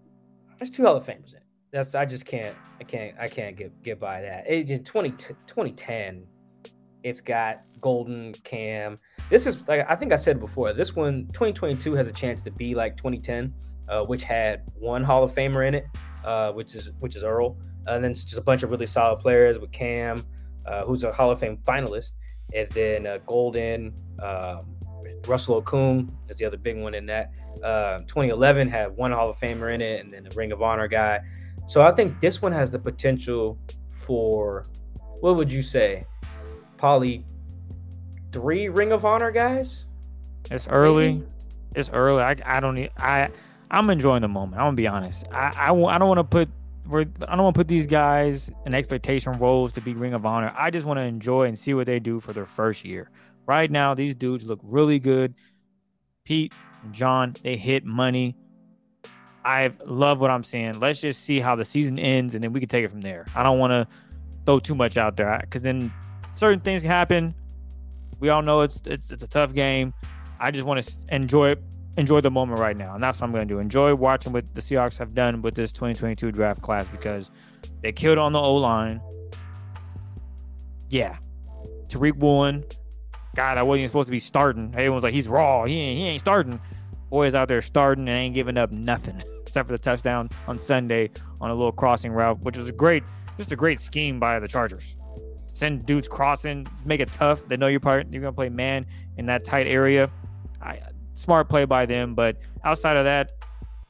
There's 0.57 0.71
two 0.71 0.83
Hall 0.83 0.95
of 0.95 1.05
Famers 1.05 1.31
in 1.31 1.37
it. 1.37 1.43
That's 1.71 1.93
I 1.93 2.05
just 2.05 2.25
can't 2.25 2.55
I 2.79 2.83
can't 2.83 3.15
I 3.19 3.27
can't 3.27 3.55
get 3.55 3.83
get 3.83 3.99
by 3.99 4.21
that. 4.21 4.49
It, 4.49 4.69
in 4.71 4.83
20, 4.83 5.11
2010, 5.11 6.25
it's 7.03 7.21
got 7.21 7.57
Golden 7.81 8.33
Kam. 8.43 8.95
This 9.29 9.45
is 9.45 9.67
like 9.67 9.89
I 9.89 9.95
think 9.95 10.11
I 10.11 10.15
said 10.15 10.39
before. 10.39 10.73
This 10.73 10.95
one 10.95 11.27
2022 11.27 11.93
has 11.93 12.07
a 12.07 12.11
chance 12.13 12.41
to 12.41 12.51
be 12.51 12.75
like 12.75 12.97
2010, 12.97 13.53
uh, 13.87 14.05
which 14.05 14.23
had 14.23 14.63
one 14.77 15.03
Hall 15.03 15.23
of 15.23 15.33
Famer 15.33 15.67
in 15.67 15.75
it, 15.75 15.85
uh, 16.25 16.51
which 16.51 16.75
is 16.75 16.91
which 16.99 17.15
is 17.15 17.23
Earl, 17.23 17.57
and 17.87 18.03
then 18.03 18.11
it's 18.11 18.23
just 18.23 18.37
a 18.37 18.41
bunch 18.41 18.63
of 18.63 18.71
really 18.71 18.85
solid 18.85 19.19
players 19.19 19.59
with 19.59 19.71
Kam, 19.71 20.23
uh, 20.65 20.85
who's 20.85 21.03
a 21.03 21.11
Hall 21.11 21.31
of 21.31 21.39
Fame 21.39 21.57
finalist, 21.67 22.11
and 22.55 22.69
then 22.71 23.07
uh, 23.07 23.17
Golden. 23.25 23.93
Um, 24.21 24.59
Russell 25.27 25.61
Okung 25.61 26.09
is 26.29 26.37
the 26.37 26.45
other 26.45 26.57
big 26.57 26.77
one 26.77 26.93
in 26.93 27.05
that. 27.07 27.35
Uh, 27.63 27.97
2011 27.99 28.67
had 28.67 28.95
one 28.95 29.11
Hall 29.11 29.29
of 29.29 29.37
Famer 29.39 29.73
in 29.73 29.81
it, 29.81 30.01
and 30.01 30.09
then 30.09 30.23
the 30.23 30.29
Ring 30.35 30.51
of 30.51 30.61
Honor 30.61 30.87
guy. 30.87 31.19
So 31.67 31.81
I 31.81 31.91
think 31.91 32.19
this 32.19 32.41
one 32.41 32.51
has 32.51 32.71
the 32.71 32.79
potential 32.79 33.59
for 33.93 34.65
what 35.21 35.35
would 35.35 35.51
you 35.51 35.61
say? 35.61 36.03
Probably 36.79 37.25
three 38.31 38.69
Ring 38.69 38.93
of 38.93 39.03
Honor 39.03 39.31
guys. 39.31 39.85
It's 40.49 40.67
early. 40.69 41.13
Maybe. 41.15 41.25
It's 41.75 41.89
early. 41.91 42.23
I, 42.23 42.35
I 42.45 42.59
don't 42.61 42.75
need. 42.75 42.89
I 42.97 43.29
I'm 43.69 43.89
enjoying 43.89 44.21
the 44.21 44.29
moment. 44.29 44.59
I'm 44.61 44.67
gonna 44.67 44.75
be 44.77 44.87
honest. 44.87 45.27
I 45.31 45.51
I, 45.57 45.67
w- 45.67 45.87
I 45.87 45.97
don't 45.97 46.07
want 46.07 46.19
to 46.19 46.23
put. 46.23 46.49
we're- 46.87 47.05
I 47.27 47.35
don't 47.35 47.43
want 47.43 47.53
to 47.55 47.59
put 47.59 47.67
these 47.67 47.85
guys 47.85 48.49
in 48.65 48.73
expectation 48.73 49.33
roles 49.33 49.73
to 49.73 49.81
be 49.81 49.93
Ring 49.93 50.13
of 50.13 50.25
Honor. 50.25 50.53
I 50.57 50.71
just 50.71 50.85
want 50.85 50.97
to 50.99 51.03
enjoy 51.03 51.47
and 51.47 51.59
see 51.59 51.73
what 51.73 51.85
they 51.85 51.99
do 51.99 52.21
for 52.21 52.31
their 52.31 52.45
first 52.45 52.85
year. 52.85 53.09
Right 53.45 53.69
now, 53.69 53.93
these 53.93 54.15
dudes 54.15 54.45
look 54.45 54.59
really 54.63 54.99
good. 54.99 55.35
Pete, 56.23 56.53
and 56.83 56.93
John, 56.93 57.35
they 57.43 57.57
hit 57.57 57.83
money. 57.83 58.37
I 59.43 59.71
love 59.85 60.21
what 60.21 60.31
I'm 60.31 60.43
seeing. 60.43 60.79
Let's 60.79 61.01
just 61.01 61.23
see 61.23 61.39
how 61.41 61.55
the 61.55 61.65
season 61.65 61.99
ends, 61.99 62.35
and 62.35 62.43
then 62.43 62.53
we 62.53 62.59
can 62.61 62.69
take 62.69 62.85
it 62.85 62.89
from 62.89 63.01
there. 63.01 63.25
I 63.35 63.43
don't 63.43 63.59
want 63.59 63.71
to 63.71 63.87
throw 64.45 64.59
too 64.59 64.75
much 64.75 64.95
out 64.97 65.15
there 65.17 65.37
because 65.41 65.61
then 65.61 65.91
certain 66.39 66.61
things 66.61 66.81
happen. 66.81 67.35
We 68.19 68.29
all 68.29 68.41
know 68.41 68.61
it's 68.61 68.81
it's 68.85 69.11
it's 69.11 69.23
a 69.23 69.27
tough 69.27 69.53
game. 69.53 69.93
I 70.39 70.51
just 70.51 70.65
want 70.65 70.81
to 70.81 70.97
enjoy 71.11 71.55
enjoy 71.97 72.21
the 72.21 72.31
moment 72.31 72.59
right 72.59 72.77
now, 72.77 72.93
and 72.93 73.03
that's 73.03 73.19
what 73.19 73.27
I'm 73.27 73.33
going 73.33 73.47
to 73.47 73.53
do. 73.53 73.59
Enjoy 73.59 73.93
watching 73.93 74.31
what 74.31 74.53
the 74.55 74.61
Seahawks 74.61 74.97
have 74.97 75.13
done 75.13 75.41
with 75.41 75.53
this 75.53 75.71
2022 75.71 76.31
draft 76.31 76.61
class 76.61 76.87
because 76.87 77.29
they 77.81 77.91
killed 77.91 78.17
on 78.17 78.31
the 78.31 78.39
O 78.39 78.55
line. 78.55 79.01
Yeah, 80.87 81.17
Tariq 81.87 82.15
Woolen, 82.17 82.63
God, 83.35 83.57
I 83.57 83.63
wasn't 83.63 83.79
even 83.79 83.89
supposed 83.89 84.07
to 84.07 84.11
be 84.11 84.19
starting. 84.19 84.73
Everyone's 84.73 85.03
like, 85.03 85.13
he's 85.13 85.27
raw. 85.27 85.65
He 85.65 85.79
ain't, 85.79 85.99
he 85.99 86.07
ain't 86.07 86.19
starting. 86.21 86.59
Boys 87.09 87.35
out 87.35 87.47
there 87.47 87.61
starting 87.61 88.07
and 88.07 88.17
ain't 88.17 88.33
giving 88.33 88.57
up 88.57 88.71
nothing 88.71 89.21
except 89.41 89.67
for 89.67 89.73
the 89.73 89.79
touchdown 89.79 90.29
on 90.47 90.57
Sunday 90.57 91.11
on 91.41 91.51
a 91.51 91.53
little 91.53 91.71
crossing 91.71 92.11
route, 92.11 92.39
which 92.41 92.57
was 92.57 92.67
a 92.67 92.71
great, 92.71 93.03
just 93.37 93.51
a 93.51 93.55
great 93.55 93.79
scheme 93.79 94.19
by 94.19 94.39
the 94.39 94.47
Chargers. 94.47 94.95
Send 95.59 95.85
dudes 95.85 96.07
crossing, 96.07 96.65
make 96.85 97.01
it 97.01 97.11
tough. 97.11 97.45
They 97.45 97.57
know 97.57 97.67
you're 97.67 97.81
part. 97.81 98.07
You're 98.13 98.21
gonna 98.21 98.31
play 98.31 98.47
man 98.47 98.85
in 99.17 99.25
that 99.25 99.43
tight 99.43 99.67
area. 99.67 100.09
I, 100.61 100.79
smart 101.11 101.49
play 101.49 101.65
by 101.65 101.85
them, 101.85 102.15
but 102.15 102.37
outside 102.63 102.95
of 102.95 103.03
that, 103.03 103.33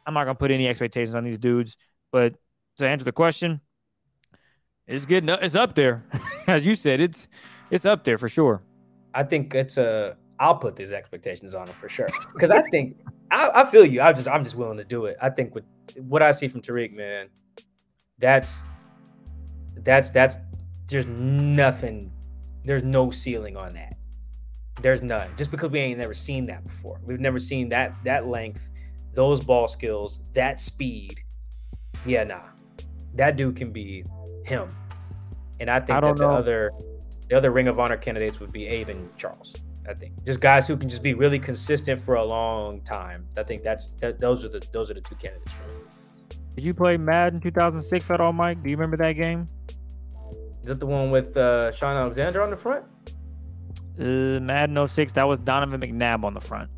I'm 0.08 0.16
not 0.16 0.24
gonna 0.24 0.34
put 0.34 0.50
any 0.50 0.68
expectations 0.68 1.14
on 1.14 1.24
these 1.24 1.38
dudes. 1.38 1.78
But 2.12 2.34
to 2.78 2.88
answer 2.88 3.06
the 3.06 3.12
question, 3.12 3.62
it's 4.88 5.06
good. 5.06 5.30
It's 5.30 5.54
up 5.54 5.76
there, 5.76 6.04
as 6.48 6.66
you 6.66 6.74
said. 6.74 7.02
It's 7.02 7.28
it's 7.70 7.86
up 7.86 8.04
there 8.04 8.18
for 8.18 8.28
sure. 8.28 8.64
I 9.14 9.22
think 9.22 9.54
it's 9.54 9.78
a. 9.78 10.18
I'll 10.40 10.56
put 10.56 10.76
these 10.76 10.92
expectations 10.92 11.54
on 11.54 11.68
him 11.68 11.76
for 11.80 11.88
sure 11.88 12.08
because 12.34 12.50
I 12.50 12.64
think 12.64 12.98
I, 13.32 13.52
I 13.54 13.66
feel 13.70 13.86
you. 13.86 14.02
I 14.02 14.12
just 14.12 14.28
I'm 14.28 14.44
just 14.44 14.56
willing 14.56 14.78
to 14.78 14.84
do 14.84 15.06
it. 15.06 15.18
I 15.22 15.30
think 15.30 15.54
with 15.54 15.66
what 15.98 16.24
I 16.24 16.32
see 16.32 16.48
from 16.48 16.64
Tariq, 16.64 16.98
man, 16.98 17.28
that's 18.18 18.58
that's 19.84 20.10
that's 20.10 20.38
there's 20.90 21.06
nothing. 21.06 22.12
There's 22.64 22.84
no 22.84 23.12
ceiling 23.12 23.56
on 23.56 23.70
that. 23.74 23.96
There's 24.82 25.02
none. 25.02 25.30
Just 25.38 25.52
because 25.52 25.70
we 25.72 25.80
ain't 25.80 26.00
never 26.00 26.14
seen 26.14 26.46
that 26.46 26.64
before. 26.64 27.00
We've 27.06 27.20
never 27.20 27.40
seen 27.40 27.70
that 27.70 27.96
that 28.04 28.28
length, 28.28 28.70
those 29.14 29.44
ball 29.44 29.68
skills, 29.68 30.22
that 30.34 30.62
speed. 30.62 31.20
Yeah, 32.06 32.24
nah. 32.24 32.42
That 33.16 33.36
dude 33.36 33.56
can 33.56 33.72
be 33.72 34.04
him. 34.46 34.68
And 35.60 35.70
I 35.70 35.80
think 35.80 35.98
I 35.98 36.02
that 36.02 36.16
the 36.16 36.28
know. 36.28 36.34
other 36.34 36.72
the 37.30 37.38
other 37.38 37.52
Ring 37.52 37.68
of 37.68 37.80
Honor 37.80 37.98
candidates 37.98 38.40
would 38.40 38.52
be 38.52 38.68
Abe 38.68 38.90
and 38.90 39.18
Charles. 39.18 39.54
I 39.88 39.94
think 39.94 40.24
just 40.26 40.40
guys 40.40 40.68
who 40.68 40.78
can 40.78 40.90
just 40.90 41.04
be 41.04 41.14
really 41.14 41.40
consistent 41.40 42.02
for 42.02 42.16
a 42.16 42.24
long 42.24 42.82
time. 42.82 43.28
I 43.38 43.44
think 43.44 43.64
that's 43.64 43.92
that, 44.02 44.20
those 44.20 44.46
are 44.46 44.50
the 44.50 44.66
those 44.72 44.90
are 44.90 44.94
the 44.94 45.02
two 45.02 45.16
candidates 45.16 45.52
for 45.52 45.68
me. 45.68 46.38
Did 46.56 46.66
you 46.66 46.74
play 46.74 46.98
Madden 46.98 47.40
2006 47.40 48.10
at 48.10 48.20
all, 48.20 48.34
Mike? 48.34 48.62
Do 48.62 48.70
you 48.70 48.76
remember 48.76 48.98
that 48.98 49.14
game? 49.14 49.46
Is 50.62 50.68
that 50.68 50.80
the 50.80 50.86
one 50.86 51.12
with 51.12 51.36
uh, 51.38 51.72
Shaun 51.72 51.96
Alexander 51.98 52.42
on 52.42 52.50
the 52.50 52.58
front? 52.58 52.86
Uh, 54.00 54.40
Madden 54.40 54.88
06. 54.88 55.14
That 55.14 55.28
was 55.28 55.40
Donovan 55.40 55.82
McNabb 55.82 56.24
on 56.24 56.34
the 56.34 56.42
front. 56.42 56.70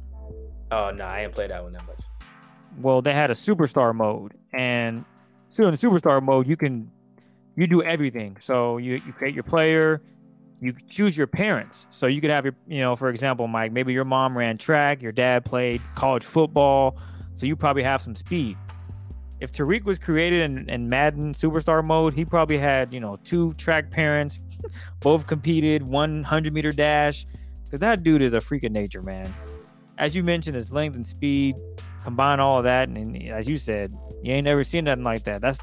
Oh 0.71 0.91
no, 0.91 1.03
I 1.03 1.23
ain't 1.23 1.33
played 1.33 1.51
that 1.51 1.63
one 1.63 1.73
that 1.73 1.85
much. 1.85 1.99
Well, 2.79 3.01
they 3.01 3.13
had 3.13 3.29
a 3.29 3.33
superstar 3.33 3.93
mode, 3.93 4.33
and 4.53 5.03
so 5.49 5.65
in 5.65 5.71
the 5.71 5.77
superstar 5.77 6.23
mode, 6.23 6.47
you 6.47 6.55
can 6.55 6.89
you 7.55 7.67
do 7.67 7.83
everything. 7.83 8.37
So 8.39 8.77
you 8.77 9.01
you 9.05 9.11
create 9.11 9.35
your 9.35 9.43
player, 9.43 10.01
you 10.61 10.73
choose 10.87 11.17
your 11.17 11.27
parents. 11.27 11.87
So 11.91 12.07
you 12.07 12.21
could 12.21 12.29
have 12.29 12.45
your, 12.45 12.55
you 12.67 12.79
know, 12.79 12.95
for 12.95 13.09
example, 13.09 13.47
Mike, 13.47 13.71
maybe 13.71 13.91
your 13.91 14.03
mom 14.03 14.37
ran 14.37 14.57
track, 14.57 15.01
your 15.01 15.11
dad 15.11 15.43
played 15.43 15.81
college 15.95 16.23
football, 16.23 16.97
so 17.33 17.45
you 17.47 17.55
probably 17.55 17.83
have 17.83 18.01
some 18.01 18.15
speed. 18.15 18.57
If 19.41 19.51
Tariq 19.51 19.83
was 19.83 19.97
created 19.97 20.41
in, 20.49 20.69
in 20.69 20.87
Madden 20.87 21.33
Superstar 21.33 21.83
mode, 21.83 22.13
he 22.13 22.23
probably 22.23 22.59
had, 22.59 22.93
you 22.93 22.99
know, 22.99 23.17
two 23.23 23.53
track 23.53 23.89
parents, 23.89 24.39
both 24.99 25.25
competed 25.25 25.81
100 25.83 26.53
meter 26.53 26.71
dash, 26.71 27.25
because 27.63 27.79
that 27.79 28.03
dude 28.03 28.21
is 28.21 28.33
a 28.33 28.39
freak 28.39 28.63
of 28.63 28.71
nature, 28.71 29.01
man. 29.01 29.33
As 29.97 30.15
you 30.15 30.23
mentioned, 30.23 30.55
his 30.55 30.71
length 30.71 30.95
and 30.95 31.05
speed, 31.05 31.55
combine 32.03 32.39
all 32.39 32.59
of 32.59 32.63
that, 32.65 32.87
and, 32.87 32.97
and 32.97 33.29
as 33.29 33.49
you 33.49 33.57
said, 33.57 33.91
you 34.21 34.31
ain't 34.31 34.45
never 34.45 34.63
seen 34.63 34.85
nothing 34.85 35.03
like 35.03 35.23
that. 35.23 35.41
That's 35.41 35.59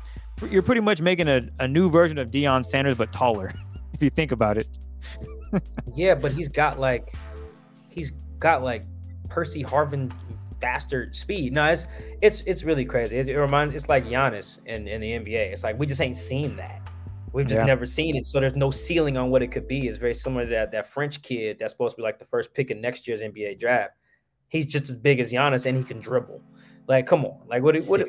you're 0.51 0.63
pretty 0.63 0.81
much 0.81 1.01
making 1.01 1.29
a, 1.29 1.43
a 1.61 1.69
new 1.69 1.91
version 1.91 2.19
of 2.19 2.31
Deion 2.31 2.65
Sanders, 2.65 2.97
but 2.97 3.13
taller, 3.13 3.53
if 3.93 4.03
you 4.03 4.11
think 4.11 4.33
about 4.33 4.59
it. 4.59 4.69
yeah, 5.95 6.15
but 6.15 6.33
he's 6.33 6.49
got 6.49 6.79
like 6.81 7.15
he's 7.89 8.11
got 8.39 8.63
like 8.63 8.85
Percy 9.29 9.63
Harvin 9.63 10.13
bastard 10.61 11.15
speed. 11.15 11.53
No, 11.53 11.67
it's 11.67 11.87
it's 12.23 12.41
it's 12.43 12.65
really 12.65 12.85
crazy. 12.85 13.17
It, 13.17 13.29
it 13.29 13.39
reminds 13.39 13.75
it's 13.75 13.89
like 13.89 14.05
Giannis 14.05 14.59
in, 14.67 14.87
in 14.89 15.01
the 15.01 15.13
NBA. 15.13 15.53
It's 15.53 15.63
like 15.63 15.79
we 15.79 15.87
just 15.87 16.01
ain't 16.01 16.17
seen 16.17 16.57
that. 16.57 16.83
We've 17.33 17.47
just 17.47 17.61
yeah. 17.61 17.67
never 17.67 17.87
seen 17.87 18.17
it. 18.17 18.27
So 18.27 18.41
there's 18.41 18.57
no 18.57 18.71
ceiling 18.71 19.17
on 19.17 19.31
what 19.31 19.43
it 19.43 19.49
could 19.49 19.69
be. 19.69 19.87
It's 19.87 19.99
very 19.99 20.15
similar 20.15 20.45
to 20.45 20.51
that, 20.51 20.73
that 20.73 20.91
French 20.91 21.23
kid 21.23 21.59
that's 21.59 21.73
supposed 21.73 21.95
to 21.97 21.99
be 21.99 22.03
like 22.03 22.19
the 22.19 22.25
first 22.25 22.55
pick 22.55 22.71
in 22.71 22.81
next 22.81 23.07
year's 23.07 23.21
NBA 23.21 23.61
draft. 23.61 23.93
He's 24.49 24.67
just 24.67 24.89
as 24.89 24.97
big 24.97 25.21
as 25.21 25.31
Giannis 25.31 25.67
and 25.67 25.77
he 25.77 25.85
can 25.85 26.01
dribble. 26.01 26.43
Like, 26.87 27.07
come 27.07 27.27
on. 27.27 27.47
Like, 27.47 27.63
what, 27.63 27.77
what, 27.85 28.09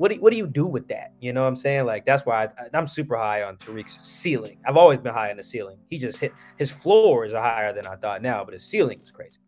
what 0.00 0.10
do, 0.10 0.18
what 0.18 0.30
do 0.30 0.36
you 0.38 0.46
do 0.46 0.66
with 0.66 0.88
that? 0.88 1.12
You 1.20 1.34
know 1.34 1.42
what 1.42 1.48
I'm 1.48 1.56
saying? 1.56 1.84
Like 1.84 2.06
that's 2.06 2.24
why 2.24 2.46
I, 2.46 2.76
am 2.76 2.86
super 2.86 3.16
high 3.16 3.42
on 3.42 3.56
Tariq's 3.58 4.00
ceiling. 4.02 4.58
I've 4.66 4.78
always 4.78 4.98
been 4.98 5.12
high 5.12 5.30
on 5.30 5.36
the 5.36 5.42
ceiling. 5.42 5.76
He 5.90 5.98
just 5.98 6.18
hit 6.18 6.32
his 6.56 6.70
floors 6.70 7.34
are 7.34 7.42
higher 7.42 7.74
than 7.74 7.86
I 7.86 7.96
thought 7.96 8.22
now, 8.22 8.42
but 8.42 8.54
his 8.54 8.64
ceiling 8.64 8.98
is 8.98 9.10
crazy. 9.10 9.38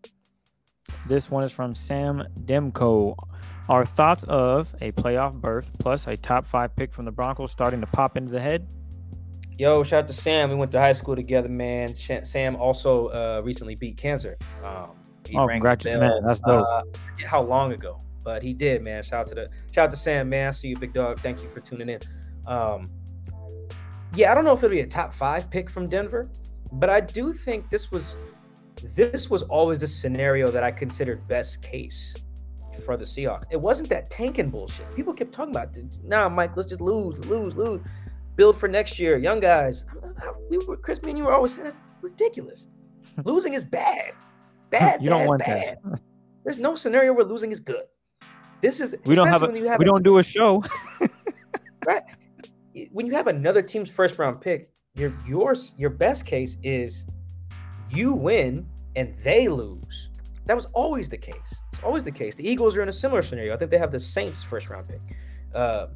This 1.06 1.30
one 1.30 1.44
is 1.44 1.52
from 1.52 1.74
Sam 1.74 2.24
Demko. 2.40 3.16
Our 3.68 3.84
thoughts 3.84 4.24
of 4.24 4.74
a 4.80 4.90
playoff 4.92 5.40
berth 5.40 5.76
plus 5.78 6.06
a 6.06 6.16
top 6.16 6.46
five 6.46 6.74
pick 6.74 6.92
from 6.92 7.04
the 7.04 7.12
Broncos 7.12 7.50
starting 7.52 7.80
to 7.80 7.86
pop 7.86 8.16
into 8.16 8.32
the 8.32 8.40
head. 8.40 8.72
Yo, 9.58 9.82
shout 9.82 10.04
out 10.04 10.08
to 10.08 10.14
Sam. 10.14 10.50
We 10.50 10.56
went 10.56 10.72
to 10.72 10.80
high 10.80 10.94
school 10.94 11.14
together, 11.14 11.48
man. 11.48 11.94
Sam 11.94 12.56
also 12.56 13.08
uh, 13.08 13.42
recently 13.44 13.76
beat 13.76 13.96
cancer. 13.96 14.36
Um, 14.64 14.92
oh, 15.36 15.46
congratulations, 15.46 16.00
man. 16.00 16.22
That's 16.26 16.40
dope. 16.40 16.66
Uh, 16.66 16.82
how 17.26 17.42
long 17.42 17.72
ago? 17.72 17.98
but 18.24 18.42
he 18.42 18.52
did, 18.52 18.84
man. 18.84 19.02
Shout 19.02 19.22
out 19.22 19.28
to 19.28 19.34
the 19.34 19.48
shout 19.72 19.84
out 19.84 19.90
to 19.90 19.96
Sam, 19.96 20.28
man. 20.28 20.48
I 20.48 20.50
see 20.50 20.68
you, 20.68 20.76
big 20.76 20.92
dog. 20.92 21.18
Thank 21.18 21.42
you 21.42 21.48
for 21.48 21.60
tuning 21.60 21.88
in. 21.88 22.00
Um, 22.46 22.84
yeah, 24.14 24.30
I 24.30 24.34
don't 24.34 24.44
know 24.44 24.52
if 24.52 24.58
it'll 24.58 24.70
be 24.70 24.80
a 24.80 24.86
top 24.86 25.12
five 25.12 25.50
pick 25.50 25.70
from 25.70 25.88
Denver, 25.88 26.30
but 26.72 26.90
I 26.90 27.00
do 27.00 27.32
think 27.32 27.70
this 27.70 27.90
was 27.90 28.38
this 28.94 29.30
was 29.30 29.42
always 29.44 29.80
the 29.80 29.86
scenario 29.86 30.50
that 30.50 30.62
I 30.62 30.70
considered 30.70 31.26
best 31.28 31.62
case 31.62 32.14
for 32.84 32.96
the 32.96 33.04
Seahawks. 33.04 33.44
It 33.50 33.60
wasn't 33.60 33.88
that 33.90 34.10
tanking 34.10 34.48
bullshit. 34.48 34.92
People 34.94 35.12
kept 35.12 35.32
talking 35.32 35.54
about, 35.54 35.76
nah, 36.04 36.28
Mike, 36.28 36.56
let's 36.56 36.68
just 36.68 36.80
lose, 36.80 37.24
lose, 37.26 37.54
lose, 37.56 37.80
build 38.36 38.56
for 38.56 38.68
next 38.68 38.98
year, 38.98 39.18
young 39.18 39.40
guys. 39.40 39.84
We 40.50 40.58
were 40.58 40.76
Chris, 40.76 41.02
me 41.02 41.10
and 41.10 41.18
you 41.18 41.24
were 41.24 41.32
always 41.32 41.54
saying 41.54 41.64
that's 41.64 41.76
ridiculous. 42.00 42.68
losing 43.24 43.54
is 43.54 43.64
bad, 43.64 44.12
bad. 44.70 45.02
you 45.02 45.10
bad, 45.10 45.18
don't 45.18 45.26
want 45.26 45.40
bad. 45.44 45.78
that. 45.84 46.00
There's 46.44 46.58
no 46.58 46.74
scenario 46.74 47.12
where 47.12 47.24
losing 47.24 47.52
is 47.52 47.60
good. 47.60 47.84
This 48.60 48.80
is 48.80 48.94
we 49.04 49.14
don't 49.14 49.28
have, 49.28 49.42
a, 49.42 49.46
have 49.46 49.78
we 49.78 49.84
a, 49.84 49.88
don't 49.88 50.04
do 50.04 50.18
a 50.18 50.22
show. 50.22 50.62
right. 51.86 52.02
When 52.90 53.06
you 53.06 53.12
have 53.12 53.26
another 53.26 53.60
team's 53.60 53.90
first 53.90 54.18
round 54.18 54.40
pick, 54.40 54.70
your 54.94 55.12
yours 55.26 55.72
your 55.76 55.90
best 55.90 56.26
case 56.26 56.58
is 56.62 57.06
you 57.90 58.14
win 58.14 58.66
and 58.96 59.16
they 59.18 59.48
lose. 59.48 60.10
That 60.44 60.54
was 60.54 60.66
always 60.66 61.08
the 61.08 61.16
case. 61.16 61.62
It's 61.72 61.82
always 61.82 62.04
the 62.04 62.12
case. 62.12 62.34
The 62.34 62.48
Eagles 62.48 62.76
are 62.76 62.82
in 62.82 62.88
a 62.88 62.92
similar 62.92 63.22
scenario. 63.22 63.54
I 63.54 63.56
think 63.56 63.70
they 63.70 63.78
have 63.78 63.92
the 63.92 64.00
Saints 64.00 64.42
first 64.42 64.70
round 64.70 64.88
pick. 64.88 65.00
Uh, 65.54 65.86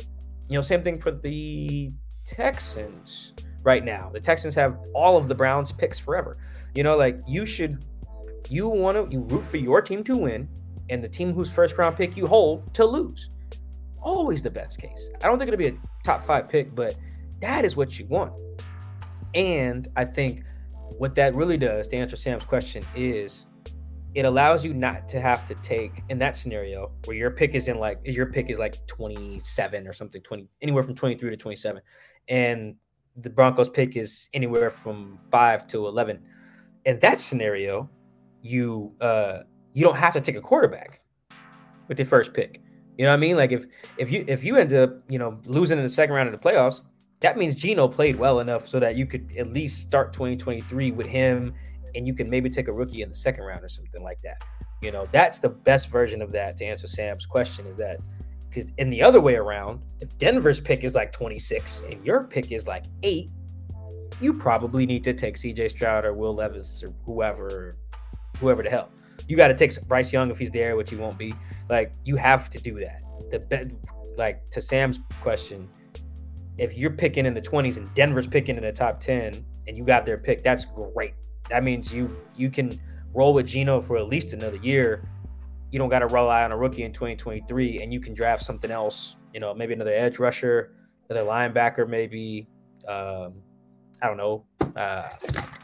you 0.49 0.57
know, 0.57 0.63
same 0.63 0.83
thing 0.83 1.01
for 1.01 1.11
the 1.11 1.91
Texans 2.27 3.33
right 3.65 3.85
now. 3.85 4.11
The 4.13 4.21
Texans 4.21 4.55
have 4.55 4.79
all 4.95 5.17
of 5.17 5.29
the 5.29 5.35
Browns 5.35 5.73
picks 5.73 5.99
forever. 5.99 6.37
You 6.75 6.85
know, 6.85 6.95
like 6.95 7.19
you 7.27 7.45
should 7.47 7.85
you 8.49 8.69
want 8.69 9.09
to 9.09 9.13
you 9.13 9.21
root 9.23 9.43
for 9.43 9.57
your 9.57 9.83
team 9.83 10.05
to 10.05 10.17
win 10.17 10.49
and 10.89 11.03
the 11.03 11.09
team 11.09 11.33
whose 11.33 11.51
first 11.51 11.77
round 11.79 11.97
pick 11.97 12.17
you 12.17 12.27
hold 12.27 12.73
to 12.75 12.85
lose. 12.85 13.31
Always 14.01 14.43
the 14.43 14.51
best 14.51 14.81
case. 14.81 15.11
I 15.23 15.27
don't 15.27 15.39
think 15.39 15.49
it'll 15.49 15.59
be 15.59 15.69
a 15.69 15.79
top 16.05 16.23
five 16.25 16.49
pick, 16.49 16.75
but 16.75 16.97
that 17.41 17.65
is 17.65 17.77
what 17.77 17.99
you 17.99 18.07
want. 18.07 18.41
And 19.35 19.89
I 19.97 20.05
think 20.05 20.45
what 20.99 21.15
that 21.15 21.35
really 21.35 21.57
does 21.57 21.89
to 21.89 21.97
answer 21.97 22.17
Sam's 22.17 22.45
question 22.45 22.85
is 22.95 23.47
it 24.15 24.25
allows 24.25 24.65
you 24.65 24.73
not 24.73 25.09
to 25.09 25.21
have 25.21 25.47
to 25.47 25.55
take 25.57 26.03
in 26.09 26.19
that 26.19 26.37
scenario 26.37 26.91
where 27.05 27.17
your 27.17 27.31
pick 27.31 27.55
is 27.55 27.69
in 27.69 27.79
like 27.79 27.99
your 28.05 28.27
pick 28.27 28.49
is 28.49 28.59
like 28.59 28.85
27 28.87 29.87
or 29.87 29.93
something 29.93 30.23
20 30.23 30.49
anywhere 30.63 30.83
from 30.83 30.95
23 30.95 31.31
to 31.31 31.37
27 31.37 31.83
and 32.29 32.75
the 33.19 33.31
Broncos 33.31 33.69
pick 33.69 33.97
is 33.97 34.29
anywhere 34.33 34.71
from 34.71 35.19
5 35.31 35.67
to 35.69 35.87
11 35.87 36.21
in 36.85 36.99
that 37.01 37.21
scenario 37.21 37.91
you 38.43 38.95
uh 39.01 39.39
you 39.77 39.85
don't 39.85 39.97
have 39.97 40.15
to 40.15 40.21
take 40.23 40.37
a 40.37 40.41
quarterback 40.41 41.03
with 41.89 41.99
your 41.99 42.07
first 42.07 42.33
pick. 42.33 42.63
You 42.97 43.05
know 43.05 43.11
what 43.11 43.19
I 43.19 43.21
mean? 43.21 43.37
Like 43.37 43.53
if 43.53 43.67
if 43.99 44.11
you 44.11 44.25
if 44.27 44.43
you 44.43 44.57
end 44.57 44.73
up 44.73 45.03
you 45.09 45.19
know 45.19 45.39
losing 45.45 45.77
in 45.79 45.85
the 45.85 45.91
second 45.91 46.15
round 46.15 46.33
of 46.33 46.41
the 46.41 46.49
playoffs, 46.49 46.85
that 47.21 47.37
means 47.37 47.55
Geno 47.55 47.89
played 47.89 48.17
well 48.17 48.41
enough 48.41 48.69
so 48.69 48.79
that 48.81 48.97
you 48.97 49.07
could 49.07 49.35
at 49.39 49.53
least 49.53 49.83
start 49.83 50.13
2023 50.13 50.93
with 50.93 51.07
him, 51.07 51.55
and 51.95 52.07
you 52.07 52.15
can 52.15 52.29
maybe 52.29 52.51
take 52.51 52.69
a 52.69 52.73
rookie 52.73 53.03
in 53.03 53.09
the 53.09 53.15
second 53.15 53.45
round 53.45 53.65
or 53.65 53.69
something 53.69 54.03
like 54.03 54.21
that. 54.23 54.43
You 54.83 54.93
know, 54.93 55.07
that's 55.07 55.39
the 55.39 55.49
best 55.49 55.89
version 55.89 56.21
of 56.21 56.31
that. 56.33 56.57
To 56.59 56.65
answer 56.65 56.87
Sam's 56.87 57.25
question, 57.25 57.67
is 57.67 57.77
that 57.77 57.99
because 58.49 58.71
in 58.79 58.91
the 58.91 59.03
other 59.03 59.21
way 59.21 59.37
around, 59.37 59.81
if 60.01 60.17
Denver's 60.19 60.61
pick 60.61 60.85
is 60.85 60.95
like 60.95 61.13
26 61.13 61.85
and 61.91 62.05
your 62.05 62.27
pick 62.27 62.53
is 62.53 62.67
like 62.67 62.85
eight, 63.03 63.31
you 64.21 64.33
probably 64.33 64.87
need 64.87 65.05
to 65.05 65.13
take 65.13 65.37
C.J. 65.37 65.69
Stroud 65.69 66.05
or 66.05 66.15
Will 66.15 66.35
Levis 66.35 66.83
or 66.83 66.95
whoever, 67.05 67.77
whoever 68.39 68.63
the 68.63 68.71
hell 68.71 68.91
you 69.29 69.37
got 69.37 69.49
to 69.49 69.55
take 69.55 69.81
Bryce 69.87 70.13
Young 70.13 70.31
if 70.31 70.39
he's 70.39 70.51
there, 70.51 70.77
which 70.77 70.91
he 70.91 70.97
won't 70.97 71.19
be. 71.19 71.35
Like 71.69 71.93
you 72.05 72.17
have 72.17 72.51
to 72.51 72.59
do 72.59 72.77
that. 72.77 73.01
The 73.31 73.73
like 74.17 74.45
to 74.51 74.61
Sam's 74.61 74.99
question, 75.21 75.69
if 76.59 76.75
you're 76.75 76.91
picking 76.91 77.27
in 77.27 77.35
the 77.35 77.41
20s 77.41 77.77
and 77.77 77.93
Denver's 77.95 78.27
picking 78.27 78.57
in 78.57 78.63
the 78.63 78.73
top 78.73 79.01
10 79.01 79.45
and 79.67 79.77
you 79.77 79.85
got 79.85 80.07
their 80.07 80.19
pick, 80.19 80.43
that's 80.43 80.65
great. 80.65 81.15
That 81.51 81.65
means 81.65 81.93
you 81.93 82.17
you 82.35 82.51
can 82.51 82.73
roll 83.15 83.35
with 83.35 83.47
Geno 83.47 83.81
for 83.81 83.97
at 83.97 84.09
least 84.09 84.33
another 84.33 84.57
year. 84.57 85.09
You 85.71 85.79
don't 85.79 85.89
got 85.89 86.01
to 86.01 86.07
rely 86.07 86.45
on 86.45 86.53
a 86.53 86.57
rookie 86.57 86.85
in 86.85 86.93
2023, 86.93 87.81
and 87.81 87.93
you 87.93 88.01
can 88.01 88.15
draft 88.15 88.45
something 88.45 88.71
else. 88.71 89.17
You 89.35 89.41
know, 89.41 89.55
maybe 89.55 89.75
another 89.75 89.93
edge 89.93 90.19
rusher, 90.19 90.73
another 91.09 91.27
linebacker, 91.27 91.89
maybe. 91.89 92.49
Um, 92.89 93.35
I 94.01 94.07
don't 94.07 94.17
know. 94.17 94.45
Uh, 94.77 95.09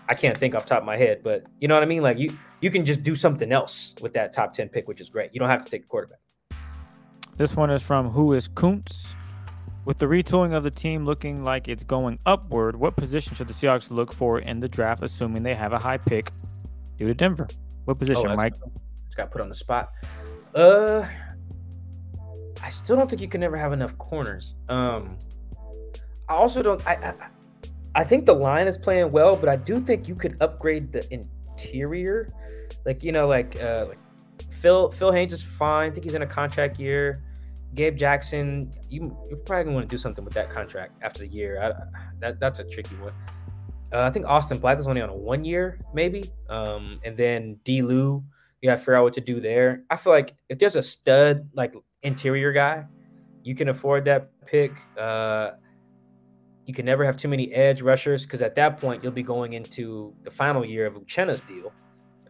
I 0.09 0.15
can't 0.15 0.37
think 0.37 0.55
off 0.55 0.67
top 0.67 0.81
of 0.81 0.85
my 0.85 0.97
head, 0.97 1.23
but 1.23 1.45
you 1.61 1.69
know 1.69 1.75
what 1.75 1.83
I 1.83 1.87
mean. 1.87 2.03
Like 2.03 2.19
you, 2.19 2.31
you 2.61 2.71
can 2.71 2.85
just 2.85 3.03
do 3.03 3.15
something 3.15 3.53
else 3.53 3.95
with 4.01 4.13
that 4.15 4.33
top 4.33 4.53
ten 4.53 4.69
pick, 4.69 4.89
which 4.89 5.01
is 5.01 5.09
great. 5.09 5.31
You 5.33 5.41
don't 5.41 5.49
have 5.49 5.65
to 5.65 5.71
take 5.71 5.85
a 5.85 5.87
quarterback. 5.87 6.19
This 7.37 7.57
one 7.57 7.71
is 7.71 7.83
from 7.83 8.11
Who 8.11 8.35
is 8.35 8.49
Kuntz. 8.49 9.15
With 9.85 9.99
the 9.99 10.07
retooling 10.07 10.55
of 10.55 10.63
the 10.63 10.71
team 10.71 11.05
looking 11.05 11.43
like 11.43 11.67
it's 11.67 11.83
going 11.83 12.19
upward, 12.25 12.77
what 12.77 12.95
position 12.97 13.35
should 13.35 13.49
the 13.49 13.53
Seahawks 13.53 13.91
look 13.91 14.13
for 14.13 14.39
in 14.39 14.61
the 14.61 14.69
draft, 14.69 15.03
assuming 15.03 15.43
they 15.43 15.55
have 15.55 15.73
a 15.73 15.79
high 15.79 15.99
pick 15.99 16.31
due 16.99 17.07
to 17.07 17.15
Denver? 17.15 17.49
What 17.85 17.99
position, 17.99 18.29
oh, 18.29 18.37
Mike? 18.37 18.55
It's 19.07 19.17
got 19.17 19.31
put 19.33 19.41
on 19.41 19.49
the 19.49 19.55
spot. 19.55 19.91
Uh, 20.55 21.07
I 22.63 22.69
still 22.69 22.97
don't 22.97 23.11
think 23.11 23.21
you 23.21 23.29
can 23.29 23.43
ever 23.43 23.57
have 23.57 23.73
enough 23.73 23.99
corners. 23.99 24.55
Um, 24.69 25.19
I 26.29 26.35
also 26.35 26.63
don't. 26.63 26.87
I, 26.87 26.95
I 26.95 27.15
I 27.95 28.05
think 28.05 28.25
the 28.25 28.35
line 28.35 28.69
is 28.69 28.79
playing 28.79 29.11
well, 29.11 29.37
but 29.37 29.49
I 29.49 29.57
do 29.57 29.81
think 29.81 30.09
you 30.09 30.15
could 30.15 30.41
upgrade 30.41 30.93
the 30.93 31.07
interior. 31.13 32.29
Like 32.87 33.03
you 33.03 33.13
know, 33.13 33.27
like 33.27 33.61
uh, 33.61 33.87
like 33.89 33.99
Phil 34.51 34.91
Phil 34.91 35.13
Haynes 35.13 35.33
is 35.33 35.43
fine. 35.43 35.91
I 35.91 35.93
think 35.93 36.05
he's 36.05 36.15
in 36.15 36.23
a 36.23 36.27
contract 36.27 36.79
year. 36.79 37.23
Gabe 37.75 37.97
Jackson, 37.97 38.71
you 38.91 39.17
you're 39.29 39.39
probably 39.39 39.65
gonna 39.65 39.77
want 39.77 39.87
to 39.89 39.91
do 39.91 39.99
something 39.99 40.25
with 40.25 40.35
that 40.35 40.51
contract 40.51 41.03
after 41.03 41.21
the 41.21 41.29
year. 41.29 41.63
I, 41.63 41.73
that 42.21 42.41
that's 42.41 42.59
a 42.59 42.65
tricky 42.65 42.97
one. 42.97 43.15
Uh, 43.93 44.01
I 44.01 44.11
think 44.11 44.27
Austin 44.27 44.59
Blythe 44.59 44.81
is 44.81 44.87
only 44.87 45.03
on 45.03 45.11
a 45.11 45.15
one 45.15 45.45
year, 45.45 45.81
maybe. 45.93 46.25
Um, 46.49 46.99
and 47.05 47.17
then 47.17 47.59
D. 47.65 47.83
Lou, 47.83 48.25
you 48.61 48.69
got 48.69 48.77
to 48.77 48.79
figure 48.79 48.95
out 48.95 49.05
what 49.05 49.13
to 49.15 49.21
do 49.21 49.41
there. 49.41 49.83
I 49.91 49.97
feel 49.97 50.13
like 50.13 50.35
if 50.49 50.59
there's 50.59 50.77
a 50.77 50.83
stud 50.83 51.49
like 51.55 51.75
interior 52.03 52.53
guy, 52.53 52.85
you 53.43 53.55
can 53.55 53.69
afford 53.69 54.05
that 54.07 54.31
pick. 54.47 54.73
Uh, 54.99 55.53
you 56.65 56.73
can 56.73 56.87
never 56.87 57.05
have 57.05 57.17
too 57.17 57.29
many 57.29 57.53
edge 57.53 57.83
rushers 57.83 58.25
because 58.25 58.41
at 58.41 58.55
that 58.55 58.81
point 58.81 59.03
you'll 59.03 59.13
be 59.13 59.23
going 59.23 59.53
into 59.53 60.15
the 60.23 60.31
final 60.31 60.65
year 60.65 60.87
of 60.87 60.95
Uchenna's 60.95 61.41
deal, 61.43 61.73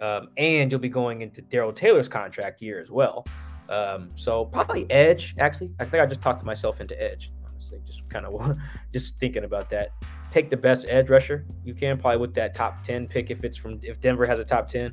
um, 0.01 0.31
and 0.37 0.71
you'll 0.71 0.81
be 0.81 0.89
going 0.89 1.23
into 1.23 1.43
Darrell 1.43 1.73
Taylor's 1.73 2.09
contract 2.09 2.61
year 2.63 2.81
as 2.81 2.91
well. 2.91 3.25
Um, 3.73 4.09
so 4.17 4.45
probably 4.45 4.89
edge. 4.91 5.35
Actually, 5.39 5.71
I 5.81 5.87
think 5.87 6.03
I 6.03 6.07
just 6.07 6.21
talked 6.21 6.45
myself 6.45 6.81
into 6.81 7.01
edge. 7.03 7.31
Honestly, 7.49 7.79
just 7.87 8.11
kind 8.11 8.27
of 8.27 8.59
just 8.93 9.19
thinking 9.19 9.45
about 9.45 9.71
that. 9.71 9.93
Take 10.31 10.51
the 10.51 10.57
best 10.57 10.87
edge 10.89 11.09
rusher 11.09 11.47
you 11.65 11.75
can, 11.75 11.99
probably 11.99 12.21
with 12.21 12.35
that 12.35 12.55
top 12.55 12.85
ten 12.85 13.07
pick 13.07 13.31
if 13.31 13.45
it's 13.45 13.57
from 13.57 13.81
if 13.83 13.99
Denver 14.01 14.27
has 14.27 14.39
a 14.39 14.45
top 14.45 14.69
ten. 14.69 14.93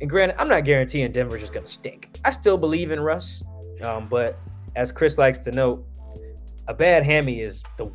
And 0.00 0.08
granted, 0.08 0.40
I'm 0.40 0.48
not 0.48 0.64
guaranteeing 0.64 1.12
Denver's 1.12 1.40
just 1.40 1.52
gonna 1.52 1.66
stink. 1.66 2.18
I 2.24 2.30
still 2.30 2.56
believe 2.56 2.90
in 2.90 3.00
Russ, 3.00 3.44
um, 3.82 4.04
but 4.04 4.38
as 4.74 4.90
Chris 4.90 5.18
likes 5.18 5.38
to 5.40 5.52
note, 5.52 5.86
a 6.66 6.74
bad 6.74 7.02
hammy 7.02 7.40
is 7.40 7.62
the 7.76 7.92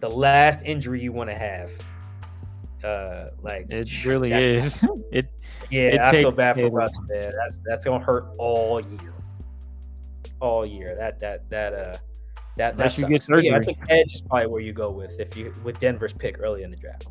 the 0.00 0.10
last 0.10 0.62
injury 0.64 1.00
you 1.00 1.12
want 1.12 1.30
to 1.30 1.36
have. 1.36 1.70
Uh, 2.82 3.28
like 3.42 3.66
it 3.70 4.04
really 4.04 4.32
is. 4.32 4.82
it 5.12 5.28
yeah, 5.70 5.82
it 5.82 6.00
I 6.00 6.10
feel 6.12 6.30
bad 6.30 6.56
for 6.56 6.70
Russ, 6.70 6.98
man. 7.08 7.32
That's 7.38 7.60
that's 7.64 7.84
gonna 7.84 8.04
hurt 8.04 8.34
all 8.38 8.80
year, 8.80 9.12
all 10.44 10.66
year. 10.66 10.94
That 10.98 11.18
that 11.20 11.50
that 11.50 11.74
uh 11.74 11.96
that 12.56 12.76
that 12.76 12.98
you 12.98 13.08
get 13.08 13.22
surgery. 13.22 13.48
Yeah, 13.48 13.56
I 13.56 13.60
think 13.60 13.78
edge 13.88 14.14
is 14.14 14.20
probably 14.20 14.46
where 14.46 14.60
you 14.60 14.72
go 14.72 14.90
with 14.90 15.18
if 15.18 15.36
you 15.36 15.54
with 15.64 15.78
Denver's 15.78 16.12
pick 16.12 16.38
early 16.40 16.62
in 16.62 16.70
the 16.70 16.76
draft. 16.76 17.08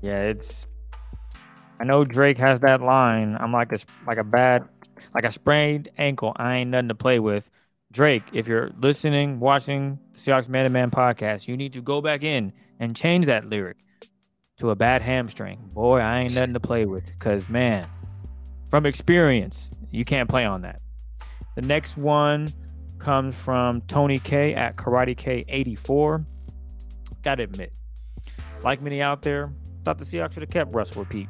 Yeah, 0.00 0.22
it's. 0.22 0.66
I 1.80 1.84
know 1.84 2.04
Drake 2.04 2.38
has 2.38 2.60
that 2.60 2.80
line. 2.80 3.36
I'm 3.38 3.52
like 3.52 3.72
a 3.72 3.78
like 4.06 4.18
a 4.18 4.24
bad 4.24 4.68
like 5.14 5.24
a 5.24 5.30
sprained 5.30 5.88
ankle. 5.98 6.32
I 6.36 6.56
ain't 6.56 6.70
nothing 6.70 6.88
to 6.88 6.94
play 6.94 7.18
with. 7.20 7.50
Drake, 7.92 8.24
if 8.32 8.48
you're 8.48 8.70
listening, 8.80 9.38
watching 9.38 10.00
the 10.12 10.18
Seahawks 10.18 10.48
Man 10.48 10.64
to 10.64 10.70
Man 10.70 10.90
podcast, 10.90 11.46
you 11.46 11.56
need 11.56 11.72
to 11.74 11.80
go 11.80 12.00
back 12.00 12.24
in 12.24 12.52
and 12.80 12.96
change 12.96 13.26
that 13.26 13.44
lyric 13.44 13.76
to 14.58 14.70
a 14.70 14.74
bad 14.74 15.00
hamstring. 15.00 15.70
Boy, 15.74 15.98
I 15.98 16.20
ain't 16.20 16.34
nothing 16.34 16.54
to 16.54 16.60
play 16.60 16.86
with 16.86 17.06
because, 17.06 17.48
man, 17.48 17.86
from 18.68 18.84
experience, 18.84 19.78
you 19.92 20.04
can't 20.04 20.28
play 20.28 20.44
on 20.44 20.62
that. 20.62 20.80
The 21.54 21.62
next 21.62 21.96
one 21.96 22.48
comes 22.98 23.38
from 23.38 23.80
Tony 23.82 24.18
K 24.18 24.54
at 24.54 24.76
Karate 24.76 25.16
K84. 25.16 26.26
Gotta 27.22 27.44
admit, 27.44 27.78
like 28.62 28.82
many 28.82 29.02
out 29.02 29.22
there, 29.22 29.52
thought 29.84 29.98
the 29.98 30.04
Seahawks 30.04 30.34
should 30.34 30.42
have 30.42 30.50
kept 30.50 30.74
Russell 30.74 31.04
Pete. 31.04 31.28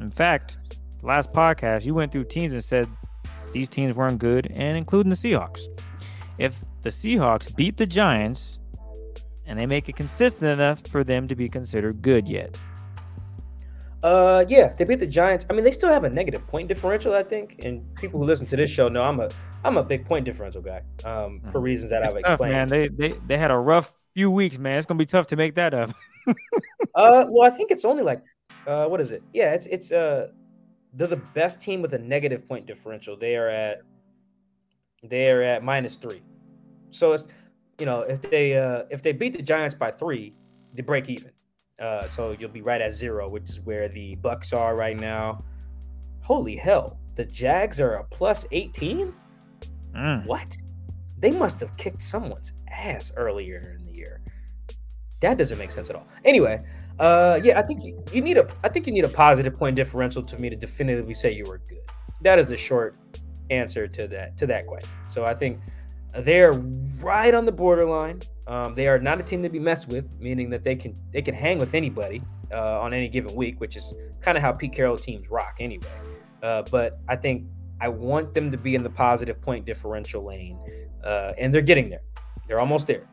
In 0.00 0.08
fact, 0.08 0.58
the 1.00 1.06
last 1.06 1.32
podcast, 1.32 1.84
you 1.84 1.94
went 1.94 2.12
through 2.12 2.24
teams 2.24 2.52
and 2.52 2.62
said 2.62 2.88
these 3.52 3.68
teams 3.68 3.96
weren't 3.96 4.18
good, 4.18 4.48
and 4.54 4.76
including 4.76 5.10
the 5.10 5.16
Seahawks. 5.16 5.62
If 6.38 6.58
the 6.82 6.90
Seahawks 6.90 7.54
beat 7.54 7.76
the 7.76 7.86
Giants 7.86 8.58
and 9.46 9.58
they 9.58 9.66
make 9.66 9.88
it 9.88 9.96
consistent 9.96 10.52
enough 10.52 10.86
for 10.86 11.04
them 11.04 11.28
to 11.28 11.36
be 11.36 11.48
considered 11.48 12.02
good 12.02 12.28
yet. 12.28 12.58
Uh, 14.04 14.44
yeah, 14.50 14.68
they 14.68 14.84
beat 14.84 15.00
the 15.00 15.06
Giants. 15.06 15.46
I 15.48 15.54
mean, 15.54 15.64
they 15.64 15.70
still 15.70 15.88
have 15.88 16.04
a 16.04 16.10
negative 16.10 16.46
point 16.46 16.68
differential, 16.68 17.14
I 17.14 17.22
think. 17.22 17.64
And 17.64 17.82
people 17.94 18.20
who 18.20 18.26
listen 18.26 18.46
to 18.48 18.56
this 18.56 18.68
show 18.68 18.88
know 18.88 19.02
I'm 19.02 19.18
a 19.18 19.30
I'm 19.64 19.78
a 19.78 19.82
big 19.82 20.04
point 20.04 20.26
differential 20.26 20.60
guy. 20.60 20.82
Um, 21.06 21.40
for 21.40 21.48
mm-hmm. 21.48 21.58
reasons 21.60 21.90
that 21.90 22.02
it's 22.02 22.14
I've 22.14 22.22
tough, 22.22 22.32
explained. 22.32 22.52
Man, 22.52 22.68
they 22.68 22.88
they 22.88 23.16
they 23.26 23.38
had 23.38 23.50
a 23.50 23.56
rough 23.56 23.94
few 24.12 24.30
weeks, 24.30 24.58
man. 24.58 24.76
It's 24.76 24.86
gonna 24.86 24.98
be 24.98 25.06
tough 25.06 25.28
to 25.28 25.36
make 25.36 25.54
that 25.54 25.72
up. 25.72 25.88
uh, 26.94 27.24
well, 27.28 27.50
I 27.50 27.56
think 27.56 27.70
it's 27.70 27.86
only 27.86 28.02
like, 28.02 28.22
uh, 28.66 28.86
what 28.88 29.00
is 29.00 29.10
it? 29.10 29.22
Yeah, 29.32 29.54
it's 29.54 29.64
it's 29.66 29.90
uh, 29.90 30.28
they're 30.92 31.08
the 31.08 31.16
best 31.16 31.62
team 31.62 31.80
with 31.80 31.94
a 31.94 31.98
negative 31.98 32.46
point 32.46 32.66
differential. 32.66 33.16
They 33.16 33.36
are 33.36 33.48
at 33.48 33.78
they 35.02 35.30
are 35.30 35.42
at 35.42 35.64
minus 35.64 35.96
three. 35.96 36.22
So 36.90 37.12
it's 37.12 37.26
you 37.78 37.86
know, 37.86 38.02
if 38.02 38.20
they 38.20 38.58
uh 38.58 38.82
if 38.90 39.02
they 39.02 39.12
beat 39.12 39.34
the 39.34 39.42
Giants 39.42 39.74
by 39.74 39.90
three, 39.90 40.34
they 40.74 40.82
break 40.82 41.08
even. 41.08 41.30
Uh, 41.80 42.06
so 42.06 42.36
you'll 42.38 42.50
be 42.50 42.62
right 42.62 42.80
at 42.80 42.92
zero, 42.92 43.28
which 43.28 43.50
is 43.50 43.60
where 43.60 43.88
the 43.88 44.16
Bucs 44.16 44.56
are 44.56 44.76
right 44.76 44.98
now. 44.98 45.38
Holy 46.22 46.56
hell, 46.56 46.98
the 47.16 47.24
Jags 47.24 47.80
are 47.80 47.92
a 47.92 48.04
plus 48.04 48.46
18? 48.52 49.12
Mm. 49.94 50.26
What? 50.26 50.56
They 51.18 51.30
must 51.30 51.60
have 51.60 51.76
kicked 51.76 52.02
someone's 52.02 52.52
ass 52.70 53.12
earlier 53.16 53.76
in 53.76 53.82
the 53.82 53.98
year. 53.98 54.20
That 55.20 55.38
doesn't 55.38 55.58
make 55.58 55.70
sense 55.70 55.90
at 55.90 55.96
all. 55.96 56.06
Anyway, 56.24 56.58
uh, 56.98 57.40
yeah, 57.42 57.58
I 57.58 57.62
think 57.62 57.84
you, 57.84 58.02
you 58.12 58.20
need 58.20 58.36
a 58.36 58.46
I 58.62 58.68
think 58.68 58.86
you 58.86 58.92
need 58.92 59.04
a 59.04 59.08
positive 59.08 59.54
point 59.54 59.74
differential 59.74 60.22
to 60.22 60.38
me 60.38 60.50
to 60.50 60.56
definitively 60.56 61.14
say 61.14 61.32
you 61.32 61.44
were 61.44 61.58
good. 61.58 61.80
That 62.22 62.38
is 62.38 62.48
the 62.48 62.56
short 62.56 62.96
answer 63.50 63.88
to 63.88 64.06
that 64.08 64.36
to 64.36 64.46
that 64.46 64.66
question. 64.66 64.90
So 65.10 65.24
I 65.24 65.34
think 65.34 65.60
they're 66.18 66.52
right 67.00 67.34
on 67.34 67.46
the 67.46 67.52
borderline. 67.52 68.20
Um, 68.46 68.74
they 68.74 68.88
are 68.88 68.98
not 68.98 69.20
a 69.20 69.22
team 69.22 69.42
to 69.42 69.48
be 69.48 69.58
messed 69.58 69.88
with, 69.88 70.20
meaning 70.20 70.50
that 70.50 70.64
they 70.64 70.74
can 70.74 70.94
they 71.12 71.22
can 71.22 71.34
hang 71.34 71.58
with 71.58 71.74
anybody 71.74 72.20
uh, 72.52 72.80
on 72.80 72.92
any 72.92 73.08
given 73.08 73.34
week, 73.34 73.60
which 73.60 73.76
is 73.76 73.96
kind 74.20 74.36
of 74.36 74.42
how 74.42 74.52
Pete 74.52 74.72
Carroll 74.72 74.98
teams 74.98 75.30
rock 75.30 75.56
anyway. 75.60 75.86
Uh, 76.42 76.62
but 76.70 76.98
I 77.08 77.16
think 77.16 77.46
I 77.80 77.88
want 77.88 78.34
them 78.34 78.50
to 78.50 78.58
be 78.58 78.74
in 78.74 78.82
the 78.82 78.90
positive 78.90 79.40
point 79.40 79.64
differential 79.64 80.24
lane, 80.24 80.58
uh, 81.04 81.32
and 81.38 81.54
they're 81.54 81.62
getting 81.62 81.88
there. 81.88 82.02
They're 82.46 82.60
almost 82.60 82.86
there. 82.86 83.08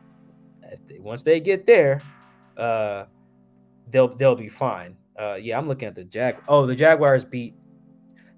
Once 0.98 1.22
they 1.22 1.40
get 1.40 1.64
there, 1.66 2.02
uh, 2.56 3.04
they'll 3.90 4.14
they'll 4.16 4.36
be 4.36 4.48
fine. 4.48 4.96
Uh, 5.18 5.34
yeah, 5.34 5.56
I'm 5.56 5.66
looking 5.68 5.88
at 5.88 5.94
the 5.94 6.04
Jag. 6.04 6.36
Oh, 6.48 6.66
the 6.66 6.74
Jaguars 6.76 7.24
beat 7.24 7.54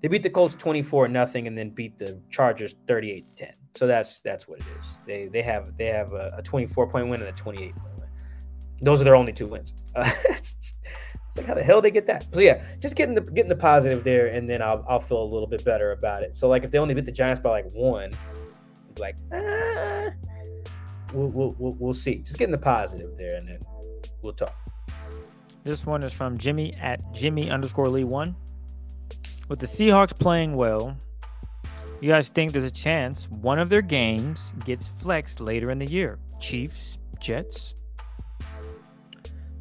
they 0.05 0.09
beat 0.09 0.23
the 0.23 0.29
Colts 0.29 0.55
24 0.55 1.09
nothing 1.09 1.47
and 1.47 1.57
then 1.57 1.71
beat 1.71 1.99
the 1.99 2.21
Chargers 2.29 2.75
38 2.87 3.25
10. 3.37 3.53
So 3.75 3.87
that's 3.87 4.21
that's 4.21 4.47
what 4.47 4.61
it 4.61 4.67
is. 4.79 5.05
They 5.05 5.27
they 5.27 5.43
have 5.43 5.77
they 5.77 5.87
have 5.87 6.13
a, 6.13 6.35
a 6.39 6.43
24 6.43 6.89
point 6.89 7.09
win 7.09 7.21
and 7.21 7.29
a 7.29 7.33
28 7.33 7.75
point 7.75 7.95
win. 7.97 8.09
Those 8.81 9.01
are 9.01 9.05
their 9.05 9.17
only 9.17 9.33
two 9.33 9.49
wins. 9.49 9.73
Uh, 9.97 10.11
it's, 10.29 10.79
it's, 11.27 11.37
like 11.37 11.47
how 11.47 11.55
the 11.55 11.63
hell 11.63 11.81
they 11.81 11.91
get 11.91 12.07
that? 12.07 12.27
So 12.33 12.41
yeah, 12.41 12.65
just 12.79 12.95
getting 12.95 13.15
the 13.15 13.23
getting 13.23 13.49
the 13.49 13.57
positive 13.57 14.05
there, 14.05 14.29
and 14.29 14.49
then 14.49 14.63
I'll 14.63 14.85
I'll 14.89 15.01
feel 15.01 15.23
a 15.23 15.25
little 15.25 15.49
bit 15.49 15.65
better 15.65 15.93
about 15.93 16.23
it. 16.23 16.37
So 16.37 16.49
like 16.49 16.65
if 16.65 16.71
they 16.71 16.79
only 16.79 16.95
beat 16.95 17.07
the 17.07 17.13
Giants 17.13 17.41
by 17.41 17.51
like 17.51 17.73
one, 17.73 18.13
like 18.99 19.17
ah, 19.33 20.11
we'll, 21.13 21.31
we'll, 21.31 21.57
we'll 21.59 21.77
we'll 21.81 21.93
see. 21.93 22.19
Just 22.19 22.39
getting 22.39 22.55
the 22.55 22.61
positive 22.61 23.17
there, 23.17 23.35
and 23.35 23.49
then 23.49 23.59
we'll 24.23 24.35
talk. 24.35 24.55
This 25.65 25.87
one 25.87 26.05
is 26.05 26.13
from 26.13 26.39
Jimmy 26.39 26.75
at 26.75 27.01
Jimmy 27.13 27.51
underscore 27.51 27.89
Lee 27.89 28.05
one 28.05 28.37
with 29.49 29.59
the 29.59 29.67
Seahawks 29.67 30.19
playing 30.19 30.55
well, 30.55 30.97
you 32.05 32.11
guys 32.11 32.29
think 32.29 32.53
there's 32.53 32.65
a 32.65 32.71
chance 32.71 33.31
one 33.31 33.59
of 33.59 33.71
their 33.71 33.81
games 33.81 34.53
gets 34.67 34.89
flexed 34.89 35.41
later 35.41 35.71
in 35.71 35.79
the 35.79 35.87
year? 35.87 36.19
Chiefs, 36.39 36.99
Jets. 37.19 37.77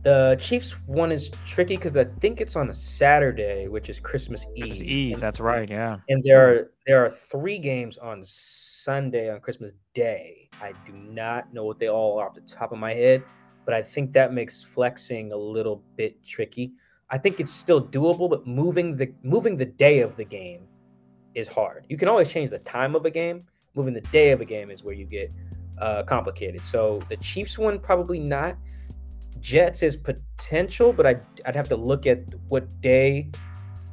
The 0.03 0.35
Chiefs 0.41 0.73
one 0.85 1.13
is 1.13 1.31
tricky 1.45 1.77
because 1.77 1.95
I 1.95 2.03
think 2.19 2.41
it's 2.41 2.57
on 2.57 2.69
a 2.69 2.73
Saturday, 2.73 3.69
which 3.69 3.89
is 3.89 4.01
Christmas 4.01 4.45
Eve. 4.55 4.65
Christmas 4.65 4.81
Eve, 4.81 5.19
that's 5.21 5.39
right, 5.39 5.69
yeah. 5.69 5.99
And 6.09 6.21
there 6.21 6.45
are 6.45 6.71
there 6.85 7.05
are 7.05 7.09
three 7.09 7.57
games 7.57 7.97
on 7.97 8.21
Sunday 8.25 9.31
on 9.31 9.39
Christmas 9.39 9.71
Day. 9.93 10.49
I 10.61 10.73
do 10.85 10.91
not 10.91 11.53
know 11.53 11.63
what 11.63 11.79
they 11.79 11.87
all 11.87 12.19
are 12.19 12.27
off 12.27 12.33
the 12.33 12.41
top 12.41 12.73
of 12.73 12.77
my 12.77 12.93
head, 12.93 13.23
but 13.63 13.73
I 13.73 13.81
think 13.81 14.11
that 14.11 14.33
makes 14.33 14.61
flexing 14.61 15.31
a 15.31 15.37
little 15.37 15.81
bit 15.95 16.21
tricky. 16.25 16.73
I 17.09 17.17
think 17.17 17.39
it's 17.39 17.53
still 17.53 17.81
doable, 17.81 18.29
but 18.29 18.45
moving 18.45 18.97
the 18.97 19.13
moving 19.23 19.55
the 19.55 19.65
day 19.65 20.01
of 20.01 20.17
the 20.17 20.25
game 20.25 20.67
is 21.35 21.47
hard. 21.47 21.85
You 21.89 21.97
can 21.97 22.07
always 22.07 22.29
change 22.29 22.49
the 22.49 22.59
time 22.59 22.95
of 22.95 23.05
a 23.05 23.11
game. 23.11 23.39
Moving 23.75 23.93
the 23.93 24.01
day 24.01 24.31
of 24.31 24.41
a 24.41 24.45
game 24.45 24.69
is 24.69 24.83
where 24.83 24.93
you 24.93 25.05
get 25.05 25.33
uh, 25.79 26.03
complicated. 26.03 26.65
So 26.65 26.99
the 27.09 27.17
Chiefs 27.17 27.57
one 27.57 27.79
probably 27.79 28.19
not. 28.19 28.55
Jets 29.39 29.83
is 29.83 29.95
potential, 29.95 30.93
but 30.93 31.05
I 31.05 31.15
I'd 31.45 31.55
have 31.55 31.67
to 31.69 31.75
look 31.75 32.05
at 32.05 32.19
what 32.49 32.81
day 32.81 33.29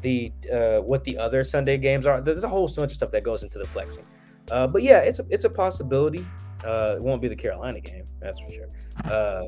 the 0.03 0.33
uh, 0.53 0.79
what 0.81 1.05
the 1.05 1.19
other 1.19 1.43
Sunday 1.43 1.79
games 1.79 2.07
are. 2.07 2.21
There's 2.21 2.45
a 2.45 2.49
whole 2.49 2.69
bunch 2.69 2.93
of 2.93 2.97
stuff 2.97 3.11
that 3.11 3.25
goes 3.25 3.43
into 3.43 3.59
the 3.59 3.67
flexing. 3.67 4.05
Uh, 4.51 4.67
but 4.67 4.83
yeah, 4.83 4.99
it's 4.99 5.19
a, 5.19 5.27
it's 5.31 5.45
a 5.45 5.51
possibility. 5.51 6.27
Uh, 6.65 6.97
it 6.97 7.03
won't 7.03 7.23
be 7.23 7.29
the 7.29 7.37
Carolina 7.37 7.81
game, 7.81 8.05
that's 8.21 8.41
for 8.41 8.51
sure. 8.51 8.69
Uh, 9.05 9.45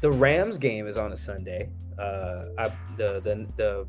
the 0.00 0.10
Rams 0.10 0.58
game 0.58 0.86
is 0.86 0.96
on 0.96 1.12
a 1.12 1.16
Sunday. 1.16 1.70
Uh, 1.98 2.44
I, 2.58 2.68
the, 2.96 3.20
the 3.20 3.46
the 3.56 3.86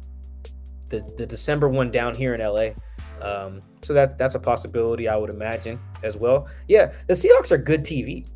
the 0.90 1.14
the 1.18 1.26
December 1.26 1.70
one 1.70 1.90
down 1.90 2.14
here 2.14 2.34
in 2.34 2.42
LA. 2.42 2.70
Um, 3.22 3.60
so 3.82 3.94
that's 3.94 4.16
that's 4.16 4.36
a 4.36 4.40
possibility 4.40 5.08
I 5.08 5.16
would 5.16 5.30
imagine 5.30 5.80
as 6.04 6.18
well. 6.18 6.48
Yeah, 6.68 6.94
the 7.08 7.14
Seahawks 7.14 7.52
are 7.52 7.58
good 7.58 7.82
TV. 7.82 8.30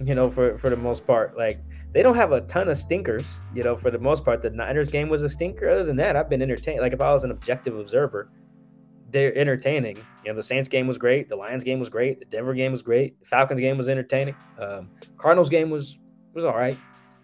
You 0.00 0.14
know, 0.14 0.30
for 0.30 0.58
for 0.58 0.70
the 0.70 0.76
most 0.76 1.06
part, 1.06 1.36
like 1.36 1.60
they 1.92 2.02
don't 2.02 2.16
have 2.16 2.32
a 2.32 2.40
ton 2.42 2.68
of 2.68 2.76
stinkers. 2.76 3.42
You 3.54 3.62
know, 3.62 3.76
for 3.76 3.90
the 3.90 3.98
most 3.98 4.24
part, 4.24 4.42
the 4.42 4.50
Niners 4.50 4.90
game 4.90 5.08
was 5.08 5.22
a 5.22 5.28
stinker. 5.28 5.68
Other 5.68 5.84
than 5.84 5.96
that, 5.96 6.16
I've 6.16 6.28
been 6.28 6.42
entertained. 6.42 6.80
Like 6.80 6.92
if 6.92 7.00
I 7.00 7.12
was 7.12 7.24
an 7.24 7.30
objective 7.30 7.78
observer, 7.78 8.30
they're 9.10 9.36
entertaining. 9.36 9.96
You 10.24 10.32
know, 10.32 10.34
the 10.34 10.42
Saints 10.42 10.68
game 10.68 10.88
was 10.88 10.98
great. 10.98 11.28
The 11.28 11.36
Lions 11.36 11.62
game 11.62 11.78
was 11.78 11.88
great. 11.88 12.18
The 12.18 12.24
Denver 12.26 12.52
game 12.52 12.72
was 12.72 12.82
great. 12.82 13.18
The 13.20 13.26
Falcons 13.26 13.60
game 13.60 13.78
was 13.78 13.88
entertaining. 13.88 14.34
Um, 14.58 14.90
Cardinals 15.16 15.48
game 15.48 15.70
was 15.70 15.98
was 16.34 16.44
all 16.44 16.56
right. 16.56 16.76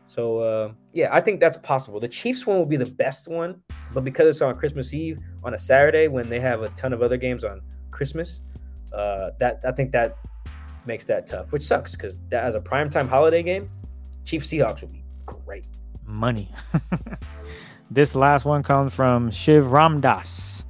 So 0.06 0.38
uh, 0.38 0.72
yeah, 0.92 1.08
I 1.12 1.20
think 1.20 1.40
that's 1.40 1.56
possible. 1.58 2.00
The 2.00 2.08
Chiefs 2.08 2.46
one 2.46 2.58
will 2.58 2.68
be 2.68 2.76
the 2.76 2.90
best 2.92 3.28
one, 3.28 3.62
but 3.94 4.04
because 4.04 4.26
it's 4.28 4.42
on 4.42 4.54
Christmas 4.54 4.92
Eve 4.92 5.18
on 5.44 5.54
a 5.54 5.58
Saturday 5.58 6.08
when 6.08 6.28
they 6.28 6.40
have 6.40 6.62
a 6.62 6.68
ton 6.70 6.92
of 6.92 7.02
other 7.02 7.16
games 7.16 7.44
on 7.44 7.60
Christmas, 7.90 8.58
uh, 8.92 9.30
that 9.38 9.60
I 9.64 9.72
think 9.72 9.92
that 9.92 10.16
makes 10.86 11.04
that 11.04 11.26
tough, 11.26 11.52
which 11.52 11.62
sucks 11.62 11.94
because 11.94 12.20
that 12.30 12.44
as 12.44 12.54
a 12.54 12.60
primetime 12.60 13.08
holiday 13.08 13.42
game, 13.42 13.68
Chiefs 14.24 14.48
Seahawks 14.48 14.80
would 14.80 14.92
be 14.92 15.04
great. 15.26 15.66
Money. 16.04 16.50
this 17.90 18.16
last 18.16 18.44
one 18.44 18.62
comes 18.62 18.94
from 18.94 19.30
Shiv 19.30 19.64
Ramdas. 19.64 20.64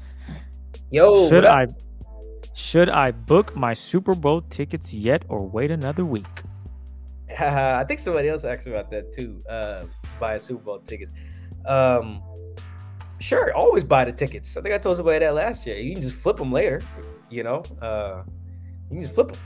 Yo, 0.91 1.29
should 1.29 1.47
I 1.47 1.67
Should 2.53 2.91
I 2.91 3.11
book 3.13 3.57
my 3.57 3.73
Super 3.73 4.15
Bowl 4.15 4.43
tickets 4.43 4.93
yet 4.93 5.25
or 5.29 5.49
wait 5.49 5.71
another 5.71 6.05
week? 6.05 6.27
I 7.39 7.85
think 7.85 8.01
somebody 8.01 8.29
else 8.29 8.45
asked 8.45 8.67
about 8.67 8.91
that 8.91 9.15
too. 9.15 9.39
Uh, 9.49 9.85
buy 10.21 10.35
a 10.35 10.41
Super 10.41 10.63
Bowl 10.63 10.79
tickets. 10.81 11.13
Um, 11.67 12.23
sure, 13.19 13.55
always 13.55 13.85
buy 13.85 14.05
the 14.05 14.13
tickets. 14.13 14.57
I 14.57 14.61
think 14.61 14.75
I 14.75 14.79
told 14.79 14.97
somebody 14.97 15.19
that 15.21 15.35
last 15.35 15.67
year. 15.67 15.77
You 15.79 15.95
can 15.95 16.03
just 16.03 16.17
flip 16.17 16.37
them 16.37 16.53
later. 16.53 16.83
You 17.31 17.43
know, 17.43 17.63
uh, 17.81 18.23
you 18.91 18.97
can 18.97 19.03
just 19.03 19.15
flip 19.15 19.33
them. 19.33 19.41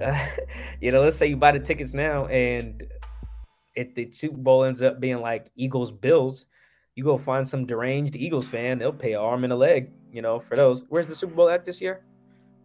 Uh, 0.00 0.26
you 0.80 0.90
know, 0.90 1.02
let's 1.02 1.16
say 1.16 1.26
you 1.26 1.36
buy 1.36 1.52
the 1.52 1.60
tickets 1.60 1.92
now, 1.94 2.26
and 2.26 2.86
if 3.74 3.94
the 3.94 4.10
Super 4.10 4.36
Bowl 4.36 4.64
ends 4.64 4.82
up 4.82 5.00
being 5.00 5.20
like 5.20 5.50
Eagles 5.56 5.90
Bills, 5.90 6.46
you 6.94 7.04
go 7.04 7.16
find 7.16 7.46
some 7.46 7.66
deranged 7.66 8.16
Eagles 8.16 8.48
fan. 8.48 8.78
They'll 8.78 8.92
pay 8.92 9.14
arm 9.14 9.44
and 9.44 9.52
a 9.52 9.56
leg. 9.56 9.92
You 10.12 10.22
know, 10.22 10.40
for 10.40 10.56
those. 10.56 10.84
Where's 10.88 11.06
the 11.06 11.14
Super 11.14 11.34
Bowl 11.34 11.48
at 11.48 11.64
this 11.64 11.80
year? 11.80 12.02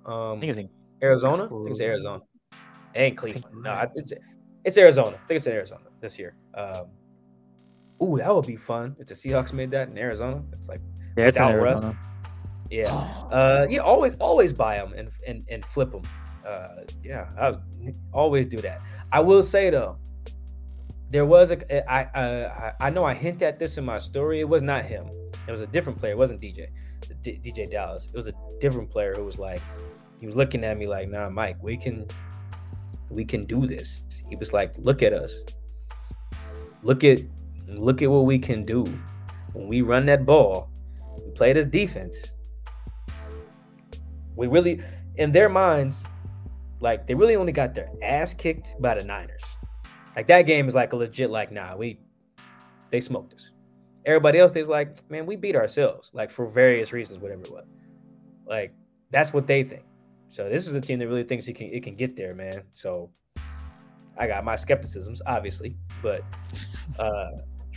Um, 0.05 0.37
I 0.37 0.39
think 0.39 0.49
it's 0.49 0.59
in 0.59 0.69
Arizona. 1.01 1.45
I 1.45 1.47
think 1.47 1.69
it's 1.69 1.81
Arizona. 1.81 2.21
and 2.95 3.17
Cleveland. 3.17 3.63
No, 3.63 3.89
it's 3.95 4.13
it's 4.65 4.77
Arizona. 4.77 5.17
I 5.23 5.27
think 5.27 5.37
it's 5.37 5.47
in 5.47 5.53
Arizona 5.53 5.83
this 5.99 6.17
year. 6.17 6.35
Um, 6.53 6.87
ooh, 8.01 8.17
that 8.17 8.33
would 8.33 8.45
be 8.45 8.55
fun 8.55 8.95
if 8.99 9.07
the 9.07 9.13
Seahawks 9.13 9.53
made 9.53 9.69
that 9.71 9.91
in 9.91 9.97
Arizona. 9.97 10.43
It's 10.51 10.67
like 10.67 10.79
yeah, 11.17 11.25
it's 11.25 11.37
in 11.37 11.43
Arizona. 11.43 11.87
Rust. 11.87 12.07
Yeah, 12.69 12.87
uh, 13.31 13.67
yeah. 13.69 13.79
Always, 13.79 14.17
always 14.17 14.53
buy 14.53 14.77
them 14.77 14.93
and 14.93 15.09
and, 15.27 15.43
and 15.49 15.65
flip 15.65 15.91
them. 15.91 16.01
Uh, 16.47 16.83
yeah, 17.03 17.29
I 17.39 17.53
always 18.13 18.47
do 18.47 18.57
that. 18.57 18.81
I 19.11 19.19
will 19.19 19.43
say 19.43 19.69
though, 19.69 19.97
there 21.09 21.25
was 21.25 21.51
a 21.51 21.91
I 21.91 22.03
uh, 22.19 22.73
I 22.79 22.89
know 22.89 23.05
I 23.05 23.13
hint 23.13 23.41
at 23.41 23.59
this 23.59 23.77
in 23.77 23.85
my 23.85 23.99
story. 23.99 24.39
It 24.39 24.47
was 24.47 24.63
not 24.63 24.83
him. 24.83 25.07
It 25.47 25.51
was 25.51 25.59
a 25.59 25.67
different 25.67 25.99
player. 25.99 26.13
It 26.13 26.17
wasn't 26.17 26.41
DJ. 26.41 26.67
D- 27.21 27.39
DJ 27.43 27.69
Dallas. 27.69 28.07
It 28.07 28.15
was 28.15 28.27
a 28.27 28.33
different 28.59 28.89
player 28.89 29.13
who 29.15 29.25
was 29.25 29.37
like, 29.37 29.61
he 30.19 30.25
was 30.25 30.35
looking 30.35 30.63
at 30.63 30.77
me 30.77 30.87
like, 30.87 31.09
"Nah, 31.09 31.29
Mike, 31.29 31.57
we 31.61 31.77
can, 31.77 32.07
we 33.09 33.25
can 33.25 33.45
do 33.45 33.67
this." 33.67 34.05
He 34.29 34.35
was 34.35 34.53
like, 34.53 34.73
"Look 34.79 35.01
at 35.01 35.13
us. 35.13 35.43
Look 36.81 37.03
at, 37.03 37.21
look 37.67 38.01
at 38.01 38.09
what 38.09 38.25
we 38.25 38.39
can 38.39 38.63
do 38.63 38.83
when 39.53 39.67
we 39.67 39.81
run 39.81 40.05
that 40.05 40.25
ball. 40.25 40.69
We 41.25 41.31
play 41.31 41.53
this 41.53 41.65
defense. 41.65 42.33
We 44.35 44.47
really, 44.47 44.83
in 45.15 45.31
their 45.31 45.49
minds, 45.49 46.03
like 46.79 47.07
they 47.07 47.13
really 47.13 47.35
only 47.35 47.51
got 47.51 47.75
their 47.75 47.89
ass 48.01 48.33
kicked 48.33 48.75
by 48.79 48.95
the 48.95 49.05
Niners. 49.05 49.43
Like 50.15 50.27
that 50.27 50.43
game 50.43 50.67
is 50.67 50.75
like 50.75 50.93
a 50.93 50.95
legit 50.95 51.29
like, 51.29 51.51
nah, 51.51 51.75
we, 51.75 51.99
they 52.91 52.99
smoked 52.99 53.33
us." 53.33 53.51
Everybody 54.05 54.39
else 54.39 54.53
is 54.55 54.67
like, 54.67 55.09
man, 55.09 55.25
we 55.25 55.37
beat 55.37 55.55
ourselves, 55.55 56.11
like 56.13 56.29
for 56.29 56.47
various 56.47 56.91
reasons, 56.91 57.19
whatever 57.19 57.41
it 57.43 57.51
was. 57.51 57.65
Like 58.45 58.73
that's 59.11 59.31
what 59.31 59.47
they 59.47 59.63
think. 59.63 59.83
So 60.29 60.49
this 60.49 60.67
is 60.67 60.73
a 60.73 60.81
team 60.81 60.99
that 60.99 61.07
really 61.07 61.23
thinks 61.23 61.47
it 61.47 61.53
can 61.53 61.67
it 61.67 61.83
can 61.83 61.95
get 61.95 62.15
there, 62.17 62.33
man. 62.35 62.63
So 62.71 63.11
I 64.17 64.27
got 64.27 64.43
my 64.43 64.55
skepticisms, 64.55 65.21
obviously, 65.25 65.75
but 66.01 66.23
uh, 66.99 67.31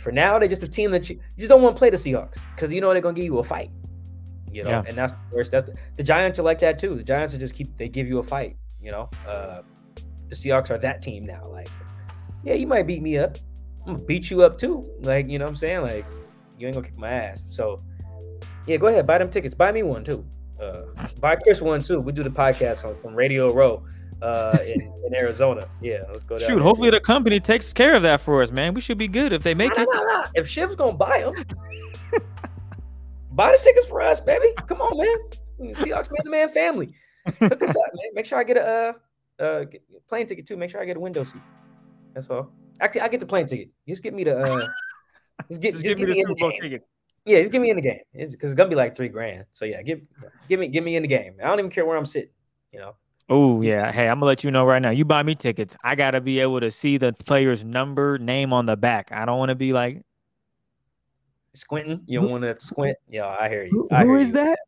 for 0.07 0.13
now, 0.13 0.39
they're 0.39 0.47
just 0.47 0.63
a 0.63 0.69
team 0.69 0.91
that 0.91 1.09
you, 1.09 1.15
you 1.15 1.39
just 1.39 1.49
don't 1.49 1.61
want 1.61 1.75
to 1.75 1.77
play 1.77 1.89
the 1.89 1.97
Seahawks 1.97 2.39
because 2.55 2.71
you 2.71 2.79
know 2.79 2.93
they're 2.93 3.01
gonna 3.01 3.13
give 3.13 3.25
you 3.25 3.39
a 3.39 3.43
fight. 3.43 3.71
You 4.53 4.63
know, 4.63 4.69
yeah. 4.69 4.83
and 4.87 4.95
that's 4.95 5.11
the 5.11 5.35
worst. 5.35 5.51
That's 5.51 5.65
the, 5.65 5.75
the, 5.97 6.03
Giants 6.03 6.39
are 6.39 6.43
like 6.43 6.59
that 6.59 6.79
too. 6.79 6.95
The 6.95 7.03
Giants 7.03 7.33
are 7.33 7.37
just 7.37 7.53
keep 7.53 7.75
they 7.75 7.89
give 7.89 8.07
you 8.07 8.19
a 8.19 8.23
fight. 8.23 8.55
You 8.81 8.91
know, 8.91 9.09
uh, 9.27 9.63
the 10.29 10.35
Seahawks 10.35 10.69
are 10.69 10.77
that 10.77 11.01
team 11.01 11.23
now. 11.23 11.41
Like, 11.49 11.67
yeah, 12.41 12.53
you 12.53 12.67
might 12.67 12.87
beat 12.87 13.01
me 13.01 13.17
up, 13.17 13.35
I'm 13.85 13.95
gonna 13.95 14.05
beat 14.05 14.31
you 14.31 14.43
up 14.43 14.57
too. 14.57 14.81
Like, 15.01 15.27
you 15.27 15.39
know 15.39 15.43
what 15.43 15.49
I'm 15.49 15.55
saying? 15.57 15.81
Like, 15.81 16.05
you 16.57 16.67
ain't 16.67 16.77
gonna 16.77 16.87
kick 16.87 16.97
my 16.97 17.11
ass. 17.11 17.43
So 17.45 17.77
yeah, 18.65 18.77
go 18.77 18.87
ahead, 18.87 19.05
buy 19.05 19.17
them 19.17 19.29
tickets. 19.29 19.55
Buy 19.55 19.73
me 19.73 19.83
one 19.83 20.05
too. 20.05 20.25
Uh, 20.61 20.83
buy 21.19 21.35
Chris 21.35 21.61
one 21.61 21.81
too. 21.81 21.99
We 21.99 22.13
do 22.13 22.23
the 22.23 22.29
podcast 22.29 22.85
on 22.85 22.95
from 22.95 23.13
Radio 23.13 23.53
Row 23.53 23.83
uh 24.21 24.57
in, 24.65 24.81
in 25.05 25.15
Arizona. 25.15 25.67
Yeah, 25.81 26.01
let's 26.07 26.23
go. 26.23 26.37
Shoot, 26.37 26.61
hopefully 26.61 26.89
the 26.89 26.99
company 26.99 27.39
takes 27.39 27.73
care 27.73 27.95
of 27.95 28.03
that 28.03 28.21
for 28.21 28.41
us, 28.41 28.51
man. 28.51 28.73
We 28.73 28.81
should 28.81 28.97
be 28.97 29.07
good 29.07 29.33
if 29.33 29.43
they 29.43 29.53
make 29.53 29.75
nah, 29.75 29.83
it. 29.83 29.89
Nah, 29.93 30.01
nah, 30.01 30.25
If 30.35 30.47
Shiv's 30.47 30.75
gonna 30.75 30.93
buy 30.93 31.19
them, 31.19 32.21
buy 33.31 33.51
the 33.51 33.59
tickets 33.63 33.87
for 33.87 34.01
us, 34.01 34.19
baby. 34.19 34.47
Come 34.67 34.81
on, 34.81 34.97
man. 34.97 35.73
Seahawks 35.73 36.11
man, 36.11 36.21
the 36.23 36.29
man 36.29 36.49
family. 36.49 36.93
Hook 37.39 37.61
us 37.61 37.69
up, 37.69 37.91
man. 37.93 38.11
Make 38.13 38.25
sure 38.25 38.39
I 38.39 38.43
get 38.43 38.57
a 38.57 38.95
uh, 39.39 39.43
uh 39.43 39.65
plane 40.07 40.27
ticket 40.27 40.47
too. 40.47 40.57
Make 40.57 40.69
sure 40.69 40.81
I 40.81 40.85
get 40.85 40.97
a 40.97 40.99
window 40.99 41.23
seat. 41.23 41.41
That's 42.13 42.29
all. 42.29 42.51
Actually, 42.79 43.01
I 43.01 43.07
get 43.07 43.19
the 43.19 43.25
plane 43.25 43.47
ticket. 43.47 43.69
Just 43.87 44.03
get 44.03 44.13
me 44.13 44.23
the. 44.23 44.39
Uh, 44.39 44.65
just 45.49 45.61
get, 45.61 45.73
just, 45.73 45.83
just 45.83 45.97
give 45.97 45.99
me 45.99 46.05
the 46.05 46.13
Super 46.13 46.35
Bowl 46.35 46.51
ticket. 46.51 46.83
Yeah, 47.25 47.41
just 47.41 47.51
give 47.51 47.61
me 47.61 47.69
in 47.69 47.75
the 47.75 47.81
game. 47.81 47.99
Because 48.13 48.33
it's, 48.33 48.43
it's, 48.43 48.53
gonna 48.53 48.69
be 48.69 48.75
like 48.75 48.95
three 48.95 49.09
grand. 49.09 49.45
So 49.51 49.65
yeah, 49.65 49.81
give 49.81 50.01
give 50.47 50.59
me 50.59 50.69
give 50.69 50.83
me 50.83 50.95
in 50.95 51.01
the 51.01 51.07
game. 51.07 51.35
I 51.43 51.47
don't 51.47 51.59
even 51.59 51.71
care 51.71 51.85
where 51.85 51.97
I'm 51.97 52.05
sitting. 52.05 52.31
You 52.71 52.79
know. 52.79 52.95
Oh 53.29 53.61
yeah. 53.61 53.91
Hey, 53.91 54.07
I'm 54.07 54.17
gonna 54.17 54.25
let 54.27 54.43
you 54.43 54.51
know 54.51 54.65
right 54.65 54.81
now. 54.81 54.89
You 54.89 55.03
buy 55.05 55.23
me 55.23 55.35
tickets. 55.35 55.75
I 55.83 55.95
gotta 55.95 56.21
be 56.21 56.39
able 56.39 56.59
to 56.61 56.71
see 56.71 56.97
the 56.97 57.13
player's 57.13 57.63
number, 57.63 58.17
name 58.17 58.53
on 58.53 58.65
the 58.65 58.77
back. 58.77 59.11
I 59.11 59.25
don't 59.25 59.37
want 59.37 59.49
to 59.49 59.55
be 59.55 59.73
like 59.73 60.03
squinting. 61.53 62.01
You 62.07 62.21
don't 62.21 62.31
want 62.31 62.43
to 62.43 62.55
squint. 62.59 62.97
Yeah, 63.09 63.27
I 63.27 63.49
hear 63.49 63.65
you. 63.65 63.87
I 63.91 64.03
Who 64.03 64.11
hear 64.11 64.17
is 64.17 64.27
you. 64.29 64.33
that? 64.35 64.59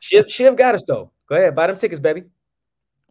Shiv, 0.00 0.24
Shiv 0.28 0.56
got 0.56 0.74
us 0.74 0.84
though. 0.86 1.10
Go 1.28 1.36
ahead, 1.36 1.54
buy 1.54 1.68
them 1.68 1.78
tickets, 1.78 2.00
baby. 2.00 2.24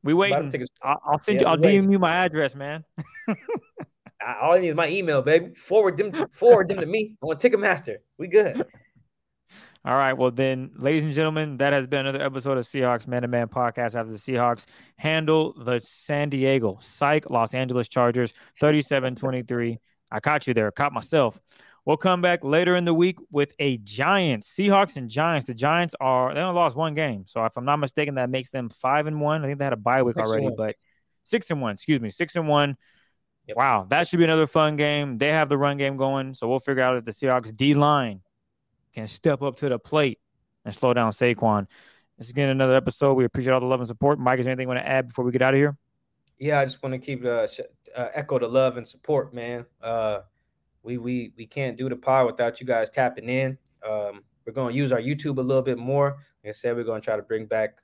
We 0.03 0.13
waiting. 0.13 0.53
I'll, 0.83 1.01
I'll 1.03 1.19
send 1.19 1.41
yeah, 1.41 1.47
you. 1.47 1.51
I'll 1.51 1.57
DM 1.57 1.91
you 1.91 1.97
my 1.97 2.25
address, 2.25 2.53
man. 2.53 2.83
all 4.41 4.53
I 4.53 4.59
need 4.59 4.69
is 4.69 4.75
my 4.75 4.87
email, 4.87 5.23
baby. 5.23 5.55
Forward 5.55 5.97
them, 5.97 6.11
forward 6.31 6.69
them 6.69 6.77
to 6.77 6.85
me. 6.85 7.15
I 7.21 7.25
want 7.25 7.39
Ticketmaster. 7.39 7.97
We 8.19 8.27
good. 8.27 8.63
All 9.85 9.93
right. 9.93 10.13
Well, 10.13 10.31
then, 10.31 10.71
ladies 10.77 11.03
and 11.03 11.13
gentlemen, 11.13 11.57
that 11.57 11.71
has 11.71 11.85
been 11.85 12.07
another 12.07 12.25
episode 12.25 12.57
of 12.57 12.63
Seahawks 12.63 13.05
Man 13.05 13.21
to 13.21 13.27
Man 13.27 13.47
podcast 13.47 13.95
after 13.95 14.11
the 14.11 14.17
Seahawks 14.17 14.65
handle 14.97 15.53
the 15.53 15.79
San 15.79 16.29
Diego 16.29 16.77
Psych 16.81 17.29
Los 17.29 17.53
Angeles 17.53 17.87
Chargers 17.87 18.33
37 18.57 19.13
23. 19.13 19.77
I 20.11 20.19
caught 20.19 20.47
you 20.47 20.55
there, 20.55 20.71
caught 20.71 20.91
myself. 20.91 21.39
We'll 21.85 21.97
come 21.97 22.19
back 22.19 22.43
later 22.43 22.75
in 22.75 22.85
the 22.85 22.95
week 22.95 23.19
with 23.29 23.53
a 23.59 23.77
Giants, 23.77 24.47
Seahawks 24.47 24.97
and 24.97 25.07
Giants. 25.07 25.45
The 25.45 25.53
Giants 25.53 25.93
are 25.99 26.33
they 26.33 26.39
only 26.39 26.55
lost 26.55 26.75
one 26.75 26.95
game, 26.95 27.27
so 27.27 27.45
if 27.45 27.55
I'm 27.55 27.65
not 27.65 27.77
mistaken, 27.77 28.15
that 28.15 28.31
makes 28.31 28.49
them 28.49 28.69
five 28.69 29.05
and 29.05 29.21
one. 29.21 29.43
I 29.43 29.47
think 29.47 29.59
they 29.59 29.65
had 29.65 29.73
a 29.73 29.77
bye 29.77 30.01
week 30.01 30.15
six 30.15 30.27
already, 30.27 30.49
but 30.57 30.75
six 31.25 31.51
and 31.51 31.61
one. 31.61 31.73
Excuse 31.73 32.01
me, 32.01 32.09
six 32.09 32.35
and 32.35 32.47
one. 32.47 32.75
Yep. 33.45 33.57
Wow, 33.57 33.85
that 33.89 34.07
should 34.07 34.17
be 34.17 34.23
another 34.23 34.47
fun 34.47 34.77
game. 34.77 35.19
They 35.19 35.27
have 35.27 35.47
the 35.47 35.59
run 35.59 35.77
game 35.77 35.95
going, 35.95 36.33
so 36.33 36.47
we'll 36.47 36.59
figure 36.59 36.81
out 36.81 36.97
if 36.97 37.03
the 37.03 37.11
Seahawks 37.11 37.55
D 37.55 37.75
line 37.75 38.21
can 38.95 39.07
step 39.07 39.41
up 39.41 39.57
to 39.57 39.69
the 39.69 39.77
plate 39.77 40.19
and 40.63 40.73
slow 40.73 40.93
down 40.93 41.11
Saquon. 41.11 41.67
This 42.17 42.27
is 42.27 42.31
again 42.31 42.49
another 42.49 42.75
episode. 42.75 43.13
We 43.13 43.25
appreciate 43.25 43.53
all 43.53 43.59
the 43.59 43.65
love 43.65 43.81
and 43.81 43.87
support. 43.87 44.19
Mike, 44.19 44.39
is 44.39 44.45
there 44.45 44.51
anything 44.51 44.63
you 44.63 44.69
want 44.69 44.79
to 44.79 44.87
add 44.87 45.07
before 45.07 45.25
we 45.25 45.31
get 45.31 45.41
out 45.41 45.53
of 45.53 45.59
here? 45.59 45.77
Yeah, 46.39 46.59
I 46.59 46.65
just 46.65 46.81
want 46.81 46.93
to 46.93 46.99
keep 46.99 47.23
uh, 47.23 47.47
uh, 47.95 48.09
echo 48.13 48.39
the 48.39 48.47
love 48.47 48.77
and 48.77 48.87
support, 48.87 49.33
man. 49.33 49.65
Uh, 49.81 50.21
we 50.81 50.97
we 50.97 51.33
we 51.37 51.45
can't 51.45 51.77
do 51.77 51.89
the 51.89 51.95
pod 51.95 52.25
without 52.25 52.59
you 52.59 52.67
guys 52.67 52.89
tapping 52.89 53.29
in. 53.29 53.57
Um, 53.87 54.23
we're 54.45 54.53
going 54.53 54.73
to 54.73 54.77
use 54.77 54.91
our 54.91 54.99
YouTube 54.99 55.37
a 55.37 55.41
little 55.41 55.63
bit 55.63 55.77
more. 55.77 56.17
Like 56.43 56.49
I 56.49 56.51
said, 56.51 56.75
we're 56.75 56.83
going 56.83 57.01
to 57.01 57.05
try 57.05 57.15
to 57.15 57.23
bring 57.23 57.45
back 57.45 57.79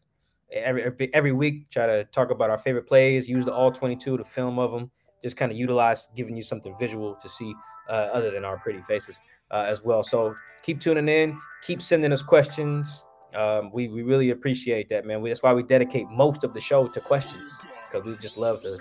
every, 0.52 1.10
every 1.14 1.32
week. 1.32 1.70
Try 1.70 1.88
to 1.88 2.04
talk 2.06 2.30
about 2.30 2.50
our 2.50 2.60
favorite 2.60 2.88
plays. 2.88 3.28
Use 3.28 3.46
the 3.46 3.54
all 3.54 3.72
twenty 3.72 3.96
two, 3.96 4.18
to 4.18 4.24
film 4.24 4.60
of 4.60 4.72
them 4.72 4.92
just 5.22 5.38
kind 5.38 5.52
of 5.52 5.58
utilize 5.58 6.10
giving 6.16 6.36
you 6.36 6.42
something 6.42 6.76
visual 6.80 7.16
to 7.16 7.30
see 7.30 7.54
uh, 7.90 8.10
other 8.14 8.32
than 8.32 8.44
our 8.44 8.58
pretty 8.58 8.82
faces 8.82 9.20
uh, 9.52 9.66
as 9.68 9.84
well. 9.84 10.04
So 10.04 10.36
keep 10.64 10.80
tuning 10.80 11.08
in, 11.08 11.40
keep 11.62 11.82
sending 11.82 12.12
us 12.12 12.22
questions. 12.22 13.06
Um, 13.36 13.72
we, 13.72 13.88
we 13.88 14.04
really 14.04 14.32
appreciate 14.32 14.90
that, 14.90 15.06
man. 15.06 15.22
We, 15.22 15.30
that's 15.30 15.44
why 15.44 15.54
we 15.54 15.64
dedicate 15.64 16.10
most 16.10 16.44
of 16.44 16.54
the 16.54 16.60
show 16.60 16.88
to 16.88 17.00
questions 17.00 17.54
because 17.90 18.06
we 18.06 18.16
just 18.18 18.38
love 18.38 18.62
the, 18.62 18.78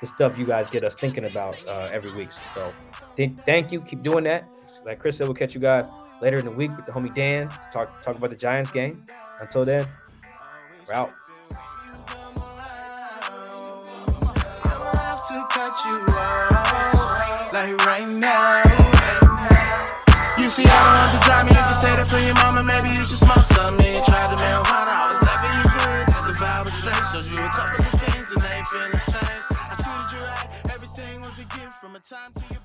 the 0.00 0.06
stuff 0.06 0.36
you 0.36 0.46
guys 0.46 0.68
get 0.68 0.84
us 0.84 0.94
thinking 0.94 1.24
about 1.24 1.56
uh, 1.66 1.88
every 1.90 2.14
week. 2.14 2.30
So 2.54 2.72
th- 3.16 3.32
thank 3.46 3.72
you. 3.72 3.80
Keep 3.80 4.02
doing 4.02 4.24
that. 4.24 4.48
Like 4.84 4.98
Chris 4.98 5.16
said, 5.16 5.26
we'll 5.26 5.34
catch 5.34 5.54
you 5.54 5.60
guys 5.60 5.86
later 6.20 6.38
in 6.38 6.44
the 6.44 6.50
week 6.50 6.74
with 6.76 6.86
the 6.86 6.92
homie 6.92 7.14
Dan 7.14 7.48
to 7.48 7.60
talk 7.72 8.02
talk 8.02 8.16
about 8.16 8.30
the 8.30 8.36
Giants 8.36 8.70
game. 8.70 9.06
Until 9.40 9.64
then, 9.64 9.86
we're 10.86 10.94
out. 10.94 11.12
Say 21.84 21.96
that 21.96 22.06
for 22.06 22.18
your 22.18 22.34
mama, 22.40 22.62
maybe 22.62 22.88
you 22.88 23.04
should 23.04 23.20
smoke 23.20 23.44
some. 23.44 23.76
Me 23.76 23.92
try 24.08 24.22
to 24.32 24.36
marijuana, 24.40 24.92
I 24.96 25.06
was 25.12 25.20
loving 25.28 25.54
you 25.60 25.66
good. 25.76 26.04
The 26.08 26.32
vibe 26.40 26.64
was 26.64 26.74
straight, 26.80 27.04
showed 27.12 27.28
you 27.28 27.38
a 27.44 27.50
couple 27.52 27.84
of 27.84 27.94
things 28.00 28.26
and 28.32 28.40
they 28.40 28.58
feelings 28.72 29.04
changed. 29.12 29.44
I 29.52 29.74
treated 29.84 30.08
you 30.16 30.20
right, 30.24 30.48
everything 30.72 31.20
was 31.20 31.36
a 31.44 31.46
gift 31.56 31.74
from 31.80 31.96
a 31.96 32.00
time 32.00 32.32
to 32.32 32.63